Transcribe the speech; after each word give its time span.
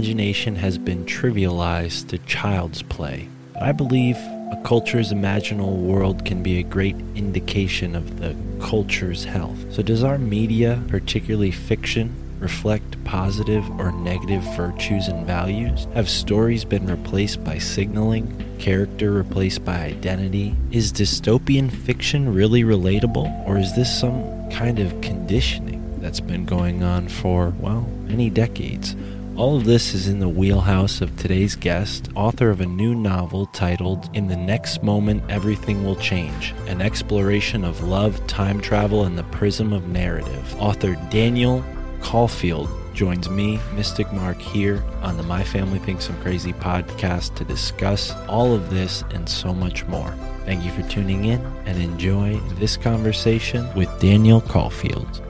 Imagination 0.00 0.56
has 0.56 0.78
been 0.78 1.04
trivialized 1.04 2.08
to 2.08 2.16
child's 2.20 2.80
play. 2.80 3.28
I 3.60 3.72
believe 3.72 4.16
a 4.16 4.58
culture's 4.64 5.12
imaginal 5.12 5.76
world 5.76 6.24
can 6.24 6.42
be 6.42 6.58
a 6.58 6.62
great 6.62 6.96
indication 7.14 7.94
of 7.94 8.18
the 8.18 8.34
culture's 8.64 9.24
health. 9.24 9.58
So, 9.70 9.82
does 9.82 10.02
our 10.02 10.16
media, 10.16 10.82
particularly 10.88 11.50
fiction, 11.50 12.14
reflect 12.38 13.04
positive 13.04 13.68
or 13.78 13.92
negative 13.92 14.42
virtues 14.56 15.08
and 15.08 15.26
values? 15.26 15.86
Have 15.92 16.08
stories 16.08 16.64
been 16.64 16.86
replaced 16.86 17.44
by 17.44 17.58
signaling? 17.58 18.56
Character 18.58 19.12
replaced 19.12 19.66
by 19.66 19.80
identity? 19.80 20.56
Is 20.70 20.94
dystopian 20.94 21.70
fiction 21.70 22.32
really 22.32 22.62
relatable? 22.62 23.46
Or 23.46 23.58
is 23.58 23.76
this 23.76 23.94
some 24.00 24.50
kind 24.50 24.78
of 24.78 24.98
conditioning 25.02 26.00
that's 26.00 26.20
been 26.20 26.46
going 26.46 26.82
on 26.82 27.08
for, 27.08 27.52
well, 27.60 27.82
many 28.04 28.30
decades? 28.30 28.96
All 29.40 29.56
of 29.56 29.64
this 29.64 29.94
is 29.94 30.06
in 30.06 30.18
the 30.18 30.28
wheelhouse 30.28 31.00
of 31.00 31.16
today's 31.16 31.56
guest, 31.56 32.10
author 32.14 32.50
of 32.50 32.60
a 32.60 32.66
new 32.66 32.94
novel 32.94 33.46
titled 33.46 34.10
In 34.12 34.28
the 34.28 34.36
Next 34.36 34.82
Moment 34.82 35.22
Everything 35.30 35.82
Will 35.82 35.96
Change 35.96 36.52
An 36.66 36.82
Exploration 36.82 37.64
of 37.64 37.82
Love, 37.82 38.26
Time 38.26 38.60
Travel, 38.60 39.04
and 39.04 39.16
the 39.16 39.22
Prism 39.22 39.72
of 39.72 39.88
Narrative. 39.88 40.54
Author 40.60 40.94
Daniel 41.08 41.64
Caulfield 42.02 42.68
joins 42.92 43.30
me, 43.30 43.58
Mystic 43.72 44.12
Mark, 44.12 44.38
here 44.38 44.84
on 45.00 45.16
the 45.16 45.22
My 45.22 45.42
Family 45.42 45.78
Thinks 45.78 46.10
I'm 46.10 46.20
Crazy 46.20 46.52
podcast 46.52 47.34
to 47.36 47.44
discuss 47.46 48.12
all 48.28 48.52
of 48.52 48.68
this 48.68 49.04
and 49.14 49.26
so 49.26 49.54
much 49.54 49.86
more. 49.86 50.14
Thank 50.44 50.66
you 50.66 50.70
for 50.70 50.86
tuning 50.90 51.24
in 51.24 51.40
and 51.64 51.80
enjoy 51.80 52.38
this 52.58 52.76
conversation 52.76 53.74
with 53.74 53.88
Daniel 54.00 54.42
Caulfield. 54.42 55.22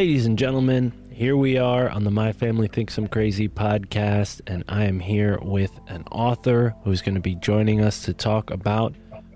Ladies 0.00 0.24
and 0.24 0.38
gentlemen, 0.38 0.94
here 1.12 1.36
we 1.36 1.58
are 1.58 1.90
on 1.90 2.04
the 2.04 2.10
My 2.10 2.32
Family 2.32 2.68
Thinks 2.68 2.96
I'm 2.96 3.06
Crazy 3.06 3.50
podcast, 3.50 4.40
and 4.46 4.64
I 4.66 4.84
am 4.84 4.98
here 4.98 5.38
with 5.42 5.78
an 5.88 6.04
author 6.10 6.74
who's 6.84 7.02
going 7.02 7.16
to 7.16 7.20
be 7.20 7.34
joining 7.34 7.82
us 7.82 8.04
to 8.04 8.14
talk 8.14 8.50
about 8.50 8.94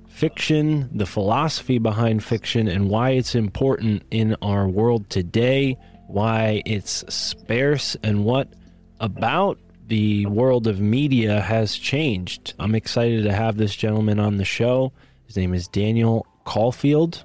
fiction, 0.08 0.88
the 0.90 1.04
philosophy 1.04 1.76
behind 1.76 2.24
fiction, 2.24 2.66
and 2.66 2.88
why 2.88 3.10
it's 3.10 3.34
important 3.34 4.04
in 4.10 4.36
our 4.40 4.66
world 4.66 5.10
today, 5.10 5.76
why 6.06 6.62
it's 6.64 7.04
sparse, 7.14 7.94
and 8.02 8.24
what 8.24 8.48
about 9.00 9.58
the 9.88 10.24
world 10.24 10.66
of 10.66 10.80
media 10.80 11.42
has 11.42 11.76
changed. 11.76 12.54
I'm 12.58 12.74
excited 12.74 13.24
to 13.24 13.34
have 13.34 13.58
this 13.58 13.76
gentleman 13.76 14.18
on 14.18 14.38
the 14.38 14.46
show. 14.46 14.94
His 15.26 15.36
name 15.36 15.52
is 15.52 15.68
Daniel 15.68 16.26
Caulfield. 16.44 17.22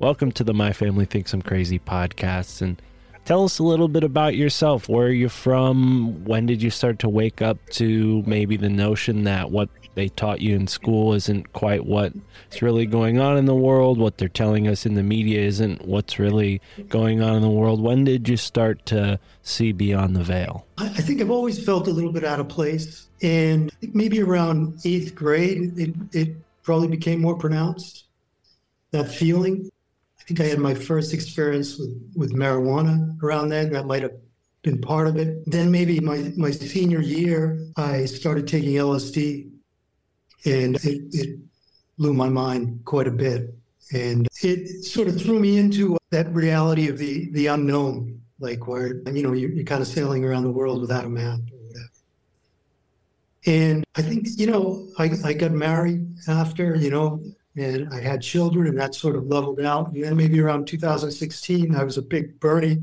Welcome 0.00 0.32
to 0.32 0.44
the 0.44 0.52
My 0.52 0.72
Family 0.72 1.04
Thinks 1.04 1.32
I'm 1.32 1.40
Crazy 1.40 1.78
podcast. 1.78 2.60
And 2.60 2.82
tell 3.24 3.44
us 3.44 3.60
a 3.60 3.62
little 3.62 3.86
bit 3.86 4.02
about 4.02 4.34
yourself. 4.34 4.88
Where 4.88 5.06
are 5.06 5.10
you 5.10 5.28
from? 5.28 6.24
When 6.24 6.46
did 6.46 6.60
you 6.60 6.70
start 6.70 6.98
to 6.98 7.08
wake 7.08 7.40
up 7.40 7.58
to 7.70 8.24
maybe 8.26 8.56
the 8.56 8.68
notion 8.68 9.22
that 9.24 9.52
what 9.52 9.68
they 9.94 10.08
taught 10.08 10.40
you 10.40 10.56
in 10.56 10.66
school 10.66 11.14
isn't 11.14 11.52
quite 11.52 11.86
what's 11.86 12.60
really 12.60 12.86
going 12.86 13.20
on 13.20 13.36
in 13.36 13.44
the 13.44 13.54
world? 13.54 13.98
What 13.98 14.18
they're 14.18 14.28
telling 14.28 14.66
us 14.66 14.84
in 14.84 14.94
the 14.94 15.04
media 15.04 15.40
isn't 15.42 15.86
what's 15.86 16.18
really 16.18 16.60
going 16.88 17.22
on 17.22 17.36
in 17.36 17.42
the 17.42 17.48
world? 17.48 17.80
When 17.80 18.02
did 18.02 18.28
you 18.28 18.36
start 18.36 18.84
to 18.86 19.20
see 19.42 19.70
beyond 19.70 20.16
the 20.16 20.24
veil? 20.24 20.66
I 20.76 20.88
think 20.88 21.20
I've 21.20 21.30
always 21.30 21.64
felt 21.64 21.86
a 21.86 21.92
little 21.92 22.12
bit 22.12 22.24
out 22.24 22.40
of 22.40 22.48
place. 22.48 23.06
And 23.22 23.70
maybe 23.92 24.20
around 24.20 24.80
eighth 24.84 25.14
grade, 25.14 25.78
it, 25.78 25.94
it 26.12 26.36
probably 26.64 26.88
became 26.88 27.20
more 27.20 27.36
pronounced. 27.36 28.06
That 28.90 29.08
feeling. 29.08 29.70
I 30.24 30.26
think 30.26 30.40
I 30.40 30.44
had 30.44 30.58
my 30.58 30.72
first 30.72 31.12
experience 31.12 31.78
with, 31.78 32.12
with 32.16 32.32
marijuana 32.32 33.22
around 33.22 33.50
then. 33.50 33.70
That 33.72 33.84
might 33.84 34.02
have 34.02 34.14
been 34.62 34.80
part 34.80 35.06
of 35.06 35.16
it. 35.16 35.44
Then 35.44 35.70
maybe 35.70 36.00
my, 36.00 36.32
my 36.38 36.50
senior 36.50 37.02
year, 37.02 37.58
I 37.76 38.06
started 38.06 38.48
taking 38.48 38.70
LSD 38.70 39.50
and 40.46 40.76
it, 40.76 41.02
it 41.12 41.38
blew 41.98 42.14
my 42.14 42.30
mind 42.30 42.80
quite 42.86 43.06
a 43.06 43.10
bit. 43.10 43.54
And 43.92 44.26
it 44.42 44.84
sort 44.84 45.08
of 45.08 45.20
threw 45.20 45.38
me 45.38 45.58
into 45.58 45.98
that 46.10 46.32
reality 46.32 46.88
of 46.88 46.96
the, 46.96 47.30
the 47.32 47.48
unknown, 47.48 48.22
like 48.38 48.66
where, 48.66 49.02
you 49.12 49.22
know, 49.22 49.34
you're, 49.34 49.50
you're 49.50 49.66
kind 49.66 49.82
of 49.82 49.86
sailing 49.88 50.24
around 50.24 50.44
the 50.44 50.50
world 50.50 50.80
without 50.80 51.04
a 51.04 51.08
map 51.10 51.38
or 51.52 51.58
whatever. 51.66 51.90
And 53.44 53.84
I 53.94 54.00
think, 54.00 54.26
you 54.38 54.46
know, 54.46 54.88
I, 54.98 55.10
I 55.22 55.34
got 55.34 55.50
married 55.50 56.06
after, 56.28 56.76
you 56.76 56.88
know, 56.88 57.22
and 57.56 57.92
I 57.92 58.00
had 58.00 58.22
children 58.22 58.66
and 58.66 58.78
that 58.78 58.94
sort 58.94 59.16
of 59.16 59.26
leveled 59.26 59.60
out. 59.60 59.92
And 59.92 60.02
then 60.02 60.16
maybe 60.16 60.40
around 60.40 60.66
2016, 60.66 61.74
I 61.74 61.84
was 61.84 61.98
a 61.98 62.02
big 62.02 62.40
Bernie 62.40 62.82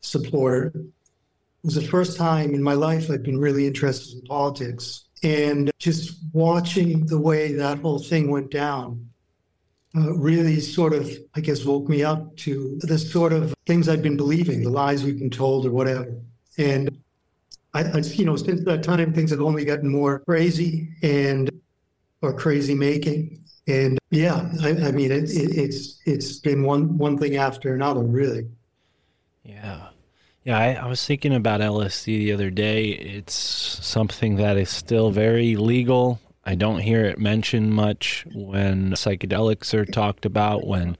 supporter. 0.00 0.72
It 0.74 1.64
was 1.64 1.74
the 1.74 1.82
first 1.82 2.16
time 2.16 2.54
in 2.54 2.62
my 2.62 2.74
life 2.74 3.10
I'd 3.10 3.22
been 3.22 3.38
really 3.38 3.66
interested 3.66 4.18
in 4.18 4.26
politics. 4.26 5.04
And 5.22 5.70
just 5.78 6.18
watching 6.32 7.04
the 7.06 7.18
way 7.18 7.52
that 7.54 7.80
whole 7.80 7.98
thing 7.98 8.30
went 8.30 8.50
down 8.50 9.08
uh, 9.96 10.14
really 10.14 10.60
sort 10.60 10.92
of, 10.92 11.10
I 11.34 11.40
guess, 11.40 11.64
woke 11.64 11.88
me 11.88 12.04
up 12.04 12.36
to 12.38 12.78
the 12.82 12.98
sort 12.98 13.32
of 13.32 13.54
things 13.66 13.88
I'd 13.88 14.02
been 14.02 14.16
believing, 14.16 14.62
the 14.62 14.70
lies 14.70 15.02
we've 15.02 15.18
been 15.18 15.30
told 15.30 15.66
or 15.66 15.70
whatever. 15.70 16.14
And 16.58 16.98
I, 17.74 17.84
I, 17.84 17.98
you 17.98 18.24
know, 18.24 18.36
since 18.36 18.64
that 18.64 18.82
time, 18.82 19.12
things 19.12 19.30
have 19.30 19.40
only 19.40 19.64
gotten 19.64 19.88
more 19.88 20.20
crazy 20.20 20.90
and 21.02 21.50
or 22.22 22.32
crazy 22.32 22.74
making. 22.74 23.44
And 23.68 23.98
yeah, 24.10 24.50
I, 24.62 24.70
I 24.70 24.92
mean, 24.92 25.12
it, 25.12 25.30
it, 25.30 25.56
it's 25.56 26.00
it's 26.06 26.38
been 26.38 26.62
one 26.62 26.96
one 26.96 27.18
thing 27.18 27.36
after 27.36 27.74
another, 27.74 28.02
really. 28.02 28.48
Yeah. 29.42 29.88
Yeah, 30.44 30.58
I, 30.58 30.72
I 30.72 30.86
was 30.86 31.04
thinking 31.04 31.34
about 31.34 31.60
LSD 31.60 32.06
the 32.06 32.32
other 32.32 32.48
day. 32.48 32.86
It's 32.86 33.34
something 33.34 34.36
that 34.36 34.56
is 34.56 34.70
still 34.70 35.10
very 35.10 35.56
legal. 35.56 36.20
I 36.42 36.54
don't 36.54 36.78
hear 36.78 37.04
it 37.04 37.18
mentioned 37.18 37.74
much 37.74 38.24
when 38.32 38.92
psychedelics 38.92 39.74
are 39.74 39.84
talked 39.84 40.24
about, 40.24 40.66
when 40.66 40.96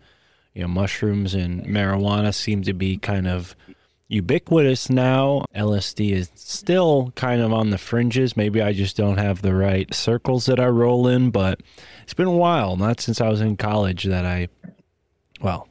you 0.53 0.63
know 0.63 0.69
mushrooms 0.69 1.33
and 1.33 1.65
marijuana 1.65 2.35
seem 2.35 2.63
to 2.65 2.75
be 2.75 2.99
kind 2.99 3.27
of 3.27 3.57
ubiquitous 4.09 4.91
now. 4.91 5.45
LSD 5.55 6.13
is 6.13 6.31
still 6.35 7.13
kind 7.15 7.41
of 7.41 7.53
on 7.53 7.71
the 7.71 7.79
fringes. 7.79 8.37
Maybe 8.37 8.61
I 8.61 8.73
just 8.73 8.97
don't 8.97 9.19
have 9.19 9.43
the 9.43 9.55
right 9.55 9.93
circles 9.95 10.47
that 10.47 10.59
I 10.59 10.67
roll 10.67 11.07
in, 11.07 11.31
but 11.31 11.61
it's 12.03 12.15
been 12.15 12.27
a 12.27 12.33
while, 12.33 12.77
not 12.77 13.01
since 13.01 13.21
I 13.21 13.29
was 13.29 13.41
in 13.41 13.57
college 13.57 14.05
that 14.05 14.25
I, 14.25 14.49
well, 15.41 15.69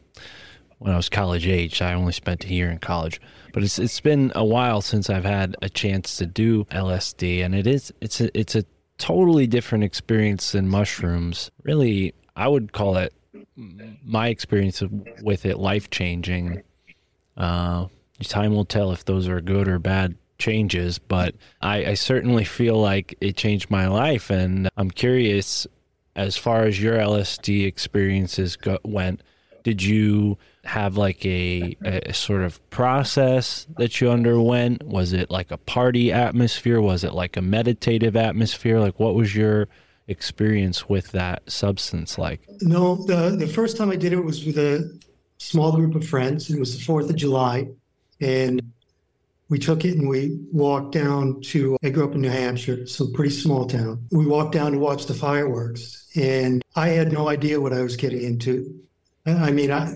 when 0.77 0.93
I 0.93 0.97
was 0.97 1.09
college 1.09 1.47
age, 1.47 1.81
I 1.81 1.93
only 1.93 2.13
spent 2.13 2.45
a 2.45 2.53
year 2.53 2.69
in 2.69 2.77
college. 2.77 3.19
But 3.53 3.63
it's 3.63 3.79
it's 3.79 3.99
been 3.99 4.31
a 4.35 4.45
while 4.45 4.81
since 4.81 5.09
I've 5.09 5.25
had 5.25 5.55
a 5.63 5.69
chance 5.69 6.17
to 6.17 6.27
do 6.27 6.65
LSD, 6.65 7.43
and 7.43 7.55
it 7.55 7.65
is 7.65 7.91
it's 8.01 8.21
a 8.21 8.37
it's 8.39 8.53
a 8.55 8.63
totally 8.99 9.47
different 9.47 9.83
experience 9.83 10.51
than 10.51 10.67
mushrooms. 10.67 11.49
Really, 11.63 12.13
I 12.35 12.47
would 12.47 12.71
call 12.73 12.97
it 12.97 13.13
my 14.03 14.27
experience 14.27 14.83
with 15.23 15.45
it 15.45 15.57
life 15.57 15.89
changing. 15.89 16.61
Uh, 17.35 17.87
time 18.23 18.53
will 18.53 18.65
tell 18.65 18.91
if 18.91 19.05
those 19.05 19.27
are 19.27 19.41
good 19.41 19.67
or 19.67 19.79
bad 19.79 20.15
changes, 20.37 20.99
but 20.99 21.35
I, 21.61 21.85
I 21.85 21.93
certainly 21.95 22.43
feel 22.43 22.79
like 22.79 23.17
it 23.21 23.35
changed 23.35 23.69
my 23.69 23.87
life, 23.87 24.29
and 24.29 24.69
I'm 24.77 24.91
curious 24.91 25.67
as 26.15 26.37
far 26.37 26.63
as 26.63 26.81
your 26.81 26.95
LSD 26.95 27.65
experiences 27.65 28.55
go, 28.55 28.79
went. 28.83 29.21
Did 29.63 29.83
you 29.83 30.37
have 30.63 30.97
like 30.97 31.25
a, 31.25 31.75
a 31.83 32.13
sort 32.13 32.41
of 32.41 32.67
process 32.69 33.67
that 33.77 33.99
you 33.99 34.09
underwent? 34.09 34.83
Was 34.83 35.13
it 35.13 35.29
like 35.29 35.51
a 35.51 35.57
party 35.57 36.11
atmosphere? 36.11 36.81
Was 36.81 37.03
it 37.03 37.13
like 37.13 37.37
a 37.37 37.41
meditative 37.41 38.15
atmosphere? 38.15 38.79
Like, 38.79 38.99
what 38.99 39.13
was 39.13 39.35
your 39.35 39.67
experience 40.07 40.87
with 40.87 41.11
that 41.11 41.49
substance 41.51 42.17
like? 42.17 42.41
No, 42.61 42.95
the 42.95 43.35
the 43.37 43.47
first 43.47 43.77
time 43.77 43.91
I 43.91 43.97
did 43.97 44.13
it 44.13 44.23
was 44.23 44.45
with 44.45 44.57
a 44.57 44.89
small 45.37 45.73
group 45.73 45.95
of 45.95 46.07
friends. 46.07 46.49
It 46.49 46.59
was 46.59 46.77
the 46.77 46.83
Fourth 46.83 47.09
of 47.09 47.15
July, 47.15 47.67
and 48.21 48.61
we 49.49 49.59
took 49.59 49.85
it 49.85 49.97
and 49.97 50.09
we 50.09 50.39
walked 50.51 50.93
down 50.93 51.41
to. 51.41 51.77
I 51.83 51.89
grew 51.89 52.05
up 52.05 52.15
in 52.15 52.21
New 52.21 52.29
Hampshire, 52.29 52.85
so 52.87 53.07
pretty 53.13 53.31
small 53.31 53.65
town. 53.65 54.05
We 54.11 54.25
walked 54.25 54.53
down 54.53 54.73
to 54.73 54.79
watch 54.79 55.05
the 55.05 55.13
fireworks, 55.13 56.07
and 56.15 56.63
I 56.75 56.89
had 56.89 57.11
no 57.11 57.29
idea 57.29 57.61
what 57.61 57.73
I 57.73 57.81
was 57.81 57.95
getting 57.95 58.23
into. 58.23 58.81
I 59.25 59.51
mean, 59.51 59.71
I 59.71 59.93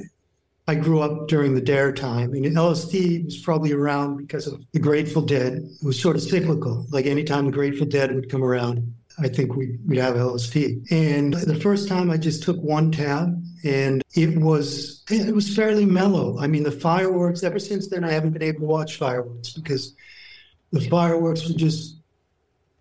I 0.67 0.75
grew 0.75 1.01
up 1.01 1.27
during 1.27 1.53
the 1.53 1.61
Dare 1.61 1.91
time. 1.91 2.33
and 2.33 2.45
LSD 2.45 3.25
was 3.25 3.37
probably 3.39 3.73
around 3.73 4.17
because 4.17 4.47
of 4.47 4.63
the 4.71 4.79
Grateful 4.79 5.21
Dead. 5.21 5.53
It 5.53 5.85
was 5.85 5.99
sort 5.99 6.15
of 6.15 6.21
cyclical. 6.21 6.85
Like 6.91 7.05
anytime 7.05 7.45
the 7.45 7.51
Grateful 7.51 7.87
Dead 7.87 8.13
would 8.13 8.29
come 8.29 8.43
around, 8.43 8.93
I 9.19 9.27
think 9.27 9.55
we, 9.55 9.77
would 9.85 9.97
have 9.97 10.15
LSD. 10.15 10.89
And 10.91 11.33
the 11.33 11.59
first 11.59 11.87
time 11.87 12.09
I 12.09 12.17
just 12.17 12.43
took 12.43 12.57
one 12.61 12.91
tab 12.91 13.43
and 13.63 14.01
it 14.13 14.37
was 14.37 15.03
it 15.09 15.33
was 15.33 15.55
fairly 15.55 15.85
mellow. 15.85 16.39
I 16.39 16.47
mean, 16.47 16.63
the 16.63 16.71
fireworks, 16.71 17.43
ever 17.43 17.59
since 17.59 17.87
then, 17.87 18.03
I 18.03 18.11
haven't 18.11 18.31
been 18.31 18.43
able 18.43 18.61
to 18.61 18.65
watch 18.65 18.97
fireworks 18.97 19.53
because 19.53 19.93
the 20.71 20.81
fireworks 20.89 21.47
were 21.47 21.55
just 21.55 21.97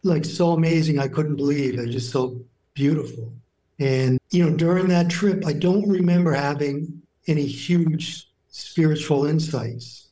like 0.03 0.25
so 0.25 0.53
amazing. 0.53 0.99
I 0.99 1.09
couldn't 1.09 1.37
believe 1.37 1.77
they're 1.77 1.87
just 1.87 2.11
so 2.11 2.41
beautiful. 2.75 3.33
And, 3.79 4.19
you 4.31 4.45
know, 4.45 4.57
during 4.57 4.89
that 4.89 5.09
trip, 5.09 5.45
I 5.47 5.55
don't 5.55 5.89
remember 5.89 6.33
having 6.33 7.03
any 7.27 7.47
huge 7.47 8.29
spiritual 8.49 9.27
insights. 9.27 10.09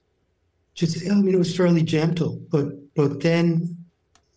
Just, 0.74 1.10
I 1.10 1.14
mean, 1.14 1.34
it 1.34 1.38
was 1.38 1.56
fairly 1.56 1.82
gentle, 1.82 2.40
but 2.50 2.94
but 2.94 3.20
then, 3.20 3.76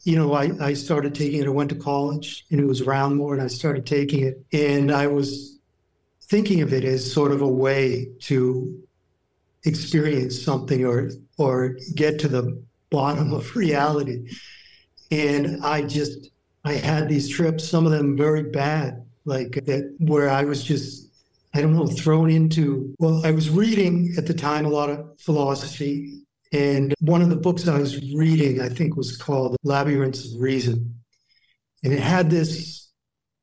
you 0.04 0.16
know, 0.16 0.34
I, 0.34 0.52
I 0.60 0.74
started 0.74 1.14
taking 1.14 1.42
it. 1.42 1.48
I 1.48 1.50
went 1.50 1.70
to 1.70 1.76
college, 1.76 2.46
and 2.52 2.60
it 2.60 2.66
was 2.66 2.82
around 2.82 3.16
more, 3.16 3.34
and 3.34 3.42
I 3.42 3.48
started 3.48 3.86
taking 3.86 4.24
it, 4.24 4.44
and 4.52 4.92
I 4.92 5.08
was 5.08 5.60
thinking 6.32 6.62
of 6.62 6.72
it 6.72 6.86
as 6.86 7.12
sort 7.12 7.34
of 7.34 7.42
a 7.42 7.48
way 7.48 8.08
to 8.22 8.82
experience 9.66 10.42
something 10.42 10.86
or 10.86 11.12
or 11.38 11.76
get 11.94 12.18
to 12.20 12.30
the 12.30 12.64
bottom 12.90 13.34
of 13.34 13.54
reality. 13.66 14.26
And 15.12 15.64
I 15.64 15.82
just 15.82 16.32
I 16.64 16.74
had 16.74 17.10
these 17.10 17.28
trips, 17.28 17.68
some 17.68 17.86
of 17.86 17.92
them 17.92 18.18
very 18.18 18.44
bad, 18.44 19.06
like 19.26 19.52
that 19.66 19.94
where 20.00 20.30
I 20.30 20.46
was 20.46 20.64
just 20.64 21.10
I 21.54 21.60
don't 21.60 21.76
know, 21.76 21.86
thrown 21.86 22.30
into, 22.30 22.96
well, 22.98 23.26
I 23.26 23.32
was 23.32 23.50
reading 23.50 24.14
at 24.18 24.26
the 24.26 24.34
time 24.34 24.66
a 24.66 24.70
lot 24.70 24.90
of 24.90 25.20
philosophy. 25.20 26.22
And 26.54 26.94
one 27.02 27.22
of 27.22 27.30
the 27.30 27.36
books 27.36 27.68
I 27.68 27.78
was 27.78 28.00
reading, 28.14 28.62
I 28.62 28.70
think, 28.70 28.96
was 28.96 29.18
called 29.18 29.58
Labyrinths 29.64 30.34
of 30.34 30.40
Reason. 30.40 30.96
And 31.84 31.92
it 31.92 32.00
had 32.00 32.30
this 32.30 32.81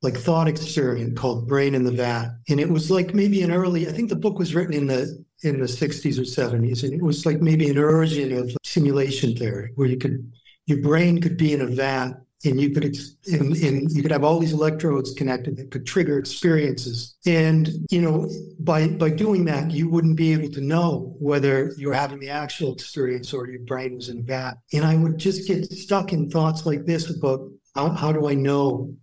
like 0.02 0.16
thought 0.16 0.48
experiment 0.48 1.16
called 1.16 1.48
Brain 1.48 1.74
in 1.74 1.84
the 1.84 1.90
Vat. 1.90 2.30
And 2.48 2.60
it 2.60 2.68
was 2.68 2.90
like 2.90 3.14
maybe 3.14 3.42
an 3.42 3.50
early, 3.50 3.88
I 3.88 3.92
think 3.92 4.08
the 4.08 4.16
book 4.16 4.38
was 4.38 4.54
written 4.54 4.74
in 4.74 4.86
the 4.86 5.24
in 5.42 5.60
the 5.60 5.66
60s 5.66 6.18
or 6.18 6.22
70s. 6.22 6.82
And 6.82 6.92
it 6.92 7.02
was 7.02 7.24
like 7.24 7.40
maybe 7.40 7.68
an 7.68 7.76
version 7.76 8.36
of 8.36 8.56
simulation 8.64 9.36
theory 9.36 9.72
where 9.74 9.88
you 9.88 9.96
could 9.96 10.30
your 10.66 10.82
brain 10.82 11.20
could 11.20 11.36
be 11.36 11.52
in 11.52 11.62
a 11.62 11.66
vat 11.66 12.12
and 12.44 12.60
you 12.60 12.70
could 12.70 12.96
and, 13.32 13.56
and, 13.56 13.90
you 13.90 14.02
could 14.02 14.12
have 14.12 14.22
all 14.22 14.38
these 14.38 14.52
electrodes 14.52 15.12
connected 15.14 15.56
that 15.56 15.70
could 15.70 15.86
trigger 15.86 16.18
experiences 16.18 17.16
and 17.26 17.70
you 17.90 18.00
know 18.00 18.30
by 18.60 18.86
by 18.86 19.10
doing 19.10 19.44
that 19.44 19.70
you 19.70 19.88
wouldn't 19.88 20.16
be 20.16 20.32
able 20.32 20.50
to 20.50 20.60
know 20.60 21.16
whether 21.18 21.72
you're 21.76 21.94
having 21.94 22.20
the 22.20 22.30
actual 22.30 22.72
experience 22.72 23.32
or 23.32 23.48
your 23.48 23.60
brain 23.60 23.96
was 23.96 24.08
in 24.08 24.18
a 24.18 24.22
vat 24.22 24.54
and 24.72 24.84
i 24.84 24.94
would 24.94 25.18
just 25.18 25.48
get 25.48 25.64
stuck 25.72 26.12
in 26.12 26.30
thoughts 26.30 26.64
like 26.64 26.84
this 26.84 27.10
about 27.10 27.40
how, 27.74 27.88
how 27.90 28.12
do 28.12 28.28
i 28.28 28.34
know 28.34 28.94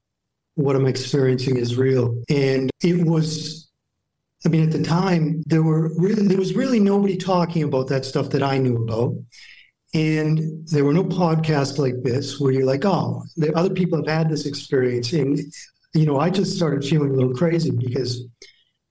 what 0.56 0.76
i'm 0.76 0.88
experiencing 0.88 1.58
is 1.58 1.78
real 1.78 2.22
and 2.30 2.72
it 2.82 3.06
was 3.06 3.66
I 4.46 4.50
mean, 4.50 4.62
at 4.62 4.72
the 4.72 4.84
time, 4.84 5.42
there 5.48 5.64
were 5.64 5.92
really 5.98 6.28
there 6.28 6.38
was 6.38 6.56
really 6.56 6.80
nobody 6.80 7.18
talking 7.18 7.64
about 7.64 7.88
that 7.88 8.06
stuff 8.06 8.30
that 8.30 8.44
I 8.44 8.60
knew 8.60 8.78
about. 8.84 9.16
And 9.96 10.68
there 10.68 10.84
were 10.84 10.94
no 10.94 11.04
podcasts 11.04 11.78
like 11.78 12.04
this 12.04 12.40
where 12.40 12.52
you're 12.52 12.66
like, 12.66 12.86
oh, 12.86 13.24
other 13.56 13.74
people 13.74 13.98
have 13.98 14.08
had 14.08 14.30
this 14.30 14.46
experience. 14.46 15.14
And, 15.14 15.40
you 15.94 16.06
know, 16.06 16.20
I 16.20 16.30
just 16.30 16.56
started 16.58 16.84
feeling 16.84 17.12
a 17.12 17.14
little 17.14 17.34
crazy 17.34 17.72
because 17.72 18.28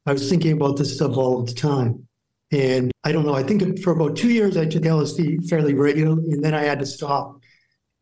I 0.07 0.13
was 0.13 0.29
thinking 0.29 0.53
about 0.53 0.77
this 0.77 0.95
stuff 0.95 1.17
all 1.17 1.43
the 1.43 1.53
time. 1.53 2.09
And 2.53 2.91
I 3.05 3.13
don't 3.13 3.27
know, 3.27 3.35
I 3.35 3.43
think 3.43 3.81
for 3.81 3.91
about 3.93 4.17
two 4.17 4.31
years 4.31 4.57
I 4.57 4.65
took 4.65 4.83
LSD 4.83 5.49
fairly 5.49 5.75
regularly, 5.75 6.33
and 6.33 6.43
then 6.43 6.55
I 6.55 6.63
had 6.63 6.79
to 6.79 6.87
stop 6.87 7.41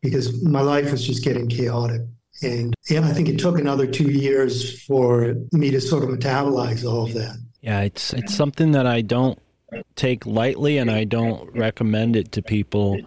because 0.01 0.43
my 0.43 0.61
life 0.61 0.91
was 0.91 1.05
just 1.05 1.25
getting 1.25 1.49
chaotic. 1.49 2.03
And 2.43 2.75
yeah, 2.89 3.07
I 3.07 3.13
think 3.13 3.29
it 3.29 3.39
took 3.39 3.59
another 3.59 3.87
two 3.87 4.11
years 4.11 4.83
for 4.83 5.35
me 5.53 5.71
to 5.71 5.81
sort 5.81 6.05
of 6.05 6.11
metabolize 6.11 6.85
all 6.85 7.05
of 7.05 7.15
that. 7.15 7.37
Yeah, 7.61 7.81
it's 7.83 8.13
it's 8.13 8.35
something 8.35 8.73
that 8.73 8.87
I 8.87 9.03
don't 9.03 9.39
take 9.95 10.27
lightly, 10.27 10.79
and 10.79 10.91
I 10.91 11.05
don't 11.05 11.51
recommend 11.57 12.17
it 12.17 12.33
to 12.33 12.43
people, 12.43 12.99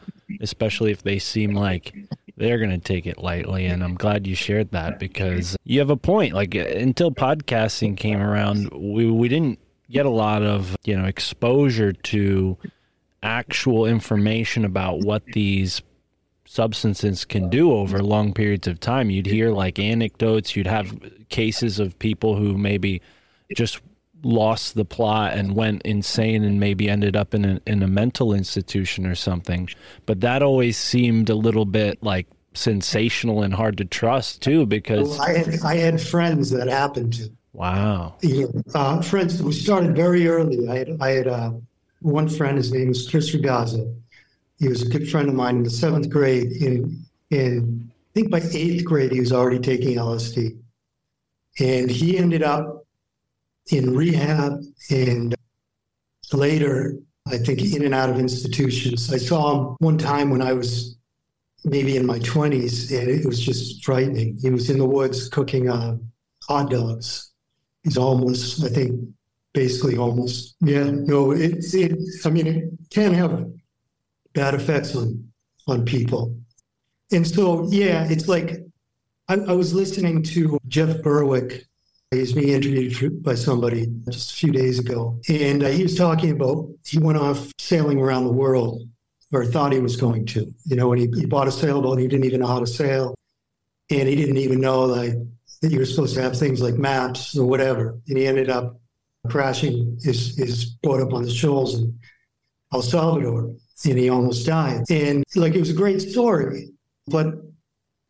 especially 0.42 0.92
if 0.92 1.04
they 1.04 1.20
seem 1.20 1.54
like 1.54 1.94
they're 2.38 2.58
going 2.58 2.72
to 2.72 2.78
take 2.78 3.06
it 3.06 3.18
lightly. 3.18 3.66
And 3.66 3.84
I'm 3.84 3.96
glad 3.96 4.28
you 4.28 4.36
shared 4.36 4.72
that 4.72 5.00
because 5.00 5.58
you 5.64 5.80
have 5.80 5.90
a 5.90 5.98
point. 5.98 6.34
Like 6.34 6.56
until 6.56 7.12
podcasting 7.12 7.98
came 7.98 8.22
around, 8.22 8.70
we 8.72 9.10
we 9.12 9.28
didn't 9.28 9.60
get 9.90 10.06
a 10.06 10.10
lot 10.10 10.44
of 10.44 10.76
you 10.86 10.96
know 10.98 11.06
exposure 11.06 11.92
to 11.92 12.58
actual 13.24 13.86
information 13.86 14.66
about 14.66 15.00
what 15.00 15.24
these 15.34 15.82
substances 16.56 17.26
can 17.26 17.50
do 17.50 17.74
over 17.74 18.02
long 18.02 18.34
periods 18.34 18.66
of 18.66 18.80
time. 18.80 19.10
You'd 19.10 19.26
hear 19.26 19.52
like 19.52 19.78
anecdotes, 19.78 20.56
you'd 20.56 20.68
have 20.68 20.98
cases 21.28 21.80
of 21.80 22.00
people 22.00 22.38
who 22.38 22.58
maybe 22.58 23.02
just 23.54 23.82
lost 24.24 24.74
the 24.76 24.86
plot 24.86 25.34
and 25.34 25.54
went 25.54 25.82
insane 25.84 26.44
and 26.46 26.60
maybe 26.60 26.90
ended 26.90 27.16
up 27.16 27.34
in 27.34 27.44
a, 27.46 27.62
in 27.68 27.84
a 27.84 27.88
mental 27.88 28.34
institution 28.34 29.06
or 29.06 29.16
something. 29.16 29.68
But 30.06 30.22
that 30.22 30.42
always 30.42 30.78
seemed 30.78 31.30
a 31.30 31.36
little 31.36 31.66
bit 31.66 32.02
like 32.02 32.26
sensational 32.54 33.44
and 33.44 33.54
hard 33.54 33.78
to 33.78 33.86
trust 33.86 34.42
too 34.42 34.66
because 34.66 35.20
I, 35.20 35.38
had, 35.38 35.62
I 35.62 35.76
had 35.76 36.02
friends 36.02 36.52
that 36.52 36.70
happened 36.70 37.14
to. 37.16 37.30
Wow. 37.52 38.16
Know, 38.24 38.52
uh, 38.74 39.02
friends, 39.02 39.44
we 39.44 39.52
started 39.52 39.94
very 39.94 40.28
early. 40.28 40.68
I 40.70 40.78
had, 40.78 40.98
I 41.02 41.10
had 41.12 41.28
uh, 41.28 41.52
one 42.00 42.30
friend, 42.30 42.58
his 42.58 42.72
name 42.72 42.88
was 42.88 43.10
Chris 43.10 43.36
Ragazzo. 43.36 43.94
He 44.58 44.68
was 44.68 44.82
a 44.82 44.90
good 44.90 45.10
friend 45.10 45.30
of 45.30 45.36
mine 45.36 45.58
in 45.58 45.64
the 45.64 45.70
seventh 45.70 46.10
grade. 46.10 46.52
In, 46.52 47.04
in 47.30 47.92
I 47.92 48.14
think 48.14 48.32
by 48.32 48.42
eighth 48.54 48.86
grade, 48.86 49.12
he 49.12 49.20
was 49.20 49.34
already 49.34 49.60
taking 49.60 49.98
LSD. 49.98 50.58
And 51.60 51.90
he 51.90 52.18
ended 52.18 52.44
up 52.44 52.86
in 53.72 53.96
rehab 53.96 54.62
and 54.90 55.36
later, 56.34 56.96
I 57.28 57.38
think, 57.38 57.62
in 57.62 57.84
and 57.84 57.94
out 57.94 58.10
of 58.10 58.20
institutions. 58.20 59.12
I 59.14 59.18
saw 59.18 59.52
him 59.52 59.76
one 59.80 59.98
time 59.98 60.30
when 60.30 60.42
I 60.42 60.54
was 60.54 60.98
maybe 61.64 61.98
in 61.98 62.06
my 62.06 62.20
20s, 62.20 62.98
and 62.98 63.10
it 63.10 63.26
was 63.26 63.40
just 63.40 63.84
frightening. 63.84 64.38
He 64.42 64.50
was 64.50 64.70
in 64.70 64.78
the 64.78 64.86
woods 64.86 65.28
cooking 65.30 65.70
uh, 65.70 65.98
hot 66.48 66.70
dogs. 66.70 67.32
He's 67.84 67.98
almost, 67.98 68.64
I 68.64 68.70
think, 68.70 69.00
basically 69.54 69.96
homeless. 69.96 70.56
Yeah, 70.62 70.92
no, 70.92 71.32
it, 71.32 71.56
it, 71.74 71.98
I 72.24 72.30
mean, 72.30 72.48
it 72.48 72.64
can 72.92 73.14
have 73.14 73.52
bad 74.36 74.54
effects 74.54 74.96
on, 74.96 75.28
on 75.68 75.86
people. 75.86 76.38
And 77.12 77.26
so, 77.26 77.68
yeah, 77.72 78.06
it's 78.08 78.28
like 78.28 78.60
I, 79.28 79.36
I 79.36 79.54
was 79.54 79.74
listening 79.74 80.22
to 80.24 80.60
Jeff 80.68 81.02
Berwick. 81.02 81.66
He's 82.12 82.34
being 82.34 82.50
interviewed 82.50 83.24
by 83.24 83.36
somebody 83.36 83.88
just 84.10 84.32
a 84.32 84.36
few 84.36 84.52
days 84.52 84.78
ago. 84.80 85.20
And 85.28 85.64
uh, 85.64 85.70
he 85.70 85.84
was 85.84 85.96
talking 85.96 86.32
about 86.32 86.70
he 86.86 87.00
went 87.00 87.18
off 87.18 87.52
sailing 87.58 88.00
around 88.00 88.26
the 88.26 88.32
world 88.32 88.84
or 89.34 89.46
thought 89.46 89.74
he 89.74 89.80
was 89.80 89.96
going 89.96 90.26
to. 90.28 90.54
You 90.66 90.76
know, 90.76 90.94
and 90.94 91.02
he, 91.02 91.20
he 91.20 91.26
bought 91.26 91.48
a 91.48 91.52
sailboat 91.52 92.00
he 92.00 92.08
didn't 92.08 92.26
even 92.26 92.42
know 92.42 92.48
how 92.48 92.60
to 92.60 92.68
sail. 92.68 93.16
And 93.90 94.08
he 94.08 94.16
didn't 94.16 94.38
even 94.38 94.62
know 94.62 94.86
like 94.86 95.14
that 95.62 95.72
you 95.72 95.80
were 95.80 95.86
supposed 95.86 96.16
to 96.16 96.22
have 96.22 96.38
things 96.38 96.62
like 96.62 96.76
maps 96.76 97.38
or 97.38 97.48
whatever. 97.48 98.00
And 98.08 98.18
he 98.18 98.28
ended 98.28 98.50
up 98.50 98.80
crashing 99.30 99.98
his, 100.02 100.38
his 100.38 100.66
boat 100.66 101.02
up 101.02 101.14
on 101.14 101.24
the 101.24 101.32
shoals 101.32 101.80
in 101.80 102.00
El 102.74 102.82
Salvador 102.82 103.56
and 103.84 103.98
he 103.98 104.10
almost 104.10 104.46
died. 104.46 104.84
And 104.90 105.24
like 105.36 105.56
it 105.56 105.60
was 105.60 105.70
a 105.70 105.74
great 105.74 106.02
story, 106.02 106.70
but 107.08 107.28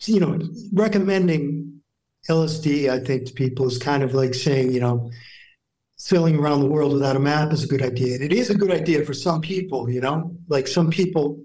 you 0.05 0.19
know, 0.19 0.39
recommending 0.73 1.81
LSD, 2.29 2.89
I 2.89 2.99
think, 2.99 3.25
to 3.27 3.33
people 3.33 3.67
is 3.67 3.77
kind 3.77 4.03
of 4.03 4.13
like 4.13 4.33
saying, 4.33 4.71
you 4.71 4.79
know, 4.79 5.09
sailing 5.97 6.35
around 6.37 6.59
the 6.59 6.67
world 6.67 6.93
without 6.93 7.15
a 7.15 7.19
map 7.19 7.51
is 7.53 7.63
a 7.63 7.67
good 7.67 7.81
idea. 7.81 8.15
And 8.15 8.23
it 8.23 8.33
is 8.33 8.49
a 8.49 8.55
good 8.55 8.71
idea 8.71 9.03
for 9.05 9.13
some 9.13 9.41
people, 9.41 9.89
you 9.89 10.01
know, 10.01 10.35
like 10.47 10.67
some 10.67 10.89
people 10.89 11.39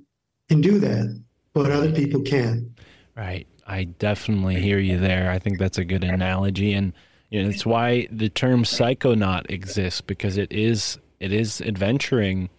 can 0.48 0.60
do 0.60 0.78
that, 0.80 1.22
but 1.54 1.70
other 1.70 1.92
people 1.92 2.20
can't. 2.20 2.68
Right. 3.16 3.46
I 3.66 3.84
definitely 3.84 4.60
hear 4.60 4.78
you 4.78 4.98
there. 4.98 5.30
I 5.30 5.38
think 5.38 5.58
that's 5.58 5.78
a 5.78 5.84
good 5.84 6.02
analogy, 6.02 6.72
and 6.72 6.92
you 7.30 7.40
know, 7.40 7.48
it's 7.48 7.64
why 7.64 8.08
the 8.10 8.28
term 8.28 8.64
psychonaut 8.64 9.48
exists 9.48 10.00
because 10.00 10.36
it 10.36 10.50
is 10.52 10.98
it 11.20 11.32
is 11.32 11.60
adventuring. 11.60 12.50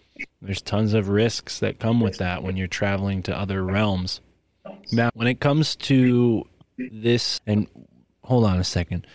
There's 0.41 0.61
tons 0.61 0.93
of 0.93 1.09
risks 1.09 1.59
that 1.59 1.79
come 1.79 2.01
with 2.01 2.17
that 2.17 2.43
when 2.43 2.57
you're 2.57 2.67
traveling 2.67 3.21
to 3.23 3.37
other 3.37 3.63
realms. 3.63 4.21
Now, 4.91 5.09
when 5.13 5.27
it 5.27 5.39
comes 5.39 5.75
to 5.77 6.47
this, 6.77 7.39
and 7.45 7.67
hold 8.23 8.45
on 8.45 8.59
a 8.59 8.63
second, 8.63 9.07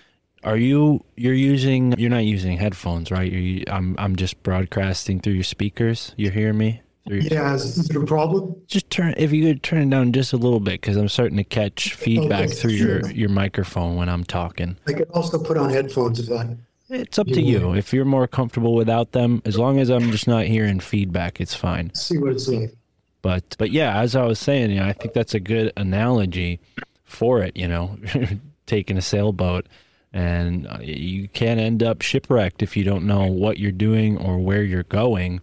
are 0.44 0.56
you 0.56 1.04
you're 1.16 1.34
using 1.34 1.92
you're 1.98 2.10
not 2.10 2.24
using 2.24 2.56
headphones, 2.56 3.10
right? 3.10 3.30
You're, 3.30 3.64
I'm 3.68 3.96
I'm 3.98 4.16
just 4.16 4.42
broadcasting 4.42 5.20
through 5.20 5.34
your 5.34 5.44
speakers. 5.44 6.14
You 6.16 6.30
hear 6.30 6.52
me? 6.52 6.82
Through 7.06 7.18
Yeah, 7.18 7.54
is, 7.54 7.88
it 7.90 7.96
a 7.96 8.04
problem? 8.04 8.56
Just 8.66 8.90
turn 8.90 9.14
if 9.16 9.32
you 9.32 9.44
could 9.44 9.62
turn 9.62 9.82
it 9.82 9.90
down 9.90 10.12
just 10.12 10.32
a 10.32 10.36
little 10.36 10.60
bit 10.60 10.80
because 10.80 10.96
I'm 10.96 11.08
starting 11.08 11.36
to 11.36 11.44
catch 11.44 11.92
oh, 11.92 11.96
feedback 11.96 12.46
Okay, 12.46 12.54
through 12.54 12.70
your 12.72 13.00
sure. 13.00 13.10
your 13.10 13.28
microphone 13.28 13.96
when 13.96 14.08
I'm 14.08 14.24
talking. 14.24 14.76
I 14.86 14.92
could 14.92 15.10
also 15.10 15.38
put 15.38 15.56
on 15.56 15.70
headphones 15.70 16.20
if 16.20 16.30
I. 16.30 16.56
It's 16.88 17.18
up 17.18 17.26
to 17.26 17.42
you. 17.42 17.74
If 17.74 17.92
you're 17.92 18.04
more 18.04 18.28
comfortable 18.28 18.74
without 18.74 19.12
them, 19.12 19.42
as 19.44 19.58
long 19.58 19.80
as 19.80 19.90
I'm 19.90 20.12
just 20.12 20.28
not 20.28 20.46
hearing 20.46 20.78
feedback, 20.78 21.40
it's 21.40 21.54
fine. 21.54 21.92
See 21.94 22.18
what 22.18 22.32
it's 22.32 22.48
like. 22.48 22.74
But 23.22 23.56
but 23.58 23.72
yeah, 23.72 23.98
as 24.00 24.14
I 24.14 24.24
was 24.24 24.38
saying, 24.38 24.70
you 24.70 24.76
know, 24.76 24.86
I 24.86 24.92
think 24.92 25.12
that's 25.12 25.34
a 25.34 25.40
good 25.40 25.72
analogy 25.76 26.60
for 27.02 27.42
it. 27.42 27.56
You 27.56 27.66
know, 27.66 27.98
taking 28.66 28.96
a 28.96 29.02
sailboat, 29.02 29.66
and 30.12 30.68
uh, 30.68 30.78
you 30.80 31.26
can 31.26 31.58
end 31.58 31.82
up 31.82 32.02
shipwrecked 32.02 32.62
if 32.62 32.76
you 32.76 32.84
don't 32.84 33.04
know 33.04 33.24
what 33.24 33.58
you're 33.58 33.72
doing 33.72 34.16
or 34.16 34.38
where 34.38 34.62
you're 34.62 34.84
going. 34.84 35.40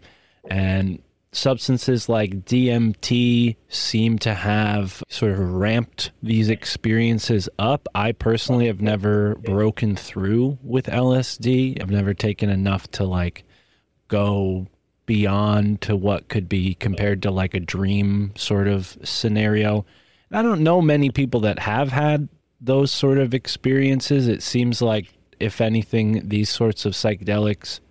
And 0.50 1.03
substances 1.36 2.08
like 2.08 2.46
DMT 2.46 3.56
seem 3.68 4.20
to 4.20 4.34
have 4.34 5.04
sort 5.10 5.32
of 5.32 5.40
ramped 5.40 6.12
these 6.22 6.50
experiences 6.50 7.50
up. 7.60 7.88
I 7.94 8.12
personally 8.12 8.68
have 8.68 8.82
never 8.82 9.36
broken 9.36 9.96
through 9.96 10.58
with 10.64 10.86
LSD. 10.86 11.82
I've 11.82 11.92
never 11.92 12.14
taken 12.14 12.50
enough 12.50 12.90
to 12.92 13.04
like 13.04 13.44
go 14.08 14.68
beyond 15.06 15.82
to 15.82 15.96
what 15.96 16.30
could 16.30 16.48
be 16.48 16.76
compared 16.76 17.22
to 17.24 17.32
like 17.32 17.54
a 17.54 17.60
dream 17.60 18.32
sort 18.36 18.68
of 18.68 18.98
scenario. 19.04 19.86
I 20.32 20.42
don't 20.42 20.64
know 20.64 20.82
many 20.82 21.10
people 21.10 21.42
that 21.42 21.60
have 21.60 21.92
had 21.92 22.30
those 22.60 22.92
sort 22.92 23.18
of 23.18 23.34
experiences. 23.34 24.28
It 24.28 24.42
seems 24.42 24.82
like, 24.82 25.14
if 25.40 25.60
anything, 25.60 26.30
these 26.30 26.50
sorts 26.50 26.86
of 26.86 26.94
psychedelics 26.94 27.82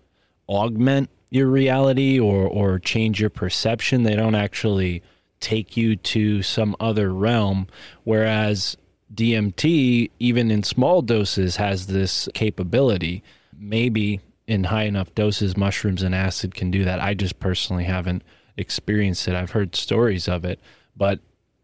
augment 0.48 1.10
your 1.32 1.46
reality 1.46 2.20
or, 2.20 2.46
or 2.46 2.78
change 2.78 3.18
your 3.18 3.30
perception. 3.30 4.02
They 4.02 4.14
don't 4.14 4.34
actually 4.34 5.02
take 5.40 5.78
you 5.78 5.96
to 5.96 6.42
some 6.42 6.76
other 6.78 7.10
realm. 7.10 7.68
Whereas 8.04 8.76
DMT, 9.14 10.10
even 10.18 10.50
in 10.50 10.62
small 10.62 11.00
doses, 11.00 11.56
has 11.56 11.86
this 11.86 12.28
capability. 12.34 13.24
Maybe 13.58 14.20
in 14.46 14.64
high 14.64 14.84
enough 14.84 15.14
doses, 15.14 15.56
mushrooms 15.56 16.02
and 16.02 16.14
acid 16.14 16.54
can 16.54 16.70
do 16.70 16.84
that. 16.84 17.00
I 17.00 17.14
just 17.14 17.40
personally 17.40 17.84
haven't 17.84 18.22
experienced 18.58 19.26
it. 19.26 19.34
I've 19.34 19.52
heard 19.52 19.74
stories 19.74 20.28
of 20.28 20.44
it, 20.44 20.60
but 20.94 21.20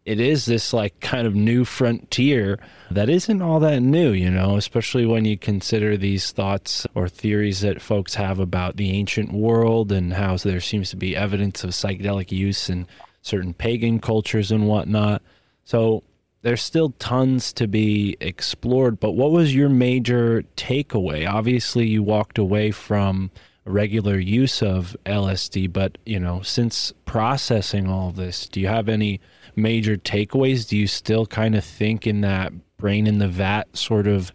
it 0.09 0.19
is 0.19 0.47
this 0.47 0.73
like 0.73 0.99
kind 1.01 1.27
of 1.27 1.35
new 1.35 1.63
frontier 1.63 2.57
that 2.89 3.11
isn't 3.11 3.43
all 3.43 3.59
that 3.59 3.79
new, 3.79 4.09
you 4.09 4.31
know, 4.31 4.55
especially 4.55 5.05
when 5.05 5.23
you 5.23 5.37
consider 5.37 5.95
these 5.95 6.31
thoughts 6.31 6.87
or 6.95 7.07
theories 7.07 7.61
that 7.61 7.79
folks 7.79 8.15
have 8.15 8.39
about 8.39 8.75
the 8.75 8.89
ancient 8.89 9.31
world 9.31 9.91
and 9.91 10.13
how 10.13 10.35
there 10.37 10.61
seems 10.61 10.89
to 10.89 10.95
be 10.95 11.15
evidence 11.15 11.63
of 11.63 11.69
psychedelic 11.69 12.31
use 12.31 12.71
in 12.71 12.87
certain 13.21 13.53
pagan 13.53 13.99
cultures 13.99 14.51
and 14.51 14.67
whatnot. 14.67 15.21
So 15.63 16.01
there's 16.41 16.63
still 16.63 16.89
tons 16.97 17.53
to 17.53 17.67
be 17.67 18.17
explored, 18.19 18.99
but 18.99 19.11
what 19.11 19.29
was 19.29 19.53
your 19.53 19.69
major 19.69 20.43
takeaway? 20.57 21.29
Obviously, 21.29 21.85
you 21.85 22.01
walked 22.01 22.39
away 22.39 22.71
from 22.71 23.29
regular 23.63 24.17
use 24.17 24.63
of 24.63 24.97
LSD, 25.05 25.71
but 25.71 25.99
you 26.03 26.19
know, 26.19 26.41
since 26.41 26.93
processing 27.05 27.87
all 27.87 28.09
this, 28.09 28.47
do 28.47 28.59
you 28.59 28.69
have 28.69 28.89
any 28.89 29.21
major 29.59 29.97
takeaways? 29.97 30.67
Do 30.67 30.77
you 30.77 30.87
still 30.87 31.25
kind 31.25 31.55
of 31.55 31.63
think 31.63 32.07
in 32.07 32.21
that 32.21 32.51
brain 32.77 33.07
in 33.07 33.19
the 33.19 33.27
vat 33.27 33.75
sort 33.75 34.07
of 34.07 34.31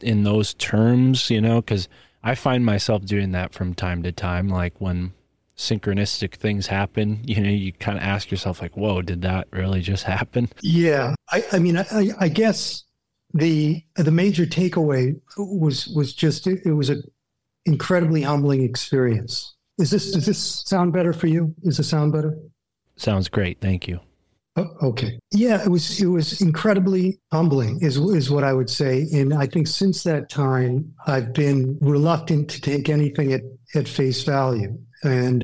in 0.00 0.24
those 0.24 0.54
terms, 0.54 1.30
you 1.30 1.40
know, 1.40 1.62
cuz 1.62 1.88
I 2.22 2.34
find 2.34 2.64
myself 2.64 3.04
doing 3.04 3.32
that 3.32 3.52
from 3.52 3.74
time 3.74 4.02
to 4.02 4.12
time 4.12 4.48
like 4.48 4.80
when 4.80 5.12
synchronistic 5.56 6.34
things 6.34 6.66
happen, 6.68 7.20
you 7.24 7.40
know, 7.40 7.50
you 7.50 7.72
kind 7.72 7.98
of 7.98 8.04
ask 8.04 8.30
yourself 8.30 8.60
like, 8.60 8.76
"Whoa, 8.76 9.02
did 9.02 9.22
that 9.22 9.48
really 9.50 9.80
just 9.80 10.04
happen?" 10.04 10.48
Yeah, 10.62 11.14
I, 11.30 11.44
I 11.52 11.58
mean, 11.58 11.76
I, 11.76 12.10
I 12.18 12.28
guess 12.28 12.84
the 13.34 13.82
the 13.96 14.10
major 14.10 14.46
takeaway 14.46 15.18
was 15.38 15.88
was 15.88 16.12
just 16.12 16.46
it, 16.46 16.60
it 16.64 16.72
was 16.72 16.90
an 16.90 17.02
incredibly 17.64 18.22
humbling 18.22 18.62
experience. 18.62 19.54
Is 19.78 19.90
this 19.90 20.12
does 20.12 20.26
this 20.26 20.38
sound 20.38 20.92
better 20.92 21.12
for 21.12 21.26
you? 21.26 21.54
Is 21.62 21.78
it 21.78 21.84
sound 21.84 22.12
better? 22.12 22.36
Sounds 22.96 23.28
great. 23.28 23.60
Thank 23.60 23.88
you. 23.88 24.00
Oh, 24.54 24.68
okay. 24.82 25.18
Yeah, 25.30 25.62
it 25.62 25.68
was 25.68 26.00
it 26.00 26.06
was 26.06 26.42
incredibly 26.42 27.18
humbling 27.32 27.78
is 27.80 27.96
is 27.96 28.30
what 28.30 28.44
I 28.44 28.52
would 28.52 28.68
say. 28.68 29.06
And 29.12 29.32
I 29.32 29.46
think 29.46 29.66
since 29.66 30.02
that 30.02 30.28
time 30.28 30.92
I've 31.06 31.32
been 31.32 31.78
reluctant 31.80 32.50
to 32.50 32.60
take 32.60 32.90
anything 32.90 33.32
at, 33.32 33.40
at 33.74 33.88
face 33.88 34.22
value. 34.24 34.78
And 35.04 35.42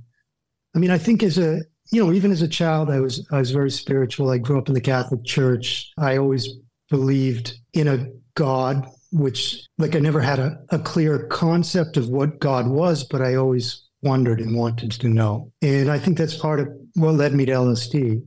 I 0.74 0.78
mean 0.78 0.90
I 0.90 0.98
think 0.98 1.22
as 1.22 1.38
a 1.38 1.60
you 1.90 2.04
know, 2.04 2.12
even 2.12 2.32
as 2.32 2.42
a 2.42 2.48
child 2.48 2.90
I 2.90 3.00
was 3.00 3.26
I 3.32 3.38
was 3.38 3.50
very 3.50 3.70
spiritual. 3.70 4.30
I 4.30 4.38
grew 4.38 4.58
up 4.58 4.68
in 4.68 4.74
the 4.74 4.80
Catholic 4.80 5.24
Church. 5.24 5.90
I 5.96 6.18
always 6.18 6.46
believed 6.90 7.54
in 7.72 7.88
a 7.88 8.08
God, 8.34 8.86
which 9.10 9.66
like 9.78 9.96
I 9.96 10.00
never 10.00 10.20
had 10.20 10.38
a, 10.38 10.58
a 10.68 10.78
clear 10.78 11.26
concept 11.28 11.96
of 11.96 12.10
what 12.10 12.40
God 12.40 12.68
was, 12.68 13.04
but 13.04 13.22
I 13.22 13.36
always 13.36 13.88
wondered 14.02 14.40
and 14.40 14.54
wanted 14.54 14.92
to 14.92 15.08
know. 15.08 15.50
And 15.62 15.90
I 15.90 15.98
think 15.98 16.18
that's 16.18 16.36
part 16.36 16.60
of 16.60 16.68
what 16.94 17.14
led 17.14 17.34
me 17.34 17.46
to 17.46 17.52
LSD. 17.52 18.22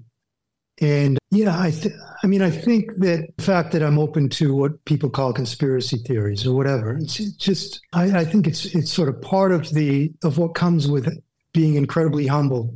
And 0.81 1.19
yeah, 1.29 1.59
I, 1.59 1.69
th- 1.69 1.93
I 2.23 2.27
mean, 2.27 2.41
I 2.41 2.49
think 2.49 2.97
that 2.97 3.27
the 3.37 3.43
fact 3.43 3.71
that 3.71 3.83
I'm 3.83 3.99
open 3.99 4.29
to 4.29 4.55
what 4.55 4.83
people 4.85 5.09
call 5.09 5.31
conspiracy 5.31 5.97
theories 5.97 6.45
or 6.45 6.55
whatever, 6.55 6.97
it's 6.97 7.17
just, 7.35 7.81
I, 7.93 8.21
I 8.21 8.25
think 8.25 8.47
it's 8.47 8.65
it's 8.73 8.91
sort 8.91 9.07
of 9.07 9.21
part 9.21 9.51
of 9.51 9.69
the 9.69 10.11
of 10.23 10.39
what 10.39 10.55
comes 10.55 10.87
with 10.87 11.07
being 11.53 11.75
incredibly 11.75 12.25
humble 12.25 12.73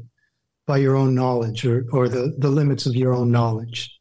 by 0.67 0.77
your 0.77 0.95
own 0.95 1.15
knowledge 1.15 1.65
or 1.65 1.85
or 1.91 2.07
the 2.07 2.35
the 2.37 2.49
limits 2.49 2.85
of 2.85 2.95
your 2.95 3.13
own 3.13 3.31
knowledge. 3.31 3.99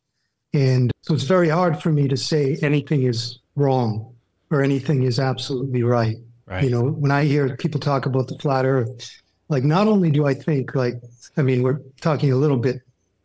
And 0.52 0.92
so 1.02 1.14
it's 1.14 1.24
very 1.24 1.48
hard 1.48 1.82
for 1.82 1.90
me 1.90 2.06
to 2.08 2.16
say 2.16 2.58
anything 2.62 3.04
is 3.04 3.38
wrong 3.56 4.14
or 4.50 4.62
anything 4.62 5.02
is 5.02 5.18
absolutely 5.18 5.82
right. 5.82 6.16
Right. 6.46 6.64
You 6.64 6.70
know, 6.70 6.84
when 6.84 7.10
I 7.10 7.24
hear 7.24 7.56
people 7.56 7.80
talk 7.80 8.06
about 8.06 8.28
the 8.28 8.38
flat 8.38 8.66
earth, 8.66 9.10
like 9.48 9.64
not 9.64 9.88
only 9.88 10.10
do 10.10 10.26
I 10.26 10.34
think 10.34 10.74
like, 10.74 10.94
I 11.36 11.42
mean, 11.42 11.62
we're 11.62 11.80
talking 12.00 12.32
a 12.32 12.36
little 12.36 12.58
bit, 12.58 12.82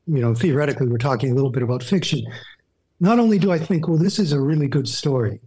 you 0.09 0.21
know, 0.21 0.33
theoretically, 0.33 0.87
we're 0.87 0.97
talking 0.97 1.31
a 1.31 1.35
little 1.35 1.51
bit 1.51 1.63
about 1.63 1.83
fiction. 1.83 2.21
Not 2.99 3.19
only 3.19 3.39
do 3.39 3.51
I 3.51 3.59
think, 3.59 3.87
well, 3.87 3.97
this 3.97 4.19
is 4.19 4.33
a 4.33 4.41
really 4.41 4.67
good 4.67 4.87
story, 4.87 5.39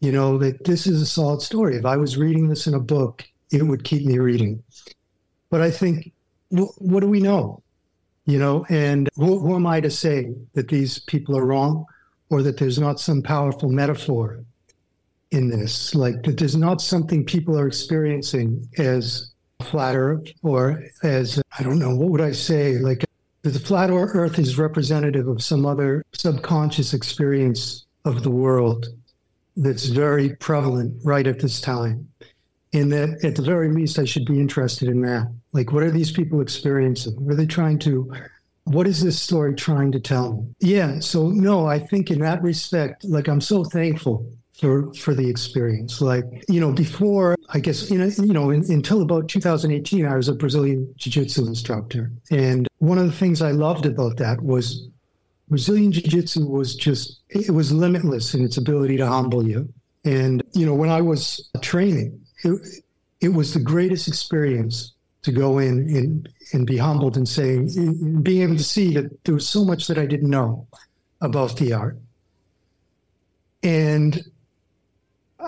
you 0.00 0.12
know, 0.12 0.38
that 0.38 0.64
this 0.64 0.86
is 0.86 1.02
a 1.02 1.06
solid 1.06 1.42
story. 1.42 1.76
If 1.76 1.84
I 1.84 1.96
was 1.96 2.16
reading 2.16 2.48
this 2.48 2.66
in 2.66 2.74
a 2.74 2.80
book, 2.80 3.24
it 3.50 3.62
would 3.62 3.84
keep 3.84 4.06
me 4.06 4.18
reading. 4.18 4.62
But 5.50 5.60
I 5.60 5.70
think, 5.70 6.12
well, 6.50 6.72
what 6.78 7.00
do 7.00 7.08
we 7.08 7.20
know? 7.20 7.62
you 8.30 8.38
know, 8.38 8.64
and 8.68 9.08
who, 9.16 9.40
who 9.40 9.56
am 9.56 9.66
I 9.66 9.80
to 9.80 9.90
say 9.90 10.32
that 10.54 10.68
these 10.68 11.00
people 11.00 11.36
are 11.36 11.44
wrong 11.44 11.84
or 12.28 12.42
that 12.42 12.58
there's 12.58 12.78
not 12.78 13.00
some 13.00 13.22
powerful 13.22 13.70
metaphor 13.70 14.44
in 15.32 15.48
this? 15.48 15.94
Like 15.94 16.22
that 16.22 16.38
there's 16.38 16.56
not 16.56 16.80
something 16.80 17.24
people 17.24 17.58
are 17.58 17.66
experiencing 17.66 18.68
as 18.78 19.32
flat 19.64 19.96
earth 19.96 20.28
or 20.42 20.82
as, 21.02 21.42
I 21.58 21.62
don't 21.62 21.78
know, 21.78 21.94
what 21.94 22.10
would 22.10 22.20
I 22.20 22.32
say? 22.32 22.78
Like 22.78 23.04
that 23.42 23.50
the 23.50 23.60
flat 23.60 23.90
earth 23.90 24.38
is 24.38 24.58
representative 24.58 25.26
of 25.28 25.42
some 25.42 25.64
other 25.64 26.04
subconscious 26.12 26.92
experience 26.92 27.86
of 28.04 28.22
the 28.22 28.30
world 28.30 28.86
that's 29.56 29.86
very 29.86 30.36
prevalent 30.36 30.94
right 31.04 31.26
at 31.26 31.40
this 31.40 31.60
time. 31.60 32.08
And 32.72 32.92
that 32.92 33.24
at 33.24 33.34
the 33.34 33.42
very 33.42 33.70
least, 33.70 33.98
I 33.98 34.04
should 34.04 34.26
be 34.26 34.38
interested 34.38 34.88
in 34.88 35.00
that. 35.02 35.32
Like, 35.52 35.72
what 35.72 35.82
are 35.82 35.90
these 35.90 36.12
people 36.12 36.40
experiencing? 36.40 37.14
What 37.14 37.32
are 37.32 37.36
they 37.36 37.46
trying 37.46 37.78
to, 37.80 38.12
what 38.64 38.86
is 38.86 39.02
this 39.02 39.20
story 39.20 39.54
trying 39.54 39.90
to 39.92 40.00
tell 40.00 40.34
me? 40.34 40.54
Yeah. 40.60 41.00
So, 41.00 41.30
no, 41.30 41.66
I 41.66 41.78
think 41.78 42.10
in 42.10 42.20
that 42.20 42.42
respect, 42.42 43.04
like, 43.04 43.28
I'm 43.28 43.40
so 43.40 43.64
thankful 43.64 44.30
for, 44.60 44.92
for 44.94 45.14
the 45.14 45.28
experience. 45.28 46.00
Like, 46.00 46.24
you 46.48 46.60
know, 46.60 46.72
before, 46.72 47.36
I 47.48 47.60
guess, 47.60 47.90
you 47.90 47.98
know, 47.98 48.06
you 48.06 48.32
know 48.32 48.50
in, 48.50 48.70
until 48.70 49.02
about 49.02 49.28
2018, 49.28 50.06
I 50.06 50.16
was 50.16 50.28
a 50.28 50.34
Brazilian 50.34 50.92
Jiu 50.96 51.10
Jitsu 51.10 51.46
instructor. 51.46 52.12
And 52.30 52.68
one 52.78 52.98
of 52.98 53.06
the 53.06 53.12
things 53.12 53.40
I 53.42 53.52
loved 53.52 53.86
about 53.86 54.18
that 54.18 54.42
was 54.42 54.88
Brazilian 55.48 55.92
Jiu 55.92 56.02
Jitsu 56.02 56.46
was 56.46 56.74
just, 56.74 57.20
it 57.30 57.50
was 57.50 57.72
limitless 57.72 58.34
in 58.34 58.44
its 58.44 58.58
ability 58.58 58.98
to 58.98 59.06
humble 59.06 59.46
you. 59.46 59.72
And, 60.04 60.42
you 60.52 60.66
know, 60.66 60.74
when 60.74 60.90
I 60.90 61.00
was 61.00 61.50
training, 61.60 62.20
it, 62.44 62.60
it 63.20 63.28
was 63.30 63.54
the 63.54 63.60
greatest 63.60 64.08
experience 64.08 64.92
to 65.22 65.32
go 65.32 65.58
in 65.58 65.88
and, 65.94 66.28
and 66.52 66.66
be 66.66 66.76
humbled 66.76 67.16
and 67.16 67.28
saying, 67.28 67.70
and 67.76 68.24
being 68.24 68.42
able 68.42 68.56
to 68.56 68.64
see 68.64 68.94
that 68.94 69.24
there 69.24 69.34
was 69.34 69.48
so 69.48 69.64
much 69.64 69.86
that 69.88 69.98
I 69.98 70.06
didn't 70.06 70.30
know 70.30 70.66
about 71.20 71.56
the 71.56 71.74
art. 71.74 71.98
And 73.62 74.24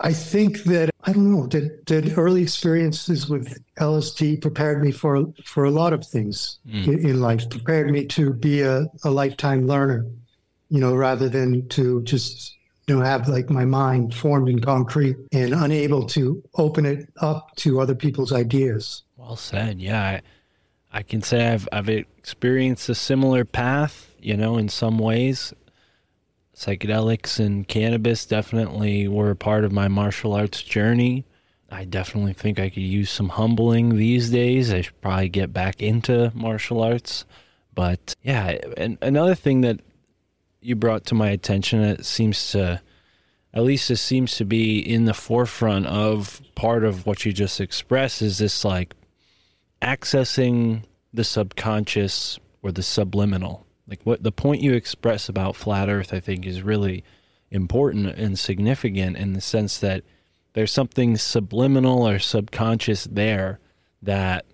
I 0.02 0.12
think 0.12 0.64
that 0.64 0.90
I 1.04 1.12
don't 1.12 1.30
know 1.32 1.46
that, 1.48 1.86
that 1.86 2.16
early 2.16 2.42
experiences 2.42 3.28
with 3.28 3.58
LSD 3.78 4.40
prepared 4.40 4.82
me 4.82 4.90
for 4.92 5.26
for 5.44 5.64
a 5.64 5.70
lot 5.70 5.92
of 5.92 6.06
things 6.06 6.58
Mm. 6.68 6.86
in, 6.86 7.08
in 7.10 7.20
life. 7.20 7.48
Prepared 7.50 7.90
me 7.90 8.06
to 8.06 8.32
be 8.32 8.62
a, 8.62 8.86
a 9.04 9.10
lifetime 9.10 9.66
learner, 9.66 10.06
you 10.68 10.80
know, 10.80 10.94
rather 10.94 11.28
than 11.28 11.68
to 11.70 12.02
just 12.02 12.56
you 12.88 12.96
know 12.96 13.02
have 13.04 13.28
like 13.28 13.50
my 13.50 13.64
mind 13.64 14.14
formed 14.14 14.48
in 14.48 14.60
concrete 14.60 15.16
and 15.32 15.52
unable 15.54 16.06
to 16.08 16.42
open 16.56 16.84
it 16.86 17.08
up 17.20 17.54
to 17.56 17.80
other 17.80 17.94
people's 17.94 18.32
ideas. 18.32 19.02
Well 19.16 19.36
said. 19.36 19.80
Yeah, 19.80 20.02
I, 20.02 20.22
I 20.98 21.02
can 21.02 21.22
say 21.22 21.52
I've 21.52 21.68
I've 21.72 21.88
experienced 21.88 22.88
a 22.88 22.94
similar 22.94 23.44
path. 23.44 24.08
You 24.20 24.36
know, 24.36 24.56
in 24.56 24.68
some 24.68 24.98
ways, 24.98 25.52
psychedelics 26.56 27.38
and 27.38 27.66
cannabis 27.66 28.26
definitely 28.26 29.08
were 29.08 29.30
a 29.30 29.36
part 29.36 29.64
of 29.64 29.72
my 29.72 29.88
martial 29.88 30.32
arts 30.32 30.62
journey. 30.62 31.24
I 31.70 31.84
definitely 31.84 32.34
think 32.34 32.58
I 32.58 32.68
could 32.68 32.82
use 32.82 33.10
some 33.10 33.30
humbling 33.30 33.96
these 33.96 34.30
days. 34.30 34.72
I 34.72 34.82
should 34.82 35.00
probably 35.00 35.30
get 35.30 35.52
back 35.52 35.80
into 35.80 36.30
martial 36.34 36.82
arts. 36.82 37.24
But 37.74 38.14
yeah, 38.22 38.58
and 38.76 38.98
another 39.00 39.34
thing 39.34 39.62
that 39.62 39.80
you 40.60 40.76
brought 40.76 41.06
to 41.06 41.14
my 41.14 41.30
attention, 41.30 41.80
it 41.80 42.04
seems 42.04 42.52
to, 42.52 42.82
at 43.54 43.62
least 43.62 43.90
it 43.90 43.96
seems 43.96 44.36
to 44.36 44.44
be 44.44 44.78
in 44.78 45.06
the 45.06 45.14
forefront 45.14 45.86
of 45.86 46.42
part 46.54 46.84
of 46.84 47.06
what 47.06 47.24
you 47.24 47.32
just 47.32 47.60
expressed, 47.60 48.20
is 48.20 48.36
this 48.36 48.64
like 48.64 48.94
accessing 49.80 50.82
the 51.14 51.24
subconscious 51.24 52.38
or 52.62 52.70
the 52.70 52.82
subliminal. 52.82 53.66
Like 53.86 54.02
what 54.04 54.22
the 54.22 54.32
point 54.32 54.62
you 54.62 54.72
express 54.72 55.28
about 55.28 55.56
flat 55.56 55.88
earth 55.88 56.14
I 56.14 56.20
think 56.20 56.46
is 56.46 56.62
really 56.62 57.04
important 57.50 58.06
and 58.06 58.38
significant 58.38 59.16
in 59.16 59.34
the 59.34 59.40
sense 59.40 59.78
that 59.78 60.02
there's 60.54 60.72
something 60.72 61.16
subliminal 61.16 62.06
or 62.06 62.18
subconscious 62.18 63.04
there 63.04 63.58
that 64.02 64.44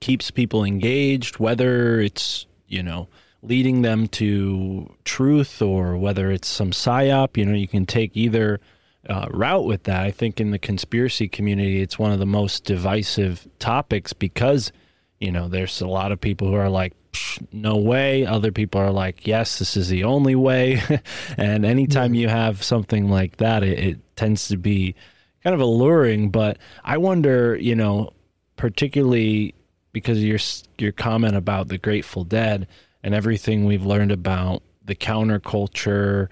keeps 0.00 0.30
people 0.30 0.64
engaged 0.64 1.38
whether 1.38 2.00
it's, 2.00 2.46
you 2.68 2.82
know, 2.82 3.08
leading 3.42 3.82
them 3.82 4.08
to 4.08 4.94
truth 5.04 5.60
or 5.60 5.96
whether 5.96 6.30
it's 6.30 6.48
some 6.48 6.70
psyop, 6.70 7.36
you 7.36 7.44
know, 7.44 7.54
you 7.54 7.68
can 7.68 7.86
take 7.86 8.16
either 8.16 8.60
uh, 9.08 9.26
route 9.30 9.64
with 9.64 9.82
that. 9.84 10.02
I 10.02 10.10
think 10.10 10.40
in 10.40 10.50
the 10.50 10.58
conspiracy 10.58 11.28
community, 11.28 11.80
it's 11.82 11.98
one 11.98 12.12
of 12.12 12.18
the 12.18 12.26
most 12.26 12.64
divisive 12.64 13.46
topics 13.58 14.12
because, 14.12 14.72
you 15.20 15.30
know, 15.30 15.48
there's 15.48 15.80
a 15.80 15.86
lot 15.86 16.10
of 16.10 16.20
people 16.20 16.48
who 16.48 16.54
are 16.54 16.70
like, 16.70 16.92
"Psh, 16.92 17.03
no 17.52 17.76
way. 17.76 18.26
Other 18.26 18.52
people 18.52 18.80
are 18.80 18.90
like, 18.90 19.26
yes, 19.26 19.58
this 19.58 19.76
is 19.76 19.88
the 19.88 20.04
only 20.04 20.34
way. 20.34 20.82
and 21.36 21.64
anytime 21.64 22.14
you 22.14 22.28
have 22.28 22.62
something 22.62 23.08
like 23.08 23.38
that, 23.38 23.62
it, 23.62 23.78
it 23.78 24.16
tends 24.16 24.48
to 24.48 24.56
be 24.56 24.94
kind 25.42 25.54
of 25.54 25.60
alluring. 25.60 26.30
But 26.30 26.58
I 26.84 26.98
wonder, 26.98 27.56
you 27.56 27.74
know, 27.74 28.10
particularly 28.56 29.54
because 29.92 30.18
of 30.18 30.24
your 30.24 30.40
your 30.78 30.92
comment 30.92 31.36
about 31.36 31.68
the 31.68 31.78
Grateful 31.78 32.24
Dead 32.24 32.66
and 33.02 33.14
everything 33.14 33.64
we've 33.64 33.86
learned 33.86 34.12
about 34.12 34.62
the 34.84 34.94
counterculture 34.94 36.28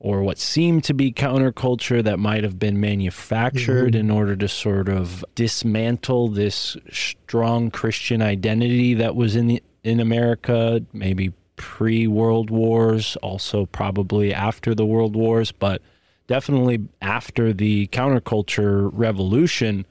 or 0.00 0.22
what 0.22 0.38
seemed 0.38 0.84
to 0.84 0.94
be 0.94 1.12
counterculture 1.12 2.02
that 2.04 2.18
might 2.18 2.44
have 2.44 2.58
been 2.58 2.80
manufactured 2.80 3.94
mm-hmm. 3.94 4.00
in 4.00 4.10
order 4.10 4.36
to 4.36 4.46
sort 4.46 4.88
of 4.88 5.24
dismantle 5.34 6.28
this 6.28 6.76
strong 6.90 7.70
Christian 7.70 8.22
identity 8.22 8.94
that 8.94 9.16
was 9.16 9.34
in 9.34 9.48
the, 9.48 9.62
in 9.84 10.00
America, 10.00 10.82
maybe 10.92 11.32
pre 11.56 12.06
World 12.06 12.50
Wars, 12.50 13.16
also 13.22 13.66
probably 13.66 14.32
after 14.32 14.74
the 14.74 14.86
World 14.86 15.16
Wars, 15.16 15.52
but 15.52 15.82
definitely 16.26 16.80
after 17.02 17.52
the 17.52 17.86
counterculture 17.88 18.90
revolution, 18.92 19.86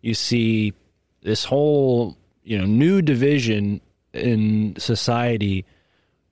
you 0.00 0.14
see 0.14 0.72
this 1.22 1.44
whole 1.44 2.16
you 2.42 2.58
know 2.58 2.64
new 2.64 3.02
division 3.02 3.80
in 4.12 4.74
society 4.78 5.64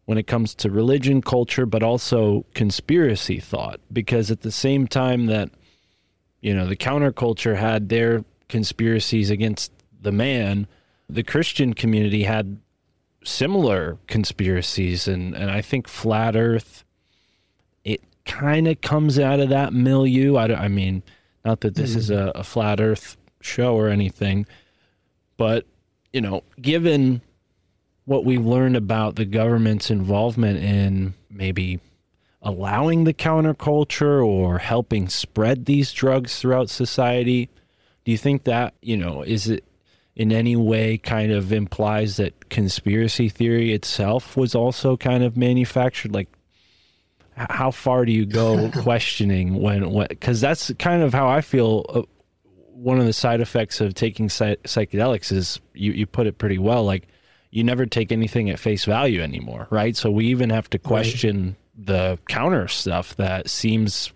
when 0.09 0.16
it 0.16 0.27
comes 0.27 0.55
to 0.55 0.71
religion, 0.71 1.21
culture, 1.21 1.66
but 1.66 1.83
also 1.83 2.47
conspiracy 2.55 3.38
thought. 3.38 3.79
Because 3.92 4.31
at 4.31 4.40
the 4.40 4.51
same 4.51 4.87
time 4.87 5.27
that, 5.27 5.51
you 6.40 6.55
know, 6.55 6.66
the 6.66 6.77
counterculture 6.77 7.57
had 7.57 7.90
their 7.90 8.25
conspiracies 8.49 9.29
against 9.29 9.71
the 10.01 10.11
man, 10.11 10.66
the 11.11 11.23
Christian 11.23 11.75
community 11.75 12.23
had 12.23 12.59
similar 13.29 13.99
conspiracies. 14.07 15.07
And, 15.07 15.35
and 15.35 15.51
I 15.51 15.61
think 15.61 15.87
Flat 15.87 16.35
Earth, 16.37 16.85
it 17.85 18.03
kind 18.25 18.67
of 18.67 18.81
comes 18.81 19.19
out 19.19 19.41
of 19.41 19.51
that 19.51 19.73
milieu. 19.73 20.37
I, 20.37 20.64
I 20.64 20.69
mean, 20.69 21.03
not 21.45 21.61
that 21.61 21.75
this 21.75 21.95
is 21.95 22.11
a, 22.11 22.14
mm-hmm. 22.14 22.38
a 22.38 22.45
Flat 22.45 22.81
Earth 22.81 23.17
show 23.41 23.77
or 23.77 23.88
anything, 23.88 24.47
but, 25.37 25.67
you 26.12 26.21
know, 26.21 26.43
given 26.61 27.23
what 28.05 28.25
we've 28.25 28.45
learned 28.45 28.77
about 28.77 29.17
the 29.17 29.27
government's 29.27 29.91
involvement 29.91 30.59
in 30.59 31.12
maybe 31.31 31.79
allowing 32.41 33.05
the 33.05 33.12
counterculture 33.12 34.25
or 34.25 34.59
helping 34.59 35.09
spread 35.09 35.67
these 35.67 35.93
drugs 35.93 36.38
throughout 36.38 36.71
society 36.71 37.51
do 38.05 38.12
you 38.12 38.17
think 38.17 38.45
that 38.45 38.73
you 38.81 38.97
know 38.97 39.23
is 39.23 39.49
it 39.49 39.62
in 40.18 40.33
any 40.33 40.57
way 40.57 40.98
kind 40.98 41.33
of 41.33 41.52
implies 41.52 42.18
that 42.18 42.50
conspiracy 42.50 43.31
theory 43.31 43.72
itself 43.72 44.37
was 44.37 44.54
also 44.54 44.96
kind 44.96 45.24
of 45.24 45.37
manufactured 45.37 46.12
like 46.12 46.28
how 47.37 47.70
far 47.70 48.04
do 48.04 48.12
you 48.12 48.26
go 48.26 48.70
questioning 48.83 49.62
when 49.62 49.90
when 49.90 50.09
because 50.09 50.40
that's 50.40 50.70
kind 50.78 51.02
of 51.02 51.14
how 51.14 51.28
i 51.28 51.40
feel 51.40 51.87
uh, 51.88 52.02
one 52.72 52.98
of 52.98 53.07
the 53.07 53.12
side 53.12 53.40
effects 53.40 53.81
of 53.81 53.94
taking 53.94 54.28
psy- 54.28 54.57
psychedelics 54.64 55.33
is 55.33 55.61
you, 55.72 55.92
you 55.92 56.07
put 56.07 56.26
it 56.26 56.37
pretty 56.37 56.59
well 56.59 56.85
like 56.85 57.09
you 57.50 57.64
never 57.64 57.87
take 57.87 58.12
anything 58.12 58.50
at 58.50 58.59
face 58.59 58.85
value 58.85 59.22
anymore, 59.22 59.66
right? 59.70 59.96
So 59.96 60.11
we 60.11 60.26
even 60.26 60.50
have 60.50 60.68
to 60.70 60.78
question 60.78 61.57
the 61.76 62.18
counter 62.28 62.68
stuff 62.68 63.16
that 63.16 63.48
seems 63.48 64.12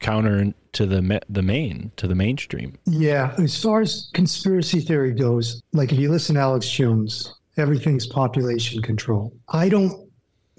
counter 0.00 0.52
to 0.72 0.86
the 0.86 1.20
the 1.28 1.42
main 1.42 1.92
to 1.96 2.06
the 2.06 2.14
mainstream. 2.14 2.78
Yeah, 2.84 3.34
as 3.38 3.60
far 3.62 3.80
as 3.80 4.10
conspiracy 4.12 4.80
theory 4.80 5.12
goes, 5.12 5.62
like 5.72 5.92
if 5.92 5.98
you 5.98 6.10
listen 6.10 6.34
to 6.34 6.40
Alex 6.42 6.68
Jones, 6.68 7.34
everything's 7.56 8.06
population 8.06 8.82
control. 8.82 9.32
I 9.48 9.68
don't 9.68 10.10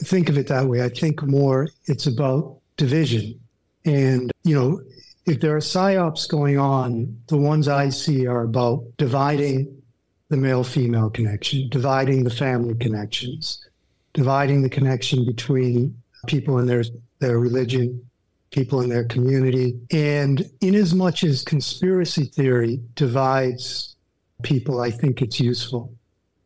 think 0.02 0.30
of 0.30 0.38
it 0.38 0.48
that 0.48 0.66
way. 0.66 0.84
I 0.84 0.90
think 0.90 1.24
more 1.24 1.70
it's 1.86 2.08
about 2.08 2.60
division. 2.78 3.40
And, 3.86 4.32
you 4.44 4.56
know, 4.56 4.82
if 5.26 5.40
there 5.40 5.56
are 5.56 5.60
psyops 5.60 6.28
going 6.28 6.58
on, 6.58 7.20
the 7.28 7.38
ones 7.38 7.68
I 7.68 7.90
see 7.90 8.28
are 8.28 8.44
about 8.44 8.84
dividing 8.98 9.82
the 10.30 10.38
male 10.38 10.64
female 10.64 11.10
connection, 11.10 11.70
dividing 11.70 12.24
the 12.24 12.30
family 12.30 12.76
connections, 12.76 13.66
dividing 14.14 14.62
the 14.62 14.70
connection 14.70 15.26
between 15.26 15.96
people 16.28 16.58
and 16.58 16.68
their 16.68 16.84
their 17.20 17.40
religion, 17.40 18.07
people 18.52 18.82
in 18.82 18.90
their 18.90 19.06
community. 19.06 19.80
And 19.92 20.50
in 20.62 20.76
as 20.76 20.94
much 20.94 21.24
as 21.24 21.44
conspiracy 21.44 22.26
theory 22.26 22.82
divides 22.96 23.96
people, 24.44 24.82
I 24.82 24.92
think 24.92 25.22
it's 25.22 25.40
useful 25.40 25.94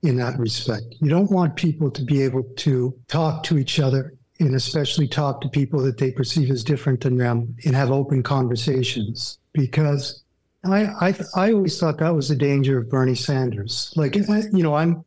in 0.04 0.18
that 0.18 0.38
respect. 0.40 0.96
You 1.00 1.10
don't 1.10 1.32
want 1.32 1.56
people 1.56 1.92
to 1.92 2.04
be 2.04 2.24
able 2.24 2.44
to 2.44 2.98
talk 3.08 3.44
to 3.44 3.58
each 3.58 3.80
other 3.80 4.14
and 4.40 4.56
especially 4.56 5.08
talk 5.08 5.42
to 5.42 5.50
people 5.50 5.82
that 5.84 6.00
they 6.00 6.12
perceive 6.12 6.50
as 6.50 6.64
different 6.64 7.02
than 7.02 7.18
them 7.18 7.56
and 7.66 7.76
have 7.76 7.92
open 7.92 8.24
conversations 8.24 9.38
because 9.54 10.24
I, 10.64 10.86
I, 10.86 11.16
I 11.36 11.54
always 11.54 11.80
thought 11.80 12.00
that 12.00 12.16
was 12.16 12.30
the 12.30 12.36
danger 12.36 12.80
of 12.80 12.90
Bernie 12.90 13.16
Sanders. 13.16 13.94
Like, 13.96 14.16
you 14.16 14.64
know, 14.64 14.76
I'm 14.76 15.04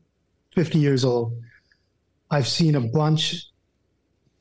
50 0.54 0.78
years 0.78 1.04
old. 1.04 1.36
I've 2.30 2.46
seen 2.46 2.76
a 2.76 2.80
bunch, 2.80 3.46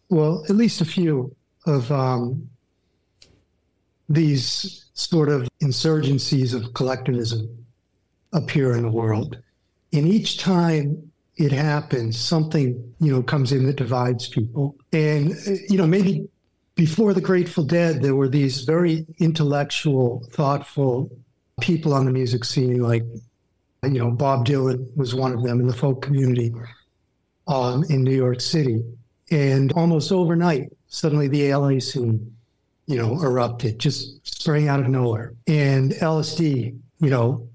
well, 0.09 0.43
at 0.49 0.55
least 0.55 0.81
a 0.81 0.85
few 0.85 1.35
of 1.65 1.91
um, 1.91 2.49
these 4.09 4.85
sort 4.93 5.29
of 5.29 5.47
insurgencies 5.61 6.53
of 6.53 6.73
collectivism 6.73 7.65
appear 8.33 8.73
in 8.73 8.83
the 8.83 8.91
world. 8.91 9.37
And 9.91 10.07
each 10.07 10.37
time 10.37 11.11
it 11.37 11.51
happens, 11.51 12.17
something, 12.17 12.93
you 12.99 13.11
know, 13.11 13.23
comes 13.23 13.51
in 13.51 13.65
that 13.65 13.75
divides 13.75 14.27
people. 14.27 14.75
And, 14.91 15.35
you 15.69 15.77
know, 15.77 15.87
maybe 15.87 16.27
before 16.75 17.13
the 17.13 17.21
Grateful 17.21 17.63
Dead, 17.63 18.01
there 18.01 18.15
were 18.15 18.29
these 18.29 18.61
very 18.61 19.05
intellectual, 19.19 20.27
thoughtful 20.31 21.11
people 21.61 21.93
on 21.93 22.05
the 22.05 22.11
music 22.11 22.43
scene, 22.43 22.81
like, 22.81 23.03
you 23.83 23.99
know, 23.99 24.11
Bob 24.11 24.45
Dylan 24.45 24.95
was 24.95 25.13
one 25.13 25.33
of 25.33 25.43
them 25.43 25.59
in 25.59 25.67
the 25.67 25.73
folk 25.73 26.01
community 26.01 26.53
um, 27.47 27.83
in 27.89 28.03
New 28.03 28.15
York 28.15 28.41
City. 28.41 28.83
And 29.29 29.71
almost 29.73 30.11
overnight, 30.11 30.71
suddenly 30.93 31.27
the 31.27 31.51
LA 31.53 31.79
scene, 31.79 32.35
you 32.85 32.97
know, 32.97 33.19
erupted, 33.21 33.79
just 33.79 34.25
sprang 34.27 34.67
out 34.67 34.79
of 34.79 34.87
nowhere. 34.87 35.33
And 35.47 35.91
LSD, 35.93 36.77
you 36.99 37.09
know, 37.09 37.47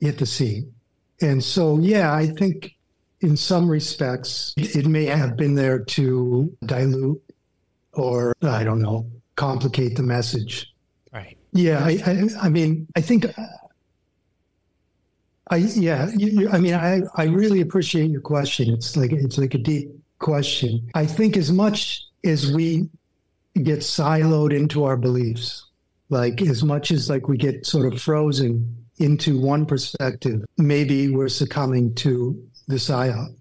hit 0.00 0.18
the 0.18 0.26
scene. 0.26 0.72
And 1.20 1.42
so, 1.42 1.78
yeah, 1.80 2.14
I 2.14 2.26
think 2.28 2.74
in 3.20 3.36
some 3.36 3.68
respects, 3.68 4.54
it 4.56 4.86
may 4.86 5.06
have 5.06 5.36
been 5.36 5.54
there 5.56 5.80
to 5.80 6.56
dilute 6.64 7.20
or, 7.94 8.32
I 8.42 8.62
don't 8.62 8.80
know, 8.80 9.10
complicate 9.34 9.96
the 9.96 10.02
message. 10.04 10.72
Right. 11.12 11.36
Yeah, 11.52 11.84
I, 11.84 12.00
I, 12.06 12.46
I 12.46 12.48
mean, 12.48 12.86
I 12.96 13.00
think, 13.00 13.26
I 15.50 15.56
yeah, 15.56 16.08
you, 16.16 16.26
you- 16.42 16.48
I 16.50 16.58
mean, 16.58 16.74
I, 16.74 17.02
I 17.16 17.24
really 17.24 17.60
appreciate 17.60 18.10
your 18.10 18.20
question. 18.20 18.70
It's 18.72 18.96
like 18.96 19.12
it's 19.12 19.36
like 19.38 19.54
a 19.54 19.58
deep 19.58 19.90
question. 20.20 20.88
I 20.94 21.04
think 21.06 21.36
as 21.36 21.50
much 21.52 22.04
as 22.24 22.52
we 22.52 22.88
get 23.62 23.80
siloed 23.80 24.54
into 24.54 24.84
our 24.84 24.96
beliefs, 24.96 25.66
like 26.08 26.42
as 26.42 26.62
much 26.62 26.90
as 26.90 27.10
like 27.10 27.28
we 27.28 27.36
get 27.36 27.66
sort 27.66 27.92
of 27.92 28.00
frozen 28.00 28.76
into 28.98 29.40
one 29.40 29.66
perspective, 29.66 30.44
maybe 30.58 31.08
we're 31.08 31.28
succumbing 31.28 31.94
to 31.94 32.40
the 32.68 32.76
psyop. 32.76 33.34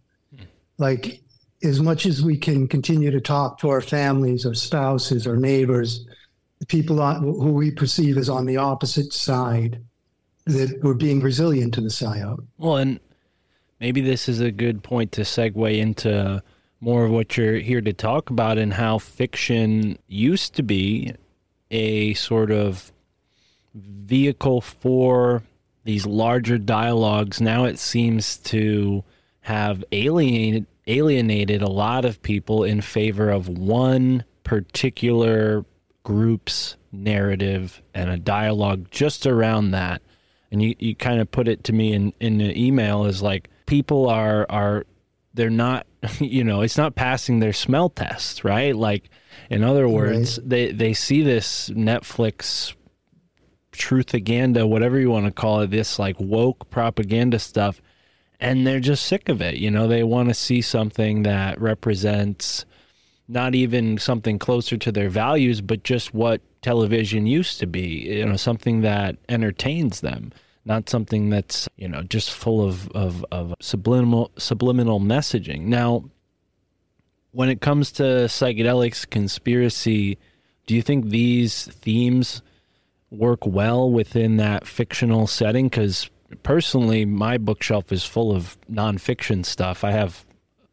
Like 0.77 1.21
as 1.63 1.79
much 1.79 2.05
as 2.05 2.23
we 2.23 2.37
can 2.37 2.67
continue 2.67 3.11
to 3.11 3.21
talk 3.21 3.59
to 3.59 3.69
our 3.69 3.81
families, 3.81 4.45
our 4.45 4.53
spouses, 4.53 5.27
our 5.27 5.35
neighbors, 5.35 6.05
people 6.67 7.01
on, 7.01 7.21
who 7.21 7.53
we 7.53 7.71
perceive 7.71 8.17
as 8.17 8.29
on 8.29 8.45
the 8.45 8.57
opposite 8.57 9.13
side, 9.13 9.81
that 10.45 10.79
we're 10.81 10.95
being 10.95 11.21
resilient 11.21 11.73
to 11.75 11.81
the 11.81 11.89
psyop. 11.89 12.43
Well, 12.57 12.77
and 12.77 12.99
maybe 13.79 14.01
this 14.01 14.27
is 14.27 14.39
a 14.39 14.51
good 14.51 14.81
point 14.81 15.11
to 15.13 15.21
segue 15.21 15.77
into 15.77 16.41
more 16.81 17.05
of 17.05 17.11
what 17.11 17.37
you're 17.37 17.59
here 17.59 17.79
to 17.79 17.93
talk 17.93 18.29
about 18.29 18.57
and 18.57 18.73
how 18.73 18.97
fiction 18.97 19.97
used 20.07 20.55
to 20.55 20.63
be 20.63 21.13
a 21.69 22.13
sort 22.15 22.51
of 22.51 22.91
vehicle 23.73 24.59
for 24.59 25.43
these 25.83 26.05
larger 26.05 26.57
dialogues. 26.57 27.39
Now 27.39 27.65
it 27.65 27.79
seems 27.79 28.37
to 28.37 29.03
have 29.41 29.83
alienated 29.91 30.65
alienated 30.87 31.61
a 31.61 31.69
lot 31.69 32.03
of 32.05 32.21
people 32.23 32.63
in 32.63 32.81
favor 32.81 33.29
of 33.29 33.47
one 33.47 34.23
particular 34.43 35.63
group's 36.03 36.75
narrative 36.91 37.81
and 37.93 38.09
a 38.09 38.17
dialogue 38.17 38.87
just 38.89 39.27
around 39.27 39.71
that 39.71 40.01
and 40.51 40.61
you, 40.61 40.75
you 40.79 40.95
kind 40.95 41.21
of 41.21 41.31
put 41.31 41.47
it 41.47 41.63
to 41.63 41.71
me 41.71 41.93
in, 41.93 42.13
in 42.19 42.39
the 42.39 42.59
email 42.61 43.05
as 43.05 43.21
like 43.21 43.47
people 43.65 44.09
are 44.09 44.45
are 44.49 44.85
they're 45.33 45.49
not 45.49 45.85
you 46.19 46.43
know 46.43 46.61
it's 46.61 46.77
not 46.77 46.95
passing 46.95 47.39
their 47.39 47.53
smell 47.53 47.89
test 47.89 48.43
right? 48.43 48.75
Like 48.75 49.09
in 49.49 49.63
other 49.63 49.87
words 49.87 50.39
they 50.43 50.71
they 50.71 50.93
see 50.93 51.21
this 51.23 51.69
netflix 51.69 52.73
truthaganda 53.71 54.67
whatever 54.67 54.99
you 54.99 55.09
want 55.09 55.25
to 55.25 55.31
call 55.31 55.61
it 55.61 55.71
this 55.71 55.97
like 55.97 56.19
woke 56.19 56.69
propaganda 56.69 57.39
stuff 57.39 57.81
and 58.37 58.67
they're 58.67 58.81
just 58.81 59.05
sick 59.05 59.29
of 59.29 59.41
it 59.41 59.55
you 59.55 59.71
know? 59.71 59.87
They 59.87 60.03
want 60.03 60.29
to 60.29 60.35
see 60.35 60.61
something 60.61 61.23
that 61.23 61.59
represents 61.61 62.65
not 63.31 63.55
even 63.55 63.97
something 63.97 64.37
closer 64.37 64.75
to 64.77 64.91
their 64.91 65.09
values, 65.09 65.61
but 65.61 65.83
just 65.83 66.13
what 66.13 66.41
television 66.61 67.25
used 67.25 67.59
to 67.59 67.65
be. 67.65 68.09
You 68.09 68.25
know, 68.25 68.35
something 68.35 68.81
that 68.81 69.15
entertains 69.29 70.01
them, 70.01 70.33
not 70.65 70.89
something 70.89 71.29
that's 71.29 71.67
you 71.75 71.87
know 71.87 72.03
just 72.03 72.31
full 72.31 72.65
of 72.65 72.89
of, 72.91 73.25
of 73.31 73.53
subliminal 73.59 74.31
subliminal 74.37 74.99
messaging. 74.99 75.63
Now, 75.63 76.05
when 77.31 77.49
it 77.49 77.61
comes 77.61 77.91
to 77.93 78.03
psychedelics, 78.03 79.09
conspiracy, 79.09 80.17
do 80.65 80.75
you 80.75 80.81
think 80.81 81.05
these 81.05 81.65
themes 81.65 82.41
work 83.09 83.45
well 83.45 83.89
within 83.89 84.37
that 84.37 84.67
fictional 84.67 85.27
setting? 85.27 85.67
Because 85.67 86.09
personally, 86.43 87.05
my 87.05 87.37
bookshelf 87.37 87.91
is 87.91 88.05
full 88.05 88.35
of 88.35 88.57
nonfiction 88.71 89.45
stuff. 89.45 89.83
I 89.83 89.91
have 89.91 90.25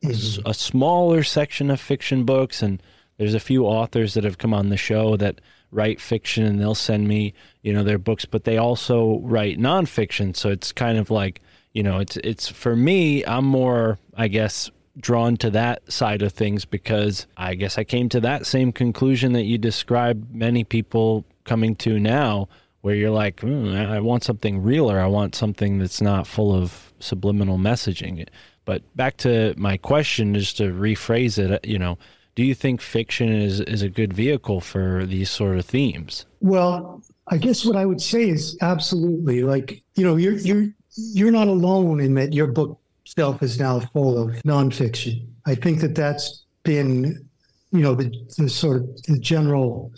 mm-hmm. 0.05 0.49
a 0.49 0.55
smaller 0.55 1.23
section 1.23 1.71
of 1.71 1.81
fiction 1.81 2.25
books 2.25 2.63
and 2.63 2.83
there's 3.19 3.35
a 3.35 3.41
few 3.41 3.67
authors 3.67 4.15
that 4.15 4.25
have 4.25 4.39
come 4.39 4.55
on 4.55 4.69
the 4.69 4.77
show 4.77 5.17
that 5.17 5.41
write 5.71 6.01
fiction 6.01 6.45
and 6.45 6.61
they'll 6.61 6.75
send 6.75 7.07
me 7.07 7.35
you 7.63 7.73
know 7.73 7.83
their 7.83 7.99
books 7.99 8.25
but 8.25 8.45
they 8.45 8.57
also 8.57 9.19
write 9.21 9.59
nonfiction. 9.59 10.35
So 10.37 10.51
it's 10.51 10.73
kind 10.73 10.99
of 10.99 11.11
like 11.11 11.41
you 11.73 11.83
know 11.83 11.99
it's 11.99 12.17
it's 12.19 12.49
for 12.49 12.75
me 12.75 13.25
i'm 13.27 13.45
more 13.45 13.99
i 14.17 14.27
guess 14.27 14.71
drawn 14.99 15.37
to 15.37 15.51
that 15.51 15.81
side 15.93 16.23
of 16.23 16.33
things 16.33 16.65
because 16.65 17.27
i 17.37 17.55
guess 17.55 17.79
i 17.79 17.85
came 17.85 18.09
to 18.09 18.21
that 18.21 18.47
same 18.47 18.73
conclusion 18.73 19.33
that 19.35 19.45
you 19.45 19.59
described 19.59 20.35
many 20.35 20.65
people 20.65 21.25
coming 21.45 21.77
to 21.77 22.01
now 22.01 22.49
where 22.81 22.95
you're 22.95 23.11
like 23.11 23.41
"Hmm, 23.41 23.69
i 23.75 23.97
I 23.97 24.01
want 24.01 24.25
something 24.25 24.63
realer 24.63 24.99
i 24.99 25.07
want 25.07 25.35
something 25.35 25.79
that's 25.79 26.01
not 26.01 26.27
full 26.27 26.55
of 26.55 26.89
subliminal 27.01 27.59
messaging. 27.59 28.27
But 28.65 28.83
back 28.97 29.17
to 29.19 29.55
my 29.57 29.77
question, 29.77 30.35
just 30.35 30.59
to 30.59 30.65
rephrase 30.73 31.39
it, 31.39 31.67
you 31.67 31.79
know, 31.79 31.99
do 32.39 32.45
you 32.45 32.55
think 32.55 32.81
fiction 32.81 33.33
is, 33.33 33.59
is 33.63 33.83
a 33.83 33.89
good 33.89 34.13
vehicle 34.13 34.61
for 34.61 35.05
these 35.05 35.29
sort 35.29 35.59
of 35.59 35.67
themes? 35.67 36.25
Well, 36.39 37.03
I 37.27 37.37
guess 37.37 37.65
what 37.65 37.75
I 37.75 37.85
would 37.85 38.01
say 38.01 38.29
is 38.29 38.57
absolutely 38.61 39.43
like 39.43 39.83
you 39.97 40.05
know 40.05 40.15
you're 40.15 40.35
you're 40.35 40.69
you're 40.95 41.33
not 41.33 41.49
alone 41.49 41.99
in 41.99 42.15
that 42.15 42.33
your 42.33 42.47
book 42.47 42.79
shelf 43.03 43.43
is 43.43 43.59
now 43.59 43.81
full 43.81 44.23
of 44.23 44.37
nonfiction. 44.45 45.27
I 45.47 45.57
think 45.57 45.81
that 45.81 45.97
that's 45.97 46.45
been 46.63 47.29
you 47.73 47.81
know 47.81 47.97
the, 47.97 48.09
the 48.37 48.49
sort 48.49 48.83
of 48.83 49.03
the 49.03 49.19
general 49.19 49.91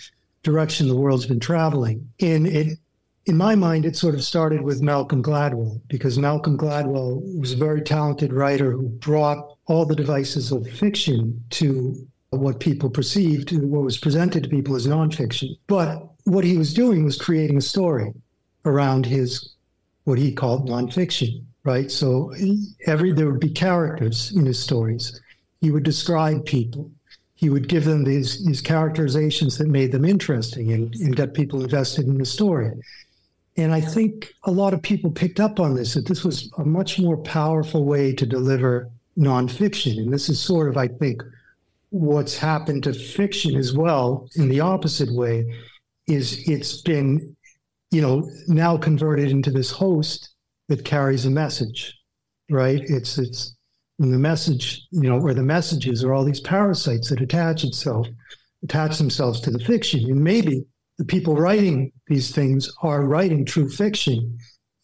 direction 0.42 0.88
the 0.88 0.96
world's 0.96 1.26
been 1.26 1.40
traveling, 1.40 2.09
and 2.22 2.46
it 2.46 2.79
in 3.26 3.37
my 3.37 3.55
mind 3.55 3.85
it 3.85 3.96
sort 3.96 4.14
of 4.14 4.24
started 4.24 4.62
with 4.62 4.81
Malcolm 4.81 5.22
Gladwell 5.22 5.79
because 5.88 6.18
Malcolm 6.18 6.57
Gladwell 6.57 7.20
was 7.38 7.53
a 7.53 7.59
very 7.59 7.83
talented 7.83 8.33
writer 8.33 8.72
who 8.72 8.88
brought 8.88 9.59
all 9.66 9.85
the 9.85 9.94
devices 9.94 10.50
of 10.53 10.66
fiction 10.66 11.44
to 11.50 12.07
what 12.30 12.60
people 12.60 12.88
perceived, 12.88 13.52
what 13.52 13.82
was 13.82 13.98
presented 13.98 14.44
to 14.44 14.48
people 14.48 14.76
as 14.76 14.86
nonfiction. 14.86 15.56
But 15.66 16.08
what 16.24 16.44
he 16.44 16.56
was 16.56 16.72
doing 16.72 17.04
was 17.04 17.18
creating 17.18 17.56
a 17.56 17.62
story 17.62 18.12
around 18.64 19.06
his 19.06 19.54
what 20.04 20.18
he 20.18 20.32
called 20.32 20.68
nonfiction, 20.68 21.42
right? 21.64 21.90
So 21.90 22.32
every 22.86 23.12
there 23.12 23.30
would 23.30 23.40
be 23.40 23.50
characters 23.50 24.32
in 24.32 24.46
his 24.46 24.62
stories. 24.62 25.20
He 25.60 25.70
would 25.70 25.82
describe 25.82 26.46
people. 26.46 26.90
He 27.34 27.50
would 27.50 27.68
give 27.68 27.84
them 27.84 28.04
these 28.04 28.44
these 28.44 28.60
characterizations 28.60 29.58
that 29.58 29.68
made 29.68 29.92
them 29.92 30.04
interesting 30.04 30.72
and, 30.72 30.94
and 30.94 31.16
got 31.16 31.34
people 31.34 31.62
invested 31.62 32.06
in 32.06 32.18
the 32.18 32.24
story. 32.24 32.72
And 33.56 33.74
I 33.74 33.80
think 33.80 34.32
a 34.44 34.50
lot 34.50 34.72
of 34.72 34.80
people 34.82 35.10
picked 35.10 35.40
up 35.40 35.58
on 35.58 35.74
this 35.74 35.94
that 35.94 36.06
this 36.06 36.22
was 36.24 36.50
a 36.58 36.64
much 36.64 36.98
more 36.98 37.16
powerful 37.16 37.84
way 37.84 38.14
to 38.14 38.24
deliver 38.24 38.88
nonfiction. 39.18 39.98
And 39.98 40.12
this 40.12 40.28
is 40.28 40.40
sort 40.40 40.68
of, 40.68 40.76
I 40.76 40.88
think, 40.88 41.22
what's 41.90 42.37
happened 42.37 42.85
to 42.85 42.92
fiction 42.92 43.57
as 43.57 43.72
well 43.72 44.29
in 44.37 44.48
the 44.48 44.61
opposite 44.61 45.12
way 45.12 45.44
is 46.07 46.48
it's 46.48 46.81
been 46.83 47.37
you 47.90 48.00
know 48.00 48.29
now 48.48 48.76
converted 48.76 49.31
into 49.31 49.50
this 49.50 49.70
host 49.70 50.31
that 50.68 50.85
carries 50.85 51.26
a 51.26 51.31
message 51.31 51.96
right? 52.50 52.83
It's 52.85 53.16
it's 53.16 53.57
the 53.98 54.07
message 54.07 54.87
you 54.90 55.09
know 55.09 55.20
or 55.20 55.35
the 55.35 55.42
messages 55.42 56.05
are 56.05 56.12
all 56.12 56.24
these 56.24 56.40
parasites 56.40 57.09
that 57.11 57.20
attach 57.20 57.64
itself 57.64 58.07
attach 58.62 58.98
themselves 58.98 59.40
to 59.40 59.50
the 59.50 59.59
fiction. 59.59 60.05
And 60.11 60.22
maybe 60.22 60.64
the 60.98 61.05
people 61.05 61.37
writing 61.37 61.92
these 62.09 62.35
things 62.35 62.70
are 62.83 63.05
writing 63.05 63.44
true 63.46 63.70
fiction. 63.70 64.37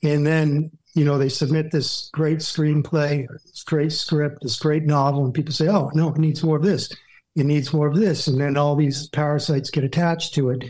And 0.02 0.26
then 0.26 0.70
you 0.96 1.04
know, 1.04 1.18
they 1.18 1.28
submit 1.28 1.70
this 1.70 2.08
great 2.14 2.38
screenplay, 2.38 3.26
this 3.44 3.62
great 3.64 3.92
script, 3.92 4.38
this 4.40 4.58
great 4.58 4.84
novel, 4.84 5.26
and 5.26 5.34
people 5.34 5.52
say, 5.52 5.68
oh, 5.68 5.90
no, 5.92 6.08
it 6.08 6.16
needs 6.16 6.42
more 6.42 6.56
of 6.56 6.62
this. 6.62 6.90
It 7.36 7.44
needs 7.44 7.70
more 7.74 7.86
of 7.86 7.96
this. 7.96 8.26
And 8.26 8.40
then 8.40 8.56
all 8.56 8.74
these 8.74 9.06
parasites 9.10 9.70
get 9.70 9.84
attached 9.84 10.32
to 10.34 10.48
it. 10.48 10.64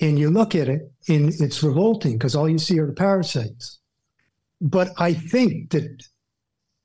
And 0.00 0.16
you 0.16 0.30
look 0.30 0.54
at 0.54 0.68
it 0.68 0.82
and 1.08 1.32
it's 1.40 1.64
revolting 1.64 2.12
because 2.12 2.36
all 2.36 2.48
you 2.48 2.58
see 2.58 2.78
are 2.78 2.86
the 2.86 2.92
parasites. 2.92 3.80
But 4.60 4.90
I 4.96 5.12
think 5.12 5.70
that, 5.70 6.04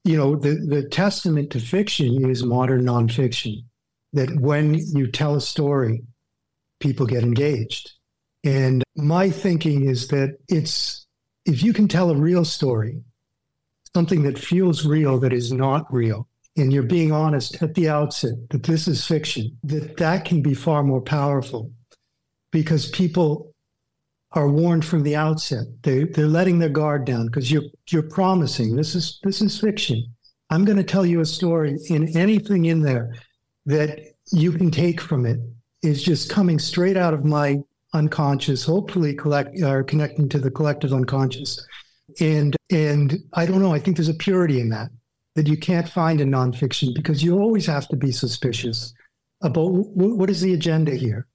you 0.04 0.17
know, 0.17 0.36
the, 0.36 0.56
the 0.56 0.89
testament 0.89 1.52
to 1.52 1.60
fiction 1.60 2.28
is 2.28 2.43
modern 2.43 2.86
nonfiction, 2.86 3.65
that 4.13 4.36
when 4.39 4.73
you 4.73 5.12
tell 5.12 5.36
a 5.36 5.41
story, 5.41 6.02
people 6.80 7.06
get 7.06 7.21
engaged. 7.21 7.91
And 8.43 8.84
my 8.95 9.30
thinking 9.30 9.88
is 9.88 10.08
that 10.08 10.38
it's 10.47 11.06
if 11.45 11.63
you 11.63 11.73
can 11.73 11.88
tell 11.88 12.10
a 12.12 12.15
real 12.15 12.45
story, 12.45 13.02
something 13.93 14.23
that 14.23 14.38
feels 14.38 14.86
real 14.86 15.19
that 15.19 15.34
is 15.34 15.52
not 15.52 15.91
real, 15.93 16.28
and 16.58 16.71
you're 16.73 16.84
being 16.84 17.12
honest 17.12 17.62
at 17.62 17.75
the 17.75 17.89
outset 17.89 18.34
that 18.49 18.63
this 18.63 18.88
is 18.88 19.06
fiction, 19.06 19.58
that 19.63 19.97
that 19.97 20.25
can 20.25 20.41
be 20.41 20.54
far 20.54 20.84
more 20.84 21.02
powerful 21.02 21.71
because 22.52 22.89
people 22.89 23.54
are 24.34 24.49
warned 24.49 24.86
from 24.86 25.04
the 25.04 25.15
outset. 25.15 25.65
They 25.84 26.04
they're 26.04 26.28
letting 26.28 26.60
their 26.60 26.69
guard 26.69 27.06
down 27.06 27.25
because 27.25 27.52
you're 27.52 27.63
you're 27.89 28.04
promising 28.04 28.75
this 28.75 28.95
is 28.95 29.19
this 29.23 29.41
is 29.41 29.60
fiction. 29.60 30.04
I'm 30.52 30.65
going 30.65 30.78
to 30.78 30.84
tell 30.84 31.06
you 31.06 31.21
a 31.21 31.25
story, 31.25 31.78
and 31.89 32.15
anything 32.15 32.65
in 32.65 32.82
there 32.82 33.15
that 33.65 33.99
you 34.32 34.52
can 34.52 34.71
take 34.71 34.99
from 34.99 35.25
it 35.25 35.39
is 35.82 36.04
just 36.04 36.30
coming 36.30 36.60
straight 36.60 36.97
out 36.97 37.13
of 37.13 37.23
my 37.23 37.60
unconscious, 37.93 38.63
hopefully 38.63 39.13
collect 39.13 39.62
or 39.62 39.84
connecting 39.84 40.30
to 40.30 40.39
the 40.39 40.52
collective 40.52 40.93
unconscious. 40.93 41.65
And 42.19 42.56
and 42.71 43.17
I 43.34 43.45
don't 43.45 43.62
know. 43.62 43.73
I 43.73 43.80
think 43.80 43.97
there's 43.97 44.10
a 44.10 44.13
purity 44.13 44.60
in 44.60 44.69
that 44.69 44.89
that 45.36 45.47
you 45.47 45.58
can't 45.58 45.88
find 45.88 46.19
in 46.19 46.32
nonfiction 46.32 46.93
because 46.93 47.23
you 47.23 47.39
always 47.39 47.65
have 47.65 47.88
to 47.88 47.95
be 47.95 48.12
suspicious 48.12 48.93
about 49.41 49.67
w- 49.67 50.15
what 50.15 50.30
is 50.30 50.41
the 50.41 50.54
agenda 50.54 50.95
here. 50.95 51.28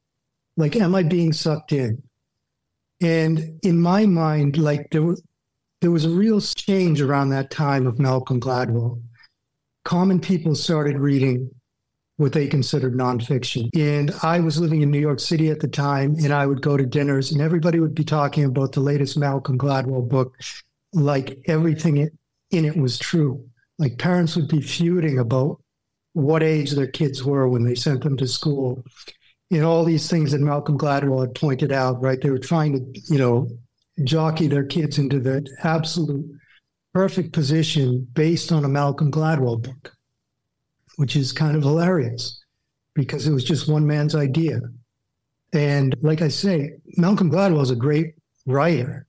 Like, 0.56 0.76
am 0.76 0.94
I 0.94 1.02
being 1.02 1.32
sucked 1.32 1.72
in? 1.72 2.02
And 3.00 3.58
in 3.62 3.80
my 3.80 4.06
mind, 4.06 4.56
like 4.56 4.88
there 4.90 5.02
was 5.02 5.22
there 5.80 5.90
was 5.90 6.04
a 6.04 6.10
real 6.10 6.40
change 6.40 7.00
around 7.00 7.30
that 7.30 7.50
time 7.50 7.86
of 7.86 7.98
Malcolm 7.98 8.40
Gladwell. 8.40 9.02
Common 9.84 10.18
people 10.20 10.54
started 10.54 10.98
reading 10.98 11.50
what 12.16 12.32
they 12.32 12.46
considered 12.46 12.94
nonfiction. 12.94 13.68
And 13.74 14.12
I 14.22 14.40
was 14.40 14.60
living 14.60 14.82
in 14.82 14.90
New 14.90 15.00
York 15.00 15.20
City 15.20 15.50
at 15.50 15.60
the 15.60 15.68
time, 15.68 16.14
and 16.22 16.32
I 16.32 16.46
would 16.46 16.62
go 16.62 16.76
to 16.76 16.86
dinners, 16.86 17.32
and 17.32 17.40
everybody 17.40 17.80
would 17.80 17.94
be 17.94 18.04
talking 18.04 18.44
about 18.44 18.72
the 18.72 18.80
latest 18.80 19.18
Malcolm 19.18 19.58
Gladwell 19.58 20.08
book, 20.08 20.36
like 20.92 21.40
everything 21.46 22.08
in 22.50 22.64
it 22.64 22.76
was 22.76 22.98
true. 22.98 23.44
Like 23.78 23.98
parents 23.98 24.36
would 24.36 24.48
be 24.48 24.60
feuding 24.60 25.18
about 25.18 25.60
what 26.12 26.44
age 26.44 26.70
their 26.70 26.86
kids 26.86 27.24
were 27.24 27.48
when 27.48 27.64
they 27.64 27.74
sent 27.74 28.04
them 28.04 28.16
to 28.18 28.28
school. 28.28 28.84
And 29.50 29.64
all 29.64 29.84
these 29.84 30.08
things 30.08 30.30
that 30.30 30.40
Malcolm 30.40 30.78
Gladwell 30.78 31.20
had 31.20 31.34
pointed 31.34 31.72
out, 31.72 32.00
right? 32.00 32.20
They 32.20 32.30
were 32.30 32.38
trying 32.38 32.72
to, 32.74 33.00
you 33.10 33.18
know, 33.18 33.48
jockey 34.04 34.46
their 34.46 34.64
kids 34.64 34.98
into 34.98 35.18
the 35.18 35.46
absolute 35.62 36.24
perfect 36.92 37.32
position 37.32 38.06
based 38.12 38.52
on 38.52 38.64
a 38.64 38.68
Malcolm 38.68 39.10
Gladwell 39.10 39.60
book 39.60 39.93
which 40.96 41.16
is 41.16 41.32
kind 41.32 41.56
of 41.56 41.62
hilarious 41.62 42.40
because 42.94 43.26
it 43.26 43.32
was 43.32 43.44
just 43.44 43.68
one 43.68 43.86
man's 43.86 44.14
idea. 44.14 44.60
And 45.52 45.94
like 46.02 46.22
I 46.22 46.28
say, 46.28 46.74
Malcolm 46.96 47.30
Gladwell 47.30 47.62
is 47.62 47.70
a 47.70 47.76
great 47.76 48.14
writer. 48.46 49.06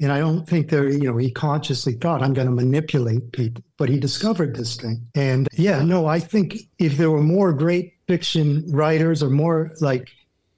And 0.00 0.10
I 0.10 0.18
don't 0.18 0.46
think 0.46 0.70
that, 0.70 0.92
you 0.92 1.04
know, 1.04 1.16
he 1.16 1.30
consciously 1.30 1.94
thought 1.94 2.22
I'm 2.22 2.34
going 2.34 2.48
to 2.48 2.52
manipulate 2.52 3.32
people, 3.32 3.62
but 3.76 3.88
he 3.88 3.98
discovered 3.98 4.56
this 4.56 4.76
thing. 4.76 5.06
And 5.14 5.48
yeah, 5.52 5.82
no, 5.82 6.06
I 6.06 6.18
think 6.18 6.56
if 6.78 6.96
there 6.96 7.10
were 7.10 7.22
more 7.22 7.52
great 7.52 7.94
fiction 8.08 8.64
writers 8.70 9.22
or 9.22 9.30
more 9.30 9.70
like 9.80 10.10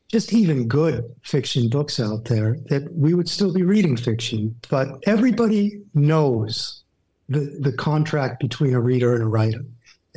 just 0.08 0.32
even 0.32 0.68
good 0.68 1.04
fiction 1.22 1.68
books 1.68 2.00
out 2.00 2.24
there, 2.24 2.56
that 2.70 2.92
we 2.94 3.12
would 3.12 3.28
still 3.28 3.52
be 3.52 3.62
reading 3.62 3.96
fiction. 3.96 4.54
But 4.70 4.88
everybody 5.06 5.82
knows 5.92 6.82
the, 7.28 7.58
the 7.60 7.72
contract 7.72 8.40
between 8.40 8.74
a 8.74 8.80
reader 8.80 9.14
and 9.14 9.22
a 9.22 9.28
writer 9.28 9.64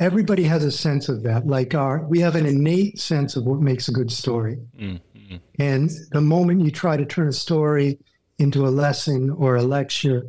everybody 0.00 0.42
has 0.44 0.64
a 0.64 0.72
sense 0.72 1.08
of 1.08 1.22
that. 1.22 1.46
Like 1.46 1.74
our, 1.74 2.04
we 2.06 2.18
have 2.20 2.34
an 2.34 2.46
innate 2.46 2.98
sense 2.98 3.36
of 3.36 3.44
what 3.44 3.60
makes 3.60 3.86
a 3.88 3.92
good 3.92 4.10
story. 4.10 4.58
Mm-hmm. 4.76 5.36
And 5.60 5.90
the 6.10 6.20
moment 6.20 6.62
you 6.62 6.72
try 6.72 6.96
to 6.96 7.04
turn 7.04 7.28
a 7.28 7.32
story 7.32 7.98
into 8.38 8.66
a 8.66 8.70
lesson 8.70 9.30
or 9.30 9.56
a 9.56 9.62
lecture, 9.62 10.24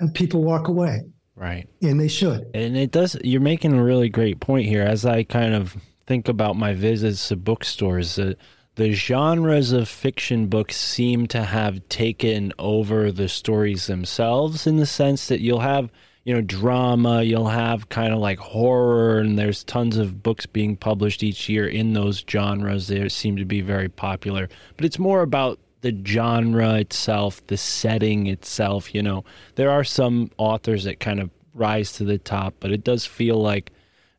and 0.00 0.14
people 0.14 0.42
walk 0.42 0.68
away. 0.68 1.02
Right. 1.34 1.68
And 1.82 2.00
they 2.00 2.08
should. 2.08 2.46
And 2.54 2.76
it 2.76 2.92
does, 2.92 3.16
you're 3.22 3.40
making 3.42 3.74
a 3.74 3.84
really 3.84 4.08
great 4.08 4.40
point 4.40 4.66
here. 4.66 4.82
As 4.82 5.04
I 5.04 5.24
kind 5.24 5.52
of 5.52 5.76
think 6.06 6.28
about 6.28 6.56
my 6.56 6.72
visits 6.72 7.28
to 7.28 7.36
bookstores, 7.36 8.14
the, 8.14 8.36
the 8.76 8.92
genres 8.92 9.72
of 9.72 9.88
fiction 9.88 10.46
books 10.46 10.76
seem 10.76 11.26
to 11.26 11.42
have 11.42 11.86
taken 11.88 12.52
over 12.58 13.10
the 13.10 13.28
stories 13.28 13.88
themselves 13.88 14.66
in 14.66 14.76
the 14.76 14.86
sense 14.86 15.26
that 15.28 15.40
you'll 15.40 15.60
have 15.60 15.90
you 16.26 16.34
know 16.34 16.40
drama 16.40 17.22
you'll 17.22 17.46
have 17.46 17.88
kind 17.88 18.12
of 18.12 18.18
like 18.18 18.40
horror 18.40 19.20
and 19.20 19.38
there's 19.38 19.62
tons 19.62 19.96
of 19.96 20.24
books 20.24 20.44
being 20.44 20.76
published 20.76 21.22
each 21.22 21.48
year 21.48 21.66
in 21.68 21.92
those 21.92 22.24
genres. 22.28 22.88
They 22.88 23.08
seem 23.08 23.36
to 23.36 23.44
be 23.44 23.60
very 23.60 23.88
popular. 23.88 24.48
But 24.76 24.84
it's 24.84 24.98
more 24.98 25.22
about 25.22 25.60
the 25.82 25.96
genre 26.04 26.74
itself 26.74 27.46
the 27.46 27.56
setting 27.56 28.26
itself 28.26 28.92
you 28.92 29.02
know. 29.02 29.24
There 29.54 29.70
are 29.70 29.84
some 29.84 30.32
authors 30.36 30.82
that 30.84 30.98
kind 30.98 31.20
of 31.20 31.30
rise 31.54 31.92
to 31.92 32.04
the 32.04 32.18
top 32.18 32.54
but 32.58 32.72
it 32.72 32.82
does 32.82 33.06
feel 33.06 33.40
like 33.40 33.70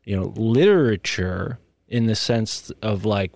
you 0.04 0.16
know 0.16 0.32
literature 0.34 1.58
in 1.88 2.06
the 2.06 2.16
sense 2.16 2.72
of 2.80 3.04
like 3.04 3.32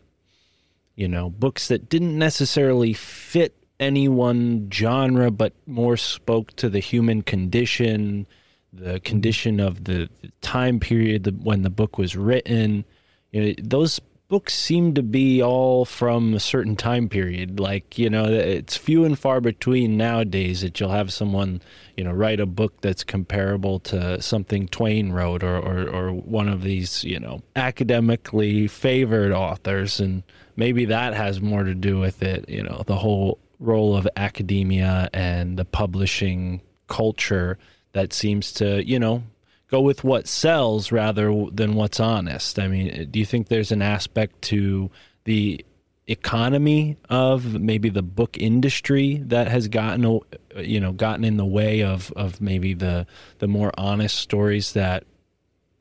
you 0.97 1.09
know 1.09 1.29
books 1.29 1.69
that 1.69 1.91
didn't 1.91 2.19
necessarily 2.19 2.95
fit 2.95 3.55
any 3.79 4.09
one 4.09 4.71
genre 4.73 5.31
but 5.31 5.53
more 5.67 5.99
spoke 5.99 6.57
to 6.57 6.71
the 6.71 6.81
human 6.81 7.21
condition 7.21 8.27
the 8.73 9.01
condition 9.01 9.61
of 9.61 9.85
the, 9.85 10.09
time 10.41 10.81
period 10.81 11.45
when 11.45 11.63
the 11.63 11.71
book 11.71 11.99
was 11.99 12.17
written. 12.17 12.85
You 13.31 13.43
know, 13.43 13.55
those 13.63 14.01
books 14.29 14.55
seem 14.55 14.95
to 14.95 15.03
be 15.03 15.43
all 15.43 15.85
from 15.85 16.35
a 16.35 16.41
certain 16.41 16.75
time 16.77 17.09
period. 17.09 17.61
Like, 17.61 17.99
you 17.99 18.09
know, 18.09 18.25
it's 18.25 18.77
few 18.77 19.05
and 19.05 19.19
far 19.19 19.41
between 19.41 19.97
nowadays 19.97 20.63
that 20.63 20.81
you'll 20.81 20.91
have 20.91 21.13
someone, 21.13 21.61
you 21.97 22.05
know, 22.05 22.13
write 22.13 22.41
a 22.41 22.47
book 22.47 22.81
that's 22.81 23.05
comparable 23.05 23.79
to 23.81 24.21
something 24.23 24.69
Twain 24.69 25.13
wrote 25.13 25.43
or, 25.43 25.57
or, 25.57 25.89
or 25.89 26.13
one 26.13 26.49
of 26.49 26.63
these, 26.63 27.05
you 27.05 27.21
know, 27.21 27.43
academically 27.57 28.67
favored 28.69 29.33
authors. 29.33 30.01
And 30.01 30.23
maybe 30.57 30.87
that 30.87 31.15
has 31.15 31.41
more 31.41 31.65
to 31.65 31.75
do 31.75 31.99
with 31.99 32.23
it, 32.23 32.49
you 32.49 32.63
know, 32.63 32.83
the 32.87 32.97
whole 32.97 33.39
role 33.59 33.97
of 33.97 34.09
academia 34.17 35.09
and 35.13 35.59
the 35.59 35.65
publishing 35.65 36.63
culture 36.89 37.59
that 37.93 38.13
seems 38.13 38.53
to, 38.53 38.87
you 38.87 38.99
know, 38.99 39.23
go 39.69 39.81
with 39.81 40.05
what 40.05 40.29
sells 40.29 40.93
rather 40.93 41.47
than 41.51 41.75
what's 41.75 42.01
honest. 42.01 42.59
I 42.59 42.69
mean, 42.69 43.09
do 43.11 43.19
you 43.19 43.27
think 43.27 43.49
there's 43.49 43.73
an 43.73 43.83
aspect 43.83 44.43
to 44.43 44.91
the 45.25 45.65
economy 46.09 46.97
of 47.09 47.61
maybe 47.61 47.89
the 47.89 48.03
book 48.03 48.37
industry 48.37 49.23
that 49.27 49.49
has 49.49 49.69
gotten 49.69 50.21
you 50.57 50.81
know 50.81 50.93
gotten 50.93 51.25
in 51.25 51.37
the 51.37 51.47
way 51.47 51.83
of 51.83 52.13
of 52.17 52.41
maybe 52.41 52.75
the 52.75 53.07
the 53.39 53.47
more 53.47 53.73
honest 53.79 54.17
stories 54.19 54.73
that 54.73 55.05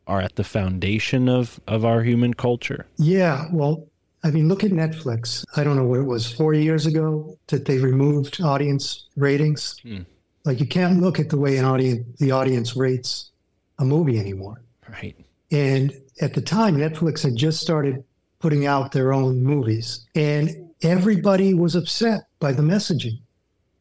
are 0.05 0.21
at 0.21 0.35
the 0.35 0.43
foundation 0.43 1.27
of 1.27 1.59
of 1.67 1.83
our 1.83 2.03
human 2.03 2.35
culture 2.35 2.85
yeah 2.97 3.47
well 3.51 3.87
i 4.23 4.29
mean 4.29 4.47
look 4.47 4.63
at 4.63 4.69
netflix 4.69 5.43
i 5.57 5.63
don't 5.63 5.75
know 5.75 5.85
what 5.85 5.99
it 5.99 6.05
was 6.05 6.31
4 6.31 6.53
years 6.53 6.85
ago 6.85 7.35
that 7.47 7.65
they 7.65 7.79
removed 7.79 8.39
audience 8.41 9.07
ratings 9.15 9.79
hmm. 9.81 10.01
Like 10.43 10.59
you 10.59 10.65
can't 10.65 11.01
look 11.01 11.19
at 11.19 11.29
the 11.29 11.37
way 11.37 11.57
an 11.57 11.65
audience 11.65 12.05
the 12.19 12.31
audience 12.31 12.75
rates 12.75 13.31
a 13.79 13.85
movie 13.85 14.19
anymore. 14.19 14.61
Right. 14.89 15.15
And 15.51 15.93
at 16.21 16.33
the 16.33 16.41
time, 16.41 16.77
Netflix 16.77 17.23
had 17.23 17.35
just 17.35 17.61
started 17.61 18.03
putting 18.39 18.65
out 18.65 18.91
their 18.91 19.13
own 19.13 19.43
movies, 19.43 20.05
and 20.15 20.69
everybody 20.81 21.53
was 21.53 21.75
upset 21.75 22.21
by 22.39 22.51
the 22.51 22.63
messaging. 22.63 23.19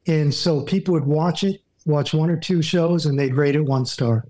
And 0.07 0.33
so 0.33 0.63
people 0.63 0.95
would 0.95 1.05
watch 1.05 1.45
it, 1.45 1.63
watch 1.87 2.13
one 2.13 2.31
or 2.31 2.37
two 2.37 2.63
shows, 2.63 3.07
and 3.07 3.19
they'd 3.19 3.35
rate 3.35 3.57
it 3.57 3.65
one 3.65 3.87
star. 3.87 4.27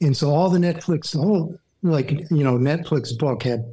And 0.00 0.16
so 0.16 0.30
all 0.30 0.50
the 0.50 0.58
Netflix, 0.58 1.12
the 1.12 1.18
whole 1.18 1.58
like 1.82 2.10
you 2.10 2.44
know 2.44 2.58
Netflix 2.58 3.16
book 3.16 3.42
had 3.42 3.64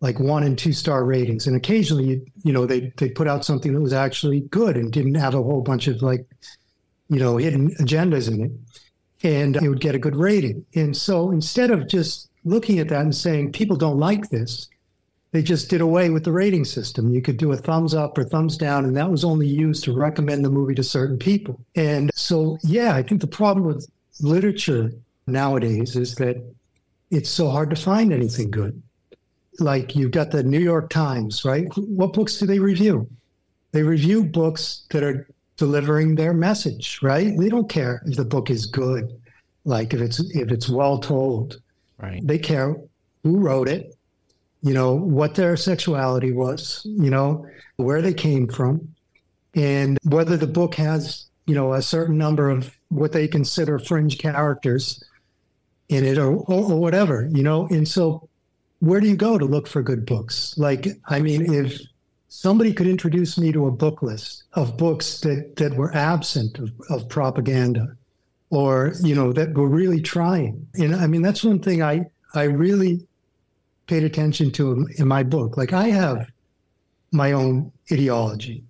like 0.00 0.18
one 0.18 0.42
and 0.42 0.58
two 0.58 0.72
star 0.72 1.04
ratings, 1.04 1.46
and 1.46 1.56
occasionally 1.56 2.04
you 2.04 2.26
you 2.42 2.52
know 2.52 2.66
they 2.66 2.92
they 2.96 3.08
put 3.08 3.28
out 3.28 3.44
something 3.44 3.72
that 3.72 3.80
was 3.80 3.92
actually 3.92 4.40
good 4.40 4.76
and 4.76 4.92
didn't 4.92 5.14
have 5.14 5.34
a 5.34 5.42
whole 5.42 5.62
bunch 5.62 5.88
of 5.88 6.02
like 6.02 6.26
you 7.12 7.18
know, 7.18 7.36
hidden 7.36 7.74
agendas 7.76 8.28
in 8.32 8.44
it, 8.44 8.52
and 9.22 9.56
it 9.56 9.68
would 9.68 9.80
get 9.80 9.94
a 9.94 9.98
good 9.98 10.16
rating. 10.16 10.64
And 10.74 10.96
so 10.96 11.30
instead 11.30 11.70
of 11.70 11.86
just 11.86 12.30
looking 12.44 12.78
at 12.78 12.88
that 12.88 13.02
and 13.02 13.14
saying 13.14 13.52
people 13.52 13.76
don't 13.76 13.98
like 13.98 14.30
this, 14.30 14.68
they 15.32 15.42
just 15.42 15.68
did 15.68 15.80
away 15.80 16.10
with 16.10 16.24
the 16.24 16.32
rating 16.32 16.64
system. 16.64 17.12
You 17.12 17.20
could 17.20 17.36
do 17.36 17.52
a 17.52 17.56
thumbs 17.56 17.94
up 17.94 18.16
or 18.16 18.24
thumbs 18.24 18.56
down, 18.56 18.86
and 18.86 18.96
that 18.96 19.10
was 19.10 19.24
only 19.24 19.46
used 19.46 19.84
to 19.84 19.94
recommend 19.94 20.44
the 20.44 20.50
movie 20.50 20.74
to 20.74 20.82
certain 20.82 21.18
people. 21.18 21.60
And 21.74 22.10
so 22.14 22.58
yeah, 22.62 22.94
I 22.94 23.02
think 23.02 23.20
the 23.20 23.26
problem 23.26 23.66
with 23.66 23.86
literature 24.20 24.92
nowadays 25.26 25.96
is 25.96 26.14
that 26.16 26.42
it's 27.10 27.30
so 27.30 27.50
hard 27.50 27.70
to 27.70 27.76
find 27.76 28.12
anything 28.12 28.50
good. 28.50 28.82
Like 29.58 29.94
you've 29.94 30.12
got 30.12 30.30
the 30.30 30.42
New 30.42 30.60
York 30.60 30.88
Times, 30.88 31.44
right? 31.44 31.66
What 31.76 32.14
books 32.14 32.38
do 32.38 32.46
they 32.46 32.58
review? 32.58 33.06
They 33.72 33.82
review 33.82 34.24
books 34.24 34.86
that 34.90 35.02
are 35.02 35.26
delivering 35.56 36.14
their 36.14 36.32
message, 36.32 36.98
right? 37.02 37.36
They 37.38 37.48
don't 37.48 37.68
care 37.68 38.02
if 38.06 38.16
the 38.16 38.24
book 38.24 38.50
is 38.50 38.66
good, 38.66 39.20
like 39.64 39.94
if 39.94 40.00
it's 40.00 40.20
if 40.34 40.50
it's 40.50 40.68
well 40.68 40.98
told. 40.98 41.60
Right. 41.98 42.20
They 42.26 42.38
care 42.38 42.76
who 43.22 43.38
wrote 43.38 43.68
it, 43.68 43.94
you 44.62 44.74
know, 44.74 44.94
what 44.94 45.34
their 45.34 45.56
sexuality 45.56 46.32
was, 46.32 46.82
you 46.84 47.10
know, 47.10 47.46
where 47.76 48.02
they 48.02 48.14
came 48.14 48.48
from, 48.48 48.94
and 49.54 49.98
whether 50.04 50.36
the 50.36 50.46
book 50.46 50.74
has, 50.76 51.26
you 51.46 51.54
know, 51.54 51.74
a 51.74 51.82
certain 51.82 52.18
number 52.18 52.50
of 52.50 52.76
what 52.88 53.12
they 53.12 53.28
consider 53.28 53.78
fringe 53.78 54.18
characters 54.18 55.02
in 55.88 56.04
it 56.04 56.18
or, 56.18 56.32
or, 56.32 56.72
or 56.72 56.80
whatever, 56.80 57.28
you 57.32 57.42
know. 57.42 57.66
And 57.68 57.86
so, 57.86 58.28
where 58.80 59.00
do 59.00 59.08
you 59.08 59.16
go 59.16 59.38
to 59.38 59.44
look 59.44 59.68
for 59.68 59.82
good 59.82 60.06
books? 60.06 60.56
Like, 60.56 60.88
I 61.06 61.20
mean, 61.20 61.52
if 61.54 61.80
somebody 62.32 62.72
could 62.72 62.86
introduce 62.86 63.36
me 63.36 63.52
to 63.52 63.66
a 63.66 63.70
book 63.70 64.00
list 64.00 64.44
of 64.54 64.78
books 64.78 65.20
that, 65.20 65.54
that 65.56 65.76
were 65.76 65.94
absent 65.94 66.58
of, 66.58 66.72
of 66.88 67.06
propaganda 67.10 67.94
or, 68.48 68.94
you 69.02 69.14
know, 69.14 69.34
that 69.34 69.52
were 69.52 69.68
really 69.68 70.00
trying. 70.00 70.66
And 70.76 70.96
I 70.96 71.06
mean, 71.06 71.20
that's 71.20 71.44
one 71.44 71.58
thing 71.58 71.82
I, 71.82 72.06
I 72.34 72.44
really 72.44 73.06
paid 73.86 74.02
attention 74.02 74.50
to 74.52 74.88
in 74.96 75.06
my 75.06 75.22
book. 75.22 75.58
Like, 75.58 75.74
I 75.74 75.88
have 75.88 76.26
my 77.12 77.32
own 77.32 77.70
ideology, 77.92 78.64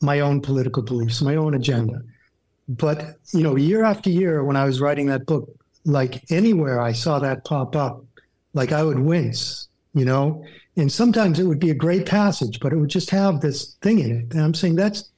my 0.00 0.20
own 0.20 0.40
political 0.40 0.82
beliefs, 0.82 1.20
my 1.20 1.36
own 1.36 1.52
agenda. 1.52 2.00
But, 2.70 3.18
you 3.34 3.42
know, 3.42 3.54
year 3.56 3.84
after 3.84 4.08
year, 4.08 4.44
when 4.44 4.56
I 4.56 4.64
was 4.64 4.80
writing 4.80 5.08
that 5.08 5.26
book, 5.26 5.46
like 5.84 6.24
anywhere 6.30 6.80
I 6.80 6.92
saw 6.92 7.18
that 7.18 7.44
pop 7.44 7.76
up, 7.76 8.02
like 8.54 8.72
I 8.72 8.82
would 8.82 8.98
wince, 8.98 9.68
you 9.92 10.06
know? 10.06 10.42
And 10.76 10.90
sometimes 10.90 11.38
it 11.38 11.44
would 11.44 11.58
be 11.58 11.70
a 11.70 11.74
great 11.74 12.06
passage, 12.06 12.58
but 12.60 12.72
it 12.72 12.76
would 12.76 12.88
just 12.88 13.10
have 13.10 13.40
this 13.40 13.74
thing 13.82 13.98
in 13.98 14.10
it. 14.10 14.32
And 14.32 14.40
I'm 14.40 14.54
saying 14.54 14.76
that's 14.76 15.10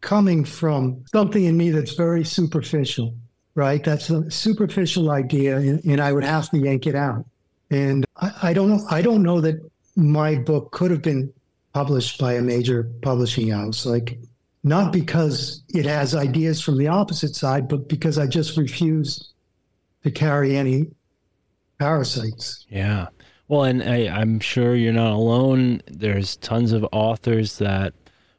coming 0.00 0.44
from 0.44 1.04
something 1.10 1.44
in 1.44 1.56
me 1.56 1.70
that's 1.70 1.94
very 1.94 2.24
superficial, 2.24 3.14
right? 3.54 3.82
That's 3.82 4.10
a 4.10 4.30
superficial 4.30 5.10
idea, 5.10 5.56
and, 5.56 6.00
I 6.00 6.12
would 6.12 6.24
have 6.24 6.50
to 6.50 6.58
yank 6.58 6.86
it 6.86 6.94
out. 6.94 7.24
And 7.70 8.04
I, 8.16 8.32
I 8.42 8.52
don't 8.52 8.68
know. 8.68 8.84
I 8.90 9.02
don't 9.02 9.22
know 9.22 9.40
that 9.40 9.56
my 9.96 10.36
book 10.36 10.72
could 10.72 10.90
have 10.90 11.02
been 11.02 11.32
published 11.72 12.18
by 12.20 12.34
a 12.34 12.42
major 12.42 12.90
publishing 13.02 13.48
house, 13.48 13.86
like 13.86 14.18
not 14.62 14.92
because 14.92 15.62
it 15.68 15.86
has 15.86 16.14
ideas 16.14 16.60
from 16.60 16.78
the 16.78 16.88
opposite 16.88 17.34
side, 17.34 17.68
but 17.68 17.88
because 17.88 18.18
I 18.18 18.26
just 18.26 18.56
refuse 18.56 19.32
to 20.04 20.10
carry 20.10 20.56
any 20.56 20.86
parasites. 21.78 22.66
Yeah. 22.68 23.08
Well, 23.52 23.64
and 23.64 23.82
I, 23.82 24.08
I'm 24.08 24.40
sure 24.40 24.74
you're 24.74 24.94
not 24.94 25.12
alone. 25.12 25.82
There's 25.86 26.36
tons 26.36 26.72
of 26.72 26.86
authors 26.90 27.58
that 27.58 27.92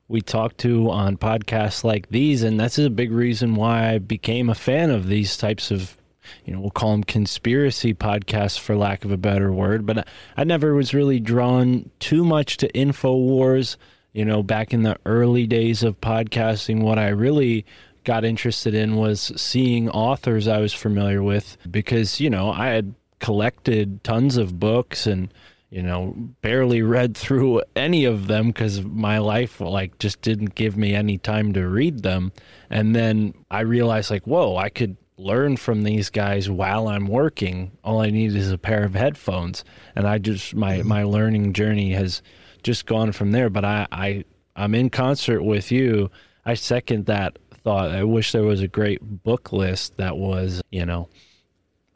we 0.07 0.21
talk 0.21 0.57
to 0.57 0.89
on 0.89 1.17
podcasts 1.17 1.83
like 1.83 2.09
these, 2.09 2.41
and 2.41 2.59
that's 2.59 2.79
a 2.79 2.89
big 2.89 3.11
reason 3.11 3.53
why 3.53 3.93
I 3.93 3.99
became 3.99 4.49
a 4.49 4.55
fan 4.55 4.89
of 4.89 5.05
these 5.05 5.37
types 5.37 5.69
of, 5.69 5.97
you 6.45 6.51
know, 6.51 6.59
we'll 6.59 6.71
call 6.71 6.93
them 6.93 7.03
conspiracy 7.03 7.93
podcasts 7.93 8.57
for 8.57 8.75
lack 8.75 9.05
of 9.05 9.11
a 9.11 9.17
better 9.17 9.51
word. 9.51 9.85
But 9.85 10.07
I 10.35 10.45
never 10.45 10.73
was 10.73 10.95
really 10.95 11.19
drawn 11.19 11.91
too 11.99 12.25
much 12.25 12.57
to 12.57 12.71
Infowars. 12.71 13.77
You 14.13 14.25
know, 14.25 14.41
back 14.41 14.73
in 14.73 14.81
the 14.81 14.97
early 15.05 15.45
days 15.45 15.83
of 15.83 16.01
podcasting, 16.01 16.81
what 16.81 16.97
I 16.97 17.09
really 17.09 17.67
got 18.03 18.25
interested 18.25 18.73
in 18.73 18.95
was 18.95 19.31
seeing 19.35 19.89
authors 19.89 20.47
I 20.47 20.57
was 20.57 20.73
familiar 20.73 21.21
with 21.21 21.55
because, 21.69 22.19
you 22.19 22.31
know, 22.31 22.51
I 22.51 22.69
had 22.69 22.95
collected 23.23 24.03
tons 24.03 24.35
of 24.35 24.59
books 24.59 25.07
and 25.07 25.33
you 25.69 25.81
know 25.81 26.13
barely 26.41 26.81
read 26.81 27.15
through 27.15 27.61
any 27.73 28.03
of 28.03 28.27
them 28.27 28.47
because 28.47 28.83
my 28.83 29.17
life 29.17 29.61
like 29.61 29.97
just 29.97 30.21
didn't 30.21 30.55
give 30.55 30.75
me 30.75 30.93
any 30.93 31.17
time 31.17 31.53
to 31.53 31.65
read 31.65 32.03
them. 32.03 32.33
And 32.69 32.93
then 32.93 33.33
i 33.49 33.61
realized 33.61 34.11
like 34.11 34.27
whoa 34.27 34.57
i 34.57 34.67
could 34.67 34.97
learn 35.15 35.55
from 35.55 35.83
these 35.83 36.09
guys 36.09 36.49
while 36.49 36.89
i'm 36.89 37.07
working. 37.07 37.71
All 37.81 38.01
i 38.01 38.09
need 38.09 38.35
is 38.35 38.51
a 38.51 38.57
pair 38.57 38.83
of 38.83 38.93
headphones. 38.93 39.63
And 39.95 40.05
i 40.05 40.17
just 40.17 40.53
my 40.53 40.79
mm-hmm. 40.79 40.87
my 40.89 41.03
learning 41.03 41.53
journey 41.53 41.93
has 41.93 42.21
just 42.61 42.85
gone 42.85 43.13
from 43.13 43.31
there. 43.31 43.49
But 43.49 43.63
i 43.63 43.87
i 43.89 44.25
i'm 44.57 44.75
in 44.75 44.89
concert 44.89 45.43
with 45.43 45.71
you. 45.71 46.11
I 46.45 46.55
second 46.55 47.05
that 47.05 47.39
thought. 47.53 47.91
I 47.91 48.03
wish 48.03 48.33
there 48.33 48.43
was 48.43 48.59
a 48.59 48.67
great 48.67 48.99
book 49.01 49.53
list 49.53 49.95
that 49.95 50.17
was 50.17 50.61
you 50.71 50.85
know 50.85 51.07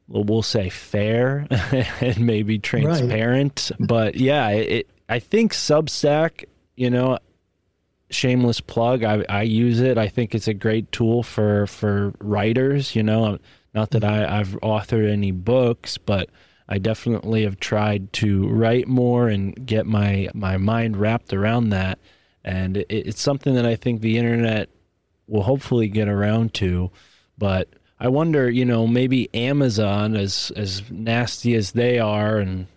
well, 0.07 0.41
say 0.41 0.69
fair 0.69 1.47
and 2.01 2.19
maybe 2.19 2.59
transparent. 2.59 3.71
But 3.79 4.15
yeah, 4.15 4.49
it, 4.49 4.89
I 5.09 5.19
think 5.19 5.53
Substack, 5.53 6.45
you 6.75 6.89
know, 6.89 7.19
shameless 8.09 8.61
plug. 8.61 9.03
I, 9.03 9.25
I 9.27 9.41
use 9.43 9.79
it. 9.79 9.97
I 9.97 10.07
think 10.07 10.33
it's 10.33 10.47
a 10.47 10.53
great 10.53 10.91
tool 10.91 11.23
for 11.23 11.67
for 11.67 12.13
writers. 12.19 12.95
You 12.95 13.03
know, 13.03 13.37
not 13.73 13.91
that 13.91 14.03
I, 14.03 14.39
I've 14.39 14.59
authored 14.61 15.09
any 15.09 15.31
books, 15.31 15.97
but 15.97 16.29
I 16.69 16.77
definitely 16.77 17.43
have 17.43 17.59
tried 17.59 18.11
to 18.13 18.47
write 18.47 18.87
more 18.87 19.27
and 19.29 19.65
get 19.65 19.85
my 19.85 20.29
my 20.33 20.57
mind 20.57 20.97
wrapped 20.97 21.33
around 21.33 21.69
that. 21.69 21.99
And 22.43 22.77
it, 22.77 22.87
it's 22.89 23.21
something 23.21 23.55
that 23.55 23.65
I 23.65 23.75
think 23.75 24.01
the 24.01 24.17
internet 24.17 24.69
will 25.27 25.43
hopefully 25.43 25.89
get 25.89 26.07
around 26.07 26.53
to, 26.55 26.91
but 27.37 27.67
I 27.99 28.09
wonder, 28.09 28.49
you 28.49 28.65
know, 28.65 28.85
maybe 28.85 29.33
Amazon, 29.33 30.15
as 30.15 30.51
as 30.55 30.83
nasty 30.91 31.55
as 31.55 31.71
they 31.71 31.99
are 31.99 32.37
and 32.37 32.67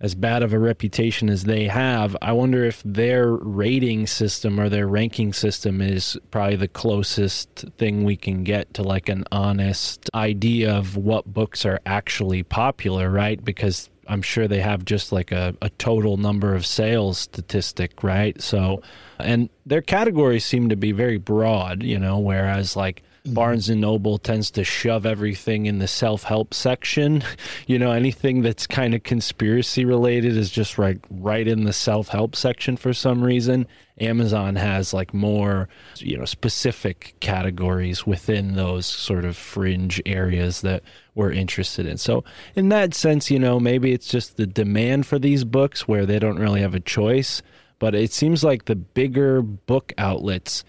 as 0.00 0.14
bad 0.14 0.42
of 0.42 0.52
a 0.52 0.58
reputation 0.58 1.30
as 1.30 1.44
they 1.44 1.64
have, 1.64 2.16
I 2.20 2.32
wonder 2.32 2.64
if 2.64 2.82
their 2.84 3.32
rating 3.32 4.06
system 4.06 4.60
or 4.60 4.68
their 4.68 4.86
ranking 4.86 5.32
system 5.32 5.80
is 5.80 6.18
probably 6.30 6.56
the 6.56 6.68
closest 6.68 7.64
thing 7.78 8.04
we 8.04 8.16
can 8.16 8.44
get 8.44 8.74
to 8.74 8.82
like 8.82 9.08
an 9.08 9.24
honest 9.32 10.10
idea 10.14 10.74
of 10.74 10.96
what 10.96 11.32
books 11.32 11.64
are 11.64 11.80
actually 11.86 12.42
popular, 12.42 13.08
right? 13.08 13.42
Because 13.42 13.88
I'm 14.06 14.20
sure 14.20 14.46
they 14.46 14.60
have 14.60 14.84
just 14.84 15.12
like 15.12 15.32
a, 15.32 15.54
a 15.62 15.70
total 15.70 16.16
number 16.16 16.54
of 16.54 16.66
sales 16.66 17.18
statistic, 17.18 18.02
right? 18.02 18.38
So, 18.42 18.82
and 19.18 19.48
their 19.64 19.80
categories 19.80 20.44
seem 20.44 20.68
to 20.68 20.76
be 20.76 20.92
very 20.92 21.18
broad, 21.18 21.82
you 21.82 21.98
know, 21.98 22.18
whereas 22.18 22.76
like 22.76 23.02
Mm-hmm. 23.24 23.34
Barnes 23.34 23.70
and 23.70 23.80
Noble 23.80 24.18
tends 24.18 24.50
to 24.50 24.64
shove 24.64 25.06
everything 25.06 25.64
in 25.64 25.78
the 25.78 25.88
self 25.88 26.24
help 26.24 26.52
section. 26.52 27.22
You 27.66 27.78
know, 27.78 27.92
anything 27.92 28.42
that's 28.42 28.66
kind 28.66 28.94
of 28.94 29.04
conspiracy 29.04 29.86
related 29.86 30.36
is 30.36 30.50
just 30.50 30.76
right 30.76 30.98
right 31.08 31.46
in 31.48 31.64
the 31.64 31.72
self 31.72 32.08
help 32.08 32.36
section 32.36 32.76
for 32.76 32.92
some 32.92 33.24
reason. 33.24 33.66
Amazon 33.98 34.56
has 34.56 34.92
like 34.92 35.14
more, 35.14 35.68
you 35.96 36.18
know, 36.18 36.26
specific 36.26 37.14
categories 37.20 38.06
within 38.06 38.54
those 38.54 38.84
sort 38.84 39.24
of 39.24 39.36
fringe 39.36 40.02
areas 40.04 40.60
that 40.60 40.82
we're 41.14 41.32
interested 41.32 41.86
in. 41.86 41.96
So, 41.96 42.24
in 42.54 42.68
that 42.68 42.92
sense, 42.92 43.30
you 43.30 43.38
know, 43.38 43.58
maybe 43.58 43.92
it's 43.92 44.08
just 44.08 44.36
the 44.36 44.46
demand 44.46 45.06
for 45.06 45.18
these 45.18 45.44
books 45.44 45.88
where 45.88 46.04
they 46.04 46.18
don't 46.18 46.38
really 46.38 46.60
have 46.60 46.74
a 46.74 46.80
choice. 46.80 47.40
But 47.78 47.94
it 47.94 48.12
seems 48.12 48.44
like 48.44 48.66
the 48.66 48.76
bigger 48.76 49.40
book 49.40 49.94
outlets, 49.96 50.64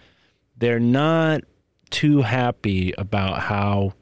they're 0.57 0.79
not 0.79 1.41
too 1.95 2.23
happy 2.23 2.93
about 2.97 3.39
how 3.39 3.93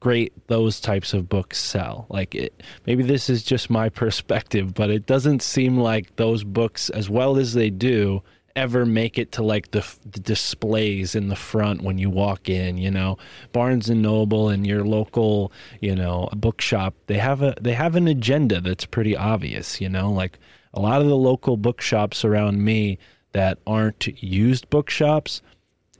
great 0.00 0.32
those 0.46 0.80
types 0.80 1.12
of 1.12 1.28
books 1.28 1.58
sell. 1.58 2.06
Like 2.08 2.34
it, 2.34 2.62
maybe 2.86 3.02
this 3.02 3.28
is 3.28 3.42
just 3.42 3.68
my 3.68 3.88
perspective, 4.02 4.72
but 4.72 4.88
it 4.88 5.04
doesn't 5.04 5.42
seem 5.42 5.76
like 5.76 6.16
those 6.16 6.44
books, 6.44 6.88
as 6.88 7.10
well 7.10 7.36
as 7.36 7.52
they 7.52 7.68
do, 7.68 8.22
ever 8.56 8.86
make 8.86 9.18
it 9.18 9.32
to 9.32 9.42
like 9.42 9.70
the, 9.72 9.86
the 10.10 10.20
displays 10.20 11.14
in 11.14 11.28
the 11.28 11.36
front 11.36 11.82
when 11.82 11.98
you 11.98 12.08
walk 12.08 12.48
in. 12.48 12.78
You 12.78 12.90
know, 12.90 13.18
Barnes 13.52 13.90
and 13.90 14.00
Noble 14.00 14.48
and 14.48 14.66
your 14.66 14.82
local, 14.82 15.52
you 15.78 15.94
know, 15.94 16.30
bookshop. 16.34 16.94
They 17.06 17.18
have 17.18 17.42
a 17.42 17.54
they 17.60 17.74
have 17.74 17.96
an 17.96 18.08
agenda 18.08 18.62
that's 18.62 18.86
pretty 18.86 19.14
obvious. 19.14 19.78
You 19.78 19.90
know, 19.90 20.10
like 20.10 20.38
a 20.72 20.80
lot 20.80 21.02
of 21.02 21.06
the 21.06 21.18
local 21.18 21.58
bookshops 21.58 22.24
around 22.24 22.64
me 22.64 22.96
that 23.32 23.58
aren't 23.66 24.06
used 24.22 24.70
bookshops 24.70 25.42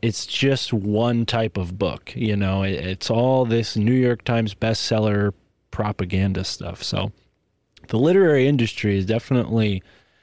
it's 0.02 0.26
just 0.26 0.72
one 0.72 1.24
type 1.24 1.56
of 1.56 1.78
book. 1.78 2.12
You 2.14 2.36
know, 2.36 2.64
it, 2.64 2.72
it's 2.72 3.08
all 3.08 3.46
this 3.46 3.76
New 3.76 3.94
York 3.94 4.24
Times 4.24 4.54
bestseller 4.54 5.32
propaganda 5.70 6.44
stuff. 6.44 6.82
So 6.82 7.12
the 7.88 7.98
literary 7.98 8.48
industry 8.48 8.98
is 8.98 9.06
definitely, 9.06 9.82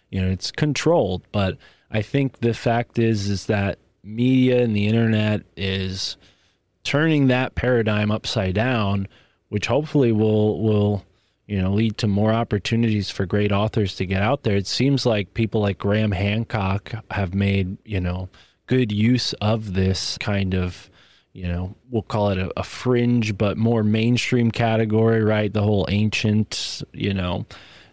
you 0.10 0.22
know, 0.22 0.30
it's 0.30 0.52
controlled, 0.52 1.24
but 1.32 1.58
I 1.90 2.02
think 2.02 2.40
the 2.40 2.54
fact 2.54 3.00
is 3.00 3.30
is 3.30 3.48
that 3.48 3.80
media 4.04 4.62
and 4.64 4.76
the 4.76 4.88
internet 4.88 5.42
is 5.56 6.18
turning 6.84 7.28
that 7.28 7.56
paradigm 7.56 8.12
upside 8.12 8.56
down, 8.56 9.08
which 9.50 9.68
hopefully 9.68 10.12
will 10.12 10.62
will 10.62 11.06
you 11.48 11.60
know 11.60 11.72
lead 11.72 11.98
to 11.98 12.08
more 12.08 12.32
opportunities 12.32 13.10
for 13.10 13.26
great 13.26 13.52
authors 13.52 13.96
to 13.96 14.06
get 14.06 14.22
out 14.22 14.44
there. 14.44 14.56
It 14.56 14.68
seems 14.68 15.06
like 15.06 15.34
people 15.34 15.62
like 15.62 15.80
Graham 15.80 16.12
Hancock 16.12 16.94
have 17.12 17.34
made, 17.34 17.78
you 17.86 18.00
know, 18.00 18.30
good 18.70 18.92
use 18.92 19.34
of 19.34 19.74
this 19.74 20.18
kind 20.20 20.54
of 20.54 20.90
you 21.32 21.48
know, 21.48 21.76
we'll 21.90 22.02
call 22.02 22.32
it 22.32 22.38
a, 22.38 22.52
a 22.58 22.64
fringe 22.64 23.38
but 23.38 23.56
more 23.56 23.84
mainstream 23.84 24.50
category, 24.52 25.24
right? 25.24 25.54
The 25.54 25.62
whole 25.62 25.86
ancient, 25.88 26.84
you 26.92 27.14
know, 27.14 27.46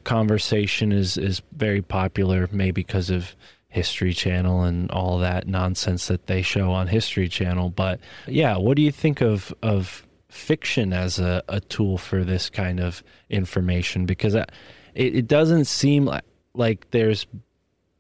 conversation 0.05 0.91
is 0.93 1.18
is 1.18 1.43
very 1.53 1.83
popular, 1.83 2.49
maybe 2.51 2.83
because 2.83 3.11
of 3.11 3.37
History 3.68 4.14
Channel 4.14 4.62
and 4.62 4.91
all 4.91 5.18
that 5.18 5.47
nonsense 5.47 6.07
that 6.09 6.27
they 6.27 6.43
show 6.43 6.72
on 6.72 6.87
History 6.87 7.29
Channel. 7.29 7.70
But 7.70 8.01
yeah, 8.27 8.57
what 8.57 8.77
do 8.77 8.83
you 8.83 8.93
think 8.93 9.20
of 9.20 9.55
of 9.62 10.07
fiction 10.29 10.93
as 10.93 11.18
a, 11.18 11.43
a 11.49 11.61
tool 11.61 11.99
for 11.99 12.24
this 12.24 12.51
kind 12.51 12.81
of 12.81 13.03
information? 13.29 14.07
Because 14.07 14.35
uh, 14.35 14.47
it, 14.95 15.14
it 15.14 15.29
doesn't 15.29 15.66
seem 15.66 16.07
like, 16.07 16.24
like 16.55 16.91
there's 16.91 17.27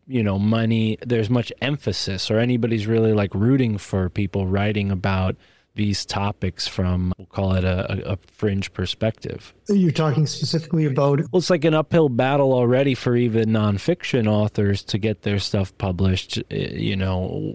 you 0.06 0.22
know 0.22 0.38
money 0.38 0.98
there's 1.04 1.28
much 1.28 1.52
emphasis 1.60 2.30
or 2.30 2.38
anybody's 2.38 2.86
really 2.86 3.12
like 3.12 3.34
rooting 3.34 3.78
for 3.78 4.08
people 4.08 4.46
writing 4.46 4.90
about 4.90 5.36
these 5.76 6.06
topics 6.06 6.66
from 6.66 7.12
we'll 7.18 7.26
call 7.26 7.54
it 7.54 7.62
a, 7.62 8.12
a 8.12 8.16
fringe 8.32 8.72
perspective. 8.72 9.54
You're 9.68 9.92
talking 9.92 10.26
specifically 10.26 10.86
about 10.86 11.20
well 11.30 11.38
it's 11.38 11.50
like 11.50 11.64
an 11.64 11.74
uphill 11.74 12.08
battle 12.08 12.52
already 12.52 12.94
for 12.94 13.14
even 13.14 13.50
nonfiction 13.50 14.26
authors 14.26 14.82
to 14.84 14.98
get 14.98 15.22
their 15.22 15.38
stuff 15.38 15.76
published 15.78 16.38
eh, 16.50 16.70
you 16.72 16.96
know 16.96 17.54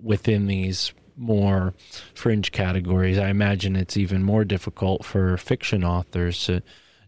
within 0.00 0.46
these 0.46 0.92
more 1.16 1.74
fringe 2.14 2.52
categories. 2.52 3.18
I 3.18 3.28
imagine 3.28 3.74
it's 3.74 3.96
even 3.96 4.22
more 4.22 4.44
difficult 4.44 5.04
for 5.04 5.36
fiction 5.36 5.82
authors 5.82 6.44
to 6.46 6.62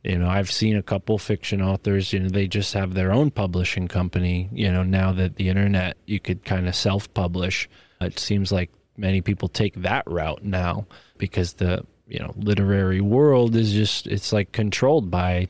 you 0.05 0.19
know 0.19 0.29
i've 0.29 0.51
seen 0.51 0.77
a 0.77 0.83
couple 0.83 1.19
fiction 1.19 1.61
authors 1.61 2.13
you 2.13 2.21
know 2.21 2.29
they 2.29 2.47
just 2.47 2.73
have 2.75 2.95
their 2.95 3.13
own 3.13 3.31
publishing 3.31 3.89
company 3.89 4.49
you 4.53 4.71
know 4.71 4.83
now 4.83 5.13
that 5.13 5.37
the 5.37 5.49
internet 5.49 5.97
you 6.09 6.19
could 6.19 6.45
kind 6.45 6.67
of 6.67 6.75
self-publish. 6.75 7.69
It 8.01 8.19
seems 8.19 8.51
like 8.51 8.71
many 8.97 9.21
people 9.21 9.49
take 9.49 9.75
that 9.83 10.05
route 10.07 10.45
now 10.45 10.87
because 11.19 11.55
the 11.55 11.85
you 12.09 12.19
know 12.19 12.33
literary 12.37 13.01
world 13.01 13.55
is 13.55 13.73
just 13.73 14.07
it's 14.07 14.33
like 14.33 14.53
controlled 14.53 15.11
by 15.11 15.49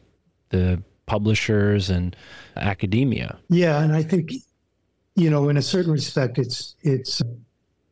the 0.50 0.82
publishers 1.06 1.88
and 1.88 2.16
academia. 2.56 3.38
Yeah, 3.48 3.80
and 3.80 3.94
I 3.94 4.02
think 4.02 4.32
you 5.14 5.30
know 5.30 5.48
in 5.48 5.56
a 5.56 5.62
certain 5.62 5.92
respect 5.92 6.38
it's 6.38 6.74
it's 6.82 7.22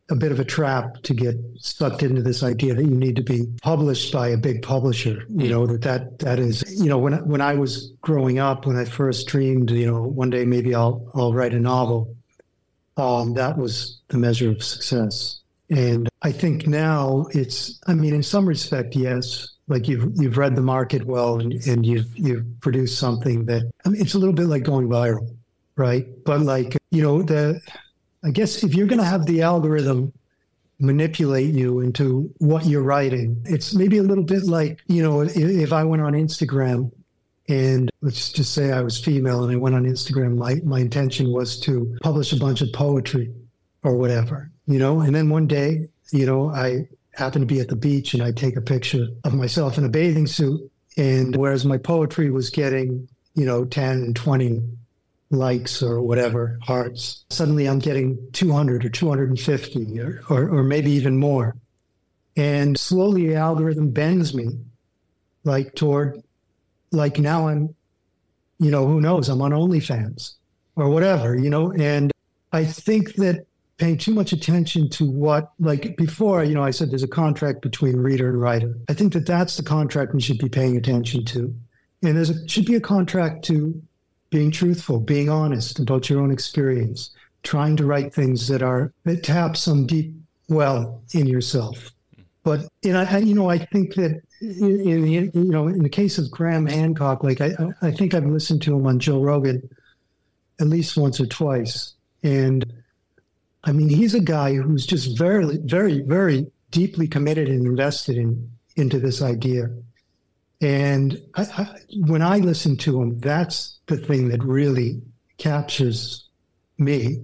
a 0.09 0.15
bit 0.15 0.31
of 0.31 0.39
a 0.39 0.45
trap 0.45 1.03
to 1.03 1.15
get 1.15 1.37
sucked 1.59 2.03
into 2.03 2.23
this 2.23 2.43
idea 2.43 2.75
that 2.75 2.85
you 2.85 2.95
need 2.95 3.17
to 3.17 3.23
be 3.23 3.47
published 3.63 4.13
by 4.13 4.29
a 4.29 4.37
big 4.37 4.63
publisher. 4.63 5.25
You 5.29 5.49
know 5.49 5.67
that 5.67 5.83
that 5.83 6.19
that 6.21 6.39
is 6.39 6.63
you 6.81 6.89
know 6.89 6.99
when 6.99 7.15
when 7.27 7.41
I 7.41 7.55
was 7.55 7.93
growing 8.03 8.39
up 8.39 8.67
when 8.67 8.77
I 8.77 8.85
first 8.85 9.27
dreamed 9.27 9.71
you 9.71 9.87
know 9.87 10.03
one 10.03 10.31
day 10.31 10.45
maybe 10.45 10.75
I'll 10.75 11.11
I'll 11.15 11.35
write 11.35 11.55
a 11.55 11.61
novel. 11.61 12.15
Um, 12.97 13.35
that 13.35 13.59
was 13.59 14.01
the 14.09 14.19
measure 14.19 14.51
of 14.51 14.63
success. 14.63 15.41
And 15.69 16.09
I 16.23 16.33
think 16.33 16.67
now 16.67 17.27
it's, 17.33 17.81
I 17.87 17.95
mean, 17.95 18.15
in 18.15 18.23
some 18.23 18.49
respect, 18.49 18.95
yes, 18.95 19.49
like 19.69 19.89
you've 19.89 20.13
you've 20.15 20.39
read 20.39 20.55
the 20.55 20.63
market 20.63 21.05
well 21.05 21.41
and, 21.41 21.53
and 21.67 21.85
you've 21.85 22.17
you've 22.17 22.47
produced 22.61 22.99
something 22.99 23.47
that 23.47 23.71
I 23.85 23.89
mean, 23.89 24.01
it's 24.01 24.15
a 24.15 24.19
little 24.19 24.35
bit 24.35 24.47
like 24.47 24.63
going 24.63 24.89
viral, 24.89 25.35
right? 25.77 26.07
But 26.25 26.43
like 26.43 26.77
you 26.93 27.03
know, 27.03 27.23
the 27.23 27.61
I 28.27 28.31
guess 28.31 28.65
if 28.65 28.75
you're 28.75 28.89
going 28.89 28.99
to 28.99 29.05
have 29.05 29.25
the 29.25 29.43
algorithm 29.43 30.13
manipulate 30.81 31.55
you 31.55 31.79
into 31.79 32.29
what 32.39 32.67
you're 32.67 32.83
writing, 32.83 33.41
it's 33.45 33.73
maybe 33.73 33.99
a 33.99 34.03
little 34.03 34.25
bit 34.25 34.45
like 34.45 34.81
you 34.89 35.01
know, 35.01 35.21
if, 35.23 35.73
I 35.73 35.85
went 35.85 36.03
on 36.03 36.13
Instagram 36.13 36.91
and 37.49 37.89
let's 38.01 38.33
just 38.33 38.53
say 38.53 38.73
I 38.73 38.83
was 38.83 38.99
female 38.99 39.45
and 39.45 39.53
I 39.53 39.57
went 39.57 39.77
on 39.77 39.85
Instagram, 39.85 40.37
my 40.37 40.57
my 40.65 40.81
intention 40.81 41.33
was 41.33 41.61
to 41.61 41.97
publish 42.03 42.33
a 42.33 42.37
bunch 42.37 42.63
of 42.63 42.73
poetry 42.73 43.33
or 43.85 43.97
whatever, 43.97 44.51
you 44.67 44.81
know, 44.81 45.01
and 45.01 45.15
then 45.15 45.31
one 45.31 45.47
day, 45.47 45.89
you 46.11 46.27
know, 46.27 46.51
I 46.51 46.89
happen 47.13 47.41
to 47.41 47.47
be 47.47 47.61
at 47.61 47.69
the 47.69 47.77
beach 47.77 48.13
and 48.13 48.25
I 48.25 48.33
take 48.33 48.57
a 48.57 48.61
picture 48.61 49.07
of 49.23 49.35
myself 49.35 49.79
in 49.79 49.85
a 49.85 49.89
bathing 49.89 50.27
suit. 50.27 50.61
And 50.97 51.37
whereas 51.37 51.65
my 51.65 51.79
poetry 51.79 52.31
was 52.31 52.51
getting, 52.51 53.09
you 53.35 53.47
know, 53.47 53.65
10, 53.65 54.15
20 54.15 54.63
likes 55.31 55.83
or 55.83 56.01
whatever, 56.01 56.59
hearts, 56.63 57.25
suddenly 57.31 57.69
I'm 57.69 57.79
getting 57.79 58.19
200 58.33 58.85
or 58.85 58.89
250 58.89 60.01
or, 60.01 60.23
or, 60.31 60.49
or 60.49 60.63
maybe 60.63 60.91
even 60.93 61.17
more. 61.17 61.57
And 62.37 62.79
slowly 62.79 63.29
the 63.29 63.37
algorithm 63.37 63.91
bends 63.91 64.35
me 64.35 64.49
like 65.45 65.75
toward, 65.75 66.23
like 66.93 67.19
now 67.19 67.49
I'm, 67.49 67.75
you 68.59 68.71
know, 68.71 68.87
who 68.87 69.01
knows, 69.01 69.29
I'm 69.29 69.43
on 69.43 69.53
OnlyFans 69.53 70.35
or 70.77 70.91
whatever, 70.91 71.37
you 71.37 71.51
know, 71.51 71.73
and 71.73 72.13
I 72.53 72.65
think 72.65 73.15
that 73.15 73.47
paying 73.79 73.99
too 73.99 74.15
much 74.15 74.33
attention 74.33 74.89
to 74.89 75.05
what 75.05 75.53
like 75.59 75.97
before 75.97 76.43
you 76.43 76.55
know 76.55 76.63
i 76.63 76.71
said 76.71 76.91
there's 76.91 77.03
a 77.03 77.09
contract 77.09 77.61
between 77.61 77.97
reader 77.97 78.29
and 78.29 78.41
writer 78.41 78.75
i 78.89 78.95
think 78.95 79.13
that 79.13 79.27
that's 79.27 79.57
the 79.59 79.63
contract 79.63 80.15
we 80.15 80.21
should 80.21 80.39
be 80.39 80.49
paying 80.49 80.77
attention 80.77 81.25
to 81.25 81.55
and 82.03 82.17
there's 82.17 82.31
a, 82.31 82.49
should 82.49 82.65
be 82.65 82.75
a 82.75 82.81
contract 82.81 83.45
to 83.45 83.81
being 84.37 84.51
truthful 84.51 85.01
being 85.01 85.31
honest 85.31 85.79
about 85.79 86.11
your 86.11 86.21
own 86.21 86.31
experience 86.31 87.11
trying 87.43 87.77
to 87.77 87.87
write 87.87 88.13
things 88.13 88.49
that 88.49 88.63
are 88.63 88.93
that 89.05 89.23
tap 89.23 89.57
some 89.57 89.87
deep 89.87 90.15
well 90.49 91.01
in 91.15 91.27
yourself 91.27 91.91
but 92.43 92.61
and 92.85 92.99
I, 92.99 93.19
you 93.19 93.35
know 93.35 93.49
i 93.49 93.59
think 93.59 93.95
that 93.95 94.21
in, 94.41 94.81
in 94.81 95.03
the 95.03 95.13
you 95.33 95.53
know 95.55 95.69
in 95.69 95.83
the 95.83 95.89
case 95.89 96.19
of 96.19 96.31
graham 96.31 96.67
hancock 96.67 97.25
like 97.25 97.41
i 97.41 97.53
i 97.81 97.91
think 97.91 98.13
i've 98.13 98.27
listened 98.27 98.61
to 98.63 98.77
him 98.77 98.87
on 98.87 98.99
joe 98.99 99.23
rogan 99.23 99.69
at 100.61 100.67
least 100.67 100.97
once 100.97 101.19
or 101.21 101.27
twice 101.27 101.95
and 102.23 102.71
I 103.67 103.73
mean, 103.73 103.89
he's 103.89 104.15
a 104.15 104.21
guy 104.21 104.55
who's 104.55 104.87
just 104.87 105.19
very, 105.19 105.59
very, 105.59 106.01
very 106.03 106.47
deeply 106.71 107.09
committed 107.09 107.49
and 107.49 107.67
invested 107.67 108.17
in 108.17 108.51
into 108.77 109.01
this 109.01 109.23
idea. 109.23 109.71
And 110.61 111.21
I, 111.35 111.43
I, 111.43 111.79
when 112.07 112.23
I 112.23 112.39
listen 112.39 112.77
to 112.79 113.03
him, 113.03 113.19
that's 113.19 113.79
the 113.87 113.97
thing 113.97 114.29
that 114.29 114.43
really 114.43 115.03
captures 115.39 116.29
me 116.79 117.21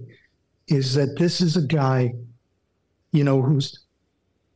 is 0.67 0.93
that 0.95 1.17
this 1.17 1.41
is 1.41 1.57
a 1.57 1.61
guy, 1.61 2.13
you 3.11 3.23
know, 3.23 3.41
who's 3.41 3.79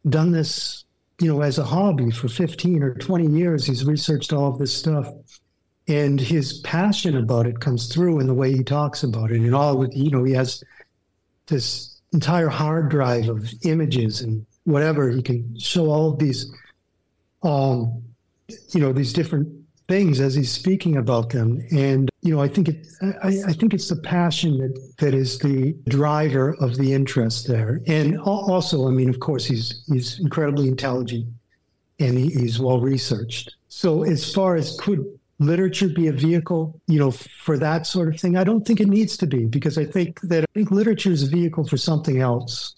done 0.07 0.31
this, 0.31 0.85
you 1.19 1.27
know, 1.27 1.41
as 1.41 1.57
a 1.57 1.63
hobby 1.63 2.11
for 2.11 2.27
15 2.27 2.83
or 2.83 2.93
20 2.95 3.27
years. 3.27 3.65
He's 3.65 3.83
researched 3.85 4.31
all 4.31 4.51
of 4.51 4.59
this 4.59 4.75
stuff. 4.75 5.07
And 5.87 6.19
his 6.19 6.59
passion 6.59 7.17
about 7.17 7.47
it 7.47 7.59
comes 7.59 7.93
through 7.93 8.19
in 8.19 8.27
the 8.27 8.33
way 8.33 8.51
he 8.53 8.63
talks 8.63 9.03
about 9.03 9.31
it. 9.31 9.39
And 9.39 9.55
all 9.55 9.87
you 9.93 10.11
know, 10.11 10.23
he 10.23 10.33
has 10.33 10.63
this 11.47 12.01
entire 12.13 12.49
hard 12.49 12.89
drive 12.89 13.29
of 13.29 13.49
images 13.63 14.21
and 14.21 14.45
whatever. 14.65 15.09
He 15.09 15.21
can 15.21 15.57
show 15.57 15.89
all 15.89 16.11
of 16.11 16.19
these, 16.19 16.51
um, 17.43 18.03
you 18.69 18.79
know, 18.79 18.93
these 18.93 19.13
different 19.13 19.47
things 19.87 20.19
as 20.19 20.35
he's 20.35 20.51
speaking 20.51 20.97
about 20.97 21.29
them. 21.29 21.65
And 21.71 22.09
you 22.21 22.35
know, 22.35 22.41
I 22.41 22.47
think 22.47 22.67
it, 22.69 22.87
I, 23.23 23.41
I 23.47 23.53
think 23.53 23.73
it's 23.73 23.89
the 23.89 23.95
passion 23.95 24.57
that 24.57 24.95
that 24.97 25.13
is 25.13 25.39
the 25.39 25.75
driver 25.87 26.55
of 26.59 26.77
the 26.77 26.93
interest 26.93 27.47
there. 27.47 27.81
And 27.87 28.19
also, 28.19 28.87
I 28.87 28.91
mean, 28.91 29.09
of 29.09 29.19
course, 29.19 29.45
he's 29.45 29.83
he's 29.87 30.19
incredibly 30.19 30.67
intelligent 30.67 31.27
and 31.99 32.17
he, 32.17 32.29
he's 32.29 32.59
well 32.59 32.79
researched. 32.79 33.55
So 33.69 34.03
as 34.03 34.33
far 34.33 34.55
as 34.55 34.77
could 34.79 35.05
literature 35.39 35.87
be 35.87 36.07
a 36.07 36.11
vehicle, 36.11 36.79
you 36.87 36.99
know, 36.99 37.11
for 37.11 37.57
that 37.57 37.85
sort 37.85 38.13
of 38.13 38.19
thing? 38.19 38.37
I 38.37 38.43
don't 38.43 38.65
think 38.65 38.79
it 38.79 38.87
needs 38.87 39.17
to 39.17 39.27
be 39.27 39.45
because 39.45 39.77
I 39.77 39.85
think 39.85 40.19
that 40.21 40.43
I 40.43 40.47
think 40.53 40.71
literature 40.71 41.11
is 41.11 41.23
a 41.23 41.27
vehicle 41.27 41.65
for 41.65 41.77
something 41.77 42.19
else. 42.19 42.75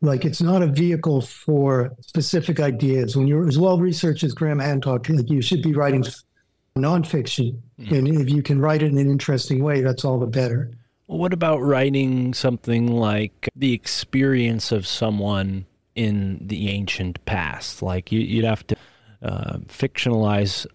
Like 0.00 0.24
it's 0.24 0.40
not 0.40 0.62
a 0.62 0.66
vehicle 0.66 1.22
for 1.22 1.92
specific 2.00 2.60
ideas. 2.60 3.16
When 3.16 3.26
you're 3.26 3.48
as 3.48 3.58
well 3.58 3.78
researched 3.78 4.22
as 4.22 4.32
Graham 4.32 4.60
Hancock, 4.60 5.08
like 5.08 5.28
you 5.28 5.42
should 5.42 5.62
be 5.62 5.74
writing 5.74 6.04
nonfiction, 6.76 7.58
mm. 7.80 7.90
and 7.90 8.08
if 8.08 8.30
you 8.30 8.42
can 8.42 8.60
write 8.60 8.82
it 8.82 8.92
in 8.92 8.98
an 8.98 9.10
interesting 9.10 9.62
way, 9.62 9.80
that's 9.80 10.04
all 10.04 10.18
the 10.18 10.26
better. 10.26 10.70
What 11.06 11.32
about 11.32 11.60
writing 11.62 12.34
something 12.34 12.92
like 12.92 13.48
the 13.56 13.72
experience 13.72 14.70
of 14.70 14.86
someone 14.86 15.64
in 15.94 16.46
the 16.46 16.68
ancient 16.68 17.24
past? 17.24 17.82
Like 17.82 18.12
you, 18.12 18.36
would 18.36 18.48
have 18.48 18.66
to 18.68 18.76
uh, 19.22 19.58
fictionalize 19.66 20.66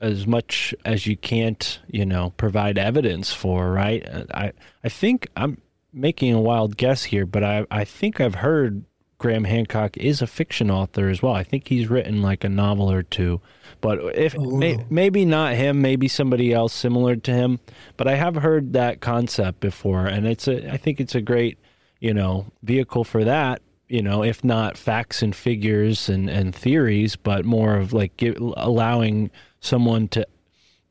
as 0.00 0.26
much 0.26 0.74
as 0.84 1.06
you 1.06 1.16
can't, 1.16 1.80
you 1.88 2.06
know, 2.06 2.30
provide 2.36 2.78
evidence 2.78 3.32
for, 3.32 3.72
right? 3.72 4.06
I 4.32 4.52
I 4.84 4.88
think 4.88 5.28
I'm 5.36 5.60
making 5.92 6.32
a 6.32 6.40
wild 6.40 6.76
guess 6.76 7.04
here, 7.04 7.26
but 7.26 7.42
I 7.42 7.66
I 7.70 7.84
think 7.84 8.20
I've 8.20 8.36
heard 8.36 8.84
Graham 9.18 9.44
Hancock 9.44 9.96
is 9.96 10.22
a 10.22 10.26
fiction 10.26 10.70
author 10.70 11.08
as 11.08 11.22
well. 11.22 11.34
I 11.34 11.42
think 11.42 11.68
he's 11.68 11.90
written 11.90 12.22
like 12.22 12.44
a 12.44 12.48
novel 12.48 12.90
or 12.90 13.02
two, 13.02 13.40
but 13.80 13.98
if 14.16 14.36
oh, 14.38 14.56
may, 14.56 14.84
maybe 14.90 15.24
not 15.24 15.54
him, 15.54 15.80
maybe 15.80 16.08
somebody 16.08 16.52
else 16.52 16.72
similar 16.72 17.16
to 17.16 17.32
him. 17.32 17.58
But 17.96 18.06
I 18.08 18.14
have 18.14 18.36
heard 18.36 18.72
that 18.74 19.00
concept 19.00 19.60
before, 19.60 20.06
and 20.06 20.26
it's 20.26 20.46
a 20.46 20.72
I 20.72 20.76
think 20.76 21.00
it's 21.00 21.14
a 21.14 21.20
great 21.20 21.58
you 22.00 22.14
know 22.14 22.46
vehicle 22.62 23.04
for 23.04 23.24
that 23.24 23.60
you 23.88 24.02
know, 24.02 24.22
if 24.22 24.44
not 24.44 24.76
facts 24.76 25.22
and 25.22 25.34
figures 25.34 26.08
and, 26.08 26.28
and 26.28 26.54
theories, 26.54 27.16
but 27.16 27.44
more 27.44 27.76
of 27.76 27.92
like 27.92 28.16
give, 28.16 28.36
allowing 28.56 29.30
someone 29.60 30.08
to 30.08 30.26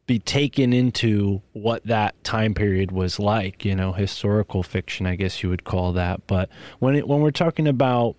be 0.08 0.20
taken 0.20 0.72
into 0.72 1.42
what 1.52 1.86
that 1.86 2.24
time 2.24 2.54
period 2.54 2.92
was 2.92 3.20
like, 3.20 3.66
you 3.66 3.76
know, 3.76 3.92
historical 3.92 4.64
fiction, 4.64 5.06
I 5.06 5.16
guess 5.16 5.44
you 5.44 5.50
would 5.50 5.66
call 5.66 5.92
that. 5.94 6.26
But 6.28 6.50
when 6.80 6.96
it, 6.96 7.08
when 7.08 7.20
we're 7.20 7.32
talking 7.32 7.68
about, 7.68 8.16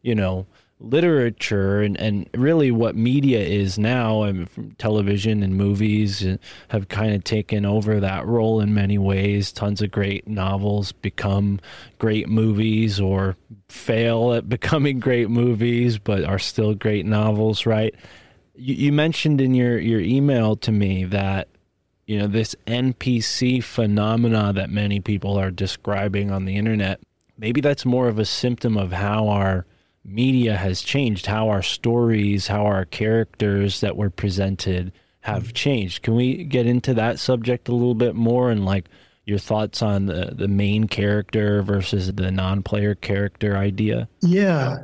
you 0.00 0.14
know, 0.14 0.46
literature 0.80 1.80
and, 1.80 1.98
and 1.98 2.28
really 2.34 2.70
what 2.70 2.94
media 2.94 3.40
is 3.40 3.78
now 3.78 4.22
and 4.22 4.74
television 4.78 5.42
and 5.42 5.56
movies 5.56 6.24
uh, 6.26 6.36
have 6.68 6.88
kind 6.88 7.14
of 7.14 7.24
taken 7.24 7.64
over 7.64 8.00
that 8.00 8.26
role 8.26 8.60
in 8.60 8.74
many 8.74 8.98
ways 8.98 9.52
tons 9.52 9.80
of 9.80 9.90
great 9.90 10.26
novels 10.26 10.90
become 10.92 11.60
great 11.98 12.28
movies 12.28 13.00
or 13.00 13.36
fail 13.68 14.34
at 14.34 14.48
becoming 14.48 14.98
great 14.98 15.30
movies 15.30 15.96
but 15.96 16.24
are 16.24 16.40
still 16.40 16.74
great 16.74 17.06
novels 17.06 17.66
right 17.66 17.94
you, 18.54 18.74
you 18.74 18.92
mentioned 18.92 19.40
in 19.40 19.54
your, 19.54 19.78
your 19.78 20.00
email 20.00 20.56
to 20.56 20.72
me 20.72 21.04
that 21.04 21.48
you 22.06 22.18
know 22.18 22.26
this 22.26 22.54
npc 22.66 23.62
phenomena 23.62 24.52
that 24.52 24.68
many 24.68 25.00
people 25.00 25.38
are 25.38 25.50
describing 25.50 26.30
on 26.30 26.44
the 26.44 26.56
internet 26.56 27.00
maybe 27.38 27.60
that's 27.60 27.84
more 27.84 28.08
of 28.08 28.18
a 28.18 28.24
symptom 28.24 28.76
of 28.76 28.92
how 28.92 29.28
our 29.28 29.66
media 30.04 30.56
has 30.56 30.82
changed, 30.82 31.26
how 31.26 31.48
our 31.48 31.62
stories, 31.62 32.48
how 32.48 32.66
our 32.66 32.84
characters 32.84 33.80
that 33.80 33.96
were 33.96 34.10
presented 34.10 34.92
have 35.20 35.54
changed. 35.54 36.02
Can 36.02 36.14
we 36.14 36.44
get 36.44 36.66
into 36.66 36.92
that 36.94 37.18
subject 37.18 37.68
a 37.68 37.72
little 37.72 37.94
bit 37.94 38.14
more 38.14 38.50
and 38.50 38.64
like 38.64 38.86
your 39.24 39.38
thoughts 39.38 39.80
on 39.80 40.04
the, 40.04 40.34
the 40.36 40.48
main 40.48 40.86
character 40.86 41.62
versus 41.62 42.12
the 42.12 42.30
non-player 42.30 42.94
character 42.94 43.56
idea? 43.56 44.08
Yeah. 44.20 44.78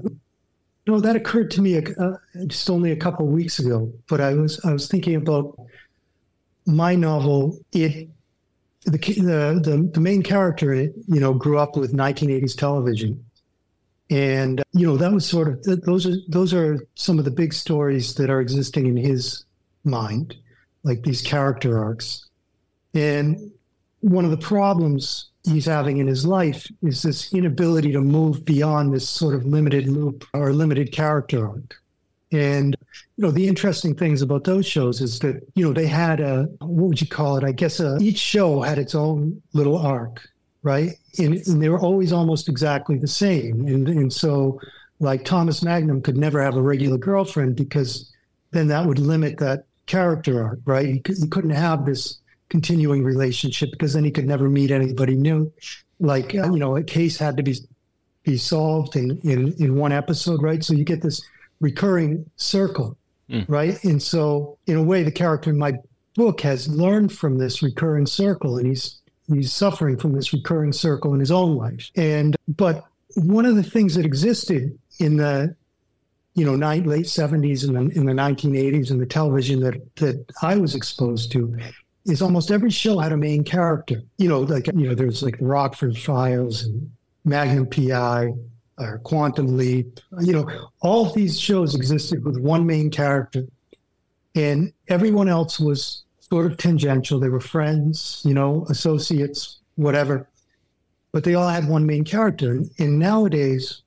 No, 0.91 0.99
that 0.99 1.15
occurred 1.15 1.53
to 1.53 1.63
me 1.63 1.77
uh, 1.77 2.17
just 2.49 2.69
only 2.69 2.91
a 2.91 2.97
couple 2.97 3.25
of 3.25 3.33
weeks 3.33 3.61
ago. 3.61 3.93
But 4.09 4.21
I 4.21 4.35
was 4.35 4.59
I 4.65 4.73
was 4.73 4.89
thinking 4.89 5.15
about 5.15 5.57
my 6.67 6.97
novel. 6.97 7.61
It 7.73 8.09
the 8.87 8.99
the 8.99 9.61
the, 9.63 9.91
the 9.95 10.01
main 10.01 10.25
character, 10.25 10.75
you 10.75 11.21
know, 11.21 11.33
grew 11.33 11.59
up 11.59 11.77
with 11.77 11.93
1980s 11.93 12.57
television, 12.57 13.25
and 14.11 14.65
you 14.73 14.85
know 14.85 14.97
that 14.97 15.13
was 15.13 15.25
sort 15.25 15.47
of 15.47 15.63
those 15.85 16.09
are 16.09 16.17
those 16.27 16.53
are 16.53 16.85
some 16.97 17.21
of 17.21 17.25
the 17.25 17.31
big 17.31 17.55
stories 17.55 18.15
that 18.15 18.29
are 18.29 18.41
existing 18.41 18.87
in 18.87 18.97
his 18.97 19.45
mind 19.85 20.35
like 20.83 21.05
these 21.05 21.23
character 21.23 21.79
arcs 21.79 22.27
and 22.95 23.51
one 24.01 24.25
of 24.25 24.31
the 24.31 24.37
problems 24.37 25.30
he's 25.45 25.67
having 25.67 25.99
in 25.99 26.07
his 26.07 26.27
life 26.27 26.67
is 26.83 27.03
this 27.03 27.33
inability 27.33 27.93
to 27.93 28.01
move 28.01 28.45
beyond 28.45 28.93
this 28.93 29.09
sort 29.09 29.35
of 29.35 29.45
limited 29.45 29.89
loop 29.89 30.27
or 30.35 30.53
limited 30.53 30.93
character 30.93 31.47
arc 31.49 31.77
and 32.33 32.77
you 33.17 33.25
know 33.25 33.31
the 33.31 33.49
interesting 33.49 33.95
things 33.95 34.23
about 34.23 34.45
those 34.45 34.67
shows 34.67 35.01
is 35.01 35.19
that 35.19 35.41
you 35.55 35.65
know 35.65 35.73
they 35.73 35.87
had 35.87 36.21
a 36.21 36.43
what 36.61 36.89
would 36.89 37.01
you 37.01 37.07
call 37.07 37.37
it 37.37 37.45
i 37.45 37.53
guess 37.53 37.81
a, 37.81 37.97
each 38.01 38.19
show 38.19 38.61
had 38.61 38.79
its 38.79 38.95
own 38.95 39.41
little 39.53 39.79
arc 39.79 40.21
right? 40.63 40.91
And, 41.19 41.35
and, 41.47 41.63
they 41.63 41.69
were 41.69 41.81
always 41.81 42.13
almost 42.13 42.49
exactly 42.49 42.99
the 42.99 43.09
same. 43.09 43.67
And, 43.67 43.89
and 43.89 44.13
so, 44.13 44.61
like 44.99 45.25
Thomas 45.25 45.63
Magnum 45.63 46.03
could 46.03 46.17
never 46.17 46.43
have 46.43 46.57
a 46.57 46.63
regular 46.63 46.99
girlfriend 46.99 47.57
because 47.57 48.13
then 48.51 48.69
that 48.69 48.85
would 48.85 48.99
limit 48.99 49.39
that 49.39 49.65
character 49.87 50.45
arc, 50.45 50.59
right? 50.67 51.03
Could, 51.05 51.17
he 51.17 51.29
couldn't 51.29 51.51
have 51.51 51.87
this 51.87 52.19
continuing 52.51 53.03
relationship 53.03 53.71
because 53.71 53.95
then 53.95 54.05
he 54.05 54.11
could 54.11 54.27
never 54.27 54.49
meet 54.49 54.71
anybody 54.71 55.15
new. 55.15 55.51
Like, 55.99 56.35
you 56.35 56.59
know, 56.59 56.77
a 56.77 56.83
case 56.83 57.17
had 57.17 57.37
to 57.39 57.43
be 57.43 57.57
be 58.23 58.37
solved 58.37 58.97
in, 58.97 59.19
in, 59.21 59.55
in 59.55 59.77
one 59.77 59.93
episode, 59.93 60.43
right? 60.43 60.63
So 60.63 60.75
you 60.75 60.85
get 60.85 61.01
this 61.01 61.23
recurring 61.61 62.31
circle, 62.37 62.99
mm. 63.31 63.47
right? 63.49 63.83
And 63.83 64.03
so, 64.03 64.59
in 64.67 64.77
a 64.77 64.83
way, 64.83 65.03
the 65.03 65.11
character 65.11 65.49
in 65.49 65.59
my 65.59 65.73
book 66.17 66.43
has 66.43 66.69
learned 66.69 67.13
from 67.13 67.39
this 67.39 67.63
recurring 67.63 68.07
circle 68.07 68.59
and 68.59 68.67
he's 68.67 69.01
he's 69.29 69.53
suffering 69.53 69.97
from 69.97 70.13
this 70.13 70.33
recurring 70.33 70.73
circle 70.73 71.15
in 71.15 71.21
his 71.21 71.31
own 71.31 71.57
life. 71.57 71.91
And 71.97 72.37
but 72.49 72.85
one 73.15 73.47
of 73.47 73.57
the 73.57 73.63
things 73.63 73.95
that 73.95 74.05
existed 74.05 74.79
in 74.99 75.17
the 75.17 75.55
you 76.35 76.45
know 76.45 76.55
late 76.55 77.07
70s 77.07 77.67
and 77.67 77.93
in 77.93 78.07
the 78.07 78.13
1980s 78.13 78.91
and 78.91 79.01
the 79.01 79.07
television 79.07 79.61
that 79.61 79.95
that 79.97 80.25
I 80.43 80.57
was 80.57 80.75
exposed 80.75 81.33
to 81.33 81.57
is 82.11 82.23
almost 82.23 82.51
every 82.51 82.71
show 82.71 82.99
had 82.99 83.13
a 83.13 83.17
main 83.17 83.45
character. 83.45 84.03
You 84.19 84.29
know, 84.29 84.41
like 84.41 84.67
you 84.67 84.89
know, 84.89 84.95
there's 84.95 85.23
like 85.23 85.39
the 85.39 85.45
Rockford 85.47 85.97
Files 85.97 86.65
and 86.65 86.91
Magnum 87.25 87.67
PI 87.67 88.33
or 88.79 88.99
Quantum 89.05 89.57
Leap. 89.57 90.01
You 90.21 90.33
know, 90.33 90.69
all 90.81 91.13
these 91.13 91.39
shows 91.39 91.75
existed 91.75 92.25
with 92.25 92.39
one 92.39 92.67
main 92.67 92.91
character, 92.91 93.45
and 94.35 94.73
everyone 94.89 95.29
else 95.29 95.61
was 95.61 96.05
sort 96.31 96.47
of 96.47 96.57
tangential. 96.57 97.19
They 97.19 97.29
were 97.29 97.41
friends, 97.41 98.23
you 98.25 98.35
know, 98.35 98.65
associates, 98.69 99.59
whatever. 99.75 100.29
But 101.13 101.25
they 101.25 101.35
all 101.35 101.49
had 101.49 101.69
one 101.69 101.87
main 101.87 102.05
character. 102.05 102.61
And 102.79 102.99
nowadays, 102.99 103.83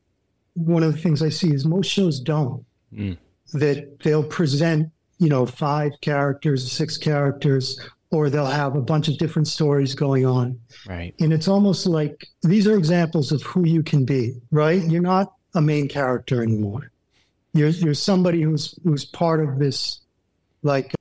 one 0.56 0.84
of 0.84 0.94
the 0.94 1.00
things 1.00 1.22
I 1.22 1.30
see 1.30 1.54
is 1.54 1.66
most 1.66 1.90
shows 1.90 2.20
don't. 2.20 2.66
Mm. 2.94 3.18
That 3.54 4.00
they'll 4.00 4.24
present, 4.24 4.92
you 5.20 5.30
know, 5.30 5.46
five 5.46 5.94
characters, 6.02 6.70
six 6.70 6.98
characters, 6.98 7.80
or 8.14 8.30
they'll 8.30 8.46
have 8.46 8.76
a 8.76 8.82
bunch 8.82 9.08
of 9.08 9.18
different 9.18 9.48
stories 9.48 9.96
going 9.96 10.26
on. 10.26 10.60
Right. 10.88 11.16
And 11.20 11.34
it's 11.34 11.48
almost 11.48 11.86
like 11.86 12.28
these 12.44 12.68
are 12.68 12.78
examples 12.78 13.32
of 13.32 13.42
who 13.44 13.66
you 13.66 13.84
can 13.84 14.06
be, 14.06 14.36
right? 14.52 14.84
You're 14.84 15.02
not 15.02 15.34
a 15.56 15.62
main 15.62 15.88
character 15.88 16.44
anymore. 16.44 16.92
You're 17.54 17.70
you're 17.70 17.94
somebody 17.94 18.42
who's 18.42 18.78
who's 18.84 19.06
part 19.06 19.44
of 19.44 19.60
this 19.60 20.02
like 20.64 20.94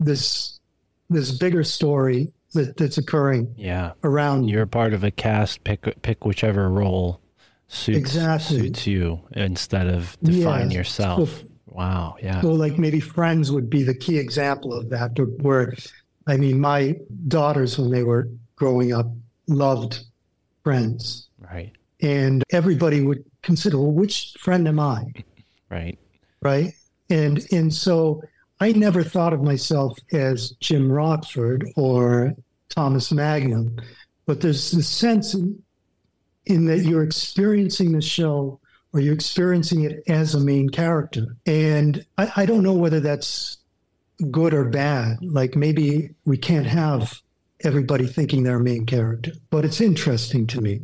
this 0.00 0.60
this 1.08 1.30
bigger 1.30 1.64
story 1.64 2.32
that, 2.52 2.76
that's 2.76 2.98
occurring 2.98 3.54
yeah 3.56 3.92
around 4.02 4.48
you're 4.48 4.66
part 4.66 4.92
of 4.92 5.04
a 5.04 5.10
cast 5.10 5.64
pick 5.64 6.02
pick 6.02 6.24
whichever 6.24 6.68
role 6.68 7.20
suits 7.68 7.98
exactly. 7.98 8.58
suits 8.58 8.86
you 8.86 9.20
instead 9.32 9.88
of 9.88 10.16
define 10.22 10.70
yeah. 10.70 10.78
yourself 10.78 11.40
so, 11.40 11.46
wow 11.66 12.16
yeah 12.22 12.40
so 12.40 12.52
like 12.52 12.78
maybe 12.78 13.00
friends 13.00 13.50
would 13.50 13.68
be 13.68 13.82
the 13.82 13.94
key 13.94 14.18
example 14.18 14.72
of 14.72 14.90
that 14.90 15.18
where 15.40 15.74
i 16.26 16.36
mean 16.36 16.60
my 16.60 16.94
daughters 17.28 17.78
when 17.78 17.90
they 17.90 18.02
were 18.02 18.28
growing 18.56 18.92
up 18.92 19.06
loved 19.46 20.04
friends. 20.62 21.28
Right. 21.38 21.72
And 22.00 22.42
everybody 22.50 23.02
would 23.02 23.24
consider 23.42 23.78
well 23.78 23.92
which 23.92 24.34
friend 24.40 24.66
am 24.66 24.80
i? 24.80 25.04
Right. 25.70 25.98
Right? 26.40 26.72
And 27.10 27.44
and 27.50 27.72
so 27.72 28.22
I 28.60 28.72
never 28.72 29.02
thought 29.02 29.32
of 29.32 29.42
myself 29.42 29.98
as 30.12 30.50
Jim 30.60 30.92
Rockford 30.92 31.66
or 31.74 32.34
Thomas 32.68 33.10
Magnum, 33.10 33.80
but 34.24 34.40
there's 34.40 34.70
this 34.70 34.88
sense 34.88 35.34
in, 35.34 35.60
in 36.46 36.66
that 36.66 36.80
you're 36.80 37.02
experiencing 37.02 37.90
the 37.90 38.02
show 38.02 38.60
or 38.92 39.00
you're 39.00 39.14
experiencing 39.14 39.82
it 39.82 40.04
as 40.06 40.36
a 40.36 40.40
main 40.40 40.68
character. 40.68 41.34
And 41.46 42.04
I, 42.18 42.30
I 42.36 42.46
don't 42.46 42.62
know 42.62 42.74
whether 42.74 43.00
that's 43.00 43.56
good 44.24 44.54
or 44.54 44.64
bad. 44.64 45.18
Like 45.22 45.56
maybe 45.56 46.10
we 46.24 46.36
can't 46.36 46.66
have 46.66 47.20
everybody 47.62 48.06
thinking 48.06 48.42
they're 48.42 48.56
a 48.56 48.62
main 48.62 48.86
character, 48.86 49.32
but 49.50 49.64
it's 49.64 49.80
interesting 49.80 50.46
to 50.48 50.60
me. 50.60 50.80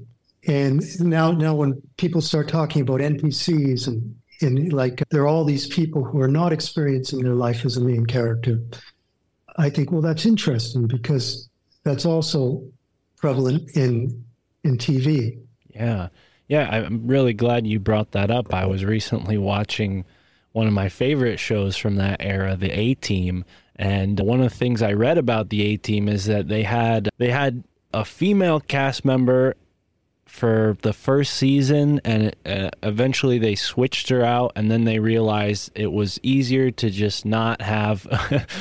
And 0.47 0.83
now, 1.01 1.33
now 1.33 1.55
when 1.55 1.81
people 1.97 2.21
start 2.21 2.49
talking 2.49 2.83
about 2.83 3.01
NPCs 3.01 3.87
and 3.87 4.17
and 4.43 4.73
like 4.73 5.03
there 5.11 5.23
are 5.23 5.29
all 5.29 5.45
these 5.45 5.67
people 5.67 6.03
who 6.03 6.21
are 6.21 6.29
not 6.29 6.53
experiencing 6.53 7.23
their 7.23 7.35
life 7.35 7.65
as 7.65 7.77
a 7.77 7.81
main 7.81 8.07
character. 8.07 8.59
I 9.57 9.69
think, 9.69 9.93
well, 9.93 10.01
that's 10.01 10.25
interesting 10.25 10.87
because 10.87 11.49
that's 11.83 12.07
also 12.07 12.63
prevalent 13.19 13.77
in 13.77 14.25
in 14.65 14.79
TV. 14.79 15.39
Yeah. 15.75 16.09
Yeah, 16.49 16.69
I'm 16.69 17.07
really 17.07 17.33
glad 17.33 17.67
you 17.67 17.79
brought 17.79 18.11
that 18.11 18.31
up. 18.31 18.53
I 18.53 18.67
was 18.67 18.85
recently 18.85 19.39
watching 19.39 20.05
one 20.53 20.67
of 20.67 20.73
my 20.73 20.89
favorite 20.89 21.39
shows 21.39 21.77
from 21.77 21.97
that 21.97 22.17
era, 22.21 22.57
The 22.57 22.71
A 22.71 22.95
Team, 22.95 23.45
and 23.77 24.21
one 24.21 24.41
of 24.41 24.51
the 24.51 24.57
things 24.57 24.83
I 24.83 24.93
read 24.93 25.17
about 25.17 25.49
the 25.49 25.63
A 25.63 25.77
Team 25.77 26.09
is 26.09 26.27
that 26.27 26.49
they 26.49 26.65
had 26.65 27.09
they 27.19 27.31
had 27.31 27.65
a 27.95 28.05
female 28.05 28.61
cast 28.61 29.05
member 29.05 29.57
for 30.27 30.77
the 30.83 30.93
first 30.93 31.35
season 31.35 32.01
and 32.05 32.37
uh, 32.47 32.71
eventually 32.85 33.39
they 33.39 33.57
switched 33.57 34.11
her 34.11 34.23
out 34.23 34.53
and 34.55 34.71
then 34.71 34.85
they 34.85 35.01
realized 35.01 35.73
it 35.75 35.91
was 35.91 36.21
easier 36.23 36.71
to 36.71 36.89
just 36.89 37.27
not 37.27 37.61
have 37.61 38.07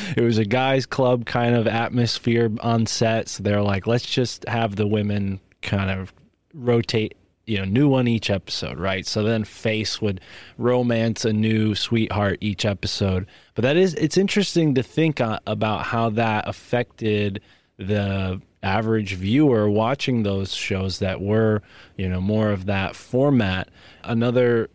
it 0.17 0.21
was 0.21 0.39
a 0.39 0.45
guys 0.45 0.87
club 0.87 1.25
kind 1.25 1.53
of 1.53 1.67
atmosphere 1.67 2.49
on 2.61 2.85
set. 2.85 3.27
So 3.27 3.43
they're 3.43 3.61
like 3.61 3.85
let's 3.85 4.05
just 4.05 4.47
have 4.47 4.77
the 4.77 4.87
women 4.87 5.41
kind 5.61 5.91
of 5.91 6.13
rotate 6.53 7.15
you 7.49 7.57
know 7.57 7.65
new 7.65 7.87
one 7.87 8.07
each 8.07 8.29
episode 8.29 8.77
right 8.77 9.05
so 9.05 9.23
then 9.23 9.43
face 9.43 10.01
would 10.01 10.21
romance 10.57 11.25
a 11.25 11.33
new 11.33 11.73
sweetheart 11.73 12.37
each 12.41 12.63
episode 12.65 13.25
but 13.55 13.63
that 13.63 13.75
is 13.75 13.93
it's 13.95 14.17
interesting 14.17 14.75
to 14.75 14.83
think 14.83 15.19
uh, 15.19 15.39
about 15.47 15.87
how 15.87 16.09
that 16.09 16.47
affected 16.47 17.41
the 17.77 18.41
average 18.61 19.13
viewer 19.13 19.69
watching 19.69 20.23
those 20.23 20.53
shows 20.53 20.99
that 20.99 21.21
were, 21.21 21.61
you 21.95 22.09
know, 22.09 22.21
more 22.21 22.51
of 22.51 22.65
that 22.65 22.95
format. 22.95 23.69
Another 24.03 24.69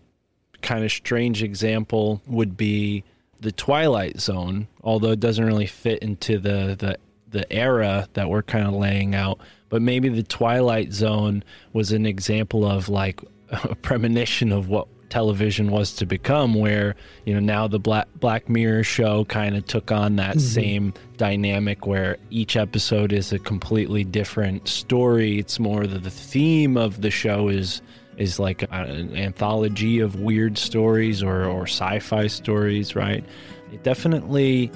kind 0.63 0.85
of 0.85 0.91
strange 0.91 1.43
example 1.43 2.23
would 2.27 2.57
be 2.57 3.05
the 3.41 3.53
Twilight 3.53 4.21
Zone, 4.21 4.69
although 4.83 5.11
it 5.11 5.21
doesn't 5.21 5.45
really 5.45 5.67
fit 5.67 6.03
into 6.03 6.39
the 6.39 6.77
the 6.79 6.99
the 7.29 7.53
era 7.53 8.09
that 8.15 8.29
we're 8.29 8.43
kind 8.43 8.67
of 8.67 8.75
laying 8.75 9.15
out. 9.15 9.39
But 9.75 9.83
maybe 9.83 10.09
the 10.09 10.23
Twilight 10.23 10.93
Zone 10.93 11.43
was 11.73 11.91
an 11.91 12.07
example 12.07 12.65
of 12.65 12.89
like 12.89 13.21
a 13.49 13.75
premonition 13.75 14.53
of 14.53 14.69
what 14.69 14.87
television 15.09 15.73
was 15.73 15.95
to 15.95 16.07
become 16.07 16.55
where 16.55 16.95
you 17.25 17.35
know 17.35 17.41
now 17.41 17.67
the 17.67 17.81
black 17.81 18.07
black 18.21 18.49
mirror 18.49 18.85
show 18.85 19.25
kind 19.25 19.57
of 19.57 19.67
took 19.67 19.91
on 19.91 20.15
that 20.15 20.37
mm-hmm. 20.37 20.39
same 20.39 20.95
dynamic 21.17 21.89
where 21.89 22.19
each 22.31 22.57
episode 22.57 23.13
is 23.13 23.33
a 23.33 23.39
completely 23.41 24.05
different 24.05 24.69
story. 24.69 25.41
It's 25.41 25.59
more 25.59 25.89
that 25.89 26.05
the 26.05 26.09
theme 26.09 26.77
of 26.77 27.01
the 27.01 27.11
show 27.11 27.49
is 27.49 27.83
is 28.17 28.39
like 28.39 28.63
a- 28.63 28.71
an 28.71 29.17
anthology 29.17 29.99
of 29.99 30.21
weird 30.21 30.57
stories 30.57 31.21
or 31.21 31.47
or 31.47 31.65
sci-fi 31.65 32.29
stories 32.29 32.95
right? 32.95 33.25
It 33.73 33.83
definitely 33.83 34.71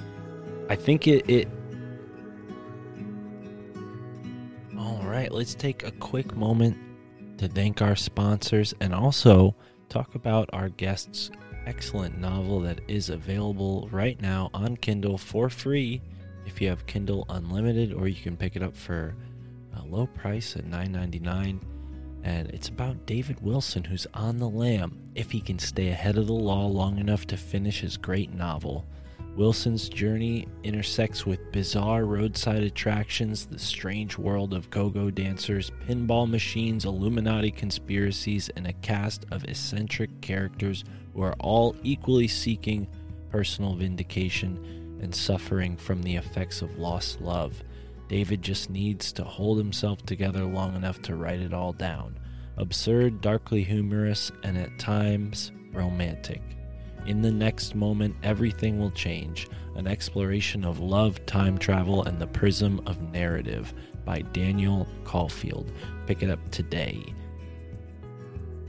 i 0.68 0.74
think 0.74 1.06
it, 1.06 1.24
it 1.30 1.48
right 5.28 5.36
let's 5.36 5.54
take 5.54 5.82
a 5.82 5.90
quick 5.92 6.34
moment 6.34 6.74
to 7.36 7.48
thank 7.48 7.82
our 7.82 7.94
sponsors 7.94 8.72
and 8.80 8.94
also 8.94 9.54
talk 9.90 10.14
about 10.14 10.48
our 10.54 10.70
guest's 10.70 11.30
excellent 11.66 12.16
novel 12.18 12.60
that 12.60 12.80
is 12.88 13.10
available 13.10 13.90
right 13.92 14.18
now 14.22 14.48
on 14.54 14.74
Kindle 14.78 15.18
for 15.18 15.50
free 15.50 16.00
if 16.46 16.62
you 16.62 16.68
have 16.68 16.86
Kindle 16.86 17.26
Unlimited, 17.28 17.92
or 17.92 18.08
you 18.08 18.22
can 18.22 18.38
pick 18.38 18.56
it 18.56 18.62
up 18.62 18.74
for 18.74 19.14
a 19.76 19.84
low 19.84 20.06
price 20.06 20.56
at 20.56 20.64
$9.99. 20.64 21.60
And 22.24 22.48
it's 22.50 22.68
about 22.68 23.04
David 23.04 23.42
Wilson, 23.42 23.84
who's 23.84 24.06
on 24.14 24.38
the 24.38 24.48
lam 24.48 24.98
if 25.14 25.30
he 25.30 25.40
can 25.40 25.58
stay 25.58 25.88
ahead 25.88 26.16
of 26.16 26.26
the 26.26 26.32
law 26.32 26.66
long 26.66 26.98
enough 26.98 27.26
to 27.26 27.36
finish 27.36 27.80
his 27.80 27.98
great 27.98 28.32
novel. 28.32 28.86
Wilson's 29.38 29.88
journey 29.88 30.48
intersects 30.64 31.24
with 31.24 31.52
bizarre 31.52 32.04
roadside 32.04 32.64
attractions, 32.64 33.46
the 33.46 33.56
strange 33.56 34.18
world 34.18 34.52
of 34.52 34.68
go 34.68 34.90
go 34.90 35.12
dancers, 35.12 35.70
pinball 35.86 36.28
machines, 36.28 36.84
Illuminati 36.84 37.52
conspiracies, 37.52 38.48
and 38.56 38.66
a 38.66 38.72
cast 38.72 39.26
of 39.30 39.44
eccentric 39.44 40.20
characters 40.20 40.82
who 41.14 41.22
are 41.22 41.36
all 41.38 41.76
equally 41.84 42.26
seeking 42.26 42.88
personal 43.30 43.76
vindication 43.76 44.98
and 45.00 45.14
suffering 45.14 45.76
from 45.76 46.02
the 46.02 46.16
effects 46.16 46.60
of 46.60 46.76
lost 46.76 47.20
love. 47.20 47.62
David 48.08 48.42
just 48.42 48.68
needs 48.70 49.12
to 49.12 49.22
hold 49.22 49.56
himself 49.56 50.04
together 50.04 50.44
long 50.44 50.74
enough 50.74 51.00
to 51.02 51.14
write 51.14 51.38
it 51.38 51.54
all 51.54 51.72
down. 51.72 52.18
Absurd, 52.56 53.20
darkly 53.20 53.62
humorous, 53.62 54.32
and 54.42 54.58
at 54.58 54.80
times 54.80 55.52
romantic. 55.72 56.57
In 57.06 57.22
the 57.22 57.30
next 57.30 57.74
moment, 57.74 58.14
everything 58.22 58.78
will 58.78 58.90
change. 58.90 59.48
An 59.76 59.86
exploration 59.86 60.64
of 60.64 60.80
love, 60.80 61.24
time 61.26 61.56
travel, 61.56 62.02
and 62.04 62.18
the 62.18 62.26
prism 62.26 62.80
of 62.86 63.00
narrative 63.12 63.72
by 64.04 64.22
Daniel 64.32 64.86
Caulfield. 65.04 65.72
Pick 66.06 66.22
it 66.22 66.30
up 66.30 66.50
today. 66.50 67.02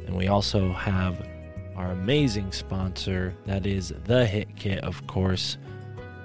And 0.05 0.15
we 0.15 0.27
also 0.27 0.71
have 0.73 1.27
our 1.75 1.91
amazing 1.91 2.51
sponsor, 2.51 3.35
that 3.45 3.65
is 3.65 3.93
The 4.05 4.25
Hit 4.25 4.55
Kit, 4.55 4.79
of 4.83 5.05
course, 5.07 5.57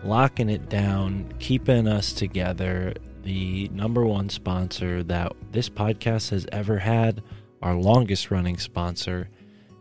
locking 0.02 0.48
it 0.48 0.68
down, 0.68 1.32
keeping 1.38 1.86
us 1.86 2.12
together. 2.12 2.94
The 3.22 3.68
number 3.68 4.04
one 4.04 4.28
sponsor 4.28 5.02
that 5.04 5.32
this 5.52 5.68
podcast 5.70 6.30
has 6.30 6.46
ever 6.52 6.78
had, 6.78 7.22
our 7.62 7.74
longest 7.74 8.30
running 8.30 8.58
sponsor. 8.58 9.30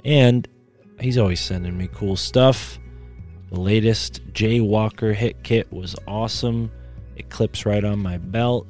And 0.05 0.47
he's 1.03 1.17
always 1.17 1.39
sending 1.39 1.77
me 1.77 1.89
cool 1.93 2.15
stuff. 2.15 2.79
The 3.51 3.59
latest 3.59 4.21
Jay 4.33 4.61
Walker 4.61 5.13
hit 5.13 5.43
kit 5.43 5.71
was 5.71 5.95
awesome. 6.07 6.71
It 7.15 7.29
clips 7.29 7.65
right 7.65 7.83
on 7.83 7.99
my 7.99 8.17
belt. 8.17 8.67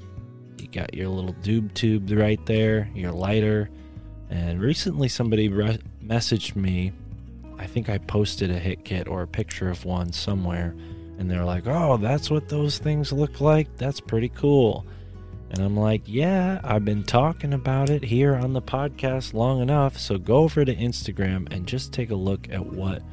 You 0.59 0.67
got 0.67 0.93
your 0.93 1.07
little 1.07 1.33
doob 1.35 1.73
tube 1.73 2.09
right 2.11 2.43
there, 2.45 2.89
your 2.93 3.11
lighter. 3.11 3.69
And 4.29 4.59
recently 4.59 5.07
somebody 5.07 5.47
re- 5.47 5.79
messaged 6.03 6.55
me. 6.55 6.91
I 7.57 7.67
think 7.67 7.89
I 7.89 7.97
posted 7.99 8.49
a 8.49 8.59
hit 8.59 8.83
kit 8.83 9.07
or 9.07 9.21
a 9.21 9.27
picture 9.27 9.69
of 9.69 9.85
one 9.85 10.11
somewhere. 10.11 10.75
And 11.19 11.29
they're 11.29 11.45
like, 11.45 11.67
oh, 11.67 11.97
that's 11.97 12.29
what 12.29 12.49
those 12.49 12.79
things 12.79 13.13
look 13.13 13.39
like? 13.39 13.77
That's 13.77 13.99
pretty 13.99 14.29
cool. 14.29 14.85
And 15.53 15.61
I'm 15.61 15.77
like, 15.77 16.01
yeah, 16.05 16.59
I've 16.63 16.83
been 16.83 17.03
talking 17.03 17.53
about 17.53 17.91
it 17.91 18.03
here 18.03 18.33
on 18.33 18.53
the 18.53 18.61
podcast 18.61 19.35
long 19.35 19.61
enough. 19.61 19.99
So 19.99 20.17
go 20.17 20.37
over 20.37 20.65
to 20.65 20.75
Instagram 20.75 21.47
and 21.53 21.67
just 21.67 21.93
take 21.93 22.09
a 22.09 22.15
look 22.15 22.49
at 22.49 22.65
what 22.65 23.03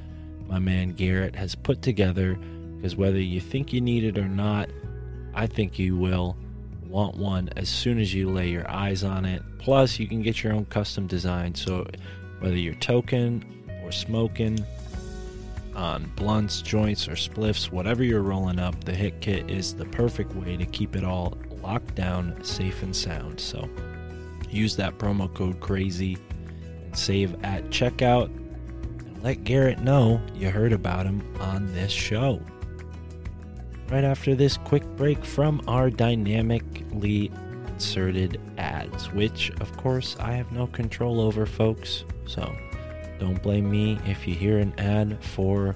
my 0.47 0.59
man 0.59 0.93
Garrett 0.93 1.37
has 1.37 1.55
put 1.55 1.83
together. 1.83 2.39
Because 2.77 2.97
whether 2.97 3.21
you 3.21 3.43
think 3.43 3.75
you 3.75 3.83
need 3.83 4.05
it 4.05 4.17
or 4.17 4.27
not, 4.27 4.71
I 5.35 5.47
think 5.49 5.79
you 5.79 5.99
will 5.99 6.35
want 6.89 7.17
one 7.17 7.51
as 7.57 7.69
soon 7.69 7.99
as 7.99 8.15
you 8.15 8.31
lay 8.31 8.49
your 8.49 8.69
eyes 8.71 9.05
on 9.05 9.27
it. 9.27 9.43
Plus, 9.59 9.99
you 9.99 10.09
can 10.09 10.23
get 10.23 10.43
your 10.43 10.55
own 10.55 10.65
custom 10.65 11.07
design. 11.07 11.55
So 11.55 11.87
whether 12.39 12.57
you're 12.57 12.73
token 12.77 13.45
or 13.85 13.93
smoking, 13.93 14.65
on 15.75 16.11
blunts, 16.17 16.63
joints, 16.63 17.07
or 17.07 17.13
spliffs, 17.13 17.71
whatever 17.71 18.03
you're 18.03 18.23
rolling 18.23 18.59
up, 18.59 18.83
the 18.85 18.95
Hit 18.95 19.21
Kit 19.21 19.51
is 19.51 19.75
the 19.75 19.85
perfect 19.85 20.35
way 20.35 20.57
to 20.57 20.67
keep 20.67 20.97
it 20.97 21.05
all 21.05 21.37
locked 21.63 21.95
down, 21.95 22.43
safe 22.43 22.83
and 22.83 22.95
sound. 22.95 23.41
So 23.41 23.69
use 24.49 24.77
that 24.77 24.99
promo 24.99 25.33
code 25.33 25.61
CRAZY 25.61 26.19
and 26.85 26.97
save 26.97 27.35
at 27.45 27.65
checkout 27.71 28.27
and 28.27 29.23
let 29.23 29.45
Garrett 29.45 29.81
know 29.81 30.21
you 30.35 30.51
heard 30.51 30.73
about 30.73 31.07
him 31.07 31.23
on 31.41 31.73
this 31.73 31.93
show. 31.93 32.41
Right 33.89 34.05
after 34.05 34.35
this 34.35 34.57
quick 34.57 34.85
break 34.97 35.25
from 35.25 35.61
our 35.67 35.91
dynamically 35.91 37.33
inserted 37.67 38.41
ads, 38.59 39.11
which 39.13 39.51
of 39.61 39.77
course 39.77 40.17
I 40.21 40.33
have 40.33 40.53
no 40.53 40.67
control 40.67 41.21
over, 41.21 41.47
folks. 41.47 42.05
So 42.27 42.55
don't 43.19 43.43
blame 43.43 43.71
me 43.71 43.99
if 44.07 44.29
you 44.29 44.35
hear 44.35 44.59
an 44.59 44.73
ad 44.79 45.23
for 45.25 45.75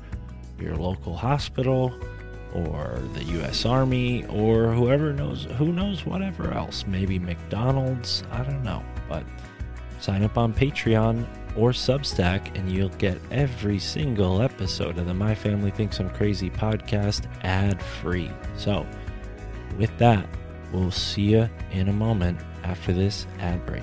your 0.60 0.76
local 0.76 1.16
hospital 1.16 1.92
or 2.54 2.98
the 3.12 3.24
US 3.40 3.66
Army 3.66 4.24
or 4.26 4.72
whoever 4.72 5.12
knows 5.12 5.44
who 5.58 5.72
knows 5.72 6.06
whatever 6.06 6.52
else. 6.52 6.86
Maybe 6.86 7.18
McDonald's, 7.18 8.22
I 8.30 8.42
don't 8.42 8.62
know. 8.62 8.82
But 9.08 9.24
sign 10.00 10.22
up 10.22 10.38
on 10.38 10.54
Patreon 10.54 11.26
or 11.56 11.70
Substack 11.70 12.56
and 12.58 12.70
you'll 12.70 12.88
get 12.90 13.20
every 13.30 13.78
single 13.78 14.40
episode 14.40 14.98
of 14.98 15.06
the 15.06 15.14
My 15.14 15.34
Family 15.34 15.70
Thinks 15.70 16.00
I'm 16.00 16.10
Crazy 16.10 16.50
podcast 16.50 17.26
ad 17.42 17.82
free. 17.82 18.30
So, 18.56 18.86
with 19.78 19.96
that, 19.98 20.28
we'll 20.72 20.90
see 20.90 21.32
you 21.32 21.48
in 21.72 21.88
a 21.88 21.92
moment 21.92 22.40
after 22.62 22.92
this 22.92 23.26
ad 23.40 23.64
break. 23.66 23.82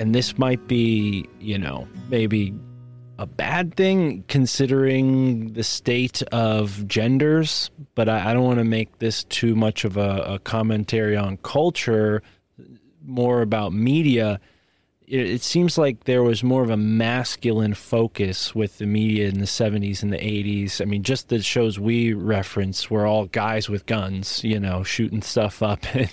and 0.00 0.14
this 0.14 0.38
might 0.38 0.66
be, 0.66 1.28
you 1.40 1.58
know, 1.58 1.86
maybe 2.08 2.54
a 3.18 3.26
bad 3.26 3.74
thing 3.76 4.24
considering 4.28 5.52
the 5.52 5.62
state 5.62 6.22
of 6.32 6.88
genders, 6.88 7.70
but 7.94 8.08
I, 8.08 8.30
I 8.30 8.32
don't 8.32 8.44
want 8.44 8.60
to 8.60 8.64
make 8.64 8.98
this 8.98 9.24
too 9.24 9.54
much 9.54 9.84
of 9.84 9.98
a, 9.98 10.22
a 10.22 10.38
commentary 10.38 11.18
on 11.18 11.36
culture, 11.36 12.22
more 13.04 13.42
about 13.42 13.74
media. 13.74 14.40
It, 15.10 15.28
it 15.28 15.42
seems 15.42 15.76
like 15.76 16.04
there 16.04 16.22
was 16.22 16.44
more 16.44 16.62
of 16.62 16.70
a 16.70 16.76
masculine 16.76 17.74
focus 17.74 18.54
with 18.54 18.78
the 18.78 18.86
media 18.86 19.28
in 19.28 19.40
the 19.40 19.44
70s 19.44 20.02
and 20.04 20.12
the 20.12 20.18
80s. 20.18 20.80
I 20.80 20.84
mean, 20.84 21.02
just 21.02 21.28
the 21.28 21.42
shows 21.42 21.80
we 21.80 22.12
reference 22.12 22.88
were 22.88 23.06
all 23.06 23.26
guys 23.26 23.68
with 23.68 23.86
guns, 23.86 24.44
you 24.44 24.60
know, 24.60 24.84
shooting 24.84 25.20
stuff 25.20 25.62
up 25.62 25.94
in 25.96 26.08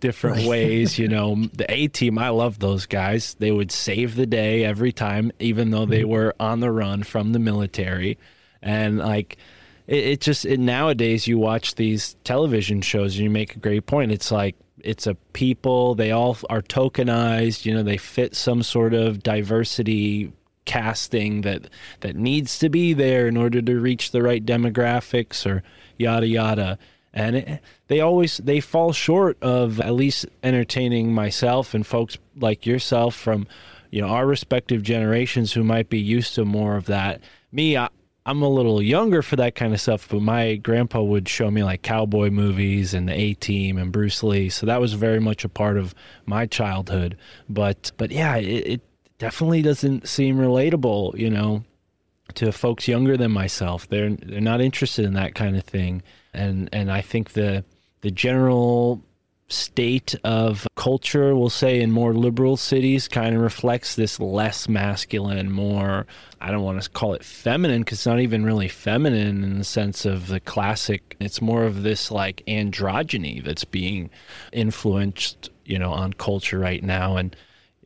different 0.00 0.36
Right. 0.38 0.48
ways. 0.48 0.98
You 0.98 1.08
know, 1.08 1.34
the 1.54 1.64
A 1.72 1.88
team, 1.88 2.18
I 2.18 2.28
love 2.28 2.58
those 2.58 2.84
guys. 2.84 3.34
They 3.38 3.50
would 3.50 3.72
save 3.72 4.16
the 4.16 4.26
day 4.26 4.64
every 4.64 4.92
time, 4.92 5.32
even 5.38 5.70
though 5.70 5.86
they 5.86 6.00
mm-hmm. 6.02 6.10
were 6.10 6.34
on 6.38 6.60
the 6.60 6.70
run 6.70 7.02
from 7.02 7.32
the 7.32 7.38
military. 7.38 8.18
And 8.60 8.98
like, 8.98 9.38
it, 9.86 10.04
it 10.04 10.20
just 10.20 10.44
it, 10.44 10.60
nowadays 10.60 11.26
you 11.26 11.38
watch 11.38 11.74
these 11.74 12.16
television 12.24 12.82
shows 12.82 13.14
and 13.14 13.24
you 13.24 13.30
make 13.30 13.56
a 13.56 13.58
great 13.58 13.86
point. 13.86 14.12
It's 14.12 14.30
like 14.30 14.56
it's 14.84 15.06
a 15.06 15.14
people. 15.32 15.94
They 15.94 16.10
all 16.10 16.36
are 16.50 16.62
tokenized. 16.62 17.64
You 17.64 17.74
know, 17.74 17.82
they 17.82 17.96
fit 17.96 18.34
some 18.34 18.62
sort 18.62 18.94
of 18.94 19.22
diversity 19.22 20.32
casting 20.64 21.40
that 21.40 21.68
that 22.00 22.16
needs 22.16 22.58
to 22.60 22.68
be 22.68 22.92
there 22.92 23.26
in 23.26 23.36
order 23.36 23.60
to 23.60 23.80
reach 23.80 24.10
the 24.10 24.22
right 24.22 24.44
demographics 24.44 25.44
or 25.46 25.62
yada 25.96 26.26
yada. 26.26 26.78
And 27.12 27.36
it, 27.36 27.60
they 27.88 28.00
always 28.00 28.38
they 28.38 28.60
fall 28.60 28.92
short 28.92 29.36
of 29.42 29.80
at 29.80 29.94
least 29.94 30.26
entertaining 30.42 31.12
myself 31.12 31.74
and 31.74 31.86
folks 31.86 32.18
like 32.36 32.64
yourself 32.64 33.14
from 33.14 33.46
you 33.90 34.00
know 34.00 34.08
our 34.08 34.26
respective 34.26 34.82
generations 34.82 35.52
who 35.52 35.64
might 35.64 35.88
be 35.88 36.00
used 36.00 36.34
to 36.36 36.44
more 36.44 36.76
of 36.76 36.86
that. 36.86 37.20
Me, 37.50 37.76
I, 37.76 37.88
I'm 38.24 38.42
a 38.42 38.48
little 38.48 38.80
younger 38.80 39.20
for 39.20 39.36
that 39.36 39.56
kind 39.56 39.74
of 39.74 39.80
stuff, 39.80 40.08
but 40.08 40.22
my 40.22 40.54
grandpa 40.54 41.02
would 41.02 41.28
show 41.28 41.50
me 41.50 41.64
like 41.64 41.82
cowboy 41.82 42.30
movies 42.30 42.94
and 42.94 43.08
the 43.08 43.14
A 43.14 43.34
Team 43.34 43.78
and 43.78 43.90
Bruce 43.90 44.22
Lee, 44.22 44.48
so 44.48 44.66
that 44.66 44.80
was 44.80 44.92
very 44.92 45.18
much 45.18 45.44
a 45.44 45.48
part 45.48 45.76
of 45.76 45.94
my 46.24 46.46
childhood. 46.46 47.16
But 47.48 47.90
but 47.96 48.12
yeah, 48.12 48.36
it, 48.36 48.66
it 48.66 48.80
definitely 49.18 49.62
doesn't 49.62 50.06
seem 50.06 50.36
relatable, 50.36 51.18
you 51.18 51.30
know, 51.30 51.64
to 52.34 52.52
folks 52.52 52.86
younger 52.86 53.16
than 53.16 53.32
myself. 53.32 53.88
They're 53.88 54.10
they're 54.10 54.40
not 54.40 54.60
interested 54.60 55.04
in 55.04 55.14
that 55.14 55.34
kind 55.34 55.56
of 55.56 55.64
thing, 55.64 56.02
and 56.32 56.68
and 56.72 56.92
I 56.92 57.00
think 57.00 57.32
the 57.32 57.64
the 58.02 58.12
general 58.12 59.02
state 59.52 60.14
of 60.24 60.66
culture, 60.74 61.36
we'll 61.36 61.50
say, 61.50 61.80
in 61.80 61.90
more 61.90 62.14
liberal 62.14 62.56
cities 62.56 63.08
kind 63.08 63.34
of 63.34 63.42
reflects 63.42 63.94
this 63.94 64.18
less 64.18 64.68
masculine, 64.68 65.52
more, 65.52 66.06
I 66.40 66.50
don't 66.50 66.62
want 66.62 66.82
to 66.82 66.90
call 66.90 67.14
it 67.14 67.24
feminine 67.24 67.82
because 67.82 67.98
it's 67.98 68.06
not 68.06 68.20
even 68.20 68.44
really 68.44 68.68
feminine 68.68 69.44
in 69.44 69.58
the 69.58 69.64
sense 69.64 70.04
of 70.04 70.26
the 70.26 70.40
classic. 70.40 71.16
It's 71.20 71.40
more 71.40 71.64
of 71.64 71.82
this 71.82 72.10
like 72.10 72.42
androgyny 72.48 73.44
that's 73.44 73.64
being 73.64 74.10
influenced, 74.52 75.50
you 75.64 75.78
know, 75.78 75.92
on 75.92 76.14
culture 76.14 76.58
right 76.58 76.82
now. 76.82 77.16
And, 77.16 77.36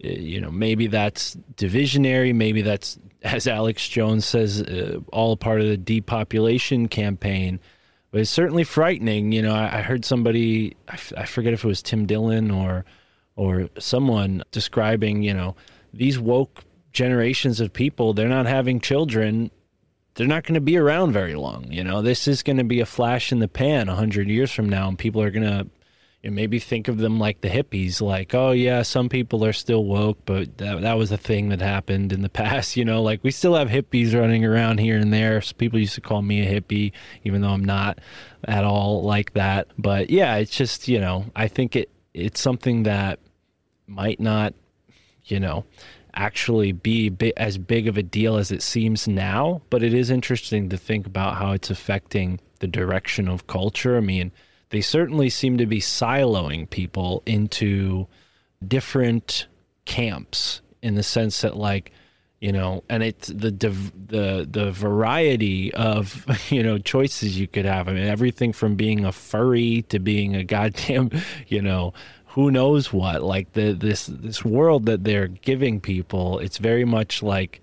uh, 0.04 0.08
you 0.08 0.40
know, 0.40 0.50
maybe 0.50 0.86
that's 0.86 1.36
divisionary. 1.56 2.34
Maybe 2.34 2.62
that's, 2.62 2.98
as 3.22 3.46
Alex 3.46 3.86
Jones 3.88 4.24
says, 4.24 4.62
uh, 4.62 5.00
all 5.12 5.36
part 5.36 5.60
of 5.60 5.66
the 5.66 5.76
depopulation 5.76 6.88
campaign 6.88 7.60
but 8.10 8.20
it's 8.20 8.30
certainly 8.30 8.64
frightening. 8.64 9.32
You 9.32 9.42
know, 9.42 9.54
I, 9.54 9.78
I 9.78 9.82
heard 9.82 10.04
somebody, 10.04 10.76
I, 10.88 10.94
f- 10.94 11.12
I 11.16 11.24
forget 11.24 11.52
if 11.52 11.64
it 11.64 11.68
was 11.68 11.82
Tim 11.82 12.06
Dillon 12.06 12.50
or 12.50 12.84
or 13.36 13.68
someone 13.78 14.42
describing, 14.50 15.22
you 15.22 15.34
know, 15.34 15.54
these 15.92 16.18
woke 16.18 16.64
generations 16.92 17.60
of 17.60 17.72
people, 17.72 18.14
they're 18.14 18.28
not 18.28 18.46
having 18.46 18.80
children. 18.80 19.50
They're 20.14 20.26
not 20.26 20.44
going 20.44 20.54
to 20.54 20.62
be 20.62 20.78
around 20.78 21.12
very 21.12 21.34
long. 21.34 21.70
You 21.70 21.84
know, 21.84 22.00
this 22.00 22.26
is 22.26 22.42
going 22.42 22.56
to 22.56 22.64
be 22.64 22.80
a 22.80 22.86
flash 22.86 23.32
in 23.32 23.38
the 23.38 23.48
pan 23.48 23.90
a 23.90 23.94
hundred 23.94 24.28
years 24.28 24.50
from 24.50 24.70
now, 24.70 24.88
and 24.88 24.98
people 24.98 25.20
are 25.20 25.30
going 25.30 25.46
to 25.46 25.66
know, 26.30 26.34
maybe 26.34 26.58
think 26.58 26.88
of 26.88 26.98
them 26.98 27.18
like 27.18 27.40
the 27.40 27.48
hippies, 27.48 28.00
like, 28.00 28.34
oh 28.34 28.50
yeah, 28.50 28.82
some 28.82 29.08
people 29.08 29.44
are 29.44 29.52
still 29.52 29.84
woke, 29.84 30.18
but 30.24 30.58
that 30.58 30.80
that 30.82 30.94
was 30.94 31.12
a 31.12 31.16
thing 31.16 31.50
that 31.50 31.60
happened 31.60 32.12
in 32.12 32.22
the 32.22 32.28
past. 32.42 32.76
You 32.76 32.84
know, 32.84 33.02
like 33.02 33.22
we 33.22 33.30
still 33.30 33.54
have 33.54 33.68
hippies 33.68 34.18
running 34.18 34.44
around 34.44 34.78
here 34.78 34.96
and 34.96 35.12
there. 35.12 35.40
So 35.40 35.54
people 35.56 35.78
used 35.78 35.94
to 35.94 36.00
call 36.00 36.22
me 36.22 36.40
a 36.46 36.60
hippie, 36.60 36.92
even 37.24 37.42
though 37.42 37.50
I'm 37.50 37.64
not 37.64 37.98
at 38.44 38.64
all 38.64 39.02
like 39.02 39.34
that. 39.34 39.68
But 39.78 40.10
yeah, 40.10 40.36
it's 40.36 40.56
just 40.56 40.88
you 40.88 41.00
know, 41.00 41.26
I 41.34 41.48
think 41.48 41.76
it 41.76 41.90
it's 42.14 42.40
something 42.40 42.84
that 42.84 43.18
might 43.86 44.20
not, 44.20 44.54
you 45.24 45.38
know, 45.38 45.64
actually 46.14 46.72
be 46.72 47.12
as 47.36 47.58
big 47.58 47.86
of 47.88 47.96
a 47.96 48.02
deal 48.02 48.36
as 48.36 48.50
it 48.50 48.62
seems 48.62 49.06
now. 49.06 49.62
But 49.70 49.82
it 49.82 49.92
is 49.92 50.10
interesting 50.10 50.70
to 50.70 50.76
think 50.76 51.06
about 51.06 51.36
how 51.36 51.52
it's 51.52 51.70
affecting 51.70 52.40
the 52.60 52.66
direction 52.66 53.28
of 53.28 53.46
culture. 53.46 53.96
I 53.96 54.00
mean 54.00 54.32
they 54.70 54.80
certainly 54.80 55.30
seem 55.30 55.58
to 55.58 55.66
be 55.66 55.80
siloing 55.80 56.68
people 56.68 57.22
into 57.26 58.06
different 58.66 59.46
camps 59.84 60.60
in 60.82 60.94
the 60.94 61.02
sense 61.02 61.40
that 61.42 61.56
like 61.56 61.92
you 62.40 62.52
know 62.52 62.82
and 62.88 63.02
it's 63.02 63.28
the 63.28 63.50
the 63.50 64.46
the 64.50 64.70
variety 64.72 65.72
of 65.74 66.26
you 66.50 66.62
know 66.62 66.78
choices 66.78 67.38
you 67.38 67.46
could 67.46 67.64
have. 67.64 67.88
I 67.88 67.92
mean 67.92 68.04
everything 68.04 68.52
from 68.52 68.76
being 68.76 69.04
a 69.04 69.12
furry 69.12 69.82
to 69.88 69.98
being 69.98 70.34
a 70.34 70.44
goddamn 70.44 71.10
you 71.48 71.62
know 71.62 71.92
who 72.26 72.50
knows 72.50 72.92
what. 72.92 73.22
Like 73.22 73.52
the 73.52 73.72
this 73.72 74.06
this 74.06 74.44
world 74.44 74.86
that 74.86 75.04
they're 75.04 75.28
giving 75.28 75.80
people 75.80 76.38
it's 76.40 76.58
very 76.58 76.84
much 76.84 77.22
like 77.22 77.62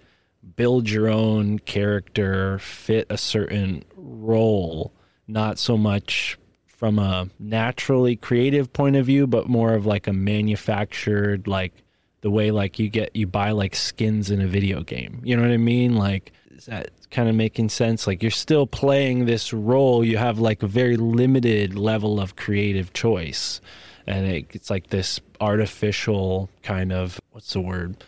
build 0.55 0.89
your 0.89 1.07
own 1.09 1.59
character 1.59 2.59
fit 2.59 3.07
a 3.09 3.17
certain 3.17 3.83
role 3.95 4.93
not 5.27 5.57
so 5.57 5.77
much 5.77 6.37
from 6.83 6.99
a 6.99 7.29
naturally 7.39 8.13
creative 8.13 8.73
point 8.73 8.97
of 8.97 9.05
view, 9.05 9.25
but 9.25 9.47
more 9.47 9.73
of 9.73 9.85
like 9.85 10.05
a 10.05 10.11
manufactured, 10.11 11.47
like 11.47 11.71
the 12.19 12.29
way 12.29 12.51
like 12.51 12.77
you 12.77 12.89
get 12.89 13.15
you 13.15 13.25
buy 13.25 13.51
like 13.51 13.73
skins 13.73 14.29
in 14.29 14.41
a 14.41 14.47
video 14.47 14.83
game. 14.83 15.21
You 15.23 15.37
know 15.37 15.43
what 15.43 15.51
I 15.51 15.55
mean? 15.55 15.95
Like 15.95 16.33
is 16.51 16.65
that 16.65 16.89
kind 17.09 17.29
of 17.29 17.35
making 17.35 17.69
sense? 17.69 18.05
Like 18.05 18.21
you're 18.21 18.31
still 18.31 18.67
playing 18.67 19.27
this 19.27 19.53
role. 19.53 20.03
You 20.03 20.17
have 20.17 20.39
like 20.39 20.61
a 20.61 20.67
very 20.67 20.97
limited 20.97 21.73
level 21.73 22.19
of 22.19 22.35
creative 22.35 22.91
choice, 22.91 23.61
and 24.05 24.25
it, 24.25 24.47
it's 24.49 24.69
like 24.69 24.87
this 24.87 25.21
artificial 25.39 26.49
kind 26.63 26.91
of 26.91 27.17
what's 27.31 27.53
the 27.53 27.61
word? 27.61 28.03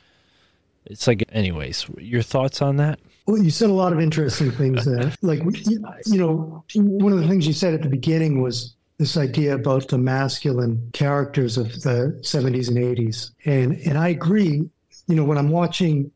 It's 0.86 1.08
like, 1.08 1.24
anyways, 1.32 1.86
your 1.98 2.24
thoughts 2.24 2.62
on 2.62 2.76
that? 2.76 3.00
Well, 3.26 3.42
you 3.42 3.50
said 3.50 3.70
a 3.70 3.74
lot 3.74 3.92
of 3.92 4.00
interesting 4.00 4.52
things 4.52 4.86
there. 4.86 5.12
like, 5.22 5.42
you 5.66 6.20
know, 6.20 6.64
one 6.76 7.12
of 7.12 7.20
the 7.20 7.28
things 7.28 7.48
you 7.48 7.54
said 7.54 7.74
at 7.74 7.82
the 7.82 7.90
beginning 7.90 8.42
was 8.42 8.76
this 8.98 9.18
idea 9.18 9.56
about 9.56 9.88
the 9.88 9.98
masculine 9.98 10.90
characters 10.94 11.58
of 11.58 11.68
the 11.82 12.18
70s 12.22 12.70
and 12.70 12.78
80s. 12.78 13.32
And 13.46 13.74
and 13.86 13.98
I 13.98 14.10
agree, 14.10 14.70
you 15.08 15.16
know, 15.16 15.24
when 15.24 15.38
I'm 15.38 15.50
watching 15.50 16.12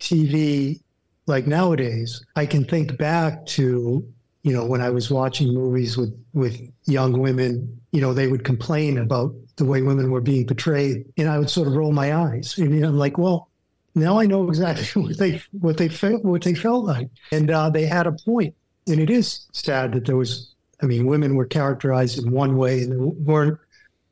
TV 0.00 0.80
like 1.26 1.46
nowadays, 1.46 2.24
I 2.36 2.46
can 2.46 2.64
think 2.64 2.98
back 2.98 3.46
to, 3.46 4.06
you 4.42 4.52
know, 4.52 4.64
when 4.64 4.80
I 4.80 4.90
was 4.90 5.10
watching 5.10 5.52
movies 5.52 5.96
with 5.96 6.14
with 6.32 6.60
young 6.84 7.18
women, 7.18 7.80
you 7.92 8.00
know, 8.00 8.14
they 8.14 8.28
would 8.28 8.44
complain 8.44 8.98
about 8.98 9.34
the 9.56 9.64
way 9.64 9.82
women 9.82 10.10
were 10.10 10.20
being 10.20 10.46
portrayed, 10.46 11.04
and 11.16 11.28
I 11.28 11.38
would 11.38 11.50
sort 11.50 11.68
of 11.68 11.74
roll 11.74 11.92
my 11.92 12.14
eyes. 12.14 12.58
And 12.58 12.84
I'm 12.84 12.98
like, 12.98 13.18
well, 13.18 13.48
now 13.94 14.18
I 14.18 14.26
know 14.26 14.48
exactly 14.48 15.02
what 15.02 15.18
they 15.18 15.42
what 15.52 15.76
they 15.76 15.88
felt 15.88 16.24
what 16.24 16.42
they 16.42 16.54
felt 16.54 16.84
like, 16.84 17.08
and 17.32 17.50
uh, 17.50 17.70
they 17.70 17.86
had 17.86 18.06
a 18.06 18.12
point. 18.12 18.54
And 18.86 19.00
it 19.00 19.10
is 19.10 19.46
sad 19.52 19.92
that 19.92 20.06
there 20.06 20.16
was. 20.16 20.50
I 20.82 20.86
mean, 20.86 21.06
women 21.06 21.36
were 21.36 21.46
characterized 21.46 22.18
in 22.18 22.30
one 22.30 22.56
way, 22.56 22.82
and 22.82 22.92
there 22.92 22.98
weren't 22.98 23.58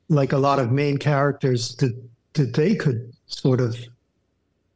like 0.09 0.31
a 0.31 0.37
lot 0.37 0.59
of 0.59 0.71
main 0.71 0.97
characters 0.97 1.75
that 1.75 1.93
that 2.33 2.53
they 2.53 2.75
could 2.75 3.13
sort 3.27 3.61
of 3.61 3.77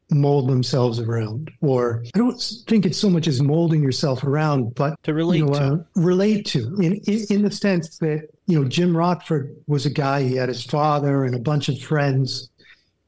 mold 0.09 0.49
themselves 0.49 0.99
around. 0.99 1.51
Or 1.61 2.03
I 2.13 2.17
don't 2.17 2.39
think 2.67 2.85
it's 2.85 2.97
so 2.97 3.09
much 3.09 3.27
as 3.27 3.41
molding 3.41 3.81
yourself 3.81 4.23
around, 4.23 4.75
but 4.75 5.01
to 5.03 5.13
relate 5.13 5.37
you 5.37 5.45
know, 5.45 5.53
to. 5.53 5.59
Uh, 5.59 5.77
relate 5.95 6.45
to 6.47 6.75
in, 6.75 6.95
in 7.07 7.25
in 7.29 7.41
the 7.41 7.51
sense 7.51 7.97
that 7.99 8.27
you 8.45 8.61
know 8.61 8.67
Jim 8.67 8.95
Rockford 8.95 9.55
was 9.67 9.85
a 9.85 9.91
guy. 9.91 10.23
He 10.23 10.35
had 10.35 10.49
his 10.49 10.63
father 10.63 11.23
and 11.23 11.33
a 11.33 11.39
bunch 11.39 11.69
of 11.69 11.79
friends 11.79 12.49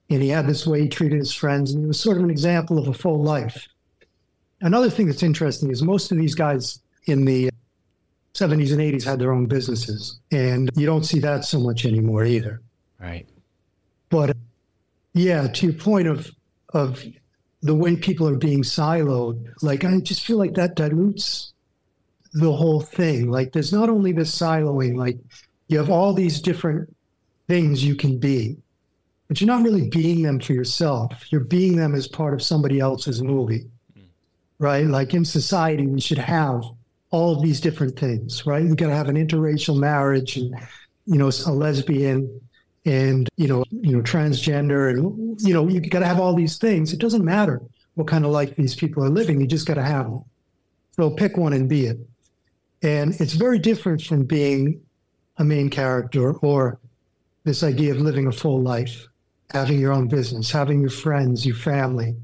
and 0.10 0.22
he 0.22 0.30
had 0.30 0.48
this 0.48 0.66
way 0.66 0.82
he 0.82 0.90
treated 0.90 1.20
his 1.20 1.34
friends, 1.34 1.72
and 1.72 1.84
he 1.84 1.88
was 1.88 2.00
sort 2.00 2.18
of 2.18 2.24
an 2.24 2.30
example 2.30 2.78
of 2.78 2.88
a 2.88 2.94
full 2.94 3.22
life. 3.22 3.68
Another 4.62 4.90
thing 4.90 5.08
that's 5.08 5.24
interesting 5.24 5.72
is 5.72 5.82
most 5.82 6.12
of 6.12 6.18
these 6.18 6.36
guys 6.36 6.80
in 7.06 7.26
the 7.26 7.50
70s 8.34 8.72
and 8.72 8.82
80s 8.82 9.04
had 9.04 9.20
their 9.20 9.32
own 9.32 9.46
businesses, 9.46 10.20
and 10.32 10.70
you 10.76 10.86
don't 10.86 11.06
see 11.06 11.20
that 11.20 11.46
so 11.46 11.60
much 11.60 11.86
anymore 11.86 12.26
either. 12.26 12.62
Right. 13.00 13.28
But 14.10 14.36
yeah, 15.14 15.48
to 15.48 15.66
your 15.68 15.76
point 15.76 16.08
of 16.08 16.32
of 16.74 17.04
the 17.62 17.76
way 17.76 17.96
people 17.96 18.28
are 18.28 18.38
being 18.38 18.64
siloed, 18.64 19.52
like 19.62 19.84
I 19.84 20.00
just 20.00 20.26
feel 20.26 20.38
like 20.38 20.54
that 20.54 20.76
dilutes 20.76 21.54
the 22.34 22.52
whole 22.52 22.82
thing. 22.82 23.30
Like 23.30 23.52
there's 23.52 23.74
not 23.74 23.90
only 23.90 24.12
this 24.12 24.36
siloing, 24.38 24.96
like 24.96 25.18
you 25.68 25.78
have 25.78 25.90
all 25.90 26.14
these 26.14 26.42
different 26.42 26.96
things 27.48 27.84
you 27.84 27.96
can 27.96 28.18
be 28.20 28.58
but 29.30 29.40
you're 29.40 29.48
not 29.48 29.64
really 29.64 29.88
being 29.90 30.24
them 30.24 30.40
for 30.40 30.54
yourself. 30.54 31.32
You're 31.32 31.42
being 31.42 31.78
them 31.78 31.94
as 31.94 32.08
part 32.08 32.34
of 32.34 32.42
somebody 32.42 32.80
else's 32.80 33.22
movie, 33.22 33.68
mm. 33.96 34.04
right? 34.58 34.86
Like 34.86 35.14
in 35.14 35.24
society, 35.24 35.86
we 35.86 36.02
should 36.02 36.18
have 36.18 36.64
all 37.12 37.36
of 37.36 37.44
these 37.44 37.62
different 37.62 37.98
things, 37.98 38.46
right? 38.48 38.64
We 38.64 38.76
got 38.76 38.88
to 38.88 38.96
have 38.96 39.08
an 39.08 39.16
interracial 39.16 39.78
marriage 39.78 40.36
and, 40.36 40.56
you 41.06 41.20
know, 41.20 41.30
a 41.46 41.52
lesbian 41.52 42.42
and, 42.86 43.30
you 43.38 43.48
know, 43.48 43.64
you 43.70 43.96
know, 43.96 44.02
transgender 44.02 44.90
and, 44.90 45.40
you 45.42 45.54
know, 45.54 45.68
you 45.68 45.80
got 45.80 46.00
to 46.00 46.08
have 46.08 46.20
all 46.20 46.34
these 46.34 46.58
things. 46.58 46.92
It 46.92 47.00
doesn't 47.00 47.24
matter 47.24 47.62
what 47.94 48.08
kind 48.08 48.26
of 48.26 48.32
life 48.32 48.56
these 48.56 48.74
people 48.74 49.04
are 49.04 49.10
living. 49.10 49.40
You 49.40 49.46
just 49.46 49.68
got 49.68 49.76
to 49.76 49.84
have 49.84 50.06
them. 50.06 50.24
So 50.96 51.12
pick 51.12 51.38
one 51.38 51.54
and 51.54 51.70
be 51.70 51.86
it. 51.86 52.00
And 52.82 53.14
it's 53.22 53.34
very 53.34 53.60
different 53.60 54.02
from 54.02 54.24
being 54.24 54.82
a 55.38 55.44
main 55.44 55.70
character 55.70 56.34
or 56.34 56.80
this 57.44 57.62
idea 57.62 57.92
of 57.92 58.02
living 58.02 58.26
a 58.26 58.32
full 58.32 58.62
life 58.62 59.06
having 59.52 59.80
your 59.80 59.92
own 59.92 60.08
business, 60.08 60.52
having 60.52 60.82
your 60.82 60.90
friends, 60.90 61.46
your 61.46 61.56
family, 61.56 62.16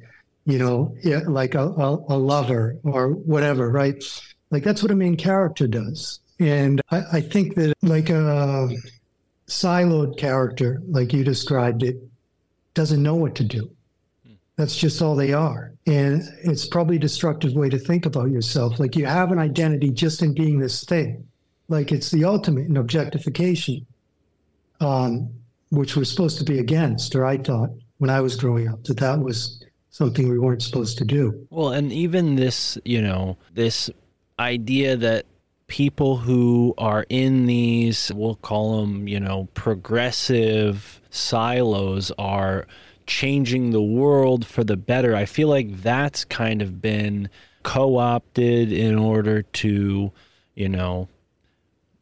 you 0.46 0.60
know, 0.60 0.96
like 1.28 1.56
a, 1.56 1.68
a, 1.68 1.96
a 2.10 2.18
lover 2.18 2.78
or 2.84 3.10
whatever, 3.10 3.70
right? 3.70 4.04
Like 4.52 4.64
that's 4.64 4.84
what 4.84 4.92
a 4.92 4.96
main 4.96 5.18
character 5.18 5.68
does. 5.68 6.20
And 6.40 6.82
I, 6.92 7.02
I 7.14 7.22
think 7.22 7.56
that 7.56 7.74
like 7.82 8.10
a 8.10 8.70
siloed 9.48 10.18
character, 10.18 10.82
like 10.88 11.14
you 11.14 11.24
described 11.24 11.84
it, 11.84 11.98
doesn't 12.74 13.02
know 13.02 13.16
what 13.16 13.36
to 13.36 13.44
do. 13.44 13.70
That's 14.58 14.76
just 14.76 15.02
all 15.02 15.16
they 15.16 15.34
are. 15.34 15.74
And 15.88 16.22
it's 16.44 16.68
probably 16.68 16.96
a 16.96 17.00
destructive 17.00 17.54
way 17.54 17.70
to 17.70 17.78
think 17.78 18.06
about 18.06 18.32
yourself. 18.32 18.80
Like 18.80 18.96
you 18.96 19.06
have 19.06 19.32
an 19.32 19.40
identity 19.40 19.90
just 19.90 20.22
in 20.22 20.34
being 20.34 20.60
this 20.60 20.84
thing. 20.84 21.28
Like 21.68 21.92
it's 21.92 22.12
the 22.12 22.24
ultimate 22.24 22.68
in 22.68 22.78
objectification, 22.78 23.86
um, 24.80 25.30
which 25.70 25.96
we're 25.96 26.04
supposed 26.04 26.38
to 26.40 26.44
be 26.44 26.60
against, 26.60 27.16
or 27.16 27.26
I 27.26 27.38
thought 27.38 27.70
when 27.98 28.10
I 28.10 28.22
was 28.22 28.36
growing 28.36 28.68
up 28.68 28.84
that 28.86 28.98
that 28.98 29.20
was 29.20 29.64
something 29.90 30.30
we 30.30 30.40
weren't 30.40 30.62
supposed 30.62 30.98
to 30.98 31.06
do. 31.06 31.48
Well, 31.50 31.70
and 31.70 31.92
even 31.92 32.36
this, 32.36 32.78
you 32.84 33.02
know, 33.02 33.38
this 33.54 33.90
idea 34.38 34.98
that 34.98 35.26
people 35.68 36.18
who 36.18 36.74
are 36.78 37.06
in 37.10 37.46
these, 37.46 38.12
we'll 38.14 38.36
call 38.36 38.82
them, 38.82 39.08
you 39.08 39.20
know, 39.20 39.48
progressive 39.54 41.02
silos 41.10 42.12
are 42.18 42.68
changing 43.08 43.72
the 43.72 43.82
world 43.82 44.46
for 44.46 44.64
the 44.64 44.78
better. 44.78 45.16
I 45.16 45.26
feel 45.26 45.48
like 45.48 45.82
that's 45.82 46.26
kind 46.26 46.62
of 46.62 46.82
been 46.82 47.30
co 47.64 47.98
opted 47.98 48.72
in 48.72 48.98
order 48.98 49.42
to, 49.44 50.12
you 50.56 50.70
know, 50.70 51.08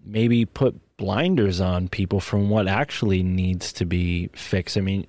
maybe 0.06 0.46
put 0.46 0.80
blinders 0.98 1.60
on 1.60 1.88
people 1.88 2.20
from 2.20 2.50
what 2.50 2.68
actually 2.68 3.24
needs 3.24 3.74
to 3.74 3.86
be 3.86 4.30
fixed. 4.34 4.78
I 4.78 4.82
mean, 4.82 5.08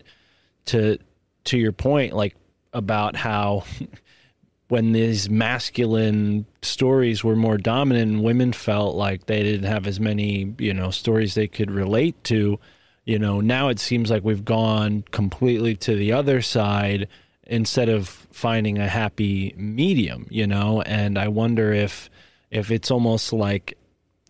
to 0.67 0.99
to 1.45 1.59
your 1.59 1.73
point, 1.73 2.15
like 2.15 2.37
about 2.73 3.17
how 3.17 3.65
when 4.69 4.93
these 4.93 5.29
masculine 5.29 6.47
stories 6.63 7.23
were 7.23 7.37
more 7.37 7.59
dominant 7.59 8.23
women 8.23 8.53
felt 8.53 8.97
like 8.97 9.27
they 9.27 9.43
didn't 9.43 9.71
have 9.71 9.87
as 9.87 10.01
many, 10.01 10.55
you 10.59 10.73
know, 10.73 10.91
stories 10.91 11.35
they 11.35 11.47
could 11.47 11.71
relate 11.71 12.23
to, 12.25 12.59
you 13.05 13.19
know, 13.19 13.41
now 13.41 13.69
it 13.69 13.79
seems 13.79 14.11
like 14.11 14.25
we've 14.25 14.45
gone 14.45 15.05
completely 15.11 15.77
to 15.77 15.95
the 15.95 16.13
other 16.13 16.41
side 16.41 17.07
instead 17.47 17.91
of 17.91 18.09
finding 18.33 18.79
a 18.79 18.89
happy 18.89 19.55
medium, 19.57 20.27
you 20.31 20.47
know, 20.47 20.81
and 20.83 21.19
I 21.19 21.29
wonder 21.29 21.73
if 21.73 22.09
if 22.51 22.71
it's 22.71 22.91
almost 22.91 23.33
like, 23.33 23.77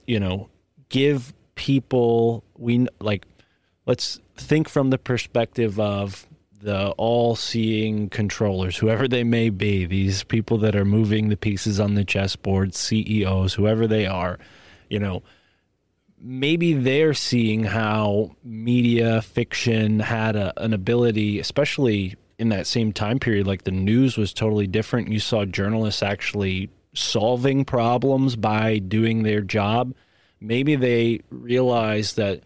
you 0.06 0.18
know, 0.18 0.48
give 0.88 1.32
people 1.54 2.44
we 2.56 2.86
like 3.00 3.26
let's 3.86 4.20
think 4.36 4.68
from 4.68 4.90
the 4.90 4.98
perspective 4.98 5.78
of 5.78 6.26
the 6.60 6.90
all-seeing 6.90 8.08
controllers 8.08 8.76
whoever 8.76 9.06
they 9.06 9.22
may 9.22 9.50
be 9.50 9.84
these 9.84 10.24
people 10.24 10.58
that 10.58 10.74
are 10.74 10.84
moving 10.84 11.28
the 11.28 11.36
pieces 11.36 11.78
on 11.78 11.94
the 11.94 12.04
chessboard 12.04 12.74
CEOs 12.74 13.54
whoever 13.54 13.86
they 13.86 14.06
are 14.06 14.38
you 14.88 14.98
know 14.98 15.22
maybe 16.18 16.72
they're 16.72 17.14
seeing 17.14 17.64
how 17.64 18.34
media 18.42 19.20
fiction 19.20 20.00
had 20.00 20.36
a, 20.36 20.58
an 20.62 20.72
ability 20.72 21.38
especially 21.38 22.16
in 22.38 22.48
that 22.48 22.66
same 22.66 22.92
time 22.92 23.18
period 23.18 23.46
like 23.46 23.64
the 23.64 23.70
news 23.70 24.16
was 24.16 24.32
totally 24.32 24.66
different. 24.66 25.08
You 25.08 25.20
saw 25.20 25.44
journalists 25.44 26.02
actually 26.02 26.70
solving 26.94 27.64
problems 27.64 28.36
by 28.36 28.78
doing 28.78 29.22
their 29.22 29.40
job 29.40 29.94
maybe 30.46 30.76
they 30.76 31.20
realize 31.30 32.14
that 32.14 32.42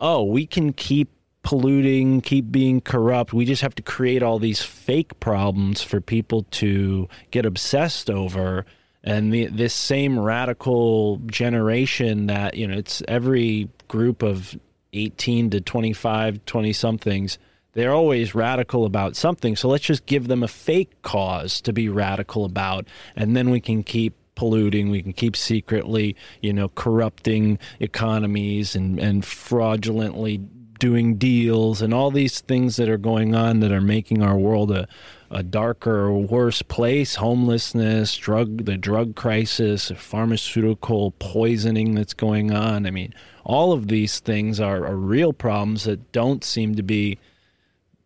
oh 0.00 0.22
we 0.22 0.46
can 0.46 0.72
keep 0.72 1.10
polluting 1.44 2.20
keep 2.22 2.50
being 2.50 2.80
corrupt. 2.80 3.32
We 3.32 3.44
just 3.44 3.62
have 3.62 3.74
to 3.76 3.82
create 3.82 4.22
all 4.22 4.40
these 4.40 4.62
fake 4.62 5.20
problems 5.20 5.82
for 5.82 6.00
people 6.00 6.44
to 6.52 7.08
get 7.30 7.46
obsessed 7.46 8.10
over. 8.10 8.66
And 9.04 9.32
the, 9.32 9.46
this 9.46 9.74
same 9.74 10.18
radical 10.18 11.18
generation 11.26 12.26
that 12.26 12.56
you 12.56 12.66
know 12.66 12.76
it's 12.76 13.02
every 13.06 13.68
group 13.86 14.22
of 14.22 14.58
18 14.94 15.50
to 15.50 15.60
25 15.60 16.44
20 16.46 16.72
somethings 16.72 17.38
they're 17.74 17.92
always 17.92 18.36
radical 18.36 18.84
about 18.84 19.16
something. 19.16 19.56
So 19.56 19.68
let's 19.68 19.82
just 19.82 20.06
give 20.06 20.28
them 20.28 20.44
a 20.44 20.48
fake 20.48 21.02
cause 21.02 21.60
to 21.62 21.72
be 21.72 21.88
radical 21.88 22.44
about 22.44 22.86
and 23.14 23.36
then 23.36 23.50
we 23.50 23.60
can 23.60 23.82
keep 23.82 24.14
polluting 24.34 24.90
we 24.90 25.02
can 25.02 25.12
keep 25.12 25.36
secretly 25.36 26.16
you 26.40 26.52
know 26.52 26.68
corrupting 26.68 27.58
economies 27.80 28.74
and 28.74 28.98
and 28.98 29.24
fraudulently 29.24 30.40
doing 30.78 31.16
deals 31.16 31.80
and 31.80 31.94
all 31.94 32.10
these 32.10 32.40
things 32.40 32.76
that 32.76 32.88
are 32.88 32.98
going 32.98 33.34
on 33.34 33.60
that 33.60 33.72
are 33.72 33.80
making 33.80 34.22
our 34.22 34.36
world 34.36 34.70
a, 34.70 34.86
a 35.30 35.42
darker 35.42 36.06
or 36.06 36.18
worse 36.22 36.62
place. 36.62 37.14
Homelessness 37.16 38.16
drug 38.16 38.64
the 38.66 38.76
drug 38.76 39.14
crisis 39.14 39.90
pharmaceutical 39.96 41.12
poisoning 41.12 41.94
that's 41.94 42.14
going 42.14 42.52
on. 42.52 42.86
I 42.86 42.90
mean 42.90 43.14
all 43.44 43.72
of 43.72 43.88
these 43.88 44.20
things 44.20 44.60
are, 44.60 44.84
are 44.86 44.96
real 44.96 45.32
problems 45.32 45.84
that 45.84 46.12
don't 46.12 46.44
seem 46.44 46.74
to 46.74 46.82
be 46.82 47.18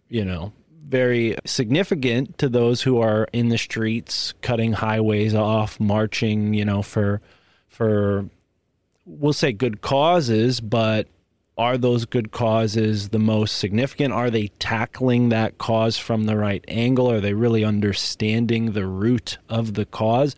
you 0.09 0.25
know 0.25 0.53
very 0.89 1.37
significant 1.45 2.39
to 2.39 2.49
those 2.49 2.83
who 2.83 3.01
are 3.01 3.29
in 3.33 3.51
the 3.51 3.59
streets 3.59 4.33
cutting 4.41 4.73
highways 4.73 5.35
off 5.35 5.79
marching 5.79 6.55
you 6.55 6.65
know 6.65 6.83
for 6.83 7.21
for 7.69 8.25
we'll 9.05 9.33
say 9.33 9.53
good 9.53 9.83
causes 9.83 10.61
but 10.61 11.07
are 11.59 11.77
those 11.77 12.05
good 12.07 12.31
causes 12.31 13.09
the 13.09 13.19
most 13.19 13.57
significant? 13.57 14.15
Are 14.15 14.31
they 14.31 14.47
tackling 14.61 15.31
that 15.31 15.59
cause 15.59 15.99
from 15.99 16.25
the 16.25 16.37
right 16.37 16.65
angle? 16.69 17.11
Are 17.11 17.21
they 17.21 17.35
really 17.35 17.65
understanding 17.65 18.73
the 18.73 18.87
root 18.87 19.39
of 19.49 19.75
the 19.75 19.85
cause 19.85 20.37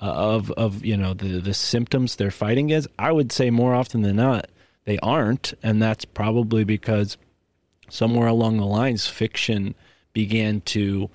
uh, 0.00 0.12
of 0.12 0.50
of 0.52 0.84
you 0.84 0.96
know 0.96 1.14
the 1.14 1.40
the 1.40 1.54
symptoms 1.54 2.16
they're 2.16 2.30
fighting 2.30 2.66
against? 2.66 2.88
I 2.98 3.12
would 3.12 3.32
say 3.32 3.48
more 3.48 3.74
often 3.74 4.02
than 4.02 4.16
not 4.16 4.50
they 4.84 4.98
aren't, 4.98 5.54
and 5.62 5.80
that's 5.80 6.04
probably 6.04 6.64
because 6.64 7.16
somewhere 7.88 8.28
along 8.28 8.58
the 8.58 8.66
lines 8.66 9.06
fiction 9.06 9.74
began 10.12 10.60
to 10.62 11.10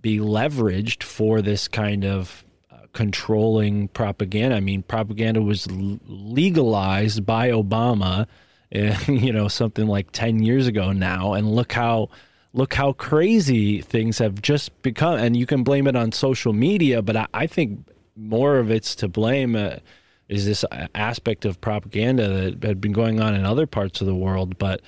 be 0.00 0.18
leveraged 0.18 1.02
for 1.02 1.42
this 1.42 1.68
kind 1.68 2.04
of 2.04 2.44
uh, 2.70 2.76
controlling 2.92 3.88
propaganda. 3.88 4.56
I 4.56 4.60
mean, 4.60 4.82
propaganda 4.82 5.42
was 5.42 5.66
legalized 5.70 7.26
by 7.26 7.50
Obama 7.50 8.26
you 9.08 9.32
know 9.32 9.48
something 9.48 9.86
like 9.86 10.12
10 10.12 10.42
years 10.42 10.66
ago 10.66 10.92
now. 10.92 11.32
And 11.32 11.50
look 11.54 11.72
how 11.72 12.10
look 12.52 12.74
how 12.74 12.92
crazy 12.92 13.80
things 13.80 14.18
have 14.18 14.42
just 14.42 14.82
become. 14.82 15.18
And 15.18 15.36
you 15.36 15.46
can 15.46 15.62
blame 15.62 15.86
it 15.86 15.96
on 15.96 16.12
social 16.12 16.52
media 16.52 17.02
but 17.02 17.16
i, 17.16 17.26
I 17.32 17.46
think 17.46 17.86
more 18.16 18.58
of 18.58 18.70
it's 18.70 18.94
to 18.96 19.08
blame 19.08 19.56
uh, 19.56 19.76
is 20.28 20.44
this 20.44 20.64
aspect 20.94 21.44
of 21.44 21.60
propaganda 21.60 22.50
that 22.50 22.62
had 22.62 22.80
been 22.80 22.92
going 22.92 23.20
on 23.20 23.34
in 23.34 23.44
other 23.46 23.66
parts 23.66 24.00
of 24.00 24.06
the 24.06 24.14
world. 24.14 24.58
But 24.58 24.82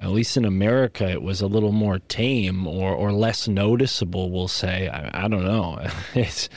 at 0.00 0.10
least 0.10 0.36
in 0.36 0.44
america 0.44 1.08
it 1.08 1.22
was 1.22 1.40
a 1.40 1.46
little 1.46 1.72
more 1.72 1.98
tame 1.98 2.66
or, 2.66 2.92
or 2.92 3.12
less 3.12 3.48
noticeable 3.48 4.30
we'll 4.30 4.48
say 4.48 4.88
i, 4.88 5.24
I 5.24 5.28
don't 5.28 5.44
know 5.44 5.84
it's 6.14 6.48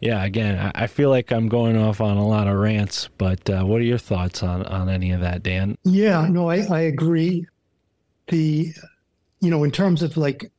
yeah, 0.00 0.24
again, 0.24 0.72
I 0.74 0.86
feel 0.86 1.10
like 1.10 1.30
I'm 1.30 1.48
going 1.48 1.76
off 1.76 2.00
on 2.00 2.16
a 2.16 2.26
lot 2.26 2.48
of 2.48 2.56
rants, 2.56 3.10
but 3.18 3.48
uh, 3.50 3.64
what 3.64 3.82
are 3.82 3.84
your 3.84 3.98
thoughts 3.98 4.42
on, 4.42 4.64
on 4.64 4.88
any 4.88 5.12
of 5.12 5.20
that, 5.20 5.42
Dan? 5.42 5.76
Yeah, 5.84 6.26
no, 6.26 6.48
I, 6.48 6.60
I 6.70 6.80
agree. 6.80 7.46
The, 8.28 8.72
you 9.40 9.50
know, 9.50 9.62
in 9.62 9.70
terms 9.70 10.02
of 10.02 10.16
like 10.16 10.50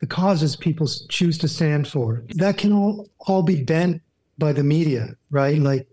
the 0.00 0.06
causes 0.06 0.56
people 0.56 0.86
choose 1.08 1.38
to 1.38 1.48
stand 1.48 1.88
for, 1.88 2.22
that 2.34 2.58
can 2.58 2.72
all, 2.72 3.08
all 3.20 3.42
be 3.42 3.62
bent 3.64 4.02
by 4.36 4.52
the 4.52 4.62
media, 4.62 5.16
right? 5.30 5.58
Like 5.58 5.88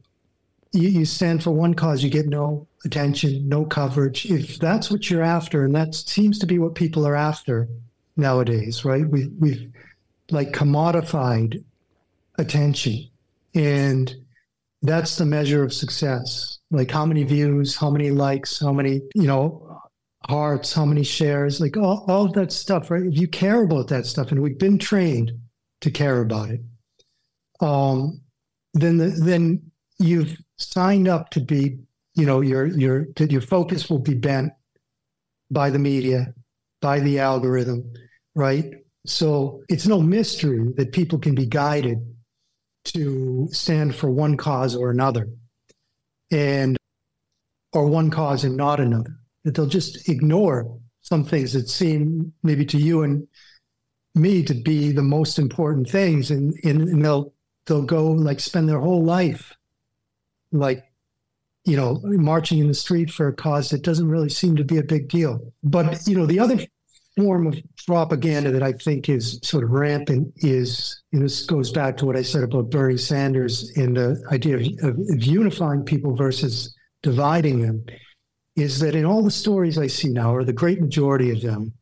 you, 0.74 0.90
you 0.90 1.06
stand 1.06 1.42
for 1.42 1.52
one 1.52 1.76
cause, 1.76 2.04
you 2.04 2.10
get 2.10 2.28
no 2.28 2.68
attention, 2.86 3.48
no 3.48 3.66
coverage. 3.66 4.26
If 4.26 4.58
that's 4.60 4.90
what 4.90 5.10
you're 5.10 5.24
after, 5.24 5.66
and 5.66 5.76
that 5.76 5.96
seems 5.96 6.40
to 6.40 6.46
be 6.46 6.60
what 6.60 6.76
people 6.76 7.06
are 7.06 7.16
after 7.16 7.68
nowadays, 8.16 8.86
right? 8.86 9.08
We, 9.08 9.28
we've 9.40 9.72
like 10.32 10.52
commodified 10.52 11.64
attention. 12.38 13.10
And 13.56 14.14
that's 14.82 15.18
the 15.18 15.26
measure 15.26 15.64
of 15.64 15.74
success. 15.74 16.60
Like 16.72 16.92
how 16.92 17.06
many 17.06 17.24
views, 17.24 17.76
how 17.76 17.90
many 17.90 18.12
likes, 18.12 18.60
how 18.60 18.72
many, 18.72 19.02
you 19.16 19.28
know, 19.28 19.82
hearts, 20.28 20.74
how 20.74 20.86
many 20.86 21.04
shares, 21.04 21.60
like 21.60 21.76
all, 21.76 22.06
all 22.08 22.26
of 22.26 22.34
that 22.34 22.52
stuff, 22.52 22.92
right? 22.92 23.04
If 23.04 23.18
you 23.18 23.28
care 23.28 23.64
about 23.64 23.88
that 23.88 24.06
stuff, 24.06 24.32
and 24.32 24.42
we've 24.42 24.60
been 24.60 24.78
trained 24.78 25.32
to 25.82 25.90
care 25.90 26.22
about 26.22 26.52
it, 26.52 26.62
um, 27.62 28.22
then 28.74 28.98
the, 28.98 29.08
then 29.08 29.72
you've 29.98 30.38
signed 30.58 31.08
up 31.08 31.32
to 31.32 31.40
be, 31.40 31.80
you 32.20 32.26
know, 32.26 32.42
your 32.42 32.66
your 32.66 33.08
your 33.18 33.42
focus 33.42 33.90
will 33.90 34.00
be 34.00 34.14
bent 34.14 34.52
by 35.50 35.70
the 35.70 35.80
media, 35.80 36.34
by 36.82 37.00
the 37.00 37.20
algorithm, 37.20 37.94
right? 38.36 38.66
So 39.06 39.64
it's 39.70 39.88
no 39.88 40.02
mystery 40.02 40.74
that 40.76 40.92
people 40.92 41.18
can 41.18 41.34
be 41.34 41.46
guided 41.46 42.00
to 42.86 43.48
stand 43.52 43.96
for 43.96 44.10
one 44.10 44.36
cause 44.36 44.76
or 44.76 44.90
another 44.90 45.30
and 46.32 46.78
or 47.74 47.88
one 47.88 48.10
cause 48.10 48.44
and 48.44 48.58
not 48.58 48.80
another 48.80 49.16
that 49.44 49.56
they'll 49.56 49.66
just 49.66 50.10
ignore 50.10 50.78
some 51.02 51.24
things 51.24 51.54
that 51.54 51.70
seem 51.70 52.34
maybe 52.44 52.66
to 52.66 52.78
you 52.78 53.04
and 53.04 53.28
me 54.16 54.44
to 54.44 54.54
be 54.54 54.92
the 54.92 55.02
most 55.04 55.40
important 55.40 55.90
things 55.90 56.32
and, 56.32 56.54
and, 56.64 56.82
and 56.82 57.04
they'll 57.04 57.34
they'll 57.66 57.84
go 57.84 58.08
like 58.12 58.40
spend 58.40 58.68
their 58.68 58.80
whole 58.80 59.04
life 59.04 59.56
like 60.52 60.89
you 61.66 61.76
know, 61.76 62.00
marching 62.04 62.60
in 62.60 62.68
the 62.68 62.74
street 62.74 63.12
for 63.12 63.28
a 63.28 63.34
cause 63.34 63.70
that 63.70 63.84
doesn't 63.84 64.08
really 64.08 64.30
seem 64.30 64.56
to 64.56 64.64
be 64.64 64.78
a 64.78 64.84
big 64.84 65.10
deal. 65.10 65.40
But, 65.64 66.08
you 66.08 66.16
know, 66.16 66.26
the 66.26 66.40
other 66.40 66.60
form 67.18 67.48
of 67.48 67.58
propaganda 67.86 68.52
that 68.52 68.64
I 68.64 68.72
think 68.74 69.10
is 69.10 69.40
sort 69.44 69.64
of 69.64 69.72
rampant 69.72 70.34
is, 70.38 71.02
and 71.12 71.22
this 71.22 71.46
goes 71.46 71.72
back 71.72 71.98
to 71.98 72.06
what 72.06 72.16
I 72.16 72.22
said 72.22 72.44
about 72.44 72.70
Bernie 72.70 72.98
Sanders 72.98 73.72
and 73.76 73.98
the 73.98 74.24
idea 74.32 74.56
of, 74.56 74.62
of, 74.84 75.00
of 75.00 75.24
unifying 75.24 75.84
people 75.84 76.16
versus 76.16 76.74
dividing 77.04 77.62
them, 77.62 77.86
is 78.56 78.80
that 78.80 78.96
in 78.96 79.06
all 79.06 79.24
the 79.24 79.32
stories 79.32 79.78
I 79.78 79.88
see 79.88 80.10
now, 80.10 80.34
or 80.34 80.44
the 80.44 80.54
great 80.54 80.82
majority 80.82 81.32
of 81.32 81.42
them, 81.42 81.74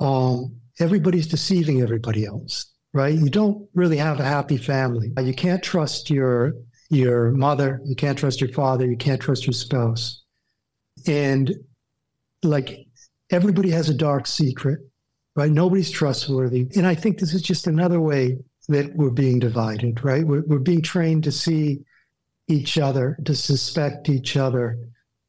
um, 0.00 0.56
everybody's 0.80 1.26
deceiving 1.26 1.80
everybody 1.80 2.24
else, 2.26 2.72
right? 2.92 3.14
You 3.14 3.30
don't 3.30 3.68
really 3.74 3.96
have 3.96 4.20
a 4.20 4.24
happy 4.24 4.56
family. 4.56 5.12
You 5.22 5.34
can't 5.34 5.62
trust 5.62 6.10
your 6.10 6.54
your 6.88 7.30
mother, 7.32 7.80
you 7.84 7.96
can't 7.96 8.18
trust 8.18 8.40
your 8.40 8.52
father, 8.52 8.86
you 8.86 8.96
can't 8.96 9.20
trust 9.20 9.46
your 9.46 9.54
spouse. 9.54 10.22
And 11.06 11.52
like 12.42 12.86
everybody 13.30 13.70
has 13.70 13.88
a 13.88 13.94
dark 13.94 14.26
secret, 14.26 14.80
right? 15.34 15.50
Nobody's 15.50 15.90
trustworthy. 15.90 16.68
And 16.76 16.86
I 16.86 16.94
think 16.94 17.18
this 17.18 17.34
is 17.34 17.42
just 17.42 17.66
another 17.66 18.00
way 18.00 18.38
that 18.68 18.94
we're 18.96 19.10
being 19.10 19.38
divided, 19.38 20.04
right? 20.04 20.26
We're, 20.26 20.42
we're 20.46 20.58
being 20.58 20.82
trained 20.82 21.24
to 21.24 21.32
see 21.32 21.84
each 22.48 22.78
other, 22.78 23.18
to 23.24 23.34
suspect 23.34 24.08
each 24.08 24.36
other, 24.36 24.78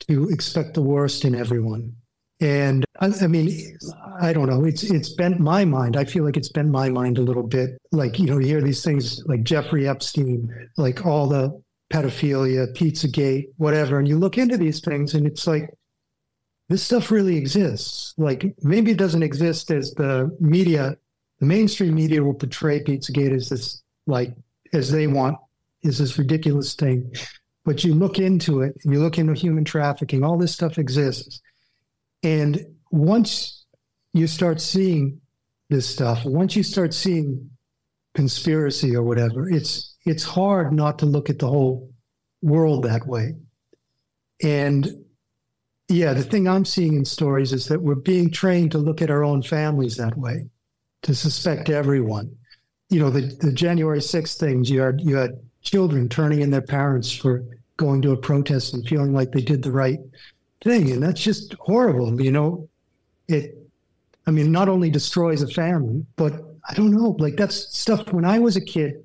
to 0.08 0.30
expect 0.30 0.74
the 0.74 0.82
worst 0.82 1.26
in 1.26 1.36
everyone. 1.36 1.96
And 2.40 2.86
I, 3.00 3.12
I, 3.22 3.28
mean, 3.28 3.78
I 4.22 4.32
don't 4.32 4.48
know. 4.48 4.64
It's 4.64 4.84
it's 4.84 5.10
bent 5.10 5.40
my 5.40 5.66
mind. 5.66 5.98
I 5.98 6.06
feel 6.06 6.24
like 6.24 6.38
it's 6.38 6.50
bent 6.50 6.70
my 6.70 6.90
mind 6.90 7.18
a 7.18 7.24
little 7.24 7.44
bit. 7.44 7.80
Like 7.92 8.20
you 8.20 8.28
know, 8.28 8.38
you 8.38 8.48
hear 8.48 8.62
these 8.62 8.84
things 8.84 9.24
like 9.26 9.44
Jeffrey 9.44 9.88
Epstein, 9.88 10.70
like 10.78 11.06
all 11.06 11.28
the 11.28 11.60
pedophilia, 11.92 12.76
Pizzagate, 12.76 13.48
whatever, 13.58 13.98
and 13.98 14.08
you 14.08 14.18
look 14.18 14.38
into 14.38 14.58
these 14.58 14.82
things, 14.82 15.16
and 15.16 15.26
it's 15.26 15.48
like 15.48 15.72
this 16.70 16.84
stuff 16.84 17.10
really 17.10 17.38
exists. 17.38 18.14
Like 18.18 18.56
maybe 18.62 18.92
it 18.92 18.98
doesn't 18.98 19.24
exist 19.24 19.72
as 19.72 19.92
the 19.94 20.36
media, 20.40 20.96
the 21.40 21.46
mainstream 21.48 21.96
media 21.96 22.24
will 22.24 22.36
portray 22.36 22.84
Pizzagate 22.84 23.34
as 23.34 23.50
this 23.50 23.82
like 24.06 24.36
as 24.74 24.92
they 24.92 25.08
want, 25.08 25.38
is 25.82 25.98
this 25.98 26.20
ridiculous 26.20 26.76
thing. 26.76 27.12
But 27.66 27.84
you 27.84 27.96
look 27.96 28.20
into 28.20 28.62
it, 28.62 28.78
and 28.84 28.94
you 28.94 29.00
look 29.00 29.18
into 29.18 29.34
human 29.34 29.66
trafficking. 29.66 30.24
All 30.24 30.38
this 30.38 30.54
stuff 30.54 30.78
exists 30.78 31.42
and 32.24 32.66
once 32.92 33.66
you 34.14 34.28
start 34.28 34.62
seeing 34.62 35.22
this 35.70 35.88
stuff, 35.88 36.26
once 36.26 36.56
you 36.56 36.64
start 36.64 36.94
seeing 36.94 37.50
conspiracy 38.16 38.96
or 38.96 39.04
whatever, 39.04 39.50
it's 39.50 39.96
it's 40.06 40.24
hard 40.24 40.74
not 40.74 41.00
to 41.00 41.06
look 41.06 41.30
at 41.30 41.40
the 41.40 41.48
whole 41.48 41.92
world 42.42 42.84
that 42.84 43.06
way. 43.06 43.36
And 44.42 44.88
yeah, 45.90 46.14
the 46.14 46.24
thing 46.24 46.48
I'm 46.48 46.66
seeing 46.66 46.96
in 46.96 47.06
stories 47.06 47.54
is 47.54 47.68
that 47.68 47.82
we're 47.82 47.96
being 47.96 48.32
trained 48.32 48.72
to 48.72 48.78
look 48.78 49.02
at 49.02 49.12
our 49.12 49.24
own 49.24 49.42
families 49.42 49.98
that 49.98 50.18
way, 50.18 50.48
to 51.04 51.16
suspect 51.16 51.70
everyone. 51.70 52.36
You 52.90 53.02
know, 53.02 53.10
the, 53.10 53.22
the 53.22 53.52
January 53.52 54.00
6th 54.00 54.38
things, 54.38 54.70
you 54.70 54.82
had 54.82 55.02
you 55.02 55.16
had 55.16 55.40
children 55.62 56.10
turning 56.10 56.42
in 56.42 56.52
their 56.52 56.62
parents 56.62 57.12
for 57.12 57.44
going 57.76 58.02
to 58.02 58.12
a 58.12 58.18
protest 58.18 58.74
and 58.74 58.88
feeling 58.88 59.14
like 59.14 59.32
they 59.32 59.42
did 59.42 59.62
the 59.62 59.72
right 59.72 60.00
thing. 60.62 60.92
And 60.92 61.04
that's 61.04 61.22
just 61.22 61.54
horrible. 61.60 62.22
You 62.22 62.32
know, 62.32 62.70
it, 63.28 63.58
I 64.26 64.32
mean, 64.32 64.52
not 64.52 64.70
only 64.70 64.90
destroys 64.90 65.42
a 65.42 65.48
family, 65.48 66.06
but 66.16 66.34
I 66.70 66.74
don't 66.74 66.92
know, 66.92 67.16
like 67.20 67.38
that's 67.38 67.78
stuff 67.78 68.12
when 68.12 68.26
I 68.26 68.40
was 68.40 68.56
a 68.56 68.62
kid, 68.62 69.04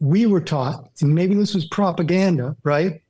we 0.00 0.26
were 0.26 0.40
taught, 0.40 0.90
and 1.00 1.14
maybe 1.14 1.34
this 1.34 1.54
was 1.54 1.64
propaganda, 1.66 2.56
right? 2.64 3.00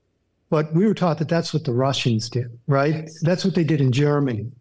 But 0.51 0.73
we 0.75 0.87
were 0.87 0.95
taught 0.95 1.19
that 1.19 1.29
that's 1.29 1.53
what 1.53 1.65
the 1.65 1.73
Russians 1.73 2.29
did, 2.29 2.57
right? 2.69 3.11
That's 3.23 3.45
what 3.45 3.55
they 3.55 3.65
did 3.65 3.81
in 3.81 3.91
Germany, 3.91 4.53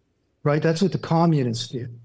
right? 0.42 0.62
That's 0.62 0.82
what 0.82 0.92
the 0.92 0.98
communists 0.98 1.68
did. 1.68 1.96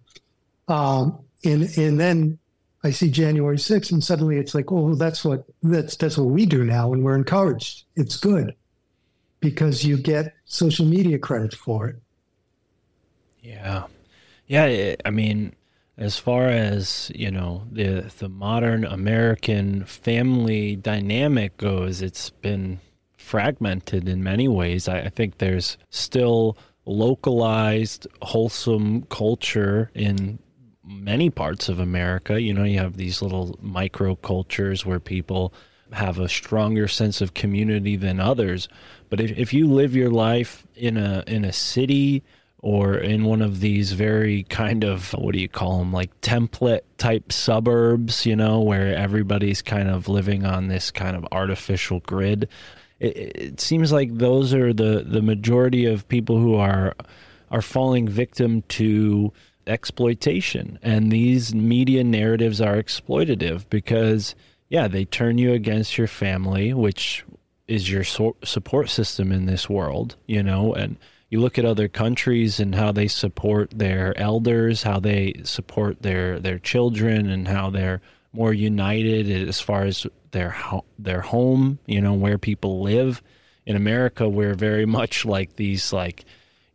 Um, 0.67 1.19
and 1.43 1.75
and 1.77 1.99
then 1.99 2.37
I 2.83 2.91
see 2.91 3.09
January 3.09 3.57
6th, 3.57 3.91
and 3.91 4.03
suddenly 4.03 4.37
it's 4.37 4.53
like, 4.53 4.71
oh, 4.71 4.93
that's 4.93 5.25
what 5.25 5.45
that's 5.63 5.95
that's 5.95 6.17
what 6.17 6.27
we 6.27 6.45
do 6.45 6.63
now, 6.63 6.93
and 6.93 7.03
we're 7.03 7.15
encouraged. 7.15 7.85
It's 7.95 8.17
good 8.17 8.53
because 9.41 9.83
you 9.83 9.97
get 9.97 10.33
social 10.45 10.85
media 10.85 11.19
credit 11.19 11.53
for 11.53 11.87
it. 11.87 11.95
Yeah. 13.41 13.87
Yeah, 14.47 14.95
I 15.03 15.09
mean, 15.09 15.55
as 15.97 16.17
far 16.17 16.47
as, 16.47 17.11
you 17.13 17.31
know, 17.31 17.63
the 17.71 18.11
the 18.19 18.29
modern 18.29 18.85
American 18.85 19.85
family 19.85 20.75
dynamic 20.75 21.57
goes, 21.57 22.01
it's 22.01 22.29
been 22.29 22.79
fragmented 23.17 24.07
in 24.07 24.23
many 24.23 24.47
ways. 24.47 24.87
I, 24.87 25.01
I 25.01 25.09
think 25.09 25.37
there's 25.37 25.77
still 25.89 26.57
localized 26.85 28.07
wholesome 28.21 29.03
culture 29.03 29.91
in 29.93 30.39
many 30.83 31.29
parts 31.29 31.69
of 31.69 31.79
America. 31.79 32.41
You 32.41 32.53
know, 32.53 32.63
you 32.63 32.79
have 32.79 32.97
these 32.97 33.21
little 33.21 33.57
micro 33.61 34.15
cultures 34.15 34.85
where 34.85 34.99
people 34.99 35.53
have 35.91 36.19
a 36.19 36.29
stronger 36.29 36.87
sense 36.87 37.21
of 37.21 37.33
community 37.33 37.95
than 37.95 38.19
others. 38.19 38.67
But 39.09 39.19
if, 39.19 39.37
if 39.37 39.53
you 39.53 39.67
live 39.67 39.95
your 39.95 40.09
life 40.09 40.65
in 40.75 40.97
a 40.97 41.23
in 41.27 41.45
a 41.45 41.53
city 41.53 42.23
or 42.59 42.95
in 42.95 43.23
one 43.23 43.41
of 43.41 43.59
these 43.59 43.93
very 43.93 44.43
kind 44.43 44.83
of 44.83 45.11
what 45.13 45.33
do 45.33 45.39
you 45.39 45.49
call 45.49 45.79
them 45.79 45.91
like 45.91 46.19
template 46.21 46.81
type 46.97 47.31
suburbs, 47.31 48.25
you 48.25 48.35
know, 48.35 48.61
where 48.61 48.95
everybody's 48.95 49.61
kind 49.61 49.89
of 49.89 50.07
living 50.07 50.45
on 50.45 50.67
this 50.67 50.91
kind 50.91 51.15
of 51.15 51.27
artificial 51.31 51.99
grid, 52.01 52.47
it, 52.99 53.35
it 53.35 53.59
seems 53.59 53.91
like 53.91 54.15
those 54.17 54.53
are 54.53 54.73
the 54.73 55.03
the 55.05 55.21
majority 55.21 55.85
of 55.85 56.07
people 56.07 56.37
who 56.37 56.55
are 56.55 56.95
are 57.49 57.61
falling 57.61 58.07
victim 58.07 58.61
to 58.69 59.33
exploitation 59.67 60.79
and 60.81 61.11
these 61.11 61.53
media 61.53 62.03
narratives 62.03 62.59
are 62.59 62.81
exploitative 62.81 63.69
because 63.69 64.33
yeah, 64.71 64.87
they 64.87 65.03
turn 65.03 65.37
you 65.37 65.51
against 65.51 65.97
your 65.97 66.07
family, 66.07 66.73
which 66.73 67.25
is 67.67 67.91
your 67.91 68.05
so- 68.05 68.37
support 68.41 68.89
system 68.89 69.29
in 69.29 69.45
this 69.45 69.69
world, 69.69 70.15
you 70.27 70.41
know, 70.41 70.73
and 70.73 70.95
you 71.29 71.41
look 71.41 71.59
at 71.59 71.65
other 71.65 71.89
countries 71.89 72.57
and 72.57 72.73
how 72.73 72.93
they 72.93 73.09
support 73.09 73.71
their 73.77 74.17
elders, 74.17 74.83
how 74.83 74.97
they 74.97 75.41
support 75.43 76.01
their 76.03 76.39
their 76.39 76.57
children 76.57 77.29
and 77.29 77.49
how 77.49 77.69
they're 77.69 77.99
more 78.31 78.53
united 78.53 79.29
as 79.29 79.59
far 79.59 79.83
as 79.83 80.07
their 80.31 80.51
ho- 80.51 80.85
their 80.97 81.19
home, 81.19 81.77
you 81.85 81.99
know, 81.99 82.13
where 82.13 82.37
people 82.37 82.81
live. 82.81 83.21
In 83.65 83.75
America, 83.75 84.29
we're 84.29 84.55
very 84.55 84.85
much 84.99 85.25
like 85.25 85.57
these 85.57 85.91
like 85.91 86.23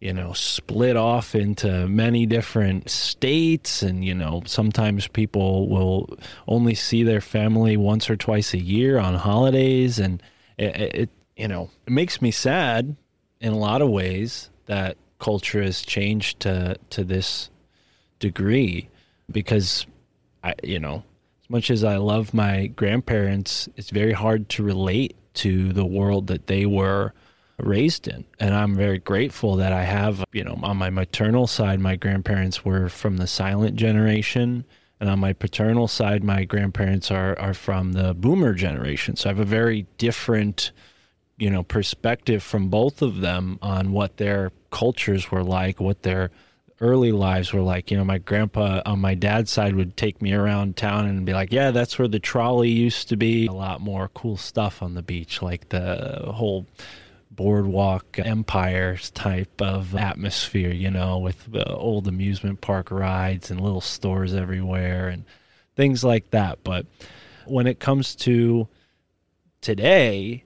you 0.00 0.12
know, 0.12 0.32
split 0.32 0.96
off 0.96 1.34
into 1.34 1.88
many 1.88 2.26
different 2.26 2.90
states. 2.90 3.82
And, 3.82 4.04
you 4.04 4.14
know, 4.14 4.42
sometimes 4.44 5.08
people 5.08 5.68
will 5.68 6.08
only 6.46 6.74
see 6.74 7.02
their 7.02 7.20
family 7.20 7.76
once 7.76 8.10
or 8.10 8.16
twice 8.16 8.52
a 8.52 8.58
year 8.58 8.98
on 8.98 9.14
holidays. 9.14 9.98
And 9.98 10.22
it, 10.58 10.94
it 10.94 11.10
you 11.36 11.48
know, 11.48 11.70
it 11.86 11.92
makes 11.92 12.20
me 12.20 12.30
sad 12.30 12.96
in 13.40 13.52
a 13.52 13.58
lot 13.58 13.82
of 13.82 13.88
ways 13.88 14.50
that 14.66 14.96
culture 15.18 15.62
has 15.62 15.82
changed 15.82 16.40
to, 16.40 16.76
to 16.90 17.04
this 17.04 17.50
degree 18.18 18.88
because 19.30 19.86
I, 20.44 20.54
you 20.62 20.78
know, 20.78 21.04
as 21.42 21.50
much 21.50 21.70
as 21.70 21.84
I 21.84 21.96
love 21.96 22.34
my 22.34 22.66
grandparents, 22.66 23.68
it's 23.76 23.90
very 23.90 24.12
hard 24.12 24.48
to 24.50 24.62
relate 24.62 25.16
to 25.34 25.72
the 25.72 25.84
world 25.84 26.26
that 26.26 26.46
they 26.46 26.66
were 26.66 27.12
raised 27.58 28.08
in. 28.08 28.24
And 28.38 28.54
I'm 28.54 28.74
very 28.74 28.98
grateful 28.98 29.56
that 29.56 29.72
I 29.72 29.84
have, 29.84 30.24
you 30.32 30.44
know, 30.44 30.58
on 30.62 30.76
my 30.76 30.90
maternal 30.90 31.46
side, 31.46 31.80
my 31.80 31.96
grandparents 31.96 32.64
were 32.64 32.88
from 32.88 33.16
the 33.16 33.26
silent 33.26 33.76
generation. 33.76 34.64
And 35.00 35.10
on 35.10 35.18
my 35.18 35.32
paternal 35.32 35.88
side, 35.88 36.24
my 36.24 36.44
grandparents 36.44 37.10
are, 37.10 37.38
are 37.38 37.54
from 37.54 37.92
the 37.92 38.14
boomer 38.14 38.54
generation. 38.54 39.16
So 39.16 39.28
I 39.28 39.32
have 39.32 39.40
a 39.40 39.44
very 39.44 39.86
different, 39.98 40.72
you 41.36 41.50
know, 41.50 41.62
perspective 41.62 42.42
from 42.42 42.68
both 42.68 43.02
of 43.02 43.20
them 43.20 43.58
on 43.60 43.92
what 43.92 44.16
their 44.16 44.52
cultures 44.70 45.30
were 45.30 45.44
like, 45.44 45.80
what 45.80 46.02
their 46.02 46.30
early 46.80 47.12
lives 47.12 47.52
were 47.52 47.62
like. 47.62 47.90
You 47.90 47.96
know, 47.96 48.04
my 48.04 48.18
grandpa 48.18 48.82
on 48.84 49.00
my 49.00 49.14
dad's 49.14 49.50
side 49.50 49.76
would 49.76 49.96
take 49.96 50.20
me 50.20 50.32
around 50.32 50.76
town 50.76 51.06
and 51.06 51.24
be 51.24 51.32
like, 51.32 51.52
yeah, 51.52 51.70
that's 51.70 51.98
where 51.98 52.08
the 52.08 52.18
trolley 52.18 52.70
used 52.70 53.08
to 53.08 53.16
be. 53.16 53.46
A 53.46 53.52
lot 53.52 53.80
more 53.80 54.08
cool 54.08 54.36
stuff 54.36 54.82
on 54.82 54.94
the 54.94 55.02
beach, 55.02 55.42
like 55.42 55.70
the 55.70 56.32
whole 56.34 56.66
boardwalk 57.36 58.18
empire 58.18 58.96
type 59.14 59.60
of 59.60 59.94
atmosphere, 59.94 60.72
you 60.72 60.90
know, 60.90 61.18
with 61.18 61.48
old 61.66 62.08
amusement 62.08 62.60
park 62.60 62.90
rides 62.90 63.50
and 63.50 63.60
little 63.60 63.80
stores 63.80 64.34
everywhere 64.34 65.08
and 65.08 65.24
things 65.76 66.02
like 66.02 66.30
that. 66.30 66.64
But 66.64 66.86
when 67.46 67.66
it 67.66 67.78
comes 67.78 68.16
to 68.16 68.68
today, 69.60 70.44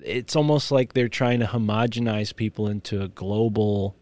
it's 0.00 0.36
almost 0.36 0.70
like 0.70 0.92
they're 0.92 1.08
trying 1.08 1.40
to 1.40 1.46
homogenize 1.46 2.34
people 2.34 2.68
into 2.68 3.02
a 3.02 3.08
global 3.08 3.96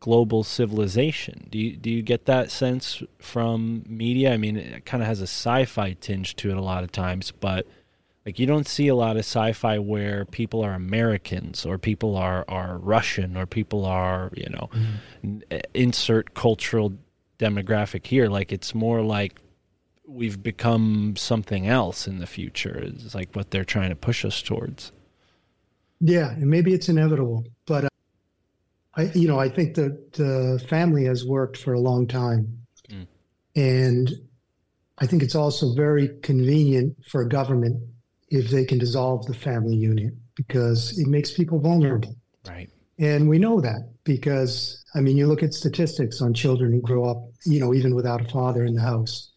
global 0.00 0.42
civilization. 0.42 1.46
Do 1.48 1.58
you 1.58 1.76
do 1.76 1.88
you 1.88 2.02
get 2.02 2.26
that 2.26 2.50
sense 2.50 3.02
from 3.18 3.84
media? 3.86 4.32
I 4.32 4.36
mean, 4.36 4.56
it 4.56 4.84
kind 4.84 5.02
of 5.02 5.06
has 5.06 5.20
a 5.20 5.28
sci-fi 5.28 5.92
tinge 6.00 6.34
to 6.36 6.50
it 6.50 6.56
a 6.56 6.62
lot 6.62 6.82
of 6.82 6.90
times, 6.90 7.30
but 7.30 7.66
Like 8.24 8.38
you 8.38 8.46
don't 8.46 8.68
see 8.68 8.86
a 8.88 8.94
lot 8.94 9.16
of 9.16 9.20
sci-fi 9.20 9.78
where 9.78 10.24
people 10.24 10.62
are 10.64 10.74
Americans 10.74 11.66
or 11.66 11.76
people 11.78 12.16
are 12.16 12.44
are 12.48 12.78
Russian 12.78 13.36
or 13.36 13.46
people 13.46 13.84
are 13.84 14.30
you 14.34 14.48
know 14.48 14.70
n- 15.24 15.42
insert 15.74 16.34
cultural 16.34 16.92
demographic 17.38 18.06
here. 18.06 18.28
Like 18.28 18.52
it's 18.52 18.74
more 18.74 19.02
like 19.02 19.40
we've 20.06 20.42
become 20.42 21.14
something 21.16 21.66
else 21.66 22.06
in 22.06 22.18
the 22.18 22.26
future. 22.26 22.78
It's 22.78 23.14
like 23.14 23.34
what 23.34 23.50
they're 23.50 23.64
trying 23.64 23.90
to 23.90 23.96
push 23.96 24.24
us 24.24 24.40
towards. 24.42 24.92
Yeah, 26.00 26.30
and 26.32 26.48
maybe 26.48 26.72
it's 26.74 26.88
inevitable, 26.88 27.46
but 27.66 27.84
uh, 27.84 27.88
I, 28.94 29.02
you 29.14 29.26
know, 29.28 29.38
I 29.38 29.48
think 29.48 29.74
that 29.76 30.12
the 30.14 30.62
family 30.68 31.04
has 31.04 31.24
worked 31.24 31.56
for 31.56 31.72
a 31.72 31.80
long 31.80 32.06
time, 32.06 32.58
Mm. 32.90 33.06
and 33.56 34.10
I 34.98 35.06
think 35.06 35.22
it's 35.22 35.36
also 35.36 35.74
very 35.74 36.08
convenient 36.22 36.96
for 37.06 37.22
a 37.22 37.28
government 37.28 37.82
if 38.32 38.50
they 38.50 38.64
can 38.64 38.78
dissolve 38.78 39.26
the 39.26 39.34
family 39.34 39.76
unit 39.76 40.14
because 40.34 40.98
it 40.98 41.06
makes 41.06 41.30
people 41.32 41.58
vulnerable, 41.60 42.16
Right. 42.48 42.70
and 42.98 43.28
we 43.28 43.38
know 43.38 43.60
that 43.60 43.90
because 44.04 44.82
I 44.94 45.00
mean, 45.00 45.16
you 45.16 45.26
look 45.26 45.42
at 45.42 45.54
statistics 45.54 46.20
on 46.20 46.34
children 46.34 46.72
who 46.72 46.80
grow 46.80 47.04
up, 47.04 47.20
you 47.46 47.60
know, 47.60 47.72
even 47.74 47.94
without 47.94 48.20
a 48.20 48.28
father 48.28 48.64
in 48.64 48.74
the 48.74 48.82
house, 48.82 49.30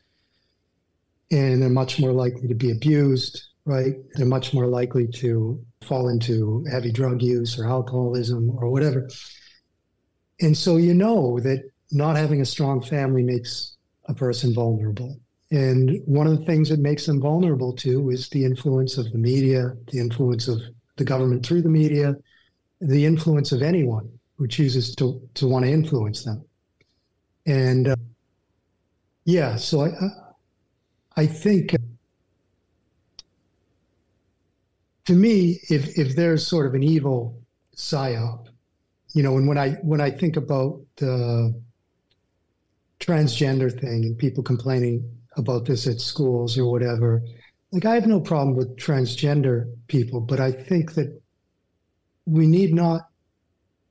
and 1.31 1.61
they're 1.61 1.69
much 1.69 1.99
more 1.99 2.11
likely 2.11 2.47
to 2.47 2.55
be 2.55 2.71
abused, 2.71 3.41
right? 3.65 3.95
They're 4.15 4.25
much 4.25 4.53
more 4.53 4.67
likely 4.67 5.07
to 5.21 5.63
fall 5.87 6.09
into 6.09 6.65
heavy 6.71 6.91
drug 6.91 7.21
use 7.21 7.59
or 7.59 7.67
alcoholism 7.67 8.49
or 8.57 8.69
whatever. 8.69 9.09
And 10.41 10.57
so 10.57 10.77
you 10.77 10.93
know 10.93 11.39
that 11.39 11.63
not 11.91 12.15
having 12.17 12.41
a 12.41 12.45
strong 12.45 12.81
family 12.81 13.23
makes 13.23 13.75
a 14.05 14.13
person 14.13 14.53
vulnerable. 14.53 15.19
And 15.51 16.01
one 16.05 16.27
of 16.27 16.37
the 16.39 16.45
things 16.45 16.69
that 16.69 16.79
makes 16.79 17.05
them 17.05 17.21
vulnerable 17.21 17.73
to 17.77 18.09
is 18.09 18.29
the 18.29 18.43
influence 18.45 18.97
of 18.97 19.11
the 19.11 19.17
media, 19.17 19.73
the 19.91 19.99
influence 19.99 20.47
of 20.47 20.61
the 20.97 21.03
government 21.05 21.45
through 21.45 21.61
the 21.61 21.69
media, 21.69 22.15
the 22.81 23.05
influence 23.05 23.51
of 23.51 23.61
anyone 23.63 24.09
who 24.37 24.47
chooses 24.47 24.95
to, 24.97 25.21
to 25.35 25.47
want 25.47 25.65
to 25.65 25.71
influence 25.71 26.23
them. 26.25 26.45
And 27.45 27.87
uh, 27.89 27.95
yeah, 29.25 29.55
so 29.55 29.81
I, 29.81 29.87
I- 29.89 30.21
I 31.17 31.25
think 31.27 31.73
uh, 31.73 31.77
to 35.05 35.13
me, 35.13 35.59
if 35.69 35.97
if 35.97 36.15
there's 36.15 36.45
sort 36.47 36.65
of 36.65 36.73
an 36.73 36.83
evil 36.83 37.39
psyop, 37.75 38.47
you 39.13 39.23
know, 39.23 39.37
and 39.37 39.47
when 39.47 39.57
I 39.57 39.71
when 39.83 40.01
I 40.01 40.11
think 40.11 40.37
about 40.37 40.81
the 40.97 41.55
transgender 42.99 43.71
thing 43.71 44.03
and 44.05 44.17
people 44.17 44.43
complaining 44.43 45.14
about 45.37 45.65
this 45.65 45.87
at 45.87 45.99
schools 45.99 46.57
or 46.57 46.69
whatever, 46.69 47.21
like 47.71 47.85
I 47.85 47.95
have 47.95 48.07
no 48.07 48.19
problem 48.19 48.55
with 48.55 48.77
transgender 48.77 49.73
people, 49.87 50.21
but 50.21 50.39
I 50.39 50.51
think 50.51 50.93
that 50.93 51.21
we 52.25 52.47
need 52.47 52.73
not 52.73 53.09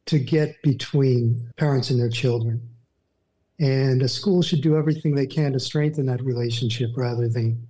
to 0.07 0.19
get 0.19 0.61
between 0.63 1.51
parents 1.57 1.91
and 1.91 1.99
their 2.01 2.11
children. 2.11 2.69
And 3.59 4.03
a 4.03 4.09
school 4.09 4.43
should 4.43 4.63
do 4.63 4.77
everything 4.77 5.15
they 5.15 5.27
can 5.27 5.53
to 5.53 5.61
strengthen 5.61 6.07
that 6.07 6.23
relationship 6.23 6.91
rather 6.97 7.29
than 7.29 7.67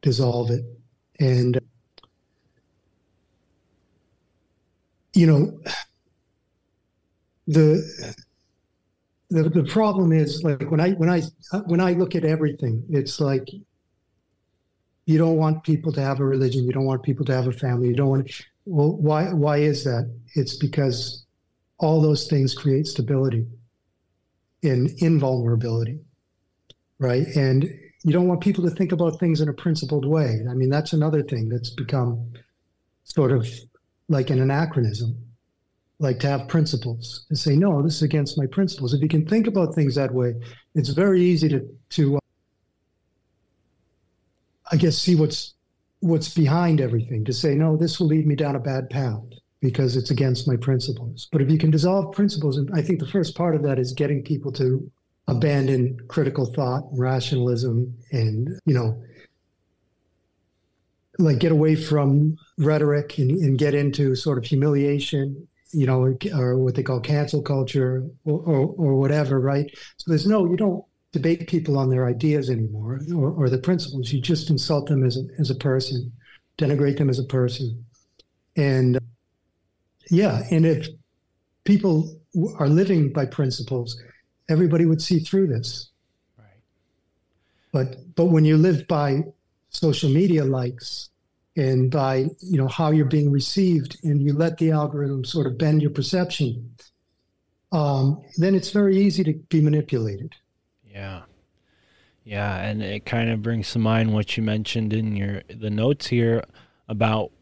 dissolve 0.00 0.50
it. 0.50 0.64
And, 1.20 1.60
you 5.12 5.26
know, 5.26 5.60
the, 7.46 8.14
the, 9.32 9.48
the 9.48 9.64
problem 9.64 10.12
is 10.12 10.42
like 10.42 10.70
when 10.70 10.80
I, 10.80 10.90
when 10.92 11.08
I, 11.08 11.22
when 11.66 11.80
I 11.80 11.92
look 11.92 12.14
at 12.14 12.24
everything, 12.24 12.84
it's 12.90 13.20
like, 13.20 13.48
you 15.04 15.18
don't 15.18 15.36
want 15.36 15.64
people 15.64 15.92
to 15.92 16.00
have 16.00 16.20
a 16.20 16.24
religion. 16.24 16.64
You 16.64 16.72
don't 16.72 16.84
want 16.84 17.02
people 17.02 17.24
to 17.24 17.34
have 17.34 17.48
a 17.48 17.52
family. 17.52 17.88
You 17.88 17.96
don't 17.96 18.08
want, 18.08 18.30
well, 18.64 18.92
why, 18.92 19.32
why 19.32 19.56
is 19.58 19.82
that? 19.84 20.08
It's 20.34 20.54
because 20.54 21.24
all 21.78 22.00
those 22.00 22.28
things 22.28 22.54
create 22.54 22.86
stability 22.86 23.46
and 24.62 24.90
invulnerability, 24.98 25.98
right? 27.00 27.26
And 27.34 27.64
you 28.04 28.12
don't 28.12 28.28
want 28.28 28.42
people 28.42 28.62
to 28.64 28.70
think 28.70 28.92
about 28.92 29.18
things 29.18 29.40
in 29.40 29.48
a 29.48 29.52
principled 29.52 30.06
way. 30.06 30.40
I 30.48 30.54
mean, 30.54 30.70
that's 30.70 30.92
another 30.92 31.22
thing 31.22 31.48
that's 31.48 31.70
become 31.70 32.32
sort 33.02 33.32
of 33.32 33.48
like 34.08 34.30
an 34.30 34.40
anachronism, 34.40 35.16
like 36.02 36.18
to 36.18 36.28
have 36.28 36.48
principles 36.48 37.26
and 37.28 37.38
say, 37.38 37.54
no, 37.54 37.80
this 37.80 37.96
is 37.96 38.02
against 38.02 38.36
my 38.36 38.46
principles. 38.46 38.92
If 38.92 39.00
you 39.00 39.08
can 39.08 39.24
think 39.24 39.46
about 39.46 39.74
things 39.74 39.94
that 39.94 40.12
way, 40.12 40.34
it's 40.74 40.88
very 40.88 41.22
easy 41.22 41.48
to, 41.48 41.60
to 41.90 42.16
uh, 42.16 42.20
I 44.70 44.76
guess, 44.76 44.98
see 44.98 45.14
what's 45.14 45.54
what's 46.00 46.34
behind 46.34 46.80
everything. 46.80 47.24
To 47.24 47.32
say, 47.32 47.54
no, 47.54 47.76
this 47.76 48.00
will 48.00 48.08
lead 48.08 48.26
me 48.26 48.34
down 48.34 48.56
a 48.56 48.60
bad 48.60 48.90
path 48.90 49.22
because 49.60 49.96
it's 49.96 50.10
against 50.10 50.48
my 50.48 50.56
principles. 50.56 51.28
But 51.30 51.40
if 51.40 51.48
you 51.48 51.56
can 51.56 51.70
dissolve 51.70 52.12
principles, 52.12 52.58
and 52.58 52.68
I 52.74 52.82
think 52.82 52.98
the 52.98 53.06
first 53.06 53.36
part 53.36 53.54
of 53.54 53.62
that 53.62 53.78
is 53.78 53.92
getting 53.92 54.24
people 54.24 54.50
to 54.52 54.90
abandon 55.28 55.96
critical 56.08 56.46
thought, 56.46 56.82
rationalism, 56.90 57.96
and 58.10 58.48
you 58.64 58.74
know, 58.74 59.00
like 61.20 61.38
get 61.38 61.52
away 61.52 61.76
from 61.76 62.36
rhetoric 62.58 63.18
and, 63.18 63.30
and 63.30 63.56
get 63.56 63.72
into 63.72 64.16
sort 64.16 64.38
of 64.38 64.44
humiliation, 64.44 65.46
you 65.72 65.86
know, 65.86 66.14
or 66.34 66.58
what 66.58 66.74
they 66.74 66.82
call 66.82 67.00
cancel 67.00 67.42
culture 67.42 68.04
or, 68.24 68.40
or, 68.40 68.74
or 68.76 68.94
whatever, 68.94 69.40
right? 69.40 69.70
So 69.96 70.10
there's 70.10 70.26
no, 70.26 70.44
you 70.50 70.56
don't 70.56 70.84
debate 71.12 71.48
people 71.48 71.78
on 71.78 71.90
their 71.90 72.06
ideas 72.06 72.50
anymore 72.50 73.00
or, 73.14 73.30
or 73.30 73.48
the 73.50 73.58
principles. 73.58 74.12
You 74.12 74.20
just 74.20 74.50
insult 74.50 74.88
them 74.88 75.04
as 75.04 75.16
a, 75.16 75.22
as 75.38 75.50
a 75.50 75.54
person, 75.54 76.12
denigrate 76.58 76.98
them 76.98 77.10
as 77.10 77.18
a 77.18 77.24
person. 77.24 77.84
And 78.56 78.98
yeah, 80.10 80.42
and 80.50 80.66
if 80.66 80.88
people 81.64 82.18
are 82.58 82.68
living 82.68 83.12
by 83.12 83.26
principles, 83.26 84.00
everybody 84.48 84.84
would 84.84 85.00
see 85.00 85.20
through 85.20 85.46
this. 85.46 85.90
Right. 86.38 86.46
But 87.72 88.14
but 88.14 88.26
when 88.26 88.44
you 88.44 88.56
live 88.56 88.86
by 88.88 89.22
social 89.70 90.10
media 90.10 90.44
likes 90.44 91.08
and 91.56 91.90
by 91.90 92.26
you 92.40 92.58
know 92.58 92.68
how 92.68 92.90
you're 92.90 93.04
being 93.04 93.30
received, 93.30 93.98
and 94.04 94.22
you 94.22 94.32
let 94.32 94.58
the 94.58 94.70
algorithm 94.70 95.24
sort 95.24 95.46
of 95.46 95.58
bend 95.58 95.82
your 95.82 95.90
perception, 95.90 96.74
um, 97.72 98.22
then 98.36 98.54
it's 98.54 98.70
very 98.70 98.96
easy 98.98 99.24
to 99.24 99.34
be 99.34 99.60
manipulated. 99.60 100.34
Yeah. 100.84 101.22
Yeah, 102.24 102.56
and 102.56 102.82
it 102.82 103.04
kind 103.04 103.30
of 103.30 103.42
brings 103.42 103.72
to 103.72 103.80
mind 103.80 104.12
what 104.12 104.36
you 104.36 104.44
mentioned 104.44 104.92
in 104.92 105.16
your 105.16 105.42
the 105.48 105.70
notes 105.70 106.06
here 106.06 106.44
about 106.88 107.32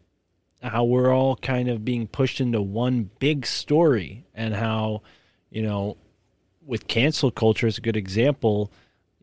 how 0.63 0.83
we're 0.83 1.13
all 1.13 1.35
kind 1.35 1.69
of 1.69 1.85
being 1.85 2.07
pushed 2.07 2.41
into 2.41 2.61
one 2.61 3.09
big 3.19 3.45
story 3.45 4.25
and 4.33 4.55
how, 4.55 5.01
you 5.49 5.61
know, 5.61 5.97
with 6.65 6.87
cancel 6.87 7.31
culture 7.31 7.67
is 7.67 7.77
a 7.77 7.81
good 7.81 7.97
example, 7.97 8.71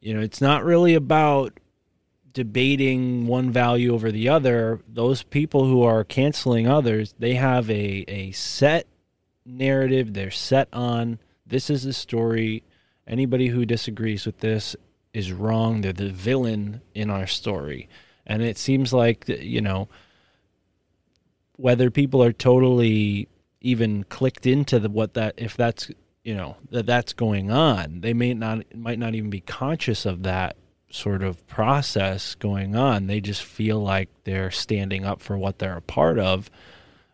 you 0.00 0.14
know, 0.14 0.20
it's 0.20 0.40
not 0.40 0.64
really 0.64 0.94
about 0.94 1.58
debating 2.38 3.26
one 3.26 3.50
value 3.50 3.92
over 3.92 4.12
the 4.12 4.28
other. 4.28 4.80
Those 4.86 5.24
people 5.24 5.64
who 5.64 5.82
are 5.82 6.04
canceling 6.04 6.68
others, 6.68 7.16
they 7.18 7.34
have 7.34 7.68
a, 7.68 8.04
a 8.06 8.30
set 8.30 8.86
narrative 9.44 10.14
they're 10.14 10.30
set 10.30 10.68
on. 10.72 11.18
This 11.44 11.68
is 11.68 11.82
the 11.82 11.92
story. 11.92 12.62
Anybody 13.08 13.48
who 13.48 13.66
disagrees 13.66 14.24
with 14.24 14.38
this 14.38 14.76
is 15.12 15.32
wrong. 15.32 15.80
They're 15.80 15.92
the 15.92 16.10
villain 16.10 16.80
in 16.94 17.10
our 17.10 17.26
story. 17.26 17.88
And 18.24 18.40
it 18.40 18.56
seems 18.56 18.92
like, 18.92 19.28
you 19.28 19.60
know, 19.60 19.88
whether 21.56 21.90
people 21.90 22.22
are 22.22 22.32
totally 22.32 23.26
even 23.60 24.04
clicked 24.04 24.46
into 24.46 24.78
the, 24.78 24.88
what 24.88 25.14
that, 25.14 25.34
if 25.38 25.56
that's, 25.56 25.90
you 26.22 26.36
know, 26.36 26.56
that 26.70 26.86
that's 26.86 27.14
going 27.14 27.50
on, 27.50 28.00
they 28.00 28.14
may 28.14 28.32
not, 28.32 28.76
might 28.76 29.00
not 29.00 29.16
even 29.16 29.28
be 29.28 29.40
conscious 29.40 30.06
of 30.06 30.22
that 30.22 30.56
sort 30.90 31.22
of 31.22 31.46
process 31.46 32.34
going 32.34 32.74
on. 32.76 33.06
They 33.06 33.20
just 33.20 33.42
feel 33.42 33.80
like 33.82 34.08
they're 34.24 34.50
standing 34.50 35.04
up 35.04 35.20
for 35.20 35.36
what 35.36 35.58
they're 35.58 35.76
a 35.76 35.82
part 35.82 36.18
of. 36.18 36.50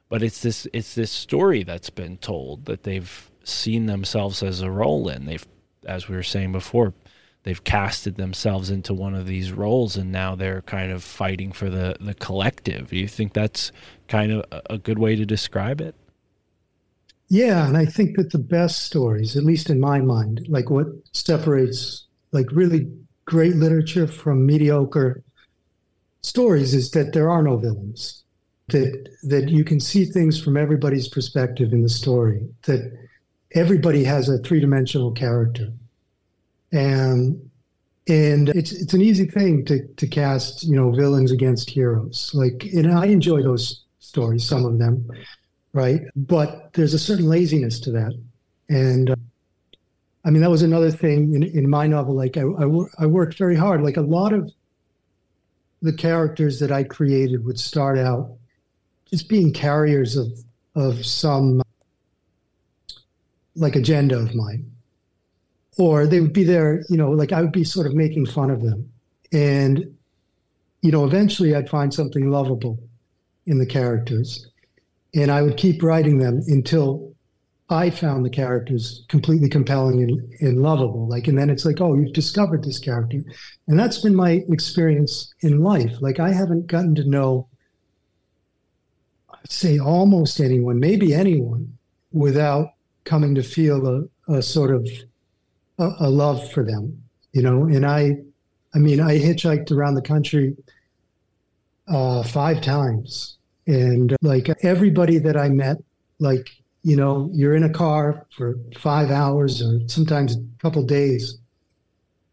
But 0.08 0.22
it's 0.22 0.42
this, 0.42 0.66
it's 0.72 0.94
this 0.94 1.10
story 1.10 1.62
that's 1.64 1.90
been 1.90 2.18
told 2.18 2.66
that 2.66 2.84
they've 2.84 3.30
seen 3.42 3.86
themselves 3.86 4.42
as 4.42 4.60
a 4.60 4.70
role 4.70 5.08
in. 5.08 5.26
They've, 5.26 5.46
as 5.86 6.08
we 6.08 6.14
were 6.16 6.22
saying 6.22 6.52
before, 6.52 6.94
they've 7.42 7.62
casted 7.64 8.16
themselves 8.16 8.70
into 8.70 8.94
one 8.94 9.14
of 9.14 9.26
these 9.26 9.52
roles 9.52 9.96
and 9.96 10.10
now 10.10 10.34
they're 10.34 10.62
kind 10.62 10.90
of 10.90 11.04
fighting 11.04 11.52
for 11.52 11.68
the 11.70 11.94
the 12.00 12.14
collective 12.14 12.88
Do 12.88 12.96
you 12.96 13.06
think 13.08 13.34
that's 13.34 13.70
kind 14.08 14.32
of 14.32 14.44
a- 14.50 14.74
a 14.74 14.78
good 14.78 14.98
way 14.98 15.14
to 15.14 15.26
describe 15.26 15.80
it 15.80 15.94
Yeah, 17.28 17.66
and 17.66 17.76
I 17.76 17.84
think 17.86 18.16
that 18.16 18.30
the 18.30 18.38
best 18.38 18.82
stories, 18.82 19.36
at 19.36 19.44
least 19.44 19.70
in 19.70 19.80
my 19.80 20.00
mind, 20.00 20.46
like 20.48 20.70
what 20.70 20.86
separates 21.12 22.06
like 22.32 22.50
really 22.52 22.90
great 23.24 23.56
literature 23.56 24.06
from 24.06 24.46
mediocre 24.46 25.22
stories 26.22 26.74
is 26.74 26.90
that 26.92 27.12
there 27.12 27.30
are 27.30 27.42
no 27.42 27.56
villains. 27.56 28.22
That 28.68 29.08
that 29.24 29.48
you 29.48 29.64
can 29.64 29.80
see 29.80 30.04
things 30.04 30.40
from 30.42 30.56
everybody's 30.56 31.08
perspective 31.08 31.72
in 31.72 31.82
the 31.82 31.88
story. 31.88 32.48
That 32.62 32.92
everybody 33.52 34.04
has 34.04 34.28
a 34.28 34.38
three-dimensional 34.38 35.12
character. 35.12 35.72
And 36.72 37.50
And 38.06 38.50
it's 38.50 38.72
it's 38.72 38.92
an 38.92 39.00
easy 39.00 39.26
thing 39.26 39.64
to 39.64 39.86
to 39.96 40.06
cast, 40.06 40.64
you 40.64 40.76
know, 40.76 40.90
villains 40.92 41.32
against 41.32 41.70
heroes. 41.70 42.30
Like, 42.34 42.68
and 42.74 42.92
I 42.92 43.06
enjoy 43.06 43.42
those 43.42 43.84
stories, 43.98 44.46
some 44.46 44.66
of 44.66 44.78
them, 44.78 45.08
right? 45.72 46.02
But 46.14 46.74
there's 46.74 46.92
a 46.94 46.98
certain 46.98 47.28
laziness 47.28 47.80
to 47.80 47.90
that, 47.92 48.12
and 48.68 49.10
uh, 49.10 49.16
I 50.24 50.30
mean 50.30 50.42
that 50.42 50.50
was 50.50 50.62
another 50.62 50.90
thing 50.90 51.34
in 51.34 51.42
in 51.42 51.68
my 51.68 51.86
novel. 51.86 52.14
Like, 52.14 52.36
I 52.36 52.42
I, 52.42 53.04
I 53.04 53.06
worked 53.06 53.36
very 53.36 53.56
hard. 53.56 53.82
Like 53.82 53.96
a 53.96 54.02
lot 54.02 54.32
of 54.32 54.52
the 55.82 55.92
characters 55.92 56.60
that 56.60 56.72
I 56.72 56.84
created 56.84 57.44
would 57.44 57.60
start 57.60 57.98
out 57.98 58.36
just 59.10 59.28
being 59.28 59.52
carriers 59.52 60.16
of 60.16 60.28
of 60.74 61.04
some 61.04 61.62
like 63.54 63.76
agenda 63.76 64.18
of 64.18 64.34
mine 64.34 64.70
or 65.76 66.06
they 66.06 66.20
would 66.20 66.32
be 66.32 66.44
there, 66.44 66.84
you 66.88 66.96
know, 66.96 67.10
like 67.10 67.32
I 67.32 67.40
would 67.40 67.52
be 67.52 67.64
sort 67.64 67.86
of 67.86 67.94
making 67.94 68.26
fun 68.26 68.50
of 68.50 68.62
them. 68.62 68.90
And, 69.32 69.96
you 70.82 70.92
know, 70.92 71.04
eventually 71.04 71.54
I'd 71.54 71.68
find 71.68 71.92
something 71.92 72.30
lovable 72.30 72.78
in 73.46 73.58
the 73.58 73.66
characters. 73.66 74.46
And 75.14 75.30
I 75.30 75.42
would 75.42 75.56
keep 75.56 75.82
writing 75.82 76.18
them 76.18 76.42
until 76.46 77.13
I 77.70 77.88
found 77.88 78.24
the 78.24 78.30
characters 78.30 79.04
completely 79.08 79.48
compelling 79.48 80.02
and, 80.02 80.34
and 80.40 80.62
lovable. 80.62 81.08
Like, 81.08 81.28
and 81.28 81.38
then 81.38 81.48
it's 81.48 81.64
like, 81.64 81.80
oh, 81.80 81.94
you've 81.94 82.12
discovered 82.12 82.62
this 82.62 82.78
character. 82.78 83.20
And 83.68 83.78
that's 83.78 83.98
been 83.98 84.14
my 84.14 84.44
experience 84.50 85.32
in 85.40 85.62
life. 85.62 85.92
Like, 86.00 86.20
I 86.20 86.32
haven't 86.32 86.66
gotten 86.66 86.94
to 86.96 87.08
know, 87.08 87.48
say 89.48 89.78
almost 89.78 90.40
anyone, 90.40 90.78
maybe 90.78 91.14
anyone, 91.14 91.78
without 92.12 92.68
coming 93.04 93.34
to 93.34 93.42
feel 93.42 93.86
a, 94.28 94.32
a 94.32 94.42
sort 94.42 94.70
of 94.70 94.86
a, 95.78 95.90
a 96.00 96.10
love 96.10 96.50
for 96.52 96.64
them, 96.64 97.02
you 97.32 97.42
know. 97.42 97.64
And 97.64 97.86
I, 97.86 98.18
I 98.74 98.78
mean, 98.78 99.00
I 99.00 99.18
hitchhiked 99.18 99.70
around 99.72 99.94
the 99.94 100.02
country 100.02 100.54
uh, 101.88 102.22
five 102.22 102.60
times, 102.60 103.36
and 103.66 104.14
like 104.20 104.48
everybody 104.62 105.18
that 105.18 105.36
I 105.36 105.48
met, 105.48 105.78
like 106.18 106.50
you 106.84 106.96
know, 106.96 107.30
you're 107.32 107.54
in 107.54 107.64
a 107.64 107.70
car 107.70 108.26
for 108.36 108.58
five 108.76 109.10
hours 109.10 109.62
or 109.62 109.80
sometimes 109.88 110.36
a 110.36 110.44
couple 110.60 110.84
days, 110.84 111.38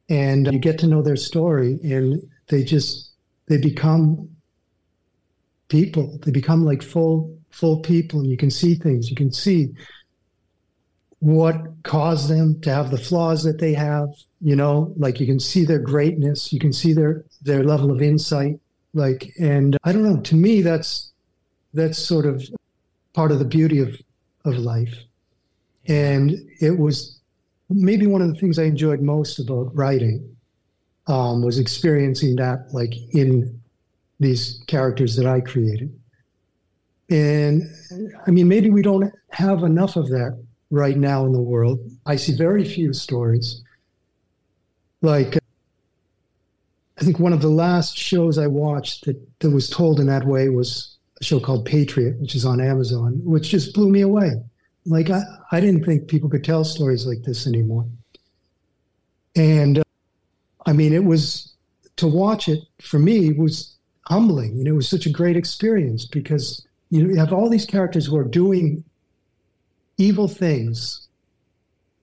and 0.10 0.52
you 0.52 0.60
get 0.60 0.78
to 0.80 0.88
know 0.88 1.02
their 1.02 1.16
story, 1.16 1.80
and 1.84 2.22
they 2.48 2.64
just 2.64 3.12
they 3.48 3.58
become 3.58 4.30
people. 5.70 6.20
They 6.24 6.32
become 6.32 6.66
like 6.66 6.84
full 6.84 7.34
full 7.50 7.80
people, 7.80 8.20
and 8.20 8.30
you 8.30 8.36
can 8.36 8.52
see 8.52 8.76
things. 8.76 9.10
You 9.10 9.16
can 9.16 9.32
see 9.32 9.74
what 11.20 11.56
caused 11.84 12.30
them 12.30 12.60
to 12.62 12.74
have 12.74 12.92
the 12.92 12.98
flaws 12.98 13.44
that 13.44 13.60
they 13.60 13.74
have 13.74 14.10
you 14.42 14.56
know 14.56 14.92
like 14.98 15.20
you 15.20 15.28
can 15.28 15.40
see 15.40 15.64
their 15.64 15.78
greatness 15.78 16.52
you 16.52 16.60
can 16.60 16.74
see 16.74 16.94
their 16.94 17.24
their 17.44 17.64
level 17.64 17.92
of 17.92 18.02
insight 18.02 18.60
like 18.96 19.32
and 19.40 19.78
i 19.84 19.92
don't 19.92 20.02
know 20.02 20.20
to 20.22 20.34
me 20.34 20.64
that's 20.64 21.12
that's 21.76 22.00
sort 22.00 22.26
of 22.26 22.44
part 23.14 23.32
of 23.32 23.38
the 23.38 23.46
beauty 23.46 23.78
of 23.78 23.96
of 24.46 24.56
life 24.56 24.96
and 25.88 26.32
it 26.60 26.78
was 26.78 27.20
maybe 27.70 28.08
one 28.08 28.22
of 28.22 28.28
the 28.28 28.40
things 28.40 28.60
i 28.60 28.64
enjoyed 28.64 29.02
most 29.02 29.40
about 29.40 29.76
writing 29.76 30.28
um, 31.08 31.42
was 31.42 31.60
experiencing 31.60 32.36
that 32.36 32.68
like 32.74 32.94
in 33.14 33.60
these 34.20 34.64
characters 34.68 35.16
that 35.16 35.26
i 35.26 35.40
created 35.40 35.94
and 37.10 37.64
i 38.28 38.32
mean 38.32 38.48
maybe 38.48 38.70
we 38.70 38.82
don't 38.82 39.12
have 39.32 39.64
enough 39.64 39.96
of 39.96 40.10
that 40.10 40.38
right 40.72 40.98
now 40.98 41.26
in 41.26 41.34
the 41.34 41.42
world. 41.42 41.80
I 42.06 42.16
see 42.16 42.34
very 42.36 42.64
few 42.64 42.94
stories. 42.94 43.62
Like, 45.02 45.38
I 46.98 47.04
think 47.04 47.20
one 47.20 47.34
of 47.34 47.42
the 47.42 47.50
last 47.50 47.98
shows 47.98 48.38
I 48.38 48.48
watched 48.48 49.06
that, 49.06 49.22
that 49.40 49.52
was 49.52 49.70
told 49.70 50.00
in 50.00 50.08
that 50.08 50.26
way 50.26 50.50
was 50.50 50.91
show 51.22 51.40
called 51.40 51.66
Patriot, 51.66 52.20
which 52.20 52.36
is 52.36 52.46
on 52.46 52.60
Amazon, 52.60 53.22
which 53.24 53.50
just 53.50 53.74
blew 53.74 53.90
me 53.90 54.02
away. 54.02 54.32
Like, 54.86 55.10
I, 55.10 55.22
I 55.52 55.60
didn't 55.60 55.86
think 55.86 56.08
people 56.08 56.30
could 56.30 56.44
tell 56.44 56.64
stories 56.64 57.06
like 57.06 57.24
this 57.24 57.48
anymore. 57.48 57.86
And 59.36 59.80
uh, 59.80 59.84
I 60.66 60.74
mean, 60.74 60.94
it 60.94 61.04
was 61.04 61.54
to 61.98 62.08
watch 62.08 62.50
it 62.50 62.60
for 62.82 63.00
me 63.00 63.32
was 63.32 63.76
humbling. 64.06 64.58
You 64.58 64.64
know, 64.64 64.72
it 64.72 64.76
was 64.76 64.90
such 64.90 65.06
a 65.06 65.12
great 65.12 65.38
experience 65.38 66.06
because 66.06 66.66
you 66.90 67.16
have 67.16 67.32
all 67.32 67.50
these 67.50 67.66
characters 67.66 68.08
who 68.08 68.18
are 68.18 68.24
doing 68.24 68.84
evil 69.98 70.28
things, 70.28 71.08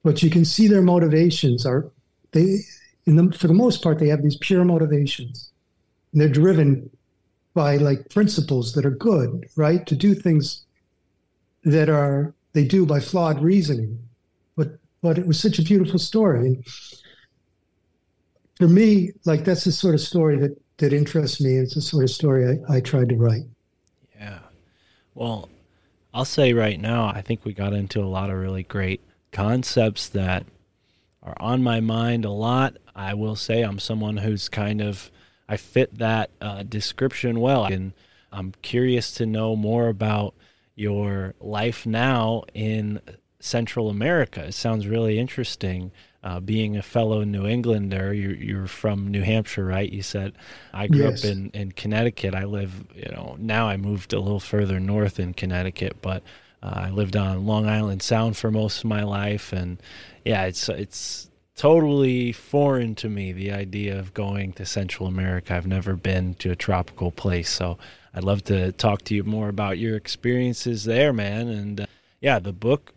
but 0.03 0.23
you 0.23 0.29
can 0.29 0.45
see 0.45 0.67
their 0.67 0.81
motivations 0.81 1.65
are 1.65 1.91
they 2.31 2.59
in 3.05 3.15
the, 3.15 3.37
for 3.37 3.47
the 3.47 3.53
most 3.53 3.83
part 3.83 3.99
they 3.99 4.07
have 4.07 4.23
these 4.23 4.37
pure 4.37 4.63
motivations. 4.63 5.51
And 6.11 6.21
they're 6.21 6.29
driven 6.29 6.89
by 7.59 7.75
like 7.75 8.07
principles 8.07 8.71
that 8.71 8.85
are 8.85 8.91
good, 8.91 9.45
right? 9.57 9.85
To 9.87 9.93
do 9.93 10.15
things 10.15 10.65
that 11.65 11.89
are 11.89 12.33
they 12.53 12.63
do 12.63 12.85
by 12.85 13.01
flawed 13.01 13.41
reasoning. 13.41 13.99
But 14.55 14.77
but 15.01 15.17
it 15.17 15.27
was 15.27 15.41
such 15.41 15.59
a 15.59 15.61
beautiful 15.61 15.99
story. 15.99 16.45
And 16.47 16.65
for 18.55 18.69
me, 18.69 19.11
like 19.25 19.43
that's 19.43 19.65
the 19.65 19.73
sort 19.73 19.93
of 19.93 19.99
story 19.99 20.37
that 20.37 20.57
that 20.77 20.93
interests 20.93 21.41
me. 21.41 21.57
It's 21.57 21.75
the 21.75 21.81
sort 21.81 22.05
of 22.05 22.11
story 22.11 22.47
I, 22.47 22.75
I 22.75 22.79
tried 22.79 23.09
to 23.09 23.17
write. 23.17 23.43
Yeah. 24.17 24.39
Well, 25.13 25.49
I'll 26.13 26.23
say 26.23 26.53
right 26.53 26.79
now, 26.79 27.07
I 27.07 27.21
think 27.21 27.43
we 27.43 27.51
got 27.51 27.73
into 27.73 27.99
a 27.99 28.07
lot 28.07 28.29
of 28.29 28.37
really 28.37 28.63
great 28.63 29.01
concepts 29.33 30.07
that 30.07 30.45
are 31.21 31.35
on 31.41 31.61
my 31.61 31.81
mind 31.81 32.23
a 32.23 32.31
lot. 32.31 32.77
I 32.95 33.15
will 33.15 33.35
say 33.35 33.63
I'm 33.63 33.79
someone 33.79 34.15
who's 34.15 34.47
kind 34.47 34.79
of 34.79 35.11
I 35.49 35.57
fit 35.57 35.97
that 35.97 36.29
uh, 36.39 36.63
description 36.63 37.39
well, 37.39 37.65
and 37.65 37.93
I'm 38.31 38.53
curious 38.61 39.11
to 39.13 39.25
know 39.25 39.55
more 39.55 39.87
about 39.89 40.35
your 40.75 41.33
life 41.41 41.85
now 41.85 42.43
in 42.53 43.01
Central 43.39 43.89
America. 43.89 44.45
It 44.45 44.53
sounds 44.53 44.87
really 44.87 45.17
interesting. 45.17 45.91
Uh, 46.21 46.39
being 46.39 46.77
a 46.77 46.81
fellow 46.81 47.23
New 47.23 47.47
Englander, 47.47 48.13
you're, 48.13 48.35
you're, 48.35 48.67
from 48.67 49.07
New 49.07 49.23
Hampshire, 49.23 49.65
right? 49.65 49.89
You 49.89 50.03
said 50.03 50.33
I 50.73 50.87
grew 50.87 51.09
yes. 51.09 51.23
up 51.23 51.31
in, 51.31 51.49
in 51.51 51.71
Connecticut. 51.71 52.35
I 52.35 52.43
live, 52.43 52.85
you 52.93 53.09
know, 53.09 53.37
now 53.39 53.67
I 53.69 53.77
moved 53.77 54.11
a 54.11 54.19
little 54.19 54.41
further 54.41 54.81
north 54.81 55.17
in 55.17 55.33
Connecticut, 55.33 55.97
but 56.01 56.21
uh, 56.61 56.73
I 56.75 56.89
lived 56.89 57.15
on 57.15 57.45
Long 57.45 57.67
Island 57.67 58.01
Sound 58.01 58.35
for 58.35 58.51
most 58.51 58.79
of 58.79 58.85
my 58.85 59.03
life, 59.03 59.53
and 59.53 59.81
yeah, 60.25 60.43
it's 60.43 60.67
it's 60.67 61.28
totally 61.59 62.31
foreign 62.31 62.95
to 62.95 63.09
me 63.09 63.33
the 63.33 63.51
idea 63.51 63.99
of 63.99 64.13
going 64.13 64.53
to 64.53 64.65
Central 64.65 65.09
America. 65.09 65.53
I've 65.53 65.67
never 65.67 65.97
been 65.97 66.35
to 66.35 66.51
a 66.51 66.55
tropical 66.55 67.11
place, 67.11 67.49
so 67.49 67.77
I'd 68.13 68.23
love 68.23 68.45
to 68.45 68.71
talk 68.71 69.01
to 69.03 69.13
you 69.13 69.25
more 69.25 69.49
about 69.49 69.77
your 69.77 69.97
experiences 69.97 70.85
there, 70.85 71.11
man. 71.11 71.49
And 71.49 71.81
uh, 71.81 71.85
yeah, 72.21 72.39
the 72.39 72.53
book 72.53 72.93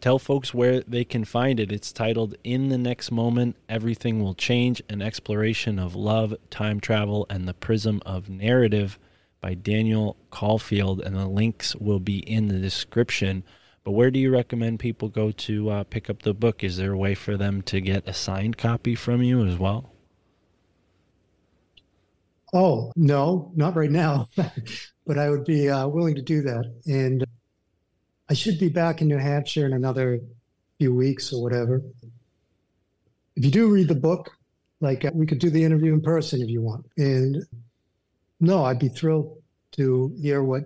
Tell 0.00 0.20
folks 0.20 0.54
where 0.54 0.80
they 0.82 1.04
can 1.04 1.24
find 1.24 1.58
it. 1.58 1.72
It's 1.72 1.90
titled 1.90 2.36
In 2.44 2.68
the 2.68 2.78
Next 2.78 3.10
Moment 3.10 3.56
Everything 3.68 4.22
Will 4.22 4.34
Change 4.34 4.80
An 4.88 5.02
Exploration 5.02 5.76
of 5.80 5.96
Love, 5.96 6.36
Time 6.50 6.78
Travel, 6.78 7.26
and 7.28 7.48
the 7.48 7.54
Prism 7.54 8.00
of 8.06 8.30
Narrative 8.30 8.96
by 9.40 9.54
Daniel 9.54 10.16
Caulfield. 10.30 11.00
And 11.00 11.16
the 11.16 11.26
links 11.26 11.74
will 11.74 11.98
be 11.98 12.18
in 12.18 12.46
the 12.46 12.60
description. 12.60 13.42
But 13.88 13.92
where 13.92 14.10
do 14.10 14.18
you 14.18 14.30
recommend 14.30 14.80
people 14.80 15.08
go 15.08 15.30
to 15.30 15.70
uh, 15.70 15.84
pick 15.84 16.10
up 16.10 16.20
the 16.20 16.34
book? 16.34 16.62
Is 16.62 16.76
there 16.76 16.92
a 16.92 16.98
way 16.98 17.14
for 17.14 17.38
them 17.38 17.62
to 17.62 17.80
get 17.80 18.06
a 18.06 18.12
signed 18.12 18.58
copy 18.58 18.94
from 18.94 19.22
you 19.22 19.46
as 19.46 19.56
well? 19.56 19.94
Oh, 22.52 22.92
no, 22.96 23.50
not 23.56 23.76
right 23.76 23.90
now. 23.90 24.28
but 25.06 25.16
I 25.16 25.30
would 25.30 25.46
be 25.46 25.70
uh, 25.70 25.88
willing 25.88 26.16
to 26.16 26.20
do 26.20 26.42
that. 26.42 26.70
And 26.84 27.24
I 28.28 28.34
should 28.34 28.58
be 28.58 28.68
back 28.68 29.00
in 29.00 29.08
New 29.08 29.16
Hampshire 29.16 29.64
in 29.64 29.72
another 29.72 30.20
few 30.78 30.94
weeks 30.94 31.32
or 31.32 31.42
whatever. 31.42 31.80
If 33.36 33.46
you 33.46 33.50
do 33.50 33.70
read 33.70 33.88
the 33.88 33.94
book, 33.94 34.32
like 34.82 35.06
uh, 35.06 35.12
we 35.14 35.24
could 35.24 35.38
do 35.38 35.48
the 35.48 35.64
interview 35.64 35.94
in 35.94 36.02
person 36.02 36.42
if 36.42 36.50
you 36.50 36.60
want. 36.60 36.84
And 36.98 37.42
no, 38.38 38.66
I'd 38.66 38.80
be 38.80 38.90
thrilled 38.90 39.40
to 39.78 40.14
hear 40.20 40.42
what 40.42 40.64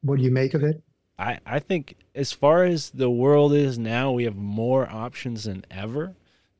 what 0.00 0.18
you 0.18 0.30
make 0.30 0.54
of 0.54 0.62
it. 0.62 0.82
I, 1.18 1.38
I 1.44 1.58
think 1.58 1.96
as 2.14 2.32
far 2.32 2.64
as 2.64 2.90
the 2.90 3.10
world 3.10 3.52
is 3.52 3.78
now, 3.78 4.12
we 4.12 4.24
have 4.24 4.36
more 4.36 4.88
options 4.88 5.44
than 5.44 5.64
ever 5.70 6.14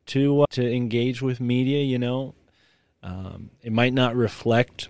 to 0.06 0.43
uh, 0.43 0.47
to 0.51 0.72
engage 0.72 1.22
with 1.22 1.40
media. 1.40 1.82
You 1.82 1.98
know, 1.98 2.35
um, 3.02 3.51
it 3.62 3.72
might 3.72 3.93
not 3.93 4.16
reflect 4.16 4.89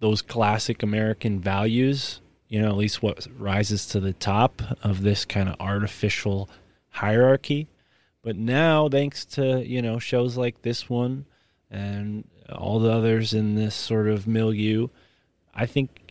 those 0.00 0.22
classic 0.22 0.82
American 0.82 1.40
values 1.40 2.20
you 2.48 2.60
know, 2.60 2.68
at 2.68 2.76
least 2.76 3.02
what 3.02 3.26
rises 3.38 3.86
to 3.86 4.00
the 4.00 4.14
top 4.14 4.62
of 4.82 5.02
this 5.02 5.24
kind 5.24 5.48
of 5.48 5.56
artificial 5.60 6.48
hierarchy. 6.90 7.68
But 8.22 8.36
now, 8.36 8.88
thanks 8.88 9.24
to, 9.26 9.64
you 9.64 9.82
know, 9.82 9.98
shows 9.98 10.36
like 10.36 10.62
this 10.62 10.88
one 10.88 11.26
and 11.70 12.26
all 12.50 12.80
the 12.80 12.90
others 12.90 13.34
in 13.34 13.54
this 13.54 13.74
sort 13.74 14.08
of 14.08 14.26
milieu, 14.26 14.88
I 15.54 15.66
think 15.66 16.10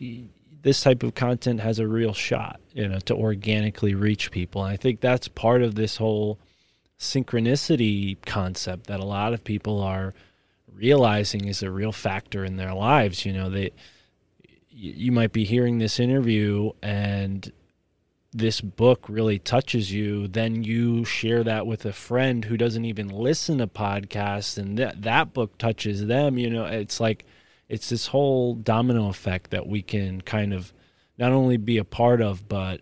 this 0.68 0.82
type 0.82 1.02
of 1.02 1.16
content 1.16 1.62
has 1.62 1.80
a 1.80 1.88
real 1.88 2.12
shot, 2.12 2.60
you 2.74 2.86
know, 2.86 3.00
to 3.00 3.16
organically 3.16 3.96
reach 3.96 4.32
people. 4.32 4.66
And 4.66 4.74
I 4.74 4.76
think 4.76 5.00
that's 5.00 5.30
part 5.30 5.62
of 5.62 5.76
this 5.76 5.96
whole 5.96 6.40
synchronicity 7.00 8.18
concept 8.26 8.88
that 8.88 9.00
a 9.00 9.06
lot 9.06 9.32
of 9.32 9.46
people 9.46 9.82
are 9.82 10.14
realizing 10.70 11.46
is 11.46 11.64
a 11.64 11.72
real 11.72 11.94
factor 11.94 12.44
in 12.44 12.58
their 12.58 12.74
lives. 12.74 13.26
You 13.26 13.32
know, 13.32 13.50
they 13.50 13.72
you 14.70 15.10
might 15.14 15.32
be 15.32 15.46
hearing 15.46 15.78
this 15.78 16.02
interview 16.02 16.72
and 16.84 17.50
this 18.34 18.60
book 18.60 19.06
really 19.08 19.40
touches 19.40 19.94
you, 19.94 20.28
then 20.28 20.66
you 20.66 21.06
share 21.06 21.46
that 21.46 21.66
with 21.66 21.86
a 21.86 21.94
friend 21.94 22.44
who 22.44 22.58
doesn't 22.58 22.84
even 22.84 23.08
listen 23.08 23.60
to 23.60 23.68
podcasts 23.68 24.58
and 24.58 24.78
that 24.78 25.04
that 25.04 25.34
book 25.34 25.58
touches 25.58 26.08
them, 26.08 26.38
you 26.38 26.50
know, 26.50 26.66
it's 26.66 27.00
like 27.00 27.26
it's 27.70 27.90
this 27.90 28.08
whole 28.08 28.56
domino 28.56 29.10
effect 29.10 29.52
that 29.52 29.68
we 29.68 29.82
can 29.82 30.22
kind 30.22 30.54
of 30.54 30.74
not 31.18 31.32
only 31.32 31.58
be 31.58 31.78
a 31.78 31.84
part 31.84 32.22
of 32.22 32.48
but 32.48 32.82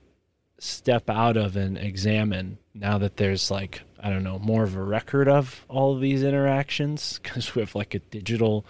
step 0.58 1.10
out 1.10 1.38
of 1.38 1.56
and 1.56 1.78
examine 1.78 2.58
now 2.74 2.98
that 2.98 3.18
there's 3.18 3.52
like 3.52 3.82
I 4.06 4.10
don't 4.12 4.24
know 4.24 4.38
more 4.38 4.64
of 4.64 4.76
a 4.76 4.84
record 4.84 5.28
of 5.28 5.66
all 5.68 5.96
of 5.96 6.00
these 6.02 6.22
interactions 6.22 7.20
because 7.24 7.56
we 7.56 7.62
have 7.62 7.74
like 7.74 7.96
a 7.96 8.00
digital 8.00 8.66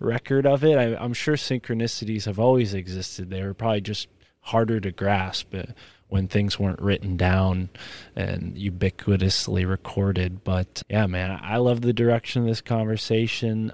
record 0.00 0.46
of 0.46 0.64
it. 0.64 0.76
I, 0.76 1.02
am 1.02 1.12
sure 1.12 1.36
synchronicities 1.36 2.24
have 2.24 2.40
always 2.40 2.74
existed. 2.74 3.30
They 3.30 3.42
were 3.44 3.54
probably 3.54 3.82
just 3.82 4.08
harder 4.40 4.80
to 4.80 4.90
grasp 4.90 5.54
uh, 5.54 5.62
when 6.08 6.26
things 6.26 6.58
weren't 6.58 6.80
written 6.80 7.16
down 7.16 7.68
and 8.16 8.56
ubiquitously 8.56 9.68
recorded. 9.68 10.42
But 10.42 10.82
yeah, 10.88 11.06
man, 11.06 11.38
I 11.40 11.58
love 11.58 11.82
the 11.82 11.92
direction 11.92 12.42
of 12.42 12.48
this 12.48 12.60
conversation. 12.60 13.70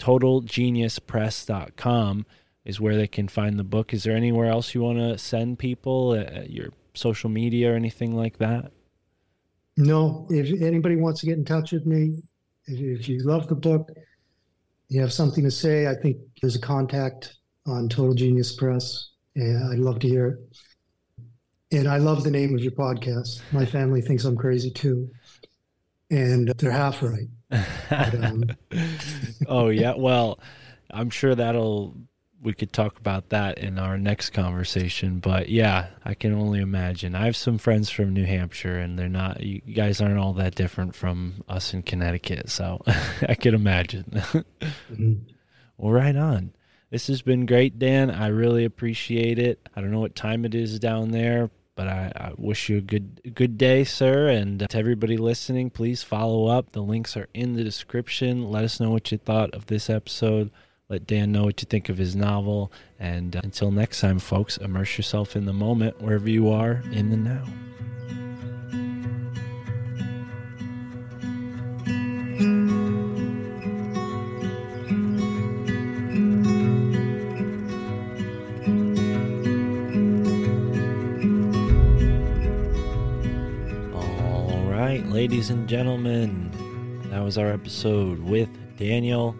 TotalGeniusPress.com 0.00 2.26
is 2.64 2.80
where 2.80 2.96
they 2.96 3.06
can 3.06 3.28
find 3.28 3.58
the 3.58 3.64
book. 3.64 3.94
Is 3.94 4.04
there 4.04 4.16
anywhere 4.16 4.50
else 4.50 4.74
you 4.74 4.82
want 4.82 4.98
to 4.98 5.18
send 5.18 5.58
people? 5.58 6.12
Uh, 6.12 6.42
your 6.46 6.70
social 6.94 7.30
media 7.30 7.72
or 7.72 7.76
anything 7.76 8.16
like 8.16 8.38
that? 8.38 8.72
No. 9.76 10.26
If 10.30 10.60
anybody 10.60 10.96
wants 10.96 11.20
to 11.20 11.26
get 11.26 11.38
in 11.38 11.44
touch 11.44 11.72
with 11.72 11.86
me, 11.86 12.22
if, 12.66 13.00
if 13.00 13.08
you 13.08 13.20
love 13.20 13.48
the 13.48 13.54
book, 13.54 13.90
you 14.88 15.00
have 15.00 15.12
something 15.12 15.44
to 15.44 15.50
say, 15.50 15.86
I 15.86 15.94
think 15.94 16.18
there's 16.40 16.56
a 16.56 16.60
contact 16.60 17.36
on 17.66 17.88
Total 17.88 18.14
Genius 18.14 18.54
Press. 18.54 19.10
And 19.36 19.72
I'd 19.72 19.78
love 19.78 20.00
to 20.00 20.08
hear 20.08 20.26
it. 20.26 20.38
And 21.72 21.86
I 21.86 21.98
love 21.98 22.24
the 22.24 22.30
name 22.30 22.54
of 22.54 22.60
your 22.60 22.72
podcast. 22.72 23.40
My 23.52 23.64
family 23.64 24.02
thinks 24.02 24.24
I'm 24.24 24.36
crazy 24.36 24.72
too. 24.72 25.08
And 26.10 26.48
they're 26.58 26.72
half 26.72 27.02
right. 27.02 27.28
But, 27.50 28.14
um, 28.24 28.44
oh, 29.46 29.68
yeah. 29.68 29.94
Well, 29.96 30.38
I'm 30.90 31.10
sure 31.10 31.34
that'll 31.34 31.96
we 32.42 32.54
could 32.54 32.72
talk 32.72 32.98
about 32.98 33.28
that 33.30 33.58
in 33.58 33.78
our 33.78 33.98
next 33.98 34.30
conversation. 34.30 35.18
But 35.18 35.48
yeah, 35.48 35.88
I 36.04 36.14
can 36.14 36.32
only 36.32 36.60
imagine. 36.60 37.14
I 37.14 37.26
have 37.26 37.36
some 37.36 37.58
friends 37.58 37.90
from 37.90 38.12
New 38.12 38.24
Hampshire, 38.24 38.78
and 38.78 38.98
they're 38.98 39.08
not. 39.08 39.40
You 39.40 39.60
guys 39.60 40.00
aren't 40.00 40.18
all 40.18 40.32
that 40.34 40.54
different 40.54 40.94
from 40.94 41.44
us 41.48 41.74
in 41.74 41.82
Connecticut, 41.82 42.48
so 42.50 42.82
I 43.28 43.34
can 43.34 43.54
imagine. 43.54 44.04
mm-hmm. 44.14 45.14
Well, 45.76 45.92
right 45.92 46.16
on. 46.16 46.52
This 46.90 47.06
has 47.06 47.22
been 47.22 47.46
great, 47.46 47.78
Dan. 47.78 48.10
I 48.10 48.28
really 48.28 48.64
appreciate 48.64 49.38
it. 49.38 49.68
I 49.76 49.80
don't 49.80 49.92
know 49.92 50.00
what 50.00 50.16
time 50.16 50.44
it 50.44 50.54
is 50.54 50.78
down 50.80 51.10
there, 51.10 51.50
but 51.80 51.88
I, 51.88 52.12
I, 52.14 52.32
wish 52.36 52.68
you 52.68 52.76
a 52.76 52.82
good 52.82 53.34
good 53.34 53.56
day, 53.56 53.84
sir. 53.84 54.28
And 54.28 54.68
to 54.68 54.76
everybody 54.76 55.16
listening, 55.16 55.70
please 55.70 56.02
follow 56.02 56.44
up. 56.44 56.72
The 56.72 56.82
links 56.82 57.16
are 57.16 57.26
in 57.32 57.54
the 57.54 57.64
description. 57.64 58.50
Let 58.50 58.64
us 58.64 58.80
know 58.80 58.90
what 58.90 59.10
you 59.10 59.16
thought 59.16 59.54
of 59.54 59.64
this 59.64 59.88
episode. 59.88 60.50
Let 60.90 61.06
Dan 61.06 61.32
know 61.32 61.44
what 61.44 61.62
you 61.62 61.66
think 61.66 61.88
of 61.88 61.96
his 61.96 62.14
novel. 62.14 62.70
And 62.98 63.34
uh, 63.34 63.40
until 63.44 63.70
next 63.70 64.02
time, 64.02 64.18
folks, 64.18 64.58
immerse 64.58 64.98
yourself 64.98 65.34
in 65.36 65.46
the 65.46 65.54
moment 65.54 66.02
wherever 66.02 66.28
you 66.28 66.50
are 66.50 66.82
in 66.92 67.08
the 67.08 67.16
now. 67.16 67.44
All 84.90 84.96
right, 84.96 85.06
ladies 85.06 85.50
and 85.50 85.68
gentlemen, 85.68 86.50
that 87.10 87.22
was 87.22 87.38
our 87.38 87.52
episode 87.52 88.18
with 88.18 88.48
Daniel 88.76 89.36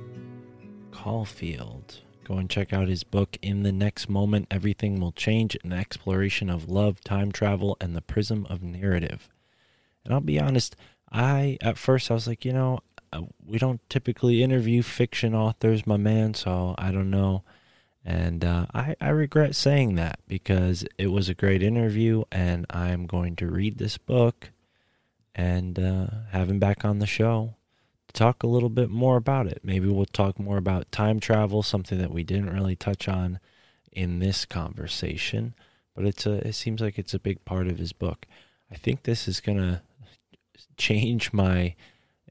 Caulfield. 0.92 2.02
Go 2.22 2.34
and 2.34 2.48
check 2.48 2.72
out 2.72 2.86
his 2.86 3.02
book, 3.02 3.36
In 3.42 3.64
the 3.64 3.72
Next 3.72 4.08
Moment 4.08 4.46
Everything 4.48 5.00
Will 5.00 5.10
Change 5.10 5.58
An 5.64 5.72
Exploration 5.72 6.50
of 6.50 6.68
Love, 6.68 7.00
Time 7.00 7.32
Travel, 7.32 7.76
and 7.80 7.96
the 7.96 8.00
Prism 8.00 8.46
of 8.48 8.62
Narrative. 8.62 9.28
And 10.04 10.14
I'll 10.14 10.20
be 10.20 10.38
honest, 10.38 10.76
I, 11.10 11.58
at 11.60 11.76
first, 11.76 12.12
I 12.12 12.14
was 12.14 12.28
like, 12.28 12.44
you 12.44 12.52
know, 12.52 12.78
uh, 13.12 13.22
we 13.44 13.58
don't 13.58 13.80
typically 13.90 14.44
interview 14.44 14.82
fiction 14.84 15.34
authors, 15.34 15.84
my 15.84 15.96
man, 15.96 16.34
so 16.34 16.76
I 16.78 16.92
don't 16.92 17.10
know. 17.10 17.42
And 18.04 18.44
uh, 18.44 18.66
I, 18.72 18.94
I 19.00 19.08
regret 19.08 19.56
saying 19.56 19.96
that 19.96 20.20
because 20.28 20.84
it 20.96 21.08
was 21.08 21.28
a 21.28 21.34
great 21.34 21.60
interview, 21.60 22.22
and 22.30 22.66
I'm 22.70 23.08
going 23.08 23.34
to 23.34 23.48
read 23.48 23.78
this 23.78 23.98
book 23.98 24.52
and 25.34 25.78
uh, 25.78 26.06
have 26.30 26.50
him 26.50 26.58
back 26.58 26.84
on 26.84 26.98
the 26.98 27.06
show 27.06 27.54
to 28.08 28.12
talk 28.12 28.42
a 28.42 28.48
little 28.48 28.68
bit 28.68 28.90
more 28.90 29.16
about 29.16 29.46
it. 29.46 29.60
Maybe 29.62 29.88
we'll 29.88 30.04
talk 30.06 30.38
more 30.38 30.56
about 30.56 30.90
time 30.90 31.20
travel, 31.20 31.62
something 31.62 31.98
that 31.98 32.12
we 32.12 32.24
didn't 32.24 32.50
really 32.50 32.76
touch 32.76 33.08
on 33.08 33.38
in 33.92 34.18
this 34.18 34.44
conversation, 34.44 35.54
but 35.94 36.04
it's 36.04 36.26
a 36.26 36.46
it 36.46 36.54
seems 36.54 36.80
like 36.80 36.98
it's 36.98 37.14
a 37.14 37.18
big 37.18 37.44
part 37.44 37.66
of 37.66 37.78
his 37.78 37.92
book. 37.92 38.26
I 38.70 38.76
think 38.76 39.02
this 39.02 39.26
is 39.26 39.40
going 39.40 39.58
to 39.58 39.82
change 40.76 41.32
my 41.32 41.74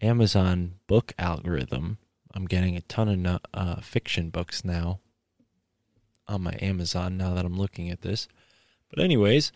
Amazon 0.02 0.76
book 0.88 1.14
algorithm. 1.20 1.98
I'm 2.34 2.46
getting 2.46 2.78
a 2.78 2.82
ton 2.82 3.26
of 3.26 3.40
uh, 3.54 3.82
fiction 3.82 4.30
books 4.30 4.64
now 4.64 5.00
on 6.28 6.44
my 6.44 6.56
Amazon 6.62 7.18
now 7.18 7.34
that 7.34 7.46
I'm 7.46 7.58
looking 7.58 7.90
at 7.90 8.02
this. 8.02 8.28
But 8.90 9.04
anyways, 9.04 9.52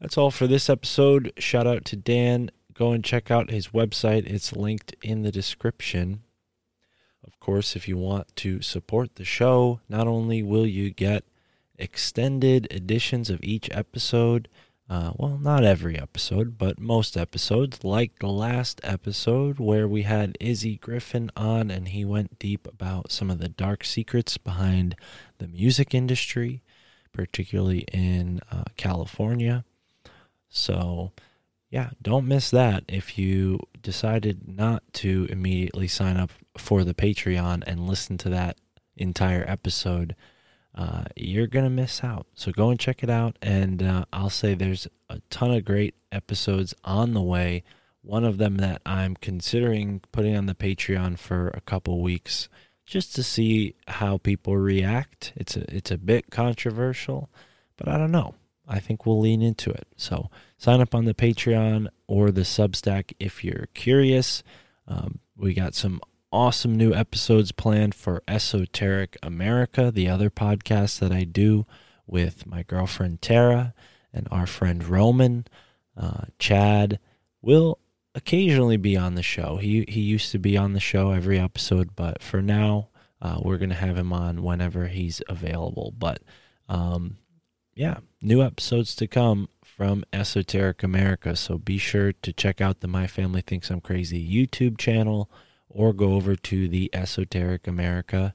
that's 0.00 0.18
all 0.18 0.30
for 0.30 0.46
this 0.46 0.68
episode. 0.68 1.32
Shout 1.38 1.66
out 1.66 1.84
to 1.86 1.96
Dan 1.96 2.50
go 2.74 2.92
and 2.92 3.04
check 3.04 3.30
out 3.30 3.50
his 3.50 3.68
website. 3.68 4.26
It's 4.26 4.52
linked 4.52 4.94
in 5.02 5.22
the 5.22 5.32
description. 5.32 6.22
Of 7.26 7.38
course, 7.40 7.74
if 7.74 7.88
you 7.88 7.96
want 7.96 8.34
to 8.36 8.60
support 8.60 9.14
the 9.14 9.24
show, 9.24 9.80
not 9.88 10.06
only 10.06 10.42
will 10.42 10.66
you 10.66 10.90
get 10.90 11.24
extended 11.78 12.66
editions 12.70 13.30
of 13.30 13.40
each 13.42 13.70
episode, 13.72 14.48
uh, 14.88 15.12
well, 15.16 15.38
not 15.38 15.64
every 15.64 15.98
episode, 15.98 16.58
but 16.58 16.78
most 16.78 17.16
episodes, 17.16 17.82
like 17.82 18.18
the 18.18 18.26
last 18.26 18.80
episode 18.84 19.58
where 19.58 19.88
we 19.88 20.02
had 20.02 20.36
Izzy 20.40 20.76
Griffin 20.76 21.30
on 21.34 21.70
and 21.70 21.88
he 21.88 22.04
went 22.04 22.38
deep 22.38 22.66
about 22.66 23.10
some 23.10 23.30
of 23.30 23.38
the 23.38 23.48
dark 23.48 23.84
secrets 23.84 24.36
behind 24.36 24.94
the 25.38 25.48
music 25.48 25.94
industry, 25.94 26.62
particularly 27.12 27.86
in 27.92 28.40
uh, 28.52 28.64
California. 28.76 29.64
So, 30.56 31.10
yeah, 31.68 31.90
don't 32.00 32.28
miss 32.28 32.48
that 32.50 32.84
if 32.86 33.18
you 33.18 33.58
decided 33.82 34.46
not 34.46 34.84
to 34.94 35.26
immediately 35.28 35.88
sign 35.88 36.16
up 36.16 36.30
for 36.56 36.84
the 36.84 36.94
Patreon 36.94 37.64
and 37.66 37.88
listen 37.88 38.16
to 38.18 38.28
that 38.28 38.56
entire 38.96 39.44
episode. 39.48 40.14
Uh, 40.72 41.04
you're 41.16 41.48
going 41.48 41.64
to 41.64 41.70
miss 41.70 42.04
out. 42.04 42.26
So 42.34 42.52
go 42.52 42.70
and 42.70 42.78
check 42.78 43.02
it 43.02 43.10
out. 43.10 43.36
And 43.42 43.82
uh, 43.82 44.04
I'll 44.12 44.30
say 44.30 44.54
there's 44.54 44.86
a 45.10 45.20
ton 45.28 45.50
of 45.50 45.64
great 45.64 45.96
episodes 46.12 46.72
on 46.84 47.14
the 47.14 47.22
way. 47.22 47.64
One 48.02 48.24
of 48.24 48.38
them 48.38 48.58
that 48.58 48.80
I'm 48.86 49.16
considering 49.16 50.02
putting 50.12 50.36
on 50.36 50.46
the 50.46 50.54
Patreon 50.54 51.18
for 51.18 51.48
a 51.48 51.60
couple 51.60 52.00
weeks 52.00 52.48
just 52.86 53.16
to 53.16 53.24
see 53.24 53.74
how 53.88 54.18
people 54.18 54.56
react. 54.56 55.32
It's 55.34 55.56
a, 55.56 55.74
it's 55.74 55.90
a 55.90 55.98
bit 55.98 56.30
controversial, 56.30 57.30
but 57.76 57.88
I 57.88 57.98
don't 57.98 58.12
know. 58.12 58.36
I 58.68 58.78
think 58.78 59.04
we'll 59.04 59.20
lean 59.20 59.42
into 59.42 59.70
it. 59.70 59.86
So 59.96 60.30
sign 60.56 60.80
up 60.80 60.94
on 60.94 61.04
the 61.04 61.14
Patreon 61.14 61.88
or 62.06 62.30
the 62.30 62.42
Substack 62.42 63.12
if 63.18 63.44
you're 63.44 63.68
curious. 63.74 64.42
Um, 64.86 65.20
we 65.36 65.54
got 65.54 65.74
some 65.74 66.00
awesome 66.32 66.76
new 66.76 66.92
episodes 66.92 67.52
planned 67.52 67.94
for 67.94 68.22
Esoteric 68.26 69.16
America, 69.22 69.90
the 69.90 70.08
other 70.08 70.30
podcast 70.30 70.98
that 70.98 71.12
I 71.12 71.24
do 71.24 71.66
with 72.06 72.46
my 72.46 72.62
girlfriend 72.62 73.22
Tara 73.22 73.74
and 74.12 74.28
our 74.30 74.46
friend 74.46 74.84
Roman. 74.84 75.46
Uh, 75.96 76.24
Chad 76.38 76.98
will 77.40 77.78
occasionally 78.14 78.76
be 78.76 78.96
on 78.96 79.14
the 79.14 79.22
show. 79.22 79.56
He 79.56 79.84
he 79.88 80.00
used 80.00 80.32
to 80.32 80.38
be 80.38 80.56
on 80.56 80.72
the 80.72 80.80
show 80.80 81.10
every 81.10 81.38
episode, 81.38 81.94
but 81.94 82.22
for 82.22 82.42
now, 82.42 82.88
uh, 83.22 83.38
we're 83.42 83.58
gonna 83.58 83.74
have 83.74 83.96
him 83.96 84.12
on 84.12 84.42
whenever 84.42 84.88
he's 84.88 85.22
available. 85.28 85.92
But 85.96 86.20
um, 86.68 87.18
yeah, 87.74 87.98
new 88.22 88.42
episodes 88.42 88.94
to 88.96 89.06
come 89.06 89.48
from 89.76 90.04
Esoteric 90.12 90.84
America. 90.84 91.34
So 91.34 91.58
be 91.58 91.78
sure 91.78 92.12
to 92.12 92.32
check 92.32 92.60
out 92.60 92.80
the 92.80 92.86
My 92.86 93.08
Family 93.08 93.40
Thinks 93.40 93.70
I'm 93.70 93.80
Crazy 93.80 94.24
YouTube 94.24 94.78
channel 94.78 95.28
or 95.68 95.92
go 95.92 96.12
over 96.12 96.36
to 96.36 96.68
the 96.68 96.90
Esoteric 96.92 97.66
America 97.66 98.34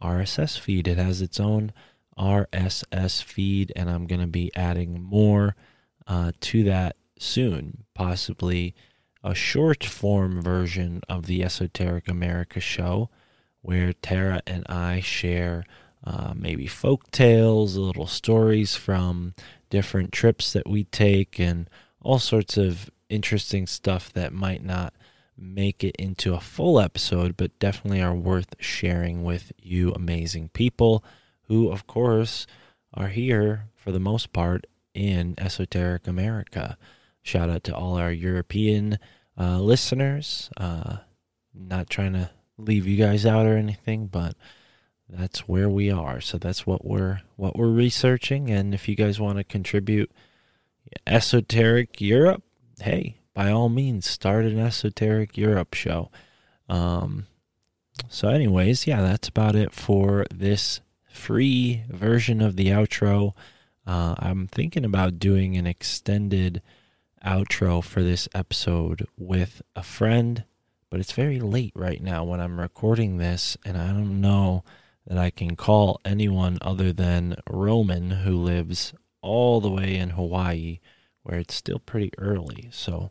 RSS 0.00 0.58
feed. 0.58 0.86
It 0.86 0.98
has 0.98 1.20
its 1.20 1.40
own 1.40 1.72
RSS 2.16 3.20
feed, 3.22 3.72
and 3.74 3.90
I'm 3.90 4.06
going 4.06 4.20
to 4.20 4.28
be 4.28 4.52
adding 4.54 5.02
more 5.02 5.56
uh, 6.06 6.30
to 6.42 6.62
that 6.64 6.94
soon, 7.18 7.84
possibly 7.92 8.72
a 9.24 9.34
short 9.34 9.82
form 9.82 10.40
version 10.40 11.00
of 11.08 11.26
the 11.26 11.42
Esoteric 11.42 12.08
America 12.08 12.60
show 12.60 13.10
where 13.60 13.92
Tara 13.92 14.40
and 14.46 14.64
I 14.68 15.00
share 15.00 15.64
uh, 16.04 16.32
maybe 16.36 16.68
folk 16.68 17.10
tales, 17.10 17.76
little 17.76 18.06
stories 18.06 18.76
from 18.76 19.34
different 19.70 20.12
trips 20.12 20.52
that 20.52 20.68
we 20.68 20.84
take, 20.84 21.38
and 21.38 21.68
all 22.00 22.18
sorts 22.18 22.56
of 22.56 22.90
interesting 23.08 23.66
stuff 23.66 24.12
that 24.12 24.32
might 24.32 24.64
not 24.64 24.94
make 25.36 25.84
it 25.84 25.94
into 25.96 26.34
a 26.34 26.40
full 26.40 26.80
episode, 26.80 27.36
but 27.36 27.58
definitely 27.58 28.00
are 28.00 28.14
worth 28.14 28.54
sharing 28.58 29.22
with 29.22 29.52
you 29.60 29.92
amazing 29.92 30.48
people 30.50 31.04
who, 31.42 31.70
of 31.70 31.86
course, 31.86 32.46
are 32.94 33.08
here 33.08 33.68
for 33.74 33.92
the 33.92 34.00
most 34.00 34.32
part 34.32 34.66
in 34.94 35.34
esoteric 35.38 36.06
America. 36.06 36.78
Shout 37.22 37.50
out 37.50 37.64
to 37.64 37.74
all 37.74 37.96
our 37.96 38.10
European 38.12 38.98
uh, 39.38 39.60
listeners. 39.60 40.50
Uh, 40.56 40.98
not 41.54 41.90
trying 41.90 42.14
to 42.14 42.30
leave 42.58 42.86
you 42.86 42.96
guys 42.96 43.26
out 43.26 43.46
or 43.46 43.56
anything, 43.56 44.06
but 44.06 44.34
that's 45.08 45.48
where 45.48 45.68
we 45.68 45.90
are. 45.90 46.20
So 46.20 46.38
that's 46.38 46.66
what 46.66 46.84
we're 46.84 47.20
what 47.36 47.56
we're 47.56 47.68
researching. 47.68 48.50
And 48.50 48.74
if 48.74 48.88
you 48.88 48.96
guys 48.96 49.20
want 49.20 49.38
to 49.38 49.44
contribute, 49.44 50.10
esoteric 51.06 52.00
Europe, 52.00 52.42
hey, 52.80 53.18
by 53.34 53.50
all 53.50 53.68
means, 53.68 54.08
start 54.08 54.44
an 54.44 54.58
esoteric 54.58 55.36
Europe 55.36 55.74
show. 55.74 56.10
Um, 56.68 57.26
so, 58.08 58.28
anyways, 58.28 58.86
yeah, 58.86 59.02
that's 59.02 59.28
about 59.28 59.54
it 59.54 59.72
for 59.72 60.26
this 60.34 60.80
free 61.08 61.84
version 61.88 62.40
of 62.40 62.56
the 62.56 62.68
outro. 62.68 63.32
Uh, 63.86 64.14
I'm 64.18 64.46
thinking 64.48 64.84
about 64.84 65.18
doing 65.18 65.56
an 65.56 65.66
extended 65.66 66.62
outro 67.24 67.82
for 67.82 68.02
this 68.02 68.28
episode 68.34 69.06
with 69.16 69.62
a 69.74 69.82
friend, 69.82 70.44
but 70.90 71.00
it's 71.00 71.12
very 71.12 71.40
late 71.40 71.72
right 71.74 72.02
now 72.02 72.24
when 72.24 72.40
I'm 72.40 72.60
recording 72.60 73.16
this, 73.18 73.56
and 73.64 73.76
I 73.76 73.88
don't 73.88 74.20
know 74.20 74.64
that 75.06 75.18
I 75.18 75.30
can 75.30 75.56
call 75.56 76.00
anyone 76.04 76.58
other 76.60 76.92
than 76.92 77.36
Roman, 77.48 78.10
who 78.10 78.36
lives 78.36 78.92
all 79.22 79.60
the 79.60 79.70
way 79.70 79.96
in 79.96 80.10
Hawaii, 80.10 80.80
where 81.22 81.38
it's 81.38 81.54
still 81.54 81.78
pretty 81.78 82.12
early. 82.18 82.68
So 82.72 83.10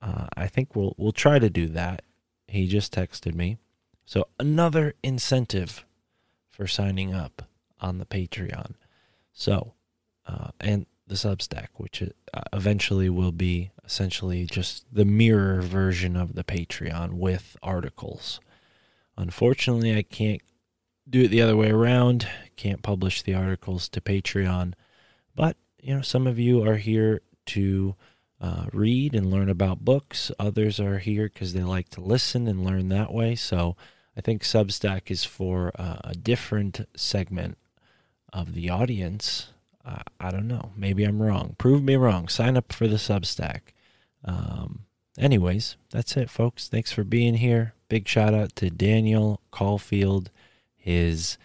uh, 0.00 0.26
I 0.36 0.46
think 0.46 0.76
we'll 0.76 0.94
we'll 0.96 1.12
try 1.12 1.38
to 1.38 1.50
do 1.50 1.66
that. 1.68 2.02
He 2.46 2.68
just 2.68 2.94
texted 2.94 3.34
me, 3.34 3.58
so 4.04 4.28
another 4.38 4.94
incentive 5.02 5.84
for 6.50 6.66
signing 6.66 7.14
up 7.14 7.48
on 7.80 7.98
the 7.98 8.06
Patreon. 8.06 8.74
So 9.32 9.74
uh, 10.26 10.48
and 10.60 10.86
the 11.06 11.14
Substack, 11.14 11.68
which 11.76 12.02
uh, 12.02 12.40
eventually 12.52 13.08
will 13.08 13.32
be 13.32 13.70
essentially 13.84 14.46
just 14.46 14.86
the 14.92 15.04
mirror 15.04 15.60
version 15.60 16.16
of 16.16 16.34
the 16.34 16.44
Patreon 16.44 17.14
with 17.14 17.56
articles. 17.62 18.40
Unfortunately, 19.16 19.96
I 19.96 20.02
can't 20.02 20.40
do 21.08 21.22
it 21.22 21.28
the 21.28 21.42
other 21.42 21.56
way 21.56 21.70
around. 21.70 22.28
Can't 22.56 22.82
publish 22.82 23.22
the 23.22 23.34
articles 23.34 23.88
to 23.90 24.00
Patreon. 24.00 24.74
But, 25.34 25.56
you 25.80 25.94
know, 25.94 26.02
some 26.02 26.26
of 26.26 26.38
you 26.38 26.62
are 26.66 26.76
here 26.76 27.20
to 27.46 27.94
uh, 28.40 28.66
read 28.72 29.14
and 29.14 29.30
learn 29.30 29.48
about 29.48 29.84
books. 29.84 30.30
Others 30.38 30.80
are 30.80 30.98
here 30.98 31.24
because 31.32 31.52
they 31.52 31.62
like 31.62 31.88
to 31.90 32.00
listen 32.00 32.46
and 32.46 32.64
learn 32.64 32.88
that 32.88 33.12
way. 33.12 33.34
So 33.34 33.76
I 34.16 34.20
think 34.20 34.42
Substack 34.42 35.10
is 35.10 35.24
for 35.24 35.72
uh, 35.78 35.98
a 36.04 36.14
different 36.14 36.86
segment 36.96 37.58
of 38.32 38.54
the 38.54 38.70
audience. 38.70 39.48
Uh, 39.84 40.02
I 40.18 40.30
don't 40.30 40.48
know. 40.48 40.72
Maybe 40.76 41.04
I'm 41.04 41.22
wrong. 41.22 41.56
Prove 41.58 41.82
me 41.82 41.96
wrong. 41.96 42.28
Sign 42.28 42.56
up 42.56 42.72
for 42.72 42.88
the 42.88 42.96
Substack. 42.96 43.60
Um, 44.24 44.86
anyways, 45.18 45.76
that's 45.90 46.16
it, 46.16 46.30
folks. 46.30 46.68
Thanks 46.68 46.92
for 46.92 47.04
being 47.04 47.34
here. 47.34 47.74
Big 47.88 48.08
shout 48.08 48.34
out 48.34 48.56
to 48.56 48.70
Daniel 48.70 49.40
Caulfield. 49.50 50.30
His 50.84 51.38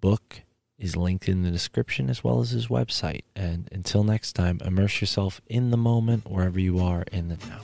book 0.00 0.42
is 0.80 0.96
linked 0.96 1.28
in 1.28 1.44
the 1.44 1.52
description 1.52 2.10
as 2.10 2.24
well 2.24 2.40
as 2.40 2.50
his 2.50 2.66
website. 2.66 3.22
And 3.36 3.68
until 3.70 4.02
next 4.02 4.32
time, 4.32 4.60
immerse 4.64 5.00
yourself 5.00 5.40
in 5.46 5.70
the 5.70 5.76
moment 5.76 6.28
wherever 6.28 6.58
you 6.58 6.80
are 6.80 7.04
in 7.12 7.28
the 7.28 7.36
now. 7.46 7.60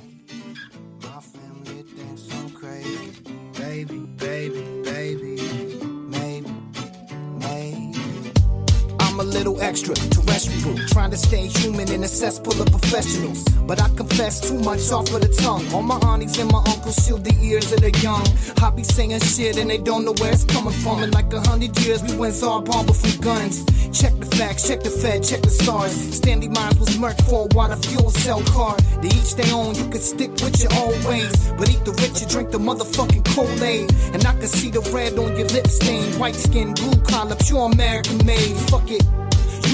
Little 9.31 9.61
extra 9.63 9.95
terrestrial, 9.95 10.77
trying 10.89 11.13
to 11.13 11.17
stay 11.17 11.47
human 11.47 11.91
in 11.93 12.03
a 12.03 12.09
cesspool 12.09 12.61
of 12.61 12.69
professionals. 12.71 13.45
But 13.67 13.81
I 13.81 13.89
confess 13.91 14.41
too 14.41 14.59
much 14.59 14.91
off 14.91 15.15
of 15.15 15.21
the 15.21 15.29
tongue. 15.29 15.65
All 15.73 15.83
my 15.83 15.99
aunties 16.01 16.37
and 16.39 16.51
my 16.51 16.59
uncles 16.59 16.97
shield 17.07 17.25
the 17.25 17.35
ears 17.41 17.73
of 17.73 17.81
the 17.81 17.93
young. 18.01 18.27
I 18.61 18.71
be 18.71 18.83
saying 18.83 19.21
shit 19.21 19.57
and 19.57 19.71
they 19.71 19.79
don't 19.79 20.05
know 20.05 20.15
where 20.19 20.33
it's 20.33 20.45
coming 20.45 20.75
from. 20.75 21.05
In 21.05 21.13
like 21.13 21.33
a 21.33 21.41
hundred 21.41 21.79
years, 21.79 22.03
we 22.03 22.17
went 22.17 22.35
Tsar 22.35 22.61
Bomba 22.61 22.93
from 22.93 23.21
guns. 23.21 23.65
Check 23.97 24.19
the 24.19 24.27
facts, 24.37 24.67
check 24.67 24.83
the 24.83 24.91
Fed, 24.91 25.23
check 25.23 25.43
the 25.43 25.51
stars. 25.51 25.93
Stanley 25.93 26.49
Meyers 26.49 26.79
was 26.79 26.91
murked 26.99 27.23
for 27.29 27.47
a 27.47 27.55
water 27.55 27.77
fuel 27.77 28.11
cell 28.11 28.43
car. 28.43 28.77
They 29.01 29.09
each 29.09 29.37
their 29.37 29.55
own, 29.55 29.75
you 29.77 29.89
can 29.89 30.01
stick 30.01 30.33
with 30.43 30.61
your 30.61 30.73
own 30.75 31.03
ways. 31.05 31.33
But 31.57 31.71
eat 31.71 31.85
the 31.85 31.93
rich, 31.93 32.21
you 32.21 32.27
drink 32.27 32.51
the 32.51 32.59
motherfucking 32.59 33.25
Kool-Aid. 33.35 33.95
And 34.13 34.27
I 34.27 34.33
can 34.33 34.49
see 34.49 34.71
the 34.71 34.83
red 34.93 35.19
on 35.19 35.37
your 35.39 35.47
lip 35.49 35.69
stain. 35.69 36.19
White 36.19 36.35
skin, 36.37 36.75
blue 36.75 37.01
collar, 37.03 37.37
pure 37.37 37.71
American 37.71 38.25
made. 38.27 38.57
Fuck 38.69 38.91
it. 38.91 39.03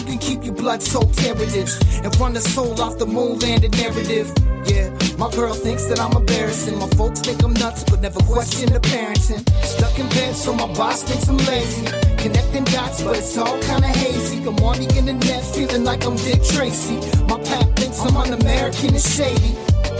Can 0.06 0.18
keep 0.18 0.44
your 0.44 0.54
blood 0.54 0.82
soaked 0.82 1.18
heritage 1.18 1.72
and 2.04 2.14
run 2.20 2.32
the 2.32 2.40
soul 2.40 2.80
off 2.80 2.96
the 2.96 3.06
moon 3.06 3.40
landed 3.40 3.72
narrative. 3.76 4.32
Yeah, 4.64 4.88
my 5.18 5.28
girl 5.32 5.52
thinks 5.52 5.86
that 5.86 5.98
I'm 5.98 6.16
embarrassing. 6.16 6.78
My 6.78 6.88
folks 6.90 7.20
think 7.20 7.42
I'm 7.42 7.54
nuts, 7.54 7.82
but 7.82 8.00
never 8.00 8.20
question 8.20 8.72
the 8.72 8.78
parenting. 8.78 9.42
Stuck 9.64 9.98
in 9.98 10.08
bed, 10.10 10.36
so 10.36 10.54
my 10.54 10.72
boss 10.74 11.02
thinks 11.02 11.28
I'm 11.28 11.38
lazy. 11.38 11.86
Connecting 12.18 12.64
dots, 12.64 13.02
but 13.02 13.18
it's 13.18 13.36
all 13.36 13.58
kinda 13.62 13.88
hazy. 13.88 14.38
I'm 14.46 14.56
on 14.62 14.78
the 14.78 14.88
internet, 14.96 15.42
feeling 15.54 15.82
like 15.82 16.06
I'm 16.06 16.16
Dick 16.16 16.42
Tracy. 16.44 16.98
My 17.26 17.38
pap 17.42 17.66
thinks 17.74 17.98
I'm 18.00 18.16
un-American 18.16 18.94
and 18.94 19.02
shady. 19.02 19.56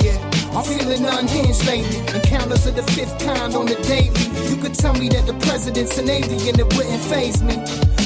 Yeah, 0.07 0.19
I'm 0.55 0.63
feeling 0.63 1.05
unhinged 1.05 1.67
lately. 1.67 1.99
Encounters 2.15 2.65
of 2.67 2.77
the 2.77 2.85
fifth 2.95 3.19
kind 3.27 3.55
on 3.55 3.67
the 3.67 3.75
daily. 3.83 4.23
You 4.49 4.57
could 4.63 4.75
tell 4.75 4.95
me 4.95 5.09
that 5.09 5.27
the 5.27 5.35
president's 5.47 5.99
an 5.99 6.09
alien, 6.09 6.61
it 6.61 6.69
wouldn't 6.77 7.03
phase 7.11 7.43
me. 7.43 7.57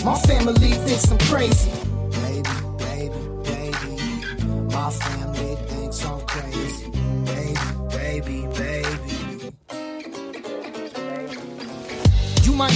My 0.02 0.16
family 0.24 0.72
thinks 0.88 1.10
I'm 1.10 1.18
crazy. 1.28 1.79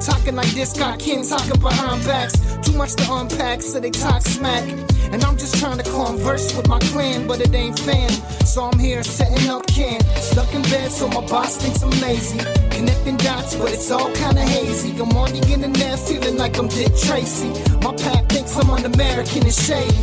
Talking 0.00 0.34
like 0.34 0.50
this, 0.52 0.72
got 0.72 0.98
kin 0.98 1.26
talking 1.28 1.60
behind 1.60 2.04
backs. 2.04 2.40
Too 2.62 2.72
much 2.72 2.94
to 2.96 3.12
unpack, 3.12 3.60
so 3.60 3.80
they 3.80 3.90
talk 3.90 4.22
smack. 4.22 4.66
And 5.12 5.22
I'm 5.24 5.36
just 5.36 5.56
trying 5.58 5.76
to 5.76 5.84
converse 5.84 6.56
with 6.56 6.68
my 6.68 6.78
clan, 6.78 7.26
but 7.26 7.40
it 7.40 7.54
ain't 7.54 7.78
fan. 7.78 8.08
So 8.46 8.64
I'm 8.64 8.78
here 8.78 9.02
setting 9.02 9.50
up 9.50 9.66
camp. 9.66 10.02
Stuck 10.16 10.54
in 10.54 10.62
bed, 10.62 10.90
so 10.90 11.06
my 11.08 11.20
boss 11.26 11.56
thinks 11.58 11.82
I'm 11.82 11.90
lazy. 12.00 12.38
Connecting 12.70 13.18
dots, 13.18 13.56
but 13.56 13.72
it's 13.72 13.90
all 13.90 14.10
kinda 14.12 14.40
hazy. 14.40 14.90
I'm 14.98 15.10
on 15.16 15.32
the 15.32 15.46
internet, 15.52 15.98
feeling 15.98 16.38
like 16.38 16.58
I'm 16.58 16.68
Dick 16.68 16.96
Tracy. 16.96 17.50
My 17.82 17.94
pack 17.94 18.26
thinks 18.28 18.56
I'm 18.56 18.70
un-American 18.70 19.42
and 19.42 19.54
shady. 19.54 19.94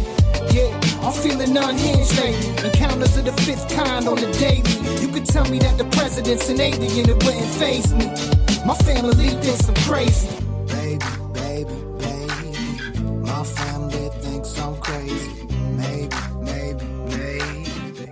Yeah, 0.53 0.72
I'm 1.02 1.14
feeling 1.14 1.57
unhinged 1.57 2.15
lately. 2.18 2.69
Encounters 2.69 3.18
of 3.18 3.26
the 3.26 3.34
fifth 3.44 3.68
kind 3.76 4.07
on 4.07 4.18
the 4.18 4.32
daily. 4.34 5.02
You 5.02 5.07
could 5.07 5.26
tell 5.26 5.45
me 5.49 5.57
that 5.60 5.78
the 5.80 5.86
president's 5.86 6.49
an 6.49 6.61
alien, 6.61 7.10
it 7.10 7.24
wouldn't 7.24 7.52
phase 7.56 7.94
me. 7.95 8.36
My 8.68 8.76
family 8.80 9.30
thinks 9.30 9.69
I'm 9.69 9.76
crazy. 9.76 10.27
Baby, 10.68 11.06
baby, 11.31 11.73
baby. 12.03 12.99
My 13.22 13.41
family 13.45 14.10
thinks 14.19 14.60
I'm 14.60 14.76
crazy. 14.81 15.31
Maybe, 15.77 16.18
maybe, 16.41 16.85
maybe. 17.07 18.11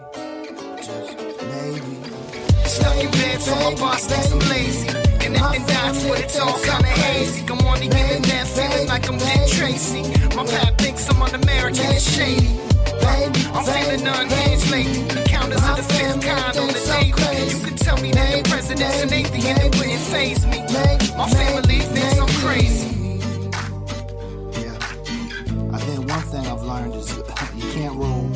Just 0.77 1.11
maybe. 1.51 1.93
Stuck 2.63 3.03
in 3.03 3.11
bed, 3.11 3.41
so 3.41 3.53
my 3.55 3.75
boss 3.75 4.05
thinks 4.05 4.31
I'm 4.31 4.39
lazy. 4.47 4.87
Connecting 5.19 5.65
dots, 5.65 6.05
but 6.07 6.21
it's 6.21 6.39
all 6.39 6.57
kinda 6.59 6.87
hazy. 6.87 7.43
I'm 7.49 7.59
on 7.67 7.79
the 7.79 7.87
internet, 7.87 8.47
feeling 8.47 8.87
like 8.87 9.09
I'm 9.09 9.17
Dick 9.17 9.49
Tracy. 9.49 10.03
My 10.37 10.45
pap 10.45 10.77
thinks 10.77 11.09
I'm 11.09 11.21
un-American 11.21 11.85
and 11.85 12.01
shady. 12.01 12.64
Baby, 13.05 13.39
I'm 13.53 13.63
feeling 13.65 14.03
baby, 14.03 14.17
unhinged 14.19 14.71
baby. 14.71 14.89
lately. 14.89 15.21
Encounters 15.21 15.61
My 15.61 15.71
of 15.71 15.77
the 15.77 15.83
fifth 15.93 16.21
kind 16.25 16.57
on 16.57 16.67
the 16.67 16.73
daily. 16.73 17.11
crazy. 17.11 17.57
You 17.59 17.65
can 17.65 17.75
tell 17.77 17.97
me 18.01 18.11
that 18.11 18.43
the 18.43 18.49
president's 18.49 19.03
an 19.03 19.13
atheist, 19.13 19.61
it 19.63 19.75
wouldn't 19.77 20.01
phase 20.13 20.45
me. 20.47 20.59
Maybe, 20.73 21.05
My 21.17 21.29
family 21.29 21.79
thinks 21.79 22.19
I'm 22.19 22.27
crazy. 22.43 22.91
Yeah. 24.61 24.77
I 25.73 25.79
think 25.79 26.09
one 26.09 26.21
thing 26.31 26.45
I've 26.47 26.63
learned 26.63 26.95
is 26.95 27.09
you 27.55 27.71
can't 27.73 27.95
rule 27.95 28.31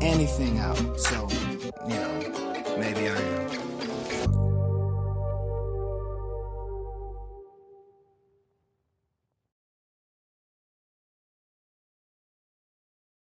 anything 0.00 0.58
out. 0.58 0.78
So 0.98 1.27